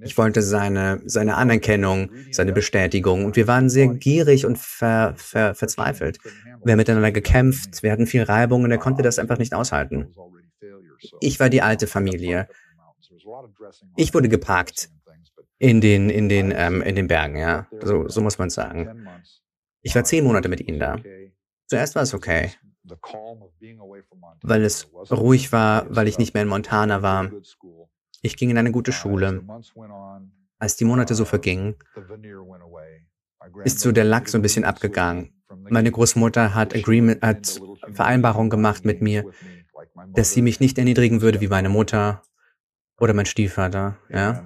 Ich 0.00 0.16
wollte 0.16 0.42
seine, 0.42 1.00
seine 1.04 1.36
Anerkennung, 1.36 2.10
seine 2.30 2.52
Bestätigung. 2.52 3.24
Und 3.24 3.36
wir 3.36 3.46
waren 3.46 3.68
sehr 3.68 3.88
gierig 3.88 4.46
und 4.46 4.58
ver, 4.58 5.14
ver, 5.16 5.54
verzweifelt. 5.54 6.18
Wir 6.64 6.72
haben 6.72 6.78
miteinander 6.78 7.12
gekämpft, 7.12 7.82
wir 7.82 7.92
hatten 7.92 8.06
viel 8.06 8.22
Reibung 8.22 8.64
und 8.64 8.70
er 8.70 8.78
konnte 8.78 9.02
das 9.02 9.18
einfach 9.18 9.38
nicht 9.38 9.54
aushalten. 9.54 10.14
Ich 11.20 11.40
war 11.40 11.48
die 11.48 11.62
alte 11.62 11.86
Familie. 11.86 12.48
Ich 13.96 14.14
wurde 14.14 14.28
geparkt 14.28 14.88
in 15.58 15.80
den, 15.80 16.10
in 16.10 16.28
den, 16.28 16.52
ähm, 16.56 16.82
in 16.82 16.94
den 16.94 17.08
Bergen, 17.08 17.36
ja. 17.36 17.66
So, 17.82 18.08
so 18.08 18.20
muss 18.20 18.38
man 18.38 18.50
sagen. 18.50 19.08
Ich 19.82 19.94
war 19.94 20.04
zehn 20.04 20.24
Monate 20.24 20.48
mit 20.48 20.60
ihnen 20.60 20.78
da. 20.78 20.96
Zuerst 21.68 21.94
war 21.94 22.02
es 22.02 22.14
okay, 22.14 22.50
weil 24.42 24.64
es 24.64 24.90
ruhig 25.10 25.52
war, 25.52 25.86
weil 25.94 26.08
ich 26.08 26.18
nicht 26.18 26.34
mehr 26.34 26.42
in 26.42 26.48
Montana 26.48 27.02
war. 27.02 27.30
Ich 28.22 28.36
ging 28.36 28.50
in 28.50 28.58
eine 28.58 28.72
gute 28.72 28.92
Schule. 28.92 29.44
Als 30.58 30.76
die 30.76 30.84
Monate 30.84 31.14
so 31.14 31.24
vergingen, 31.24 31.76
ist 33.64 33.80
so 33.80 33.92
der 33.92 34.04
Lack 34.04 34.28
so 34.28 34.38
ein 34.38 34.42
bisschen 34.42 34.64
abgegangen. 34.64 35.32
Meine 35.70 35.92
Großmutter 35.92 36.54
hat 36.54 36.74
Agreement, 36.74 37.22
hat 37.22 37.60
Vereinbarung 37.92 38.50
gemacht 38.50 38.84
mit 38.84 39.00
mir, 39.02 39.24
dass 40.14 40.32
sie 40.32 40.42
mich 40.42 40.60
nicht 40.60 40.78
erniedrigen 40.78 41.20
würde 41.20 41.40
wie 41.40 41.48
meine 41.48 41.68
Mutter 41.68 42.22
oder 42.98 43.14
mein 43.14 43.26
Stiefvater, 43.26 43.96
ja. 44.08 44.44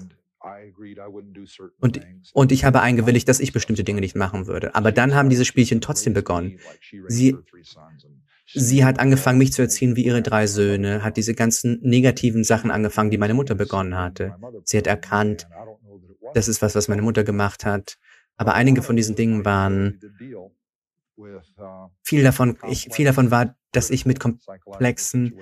Und, 1.78 2.00
und 2.32 2.52
ich 2.52 2.64
habe 2.64 2.80
eingewilligt, 2.80 3.28
dass 3.28 3.40
ich 3.40 3.52
bestimmte 3.52 3.84
Dinge 3.84 4.00
nicht 4.00 4.16
machen 4.16 4.46
würde. 4.46 4.74
Aber 4.74 4.92
dann 4.92 5.14
haben 5.14 5.30
diese 5.30 5.44
Spielchen 5.44 5.80
trotzdem 5.80 6.12
begonnen. 6.12 6.58
Sie, 7.08 7.36
sie 8.46 8.84
hat 8.84 8.98
angefangen, 8.98 9.38
mich 9.38 9.52
zu 9.52 9.62
erziehen 9.62 9.96
wie 9.96 10.04
ihre 10.04 10.22
drei 10.22 10.46
Söhne, 10.46 11.02
hat 11.02 11.16
diese 11.16 11.34
ganzen 11.34 11.80
negativen 11.82 12.44
Sachen 12.44 12.70
angefangen, 12.70 13.10
die 13.10 13.18
meine 13.18 13.34
Mutter 13.34 13.54
begonnen 13.54 13.96
hatte. 13.96 14.34
Sie 14.64 14.78
hat 14.78 14.86
erkannt, 14.86 15.46
das 16.34 16.48
ist 16.48 16.62
was, 16.62 16.74
was 16.74 16.88
meine 16.88 17.02
Mutter 17.02 17.24
gemacht 17.24 17.64
hat. 17.64 17.98
Aber 18.36 18.54
einige 18.54 18.82
von 18.82 18.96
diesen 18.96 19.14
Dingen 19.14 19.44
waren 19.44 20.00
viel 22.02 22.22
davon, 22.22 22.58
ich, 22.68 22.88
viel 22.92 23.06
davon 23.06 23.30
war, 23.30 23.56
dass 23.72 23.90
ich 23.90 24.04
mit 24.04 24.20
komplexen 24.20 25.34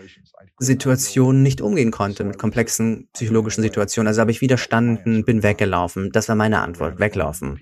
Situationen 0.58 1.42
nicht 1.42 1.60
umgehen 1.60 1.90
konnte, 1.90 2.24
mit 2.24 2.38
komplexen 2.38 3.08
psychologischen 3.12 3.62
Situationen. 3.62 4.08
Also 4.08 4.20
habe 4.20 4.30
ich 4.30 4.40
widerstanden, 4.40 5.24
bin 5.24 5.42
weggelaufen. 5.42 6.10
Das 6.12 6.28
war 6.28 6.36
meine 6.36 6.60
Antwort, 6.60 7.00
weglaufen. 7.00 7.58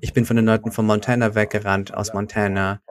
Ich 0.00 0.12
bin 0.12 0.24
von 0.24 0.36
den 0.36 0.46
Leuten 0.46 0.72
von 0.72 0.84
Montana 0.84 1.34
weggerannt, 1.34 1.94
aus 1.94 2.12
Montana. 2.12 2.82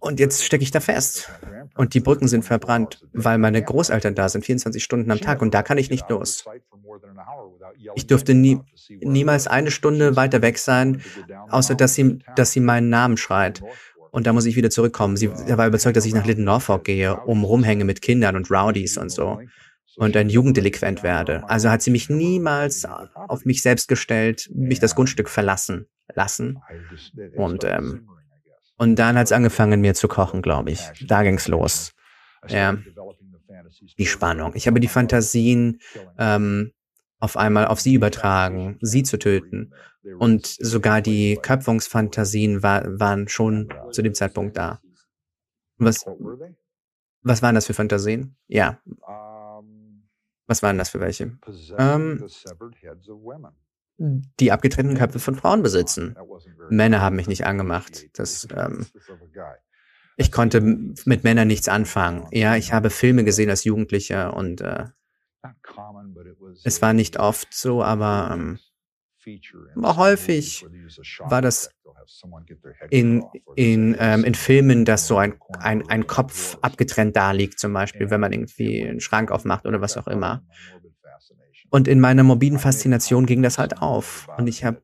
Und 0.00 0.20
jetzt 0.20 0.44
stecke 0.44 0.62
ich 0.62 0.70
da 0.70 0.80
fest. 0.80 1.30
Und 1.76 1.94
die 1.94 2.00
Brücken 2.00 2.28
sind 2.28 2.44
verbrannt, 2.44 3.06
weil 3.12 3.38
meine 3.38 3.62
Großeltern 3.62 4.14
da 4.14 4.28
sind, 4.28 4.44
24 4.44 4.82
Stunden 4.82 5.10
am 5.10 5.20
Tag. 5.20 5.42
Und 5.42 5.54
da 5.54 5.62
kann 5.62 5.78
ich 5.78 5.90
nicht 5.90 6.08
los. 6.08 6.44
Ich 7.94 8.06
durfte 8.06 8.34
nie, 8.34 8.60
niemals 9.00 9.46
eine 9.46 9.70
Stunde 9.70 10.16
weiter 10.16 10.42
weg 10.42 10.58
sein, 10.58 11.02
außer 11.50 11.74
dass 11.74 11.94
sie, 11.94 12.20
dass 12.36 12.52
sie 12.52 12.60
meinen 12.60 12.88
Namen 12.88 13.16
schreit. 13.16 13.62
Und 14.10 14.26
da 14.26 14.32
muss 14.32 14.46
ich 14.46 14.56
wieder 14.56 14.70
zurückkommen. 14.70 15.16
Sie 15.16 15.28
war 15.30 15.66
überzeugt, 15.66 15.96
dass 15.96 16.06
ich 16.06 16.14
nach 16.14 16.24
Little 16.24 16.44
Norfolk 16.44 16.84
gehe, 16.84 17.16
um 17.16 17.44
rumhänge 17.44 17.84
mit 17.84 18.00
Kindern 18.00 18.36
und 18.36 18.50
Rowdies 18.50 18.96
und 18.96 19.10
so. 19.10 19.40
Und 19.96 20.16
ein 20.16 20.28
Jugenddelinquent 20.28 21.02
werde. 21.02 21.48
Also 21.48 21.70
hat 21.70 21.82
sie 21.82 21.90
mich 21.90 22.08
niemals 22.08 22.84
auf 23.14 23.44
mich 23.44 23.62
selbst 23.62 23.88
gestellt, 23.88 24.48
mich 24.52 24.80
das 24.80 24.94
Grundstück 24.94 25.28
verlassen 25.28 25.86
lassen. 26.14 26.60
Und 27.36 27.64
ähm, 27.64 28.08
und 28.84 28.96
dann 28.96 29.16
hat 29.16 29.24
es 29.24 29.32
angefangen, 29.32 29.80
mir 29.80 29.94
zu 29.94 30.08
kochen, 30.08 30.42
glaube 30.42 30.70
ich. 30.70 30.80
Da 31.06 31.22
ging's 31.22 31.48
los. 31.48 31.94
Ja. 32.46 32.76
Die 33.96 34.04
Spannung. 34.04 34.52
Ich 34.54 34.66
habe 34.66 34.78
die 34.78 34.88
Fantasien 34.88 35.80
ähm, 36.18 36.70
auf 37.18 37.38
einmal 37.38 37.68
auf 37.68 37.80
sie 37.80 37.94
übertragen, 37.94 38.76
sie 38.82 39.02
zu 39.02 39.18
töten. 39.18 39.72
Und 40.18 40.46
sogar 40.46 41.00
die 41.00 41.38
Köpfungsfantasien 41.40 42.62
war, 42.62 42.82
waren 43.00 43.26
schon 43.26 43.72
zu 43.90 44.02
dem 44.02 44.12
Zeitpunkt 44.12 44.58
da. 44.58 44.82
Was, 45.78 46.04
was 47.22 47.40
waren 47.40 47.54
das 47.54 47.64
für 47.64 47.72
Fantasien? 47.72 48.36
Ja. 48.48 48.82
Was 50.46 50.62
waren 50.62 50.76
das 50.76 50.90
für 50.90 51.00
welche? 51.00 51.38
Ähm, 51.78 52.22
die 53.96 54.52
abgetrennten 54.52 54.96
Köpfe 54.96 55.18
von 55.18 55.36
Frauen 55.36 55.62
besitzen. 55.62 56.16
Männer 56.68 57.00
haben 57.00 57.16
mich 57.16 57.28
nicht 57.28 57.46
angemacht. 57.46 58.06
Das, 58.14 58.48
ähm, 58.54 58.86
ich 60.16 60.32
konnte 60.32 60.60
mit 60.60 61.24
Männern 61.24 61.48
nichts 61.48 61.68
anfangen. 61.68 62.26
Ja, 62.32 62.56
ich 62.56 62.72
habe 62.72 62.90
Filme 62.90 63.24
gesehen 63.24 63.50
als 63.50 63.64
Jugendlicher 63.64 64.36
und 64.36 64.60
äh, 64.60 64.86
es 66.64 66.80
war 66.80 66.92
nicht 66.92 67.18
oft 67.18 67.52
so, 67.52 67.82
aber, 67.82 68.30
ähm, 68.32 68.58
häufig 69.82 70.66
war 71.20 71.42
das 71.42 71.70
in, 72.90 73.24
in, 73.56 73.96
ähm, 73.98 74.24
in 74.24 74.34
Filmen, 74.34 74.84
dass 74.84 75.06
so 75.06 75.16
ein, 75.16 75.38
ein, 75.58 75.88
ein 75.88 76.06
Kopf 76.06 76.58
abgetrennt 76.60 77.16
da 77.16 77.32
liegt, 77.32 77.58
zum 77.58 77.72
Beispiel, 77.72 78.10
wenn 78.10 78.20
man 78.20 78.32
irgendwie 78.32 78.86
einen 78.86 79.00
Schrank 79.00 79.30
aufmacht 79.30 79.66
oder 79.66 79.80
was 79.80 79.96
auch 79.96 80.06
immer. 80.06 80.42
Und 81.74 81.88
in 81.88 81.98
meiner 81.98 82.22
mobilen 82.22 82.60
Faszination 82.60 83.26
ging 83.26 83.42
das 83.42 83.58
halt 83.58 83.82
auf. 83.82 84.28
Und 84.38 84.46
ich 84.46 84.62
habe 84.62 84.80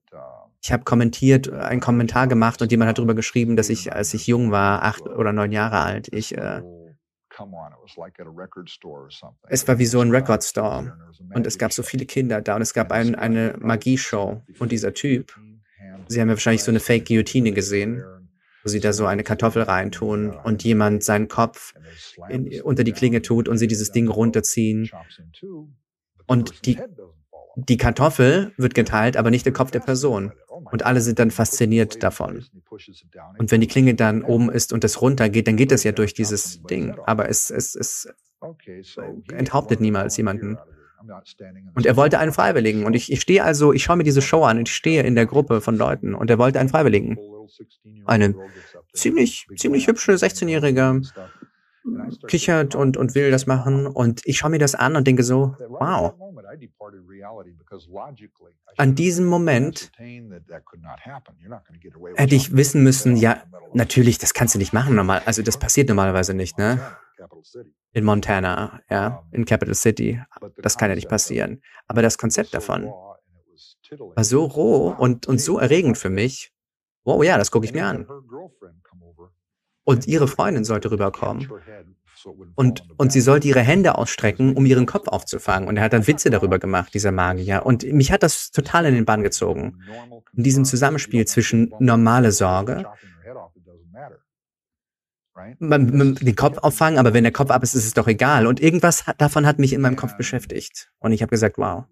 ich 0.60 0.72
hab 0.72 0.84
kommentiert, 0.84 1.48
einen 1.48 1.80
Kommentar 1.80 2.26
gemacht 2.26 2.60
und 2.62 2.72
jemand 2.72 2.88
hat 2.88 2.98
darüber 2.98 3.14
geschrieben, 3.14 3.54
dass 3.54 3.68
ich, 3.68 3.92
als 3.92 4.12
ich 4.12 4.26
jung 4.26 4.50
war, 4.50 4.82
acht 4.82 5.02
oder 5.02 5.32
neun 5.32 5.52
Jahre 5.52 5.78
alt, 5.78 6.08
ich 6.12 6.36
äh, 6.36 6.62
es 9.48 9.68
war 9.68 9.78
wie 9.78 9.86
so 9.86 10.00
ein 10.00 10.10
Record 10.10 10.42
Store 10.42 10.98
und 11.32 11.46
es 11.46 11.58
gab 11.58 11.72
so 11.72 11.84
viele 11.84 12.06
Kinder 12.06 12.42
da 12.42 12.56
und 12.56 12.62
es 12.62 12.74
gab 12.74 12.90
ein, 12.90 13.14
eine 13.14 13.54
Magieshow 13.60 14.42
und 14.58 14.72
dieser 14.72 14.92
Typ, 14.92 15.32
Sie 16.08 16.20
haben 16.20 16.28
ja 16.28 16.34
wahrscheinlich 16.34 16.64
so 16.64 16.72
eine 16.72 16.80
Fake-Guillotine 16.80 17.52
gesehen, 17.52 18.02
wo 18.64 18.68
sie 18.68 18.80
da 18.80 18.92
so 18.92 19.06
eine 19.06 19.22
Kartoffel 19.22 19.62
reintun 19.62 20.30
und 20.30 20.64
jemand 20.64 21.04
seinen 21.04 21.28
Kopf 21.28 21.72
in, 22.28 22.60
unter 22.62 22.82
die 22.82 22.92
Klinge 22.92 23.22
tut 23.22 23.48
und 23.48 23.58
sie 23.58 23.68
dieses 23.68 23.92
Ding 23.92 24.08
runterziehen. 24.08 24.90
Und 26.30 26.64
die, 26.64 26.78
die 27.56 27.76
Kartoffel 27.76 28.52
wird 28.56 28.74
geteilt, 28.74 29.16
aber 29.16 29.32
nicht 29.32 29.44
der 29.46 29.52
Kopf 29.52 29.72
der 29.72 29.80
Person. 29.80 30.30
Und 30.48 30.86
alle 30.86 31.00
sind 31.00 31.18
dann 31.18 31.32
fasziniert 31.32 32.04
davon. 32.04 32.46
Und 33.36 33.50
wenn 33.50 33.60
die 33.60 33.66
Klinge 33.66 33.96
dann 33.96 34.22
oben 34.22 34.48
ist 34.48 34.72
und 34.72 34.84
es 34.84 35.02
runtergeht, 35.02 35.48
dann 35.48 35.56
geht 35.56 35.72
das 35.72 35.82
ja 35.82 35.90
durch 35.90 36.14
dieses 36.14 36.62
Ding. 36.62 36.94
Aber 37.04 37.28
es, 37.28 37.50
es, 37.50 37.74
es 37.74 38.08
enthauptet 39.32 39.80
niemals 39.80 40.16
jemanden. 40.18 40.56
Und 41.74 41.84
er 41.84 41.96
wollte 41.96 42.20
einen 42.20 42.32
Freiwilligen. 42.32 42.84
Und 42.84 42.94
ich, 42.94 43.10
ich 43.10 43.20
stehe 43.20 43.42
also, 43.42 43.72
ich 43.72 43.82
schaue 43.82 43.96
mir 43.96 44.04
diese 44.04 44.22
Show 44.22 44.44
an 44.44 44.58
und 44.58 44.68
ich 44.68 44.74
stehe 44.76 45.02
in 45.02 45.16
der 45.16 45.26
Gruppe 45.26 45.60
von 45.60 45.76
Leuten 45.76 46.14
und 46.14 46.30
er 46.30 46.38
wollte 46.38 46.60
einen 46.60 46.68
Freiwilligen. 46.68 47.18
Eine 48.04 48.36
ziemlich, 48.92 49.48
ziemlich 49.56 49.88
hübsche 49.88 50.12
16-Jährige 50.12 51.02
kichert 52.26 52.74
und, 52.74 52.96
und 52.96 53.14
will 53.14 53.30
das 53.30 53.46
machen. 53.46 53.86
Und 53.86 54.22
ich 54.24 54.38
schaue 54.38 54.50
mir 54.50 54.58
das 54.58 54.74
an 54.74 54.96
und 54.96 55.06
denke 55.06 55.22
so, 55.22 55.56
wow. 55.68 56.14
An 58.76 58.94
diesem 58.94 59.26
Moment 59.26 59.92
hätte 62.16 62.34
ich 62.34 62.56
wissen 62.56 62.82
müssen, 62.82 63.16
ja, 63.16 63.42
natürlich, 63.72 64.18
das 64.18 64.34
kannst 64.34 64.54
du 64.54 64.58
nicht 64.58 64.72
machen 64.72 64.94
normal. 64.94 65.22
Also 65.26 65.42
das 65.42 65.58
passiert 65.58 65.88
normalerweise 65.88 66.34
nicht, 66.34 66.58
ne? 66.58 66.80
In 67.92 68.04
Montana, 68.04 68.80
ja, 68.88 69.24
in 69.32 69.44
Capital 69.44 69.74
City. 69.74 70.20
Das 70.56 70.78
kann 70.78 70.90
ja 70.90 70.94
nicht 70.94 71.08
passieren. 71.08 71.62
Aber 71.86 72.02
das 72.02 72.18
Konzept 72.18 72.54
davon 72.54 72.84
war 72.84 74.24
so 74.24 74.44
roh 74.44 74.90
und, 74.90 75.26
und 75.26 75.40
so 75.40 75.58
erregend 75.58 75.98
für 75.98 76.10
mich. 76.10 76.52
Wow, 77.04 77.24
ja, 77.24 77.38
das 77.38 77.50
gucke 77.50 77.66
ich 77.66 77.72
mir 77.72 77.86
an. 77.86 78.06
Und 79.90 80.06
ihre 80.06 80.28
Freundin 80.28 80.64
sollte 80.64 80.90
rüberkommen. 80.90 81.48
Und, 82.54 82.84
und 82.96 83.12
sie 83.12 83.20
sollte 83.20 83.48
ihre 83.48 83.60
Hände 83.60 83.96
ausstrecken, 83.96 84.54
um 84.54 84.66
ihren 84.66 84.86
Kopf 84.86 85.08
aufzufangen. 85.08 85.68
Und 85.68 85.78
er 85.78 85.82
hat 85.82 85.92
dann 85.92 86.06
Witze 86.06 86.30
darüber 86.30 86.58
gemacht, 86.58 86.94
dieser 86.94 87.10
Magier. 87.12 87.64
Und 87.64 87.82
mich 87.92 88.12
hat 88.12 88.22
das 88.22 88.52
total 88.52 88.84
in 88.86 88.94
den 88.94 89.04
Bann 89.04 89.22
gezogen. 89.22 89.78
In 90.36 90.44
diesem 90.44 90.64
Zusammenspiel 90.64 91.26
zwischen 91.26 91.72
normale 91.80 92.30
Sorge 92.30 92.86
man, 95.58 95.96
man, 95.96 96.14
den 96.14 96.36
Kopf 96.36 96.58
auffangen, 96.58 96.98
aber 96.98 97.14
wenn 97.14 97.24
der 97.24 97.32
Kopf 97.32 97.50
ab 97.50 97.62
ist, 97.62 97.74
ist 97.74 97.86
es 97.86 97.94
doch 97.94 98.08
egal. 98.08 98.46
Und 98.46 98.60
irgendwas 98.60 99.06
hat, 99.06 99.20
davon 99.20 99.46
hat 99.46 99.58
mich 99.58 99.72
in 99.72 99.80
meinem 99.80 99.96
Kopf 99.96 100.16
beschäftigt. 100.16 100.90
Und 100.98 101.12
ich 101.12 101.22
habe 101.22 101.30
gesagt, 101.30 101.58
wow. 101.58 101.84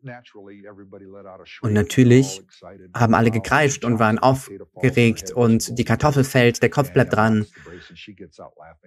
Und 1.62 1.73
natürlich 1.73 2.43
haben 2.95 3.15
alle 3.15 3.31
gekreischt 3.31 3.85
und 3.85 3.99
waren 3.99 4.19
aufgeregt 4.19 5.33
und 5.33 5.79
die 5.79 5.85
Kartoffel 5.85 6.25
fällt, 6.25 6.62
der 6.62 6.70
Kopf 6.70 6.93
bleibt 6.93 7.15
dran. 7.15 7.47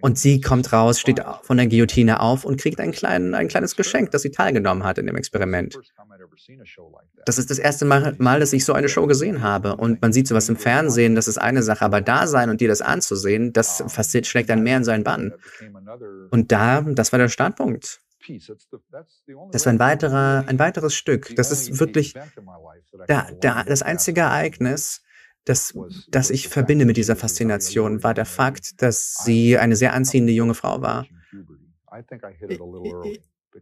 Und 0.02 0.18
sie 0.18 0.42
kommt 0.42 0.72
raus, 0.74 1.00
steht 1.00 1.22
von 1.44 1.58
der 1.58 1.68
Guillotine 1.68 2.20
auf 2.20 2.46
und 2.46 2.60
kriegt 2.60 2.80
ein, 2.80 2.92
klein, 2.92 3.34
ein 3.34 3.48
kleines 3.48 3.76
Geschenk, 3.76 4.12
dass 4.12 4.22
sie 4.22 4.32
teilgenommen 4.32 4.84
hat 4.84 4.98
in 4.98 5.08
dem 5.08 5.16
Experiment. 5.16 5.78
Das 7.26 7.38
ist 7.38 7.50
das 7.50 7.60
erste 7.60 7.86
Mal, 7.86 8.40
dass 8.40 8.54
ich 8.54 8.66
so 8.66 8.74
eine 8.74 8.90
Show 8.90 9.08
gesehen 9.08 9.42
habe. 9.42 9.76
Und 9.76 10.02
man 10.02 10.14
sieht 10.14 10.28
sowas 10.28 10.50
im 10.50 10.56
Fernsehen, 10.56 11.16
das 11.16 11.28
ist 11.28 11.38
eine 11.38 11.64
Sache, 11.64 11.86
aber 11.86 12.02
da 12.02 12.28
sein 12.28 12.50
und 12.50 12.62
dir 12.62 12.68
das 12.68 12.82
anzusehen, 12.82 13.54
das 13.54 13.84
fasziniert, 13.88 14.28
schlägt 14.28 14.50
dann 14.50 14.64
mehr 14.64 14.78
in 14.78 14.84
seinen 14.84 15.04
Bann. 15.04 15.34
Und 16.32 16.52
da, 16.52 16.82
das 16.82 17.12
war 17.12 17.20
der 17.20 17.30
Startpunkt. 17.30 18.02
Das 19.52 19.66
war 19.66 19.74
ein 19.74 19.80
weiterer, 19.80 20.46
ein 20.48 20.60
weiteres 20.60 20.94
Stück. 20.94 21.36
Das 21.36 21.52
ist 21.52 21.80
wirklich 21.80 22.14
der, 23.08 23.32
der, 23.32 23.64
das 23.64 23.82
einzige 23.82 24.22
Ereignis, 24.22 25.02
das, 25.46 25.74
das 26.10 26.30
ich 26.30 26.48
verbinde 26.48 26.86
mit 26.86 26.98
dieser 26.98 27.16
Faszination, 27.16 28.04
war 28.04 28.14
der 28.14 28.26
Fakt, 28.26 28.82
dass 28.82 29.24
sie 29.24 29.58
eine 29.58 29.76
sehr 29.76 29.94
anziehende 29.94 30.34
junge 30.34 30.54
Frau 30.54 30.82
war. 30.82 31.08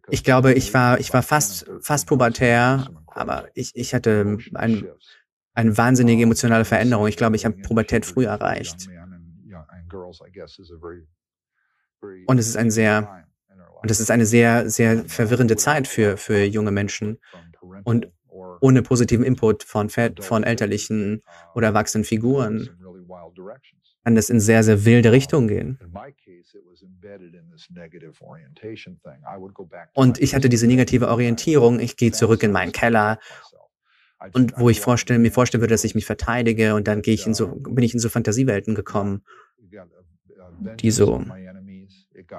Ich 0.10 0.24
glaube, 0.24 0.54
ich 0.54 0.74
war, 0.74 1.00
ich 1.00 1.14
war 1.14 1.24
fast, 1.24 1.70
fast 1.82 2.08
pubertär, 2.08 2.90
aber 3.08 3.48
ich, 3.54 3.72
ich 3.76 3.94
hatte 3.94 4.38
ein, 4.54 4.88
eine 5.54 5.78
wahnsinnige 5.78 6.24
emotionale 6.24 6.66
Veränderung. 6.66 7.08
Ich 7.08 7.18
glaube, 7.18 7.36
ich 7.36 7.46
habe 7.46 7.58
Pubertät 7.58 8.06
früh 8.06 8.26
erreicht. 8.26 8.88
Und 12.28 12.38
es 12.38 12.48
ist 12.48 12.58
ein 12.58 12.72
sehr, 12.72 13.26
und 13.82 13.92
es 13.92 14.00
ist 14.00 14.12
eine 14.12 14.26
sehr, 14.26 14.70
sehr 14.70 15.06
verwirrende 15.06 15.58
Zeit 15.58 15.88
für, 15.88 16.18
für 16.18 16.44
junge 16.44 16.72
Menschen. 16.72 17.20
Und 17.84 18.12
ohne 18.62 18.82
positiven 18.82 19.26
Input 19.26 19.64
von, 19.64 19.90
von 19.90 20.44
elterlichen 20.44 21.22
oder 21.56 21.68
erwachsenen 21.68 22.04
Figuren 22.04 22.70
kann 24.04 24.16
das 24.16 24.30
in 24.30 24.40
sehr, 24.40 24.64
sehr 24.64 24.86
wilde 24.86 25.12
Richtungen 25.12 25.48
gehen. 25.48 25.80
Und 29.94 30.20
ich 30.20 30.36
hatte 30.36 30.50
diese 30.50 30.68
negative 30.68 31.08
Orientierung. 31.08 31.80
Ich 31.80 31.98
gehe 31.98 32.12
zurück 32.12 32.44
in 32.44 32.52
meinen 32.52 32.72
Keller. 32.72 33.20
und 34.34 34.54
wo 34.58 34.70
ich 34.70 34.82
vorstellen, 34.82 35.22
mir 35.22 35.32
vorstellen 35.32 35.62
würde, 35.62 35.74
dass 35.74 35.84
ich 35.84 35.96
mich 35.96 36.06
verteidige 36.06 36.76
und 36.76 36.88
dann 36.88 37.02
gehe 37.02 37.14
ich 37.14 37.26
in 37.26 37.34
so, 37.34 37.48
bin 37.48 37.84
ich 37.84 37.94
in 37.94 38.00
so 38.00 38.10
Fantasiewelten 38.10 38.76
gekommen, 38.76 39.24
die 40.80 40.92
so, 40.92 41.24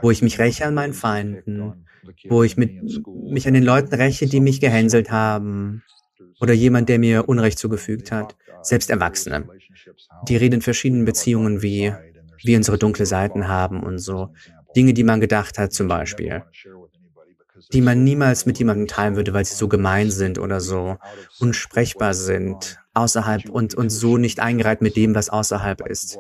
wo 0.03 0.11
ich 0.11 0.21
mich 0.21 0.39
räche 0.39 0.67
an 0.67 0.75
meinen 0.75 0.93
Feinden, 0.93 1.87
wo 2.29 2.43
ich 2.43 2.57
mit, 2.57 2.83
mich 3.07 3.47
an 3.49 3.55
den 3.55 3.63
Leuten 3.63 3.95
räche, 3.95 4.27
die 4.27 4.41
mich 4.41 4.61
gehänselt 4.61 5.11
haben, 5.11 5.83
oder 6.41 6.55
jemand, 6.55 6.89
der 6.89 6.99
mir 6.99 7.29
Unrecht 7.29 7.59
zugefügt 7.59 8.11
hat, 8.13 8.37
selbst 8.63 8.91
Erwachsene. 8.91 9.49
Die 10.29 10.37
reden 10.37 10.57
in 10.57 10.63
verschiedenen 10.63 11.05
Beziehungen, 11.05 11.63
wie 11.63 11.93
wir 12.45 12.57
unsere 12.57 12.79
dunkle 12.79 13.07
Seiten 13.07 13.49
haben 13.49 13.83
und 13.83 13.99
so. 13.99 14.33
Dinge, 14.77 14.95
die 14.95 15.05
man 15.05 15.21
gedacht 15.21 15.59
hat 15.59 15.73
zum 15.73 15.89
Beispiel, 15.89 16.43
die 17.73 17.81
man 17.81 18.05
niemals 18.05 18.47
mit 18.47 18.59
jemandem 18.59 18.87
teilen 18.87 19.17
würde, 19.17 19.33
weil 19.33 19.45
sie 19.45 19.55
so 19.55 19.69
gemein 19.69 20.11
sind 20.11 20.39
oder 20.39 20.61
so 20.61 20.97
unsprechbar 21.41 22.15
sind, 22.15 22.79
außerhalb 22.95 23.49
und, 23.49 23.75
und 23.75 23.91
so 23.91 24.17
nicht 24.17 24.41
eingereiht 24.41 24.81
mit 24.81 24.97
dem, 24.97 25.15
was 25.15 25.29
außerhalb 25.29 25.87
ist. 25.89 26.19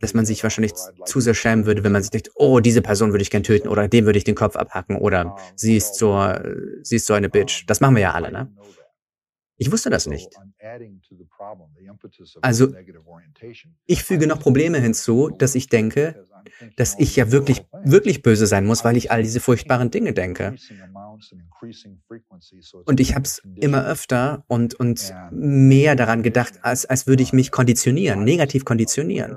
Dass 0.00 0.12
man 0.12 0.26
sich 0.26 0.42
wahrscheinlich 0.42 0.74
zu 1.06 1.20
sehr 1.20 1.32
schämen 1.32 1.64
würde, 1.64 1.82
wenn 1.82 1.92
man 1.92 2.02
sich 2.02 2.10
denkt, 2.10 2.30
oh, 2.34 2.60
diese 2.60 2.82
Person 2.82 3.12
würde 3.12 3.22
ich 3.22 3.30
gern 3.30 3.42
töten 3.42 3.68
oder 3.68 3.88
dem 3.88 4.04
würde 4.04 4.18
ich 4.18 4.24
den 4.24 4.34
Kopf 4.34 4.56
abhacken 4.56 4.96
oder 4.96 5.36
sie 5.54 5.76
ist 5.76 5.94
so, 5.94 6.30
sie 6.82 6.96
ist 6.96 7.06
so 7.06 7.14
eine 7.14 7.30
Bitch. 7.30 7.64
Das 7.66 7.80
machen 7.80 7.94
wir 7.94 8.02
ja 8.02 8.12
alle, 8.12 8.30
ne? 8.30 8.50
Ich 9.58 9.72
wusste 9.72 9.90
das 9.90 10.06
nicht. 10.06 10.28
Also 12.42 12.74
ich 13.86 14.04
füge 14.04 14.26
noch 14.26 14.38
Probleme 14.38 14.78
hinzu, 14.80 15.30
dass 15.30 15.54
ich 15.54 15.68
denke, 15.68 16.26
dass 16.76 16.98
ich 16.98 17.16
ja 17.16 17.32
wirklich, 17.32 17.66
wirklich 17.84 18.22
böse 18.22 18.46
sein 18.46 18.66
muss, 18.66 18.84
weil 18.84 18.96
ich 18.96 19.10
all 19.10 19.22
diese 19.22 19.40
furchtbaren 19.40 19.90
Dinge 19.90 20.12
denke. 20.12 20.54
Und 22.84 23.00
ich 23.00 23.14
habe 23.14 23.24
es 23.24 23.42
immer 23.56 23.86
öfter 23.86 24.44
und, 24.46 24.74
und 24.74 25.14
mehr 25.30 25.96
daran 25.96 26.22
gedacht, 26.22 26.60
als, 26.62 26.84
als 26.84 27.06
würde 27.06 27.22
ich 27.22 27.32
mich 27.32 27.50
konditionieren, 27.50 28.24
negativ 28.24 28.64
konditionieren. 28.64 29.36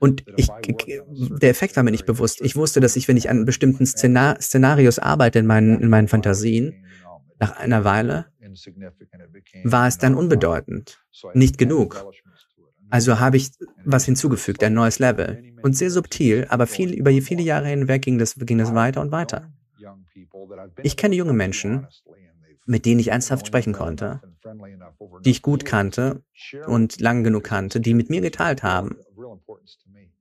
Und 0.00 0.24
ich, 0.36 0.48
der 1.40 1.50
Effekt 1.50 1.74
war 1.76 1.82
mir 1.82 1.90
nicht 1.90 2.06
bewusst. 2.06 2.40
Ich 2.40 2.54
wusste, 2.54 2.80
dass 2.80 2.94
ich, 2.94 3.08
wenn 3.08 3.16
ich 3.16 3.30
an 3.30 3.44
bestimmten 3.44 3.84
Szenar 3.84 4.40
Szenarios 4.40 5.00
arbeite 5.00 5.40
in 5.40 5.46
meinen, 5.46 5.80
in 5.80 5.88
meinen 5.88 6.06
Fantasien, 6.06 6.84
nach 7.38 7.56
einer 7.56 7.84
Weile 7.84 8.26
war 9.64 9.86
es 9.86 9.98
dann 9.98 10.14
unbedeutend, 10.14 11.04
nicht 11.34 11.58
genug. 11.58 12.04
Also 12.90 13.20
habe 13.20 13.36
ich 13.36 13.50
was 13.84 14.04
hinzugefügt, 14.04 14.62
ein 14.64 14.72
neues 14.72 14.98
Level. 14.98 15.42
Und 15.62 15.76
sehr 15.76 15.90
subtil, 15.90 16.46
aber 16.48 16.66
viel, 16.66 16.92
über 16.94 17.10
viele 17.22 17.42
Jahre 17.42 17.68
hinweg 17.68 18.02
ging 18.02 18.18
das, 18.18 18.34
ging 18.36 18.58
das 18.58 18.74
weiter 18.74 19.00
und 19.00 19.12
weiter. 19.12 19.52
Ich 20.82 20.96
kenne 20.96 21.14
junge 21.14 21.32
Menschen, 21.32 21.86
mit 22.66 22.84
denen 22.84 23.00
ich 23.00 23.08
ernsthaft 23.08 23.46
sprechen 23.46 23.72
konnte, 23.72 24.20
die 25.24 25.30
ich 25.30 25.42
gut 25.42 25.64
kannte 25.64 26.22
und 26.66 27.00
lang 27.00 27.24
genug 27.24 27.44
kannte, 27.44 27.80
die 27.80 27.94
mit 27.94 28.10
mir 28.10 28.20
geteilt 28.20 28.62
haben, 28.62 28.96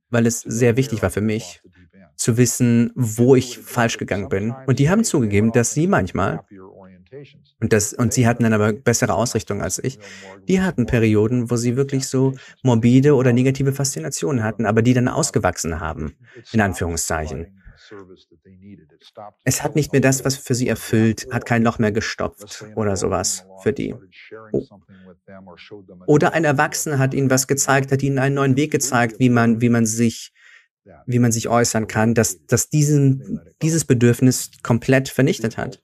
weil 0.10 0.26
es 0.26 0.41
sehr 0.41 0.77
wichtig 0.77 1.02
war 1.02 1.10
für 1.10 1.22
mich, 1.22 1.61
zu 2.15 2.38
wissen, 2.38 2.91
wo 2.95 3.35
ich 3.35 3.60
falsch 3.60 3.98
gegangen 3.98 4.30
bin. 4.30 4.56
Und 4.65 4.80
die 4.80 4.89
haben 4.89 5.03
zugegeben, 5.03 5.52
dass 5.52 5.73
sie 5.73 5.88
manchmal 5.88 6.44
und, 7.60 7.74
das, 7.74 7.94
und 7.94 8.14
sie 8.14 8.28
hatten 8.28 8.44
dann 8.44 8.54
aber 8.54 8.74
bessere 8.74 9.14
Ausrichtung 9.14 9.62
als 9.62 9.80
ich. 9.80 10.00
Die 10.48 10.62
hatten 10.62 10.86
Perioden, 10.86 11.50
wo 11.50 11.56
sie 11.56 11.76
wirklich 11.76 12.08
so 12.08 12.34
morbide 12.64 13.16
oder 13.16 13.34
negative 13.34 13.74
Faszinationen 13.74 14.44
hatten, 14.44 14.66
aber 14.66 14.82
die 14.82 14.94
dann 14.94 15.08
ausgewachsen 15.08 15.80
haben, 15.80 16.16
in 16.52 16.62
Anführungszeichen. 16.62 17.62
Es 19.44 19.64
hat 19.64 19.76
nicht 19.76 19.92
mehr 19.94 20.02
das, 20.02 20.26
was 20.26 20.36
für 20.36 20.56
sie 20.56 20.68
erfüllt, 20.68 21.28
hat 21.32 21.46
kein 21.46 21.64
Loch 21.64 21.80
mehr 21.80 21.92
gestopft 21.92 22.66
oder 22.76 22.98
sowas 22.98 23.46
für 23.64 23.72
die. 23.72 23.96
Oh. 24.52 24.66
Oder 26.06 26.34
ein 26.34 26.44
Erwachsener 26.44 27.00
hat 27.00 27.14
ihnen 27.14 27.30
was 27.30 27.48
gezeigt, 27.48 27.92
hat 27.92 28.04
ihnen 28.04 28.20
einen 28.20 28.36
neuen 28.36 28.58
Weg 28.58 28.72
gezeigt, 28.72 29.20
wie 29.20 29.30
man, 29.30 29.62
wie 29.62 29.70
man 29.70 29.86
sich 29.86 30.34
wie 31.06 31.20
man 31.20 31.32
sich 31.32 31.50
äußern 31.50 31.88
kann, 31.88 32.14
dass, 32.14 32.46
dass 32.46 32.70
diesen, 32.70 33.42
dieses 33.62 33.86
Bedürfnis 33.86 34.52
komplett 34.64 35.10
vernichtet 35.10 35.58
hat. 35.58 35.82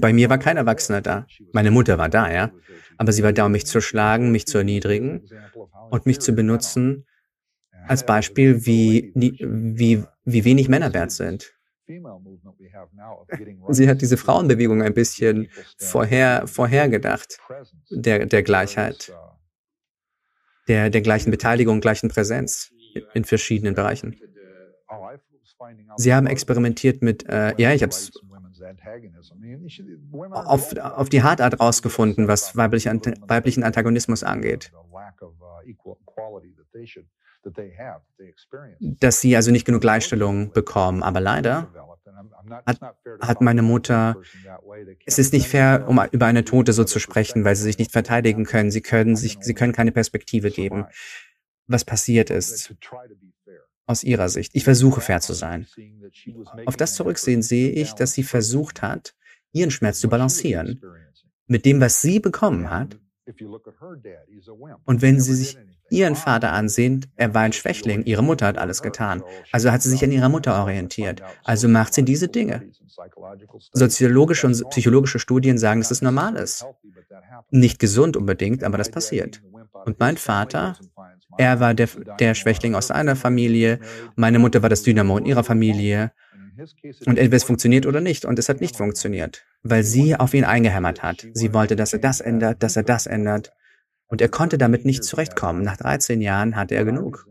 Bei 0.00 0.12
mir 0.12 0.30
war 0.30 0.38
kein 0.38 0.56
Erwachsener 0.56 1.00
da. 1.00 1.26
Meine 1.52 1.70
Mutter 1.70 1.98
war 1.98 2.08
da, 2.08 2.32
ja. 2.32 2.50
Aber 2.96 3.12
sie 3.12 3.22
war 3.22 3.32
da, 3.32 3.46
um 3.46 3.52
mich 3.52 3.66
zu 3.66 3.80
schlagen, 3.80 4.32
mich 4.32 4.46
zu 4.46 4.58
erniedrigen 4.58 5.28
und 5.90 6.06
mich 6.06 6.20
zu 6.20 6.32
benutzen 6.32 7.06
als 7.86 8.06
Beispiel, 8.06 8.64
wie, 8.64 9.12
wie, 9.14 10.04
wie 10.24 10.44
wenig 10.44 10.68
Männer 10.68 10.94
wert 10.94 11.10
sind. 11.10 11.52
Sie 13.68 13.88
hat 13.88 14.00
diese 14.00 14.16
Frauenbewegung 14.16 14.82
ein 14.82 14.94
bisschen 14.94 15.48
vorher, 15.78 16.46
vorhergedacht, 16.46 17.38
der, 17.90 18.26
der 18.26 18.42
Gleichheit, 18.42 19.12
der, 20.68 20.90
der 20.90 21.00
gleichen 21.00 21.30
Beteiligung, 21.30 21.80
gleichen 21.80 22.08
Präsenz 22.08 22.72
in 23.14 23.24
verschiedenen 23.24 23.74
Bereichen. 23.74 24.18
Sie 25.96 26.14
haben 26.14 26.26
experimentiert 26.26 27.02
mit, 27.02 27.28
äh, 27.28 27.54
ja, 27.60 27.72
ich 27.72 27.82
habe 27.82 27.90
es 27.90 28.12
auf, 30.32 30.76
auf 30.76 31.08
die 31.08 31.22
Hartart 31.22 31.60
rausgefunden, 31.60 32.28
was 32.28 32.56
weiblich, 32.56 32.86
weiblichen 32.86 33.64
Antagonismus 33.64 34.22
angeht. 34.22 34.72
Dass 38.80 39.20
sie 39.20 39.36
also 39.36 39.50
nicht 39.50 39.64
genug 39.64 39.80
Gleichstellung 39.80 40.52
bekommen. 40.52 41.02
Aber 41.02 41.20
leider 41.20 41.72
hat, 42.66 42.80
hat 43.20 43.40
meine 43.40 43.62
Mutter, 43.62 44.16
es 45.06 45.18
ist 45.18 45.32
nicht 45.32 45.48
fair, 45.48 45.84
um 45.88 46.00
über 46.12 46.26
eine 46.26 46.44
Tote 46.44 46.72
so 46.72 46.84
zu 46.84 46.98
sprechen, 46.98 47.44
weil 47.44 47.56
sie 47.56 47.64
sich 47.64 47.78
nicht 47.78 47.92
verteidigen 47.92 48.44
können. 48.44 48.70
Sie 48.70 48.80
können 48.80 49.16
sich, 49.16 49.38
sie 49.40 49.54
können 49.54 49.72
keine 49.72 49.92
Perspektive 49.92 50.50
geben, 50.50 50.86
was 51.66 51.84
passiert 51.84 52.30
ist. 52.30 52.74
Aus 53.92 54.04
ihrer 54.04 54.30
Sicht. 54.30 54.52
Ich 54.54 54.64
versuche 54.64 55.02
fair 55.02 55.20
zu 55.20 55.34
sein. 55.34 55.66
Auf 56.64 56.78
das 56.78 56.94
zurücksehen 56.94 57.42
sehe 57.42 57.70
ich, 57.70 57.92
dass 57.92 58.14
sie 58.14 58.22
versucht 58.22 58.80
hat, 58.80 59.14
ihren 59.52 59.70
Schmerz 59.70 60.00
zu 60.00 60.08
balancieren. 60.08 60.80
Mit 61.46 61.66
dem, 61.66 61.78
was 61.78 62.00
sie 62.00 62.18
bekommen 62.18 62.70
hat. 62.70 62.98
Und 64.86 65.02
wenn 65.02 65.20
sie 65.20 65.34
sich 65.34 65.58
ihren 65.90 66.16
Vater 66.16 66.52
ansehen, 66.52 67.04
er 67.16 67.34
war 67.34 67.42
ein 67.42 67.52
Schwächling, 67.52 68.02
ihre 68.04 68.22
Mutter 68.22 68.46
hat 68.46 68.56
alles 68.56 68.80
getan. 68.80 69.22
Also 69.52 69.70
hat 69.70 69.82
sie 69.82 69.90
sich 69.90 70.02
an 70.02 70.10
ihrer 70.10 70.30
Mutter 70.30 70.58
orientiert. 70.58 71.22
Also 71.44 71.68
macht 71.68 71.92
sie 71.92 72.02
diese 72.02 72.28
Dinge. 72.28 72.72
Soziologische 73.72 74.46
und 74.46 74.70
psychologische 74.70 75.18
Studien 75.18 75.58
sagen, 75.58 75.82
dass 75.82 75.90
es 75.90 76.00
normal 76.00 76.36
ist. 76.36 76.64
Nicht 77.50 77.78
gesund 77.78 78.16
unbedingt, 78.16 78.64
aber 78.64 78.78
das 78.78 78.90
passiert. 78.90 79.42
Und 79.84 80.00
mein 80.00 80.16
Vater, 80.16 80.78
er 81.38 81.60
war 81.60 81.74
der, 81.74 81.88
der 82.18 82.34
Schwächling 82.34 82.74
aus 82.74 82.88
seiner 82.88 83.16
Familie, 83.16 83.80
meine 84.16 84.38
Mutter 84.38 84.62
war 84.62 84.68
das 84.68 84.82
Dynamo 84.82 85.18
in 85.18 85.26
ihrer 85.26 85.44
Familie. 85.44 86.12
Und 87.06 87.18
entweder 87.18 87.36
es 87.36 87.44
funktioniert 87.44 87.86
oder 87.86 88.00
nicht. 88.00 88.24
Und 88.24 88.38
es 88.38 88.48
hat 88.48 88.60
nicht 88.60 88.76
funktioniert, 88.76 89.44
weil 89.62 89.82
sie 89.82 90.16
auf 90.16 90.34
ihn 90.34 90.44
eingehämmert 90.44 91.02
hat. 91.02 91.26
Sie 91.32 91.54
wollte, 91.54 91.76
dass 91.76 91.92
er 91.92 91.98
das 91.98 92.20
ändert, 92.20 92.62
dass 92.62 92.76
er 92.76 92.82
das 92.82 93.06
ändert. 93.06 93.52
Und 94.06 94.20
er 94.20 94.28
konnte 94.28 94.58
damit 94.58 94.84
nicht 94.84 95.04
zurechtkommen. 95.04 95.62
Nach 95.62 95.78
13 95.78 96.20
Jahren 96.20 96.56
hatte 96.56 96.74
er 96.74 96.84
genug. 96.84 97.26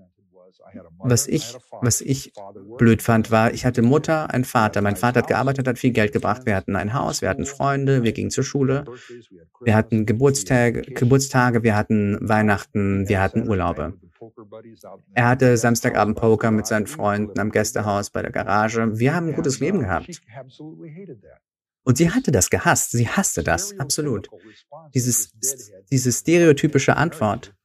Was 1.00 1.28
ich, 1.28 1.58
was 1.82 2.02
ich 2.02 2.34
blöd 2.78 3.02
fand, 3.02 3.32
war, 3.32 3.54
ich 3.54 3.66
hatte 3.66 3.82
Mutter, 3.82 4.30
einen 4.30 4.46
Vater. 4.46 4.82
Mein 4.82 4.96
Vater 4.96 5.20
hat 5.20 5.28
gearbeitet, 5.28 5.68
hat 5.68 5.80
viel 5.80 5.92
Geld 5.92 6.14
gebracht. 6.14 6.46
Wir 6.46 6.56
hatten 6.56 6.76
ein 6.76 6.94
Haus, 6.94 7.22
wir 7.22 7.30
hatten 7.30 7.46
Freunde, 7.46 8.04
wir 8.04 8.12
gingen 8.12 8.32
zur 8.32 8.44
Schule. 8.44 8.86
Wir 9.62 9.76
hatten 9.76 10.06
Geburtstage, 10.06 10.82
Geburtstage, 10.82 11.64
wir 11.64 11.76
hatten 11.76 12.18
Weihnachten, 12.22 13.08
wir 13.08 13.22
hatten 13.22 13.48
Urlaube. 13.48 13.94
Er 15.14 15.28
hatte 15.28 15.58
Samstagabend 15.58 16.18
Poker 16.18 16.52
mit 16.52 16.68
seinen 16.68 16.88
Freunden 16.88 17.40
am 17.40 17.52
Gästehaus 17.52 18.10
bei 18.10 18.22
der 18.22 18.32
Garage. 18.32 19.00
Wir 19.00 19.16
haben 19.16 19.30
ein 19.30 19.36
gutes 19.36 19.60
Leben 19.60 19.80
gehabt. 19.80 20.22
Und 21.84 21.98
sie 21.98 22.12
hatte 22.12 22.32
das 22.32 22.50
gehasst. 22.50 22.92
Sie 22.92 23.08
hasste 23.08 23.44
das, 23.44 23.78
absolut. 23.80 24.30
Dieses, 24.94 25.32
diese 25.90 26.12
stereotypische 26.12 26.96
Antwort 26.96 27.56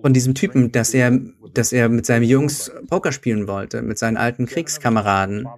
von 0.00 0.12
diesem 0.12 0.34
Typen, 0.34 0.72
dass 0.72 0.94
er, 0.94 1.18
dass 1.52 1.72
er 1.72 1.88
mit 1.88 2.06
seinen 2.06 2.24
Jungs 2.24 2.70
Poker 2.88 3.12
spielen 3.12 3.48
wollte, 3.48 3.82
mit 3.82 3.98
seinen 3.98 4.16
alten 4.16 4.46
Kriegskameraden. 4.46 5.48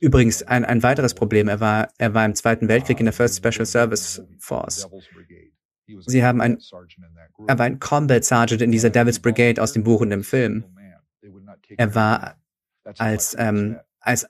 Übrigens, 0.00 0.42
ein, 0.42 0.64
ein 0.64 0.82
weiteres 0.82 1.14
Problem, 1.14 1.48
er 1.48 1.60
war, 1.60 1.88
er 1.98 2.14
war 2.14 2.24
im 2.24 2.34
Zweiten 2.34 2.68
Weltkrieg 2.68 3.00
in 3.00 3.06
der 3.06 3.12
First 3.12 3.36
Special 3.36 3.66
Service 3.66 4.22
Force. 4.38 4.88
Sie 6.06 6.24
haben 6.24 6.40
ein, 6.40 6.58
er 7.46 7.58
war 7.58 7.66
ein 7.66 7.78
Combat 7.78 8.24
Sergeant 8.24 8.60
in 8.60 8.72
dieser 8.72 8.90
Devil's 8.90 9.20
Brigade 9.20 9.62
aus 9.62 9.72
dem 9.72 9.84
Buch 9.84 10.00
und 10.00 10.10
dem 10.10 10.24
Film. 10.24 10.64
Er 11.76 11.94
war 11.94 12.36
als, 12.98 13.36
ähm, 13.38 13.78
als 14.00 14.26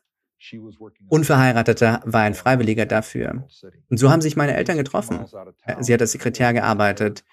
Unverheirateter 1.08 2.02
war 2.04 2.22
ein 2.22 2.34
Freiwilliger 2.34 2.86
dafür. 2.86 3.46
Und 3.88 3.96
so 3.98 4.10
haben 4.10 4.20
sich 4.20 4.36
meine 4.36 4.54
Eltern 4.54 4.76
getroffen. 4.76 5.24
Sie 5.80 5.92
hat 5.92 6.00
als 6.00 6.12
Sekretär 6.12 6.52
gearbeitet. 6.52 7.24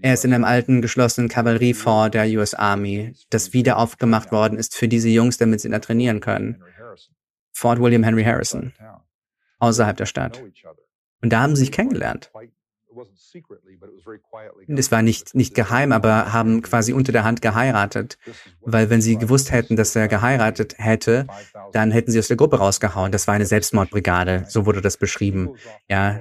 Er 0.00 0.14
ist 0.14 0.24
in 0.24 0.34
einem 0.34 0.44
alten, 0.44 0.82
geschlossenen 0.82 1.28
Kavalleriefort 1.28 2.14
der 2.14 2.26
US 2.38 2.54
Army, 2.54 3.14
das 3.30 3.52
wieder 3.52 3.78
aufgemacht 3.78 4.32
worden 4.32 4.58
ist 4.58 4.74
für 4.74 4.88
diese 4.88 5.08
Jungs, 5.08 5.38
damit 5.38 5.60
sie 5.60 5.70
da 5.70 5.78
trainieren 5.78 6.20
können. 6.20 6.62
Fort 7.52 7.80
William 7.80 8.02
Henry 8.02 8.24
Harrison, 8.24 8.72
außerhalb 9.58 9.96
der 9.96 10.06
Stadt. 10.06 10.42
Und 11.22 11.32
da 11.32 11.42
haben 11.42 11.54
sie 11.54 11.60
sich 11.60 11.72
kennengelernt. 11.72 12.32
Es 14.68 14.92
war 14.92 15.02
nicht, 15.02 15.34
nicht 15.34 15.54
geheim, 15.54 15.92
aber 15.92 16.32
haben 16.32 16.62
quasi 16.62 16.92
unter 16.92 17.12
der 17.12 17.24
Hand 17.24 17.42
geheiratet. 17.42 18.18
Weil 18.60 18.90
wenn 18.90 19.00
sie 19.00 19.16
gewusst 19.16 19.50
hätten, 19.50 19.76
dass 19.76 19.94
er 19.96 20.08
geheiratet 20.08 20.76
hätte, 20.78 21.26
dann 21.72 21.90
hätten 21.90 22.10
sie 22.10 22.18
aus 22.18 22.28
der 22.28 22.36
Gruppe 22.36 22.58
rausgehauen. 22.58 23.12
Das 23.12 23.26
war 23.26 23.34
eine 23.34 23.46
Selbstmordbrigade. 23.46 24.46
So 24.48 24.66
wurde 24.66 24.80
das 24.80 24.96
beschrieben. 24.96 25.56
Ja. 25.88 26.20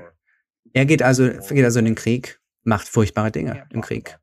Er 0.74 0.86
geht 0.86 1.04
also, 1.04 1.30
geht 1.30 1.66
also 1.66 1.80
in 1.80 1.86
den 1.86 1.96
Krieg, 1.96 2.40
macht 2.64 2.88
furchtbare 2.88 3.32
Dinge 3.32 3.68
im 3.70 3.82
Krieg. 3.82 4.18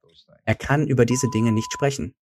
Er 0.45 0.55
kann 0.57 0.87
über 0.89 1.05
diese 1.05 1.29
Dinge 1.31 1.53
nicht 1.53 1.73
sprechen. 1.73 2.15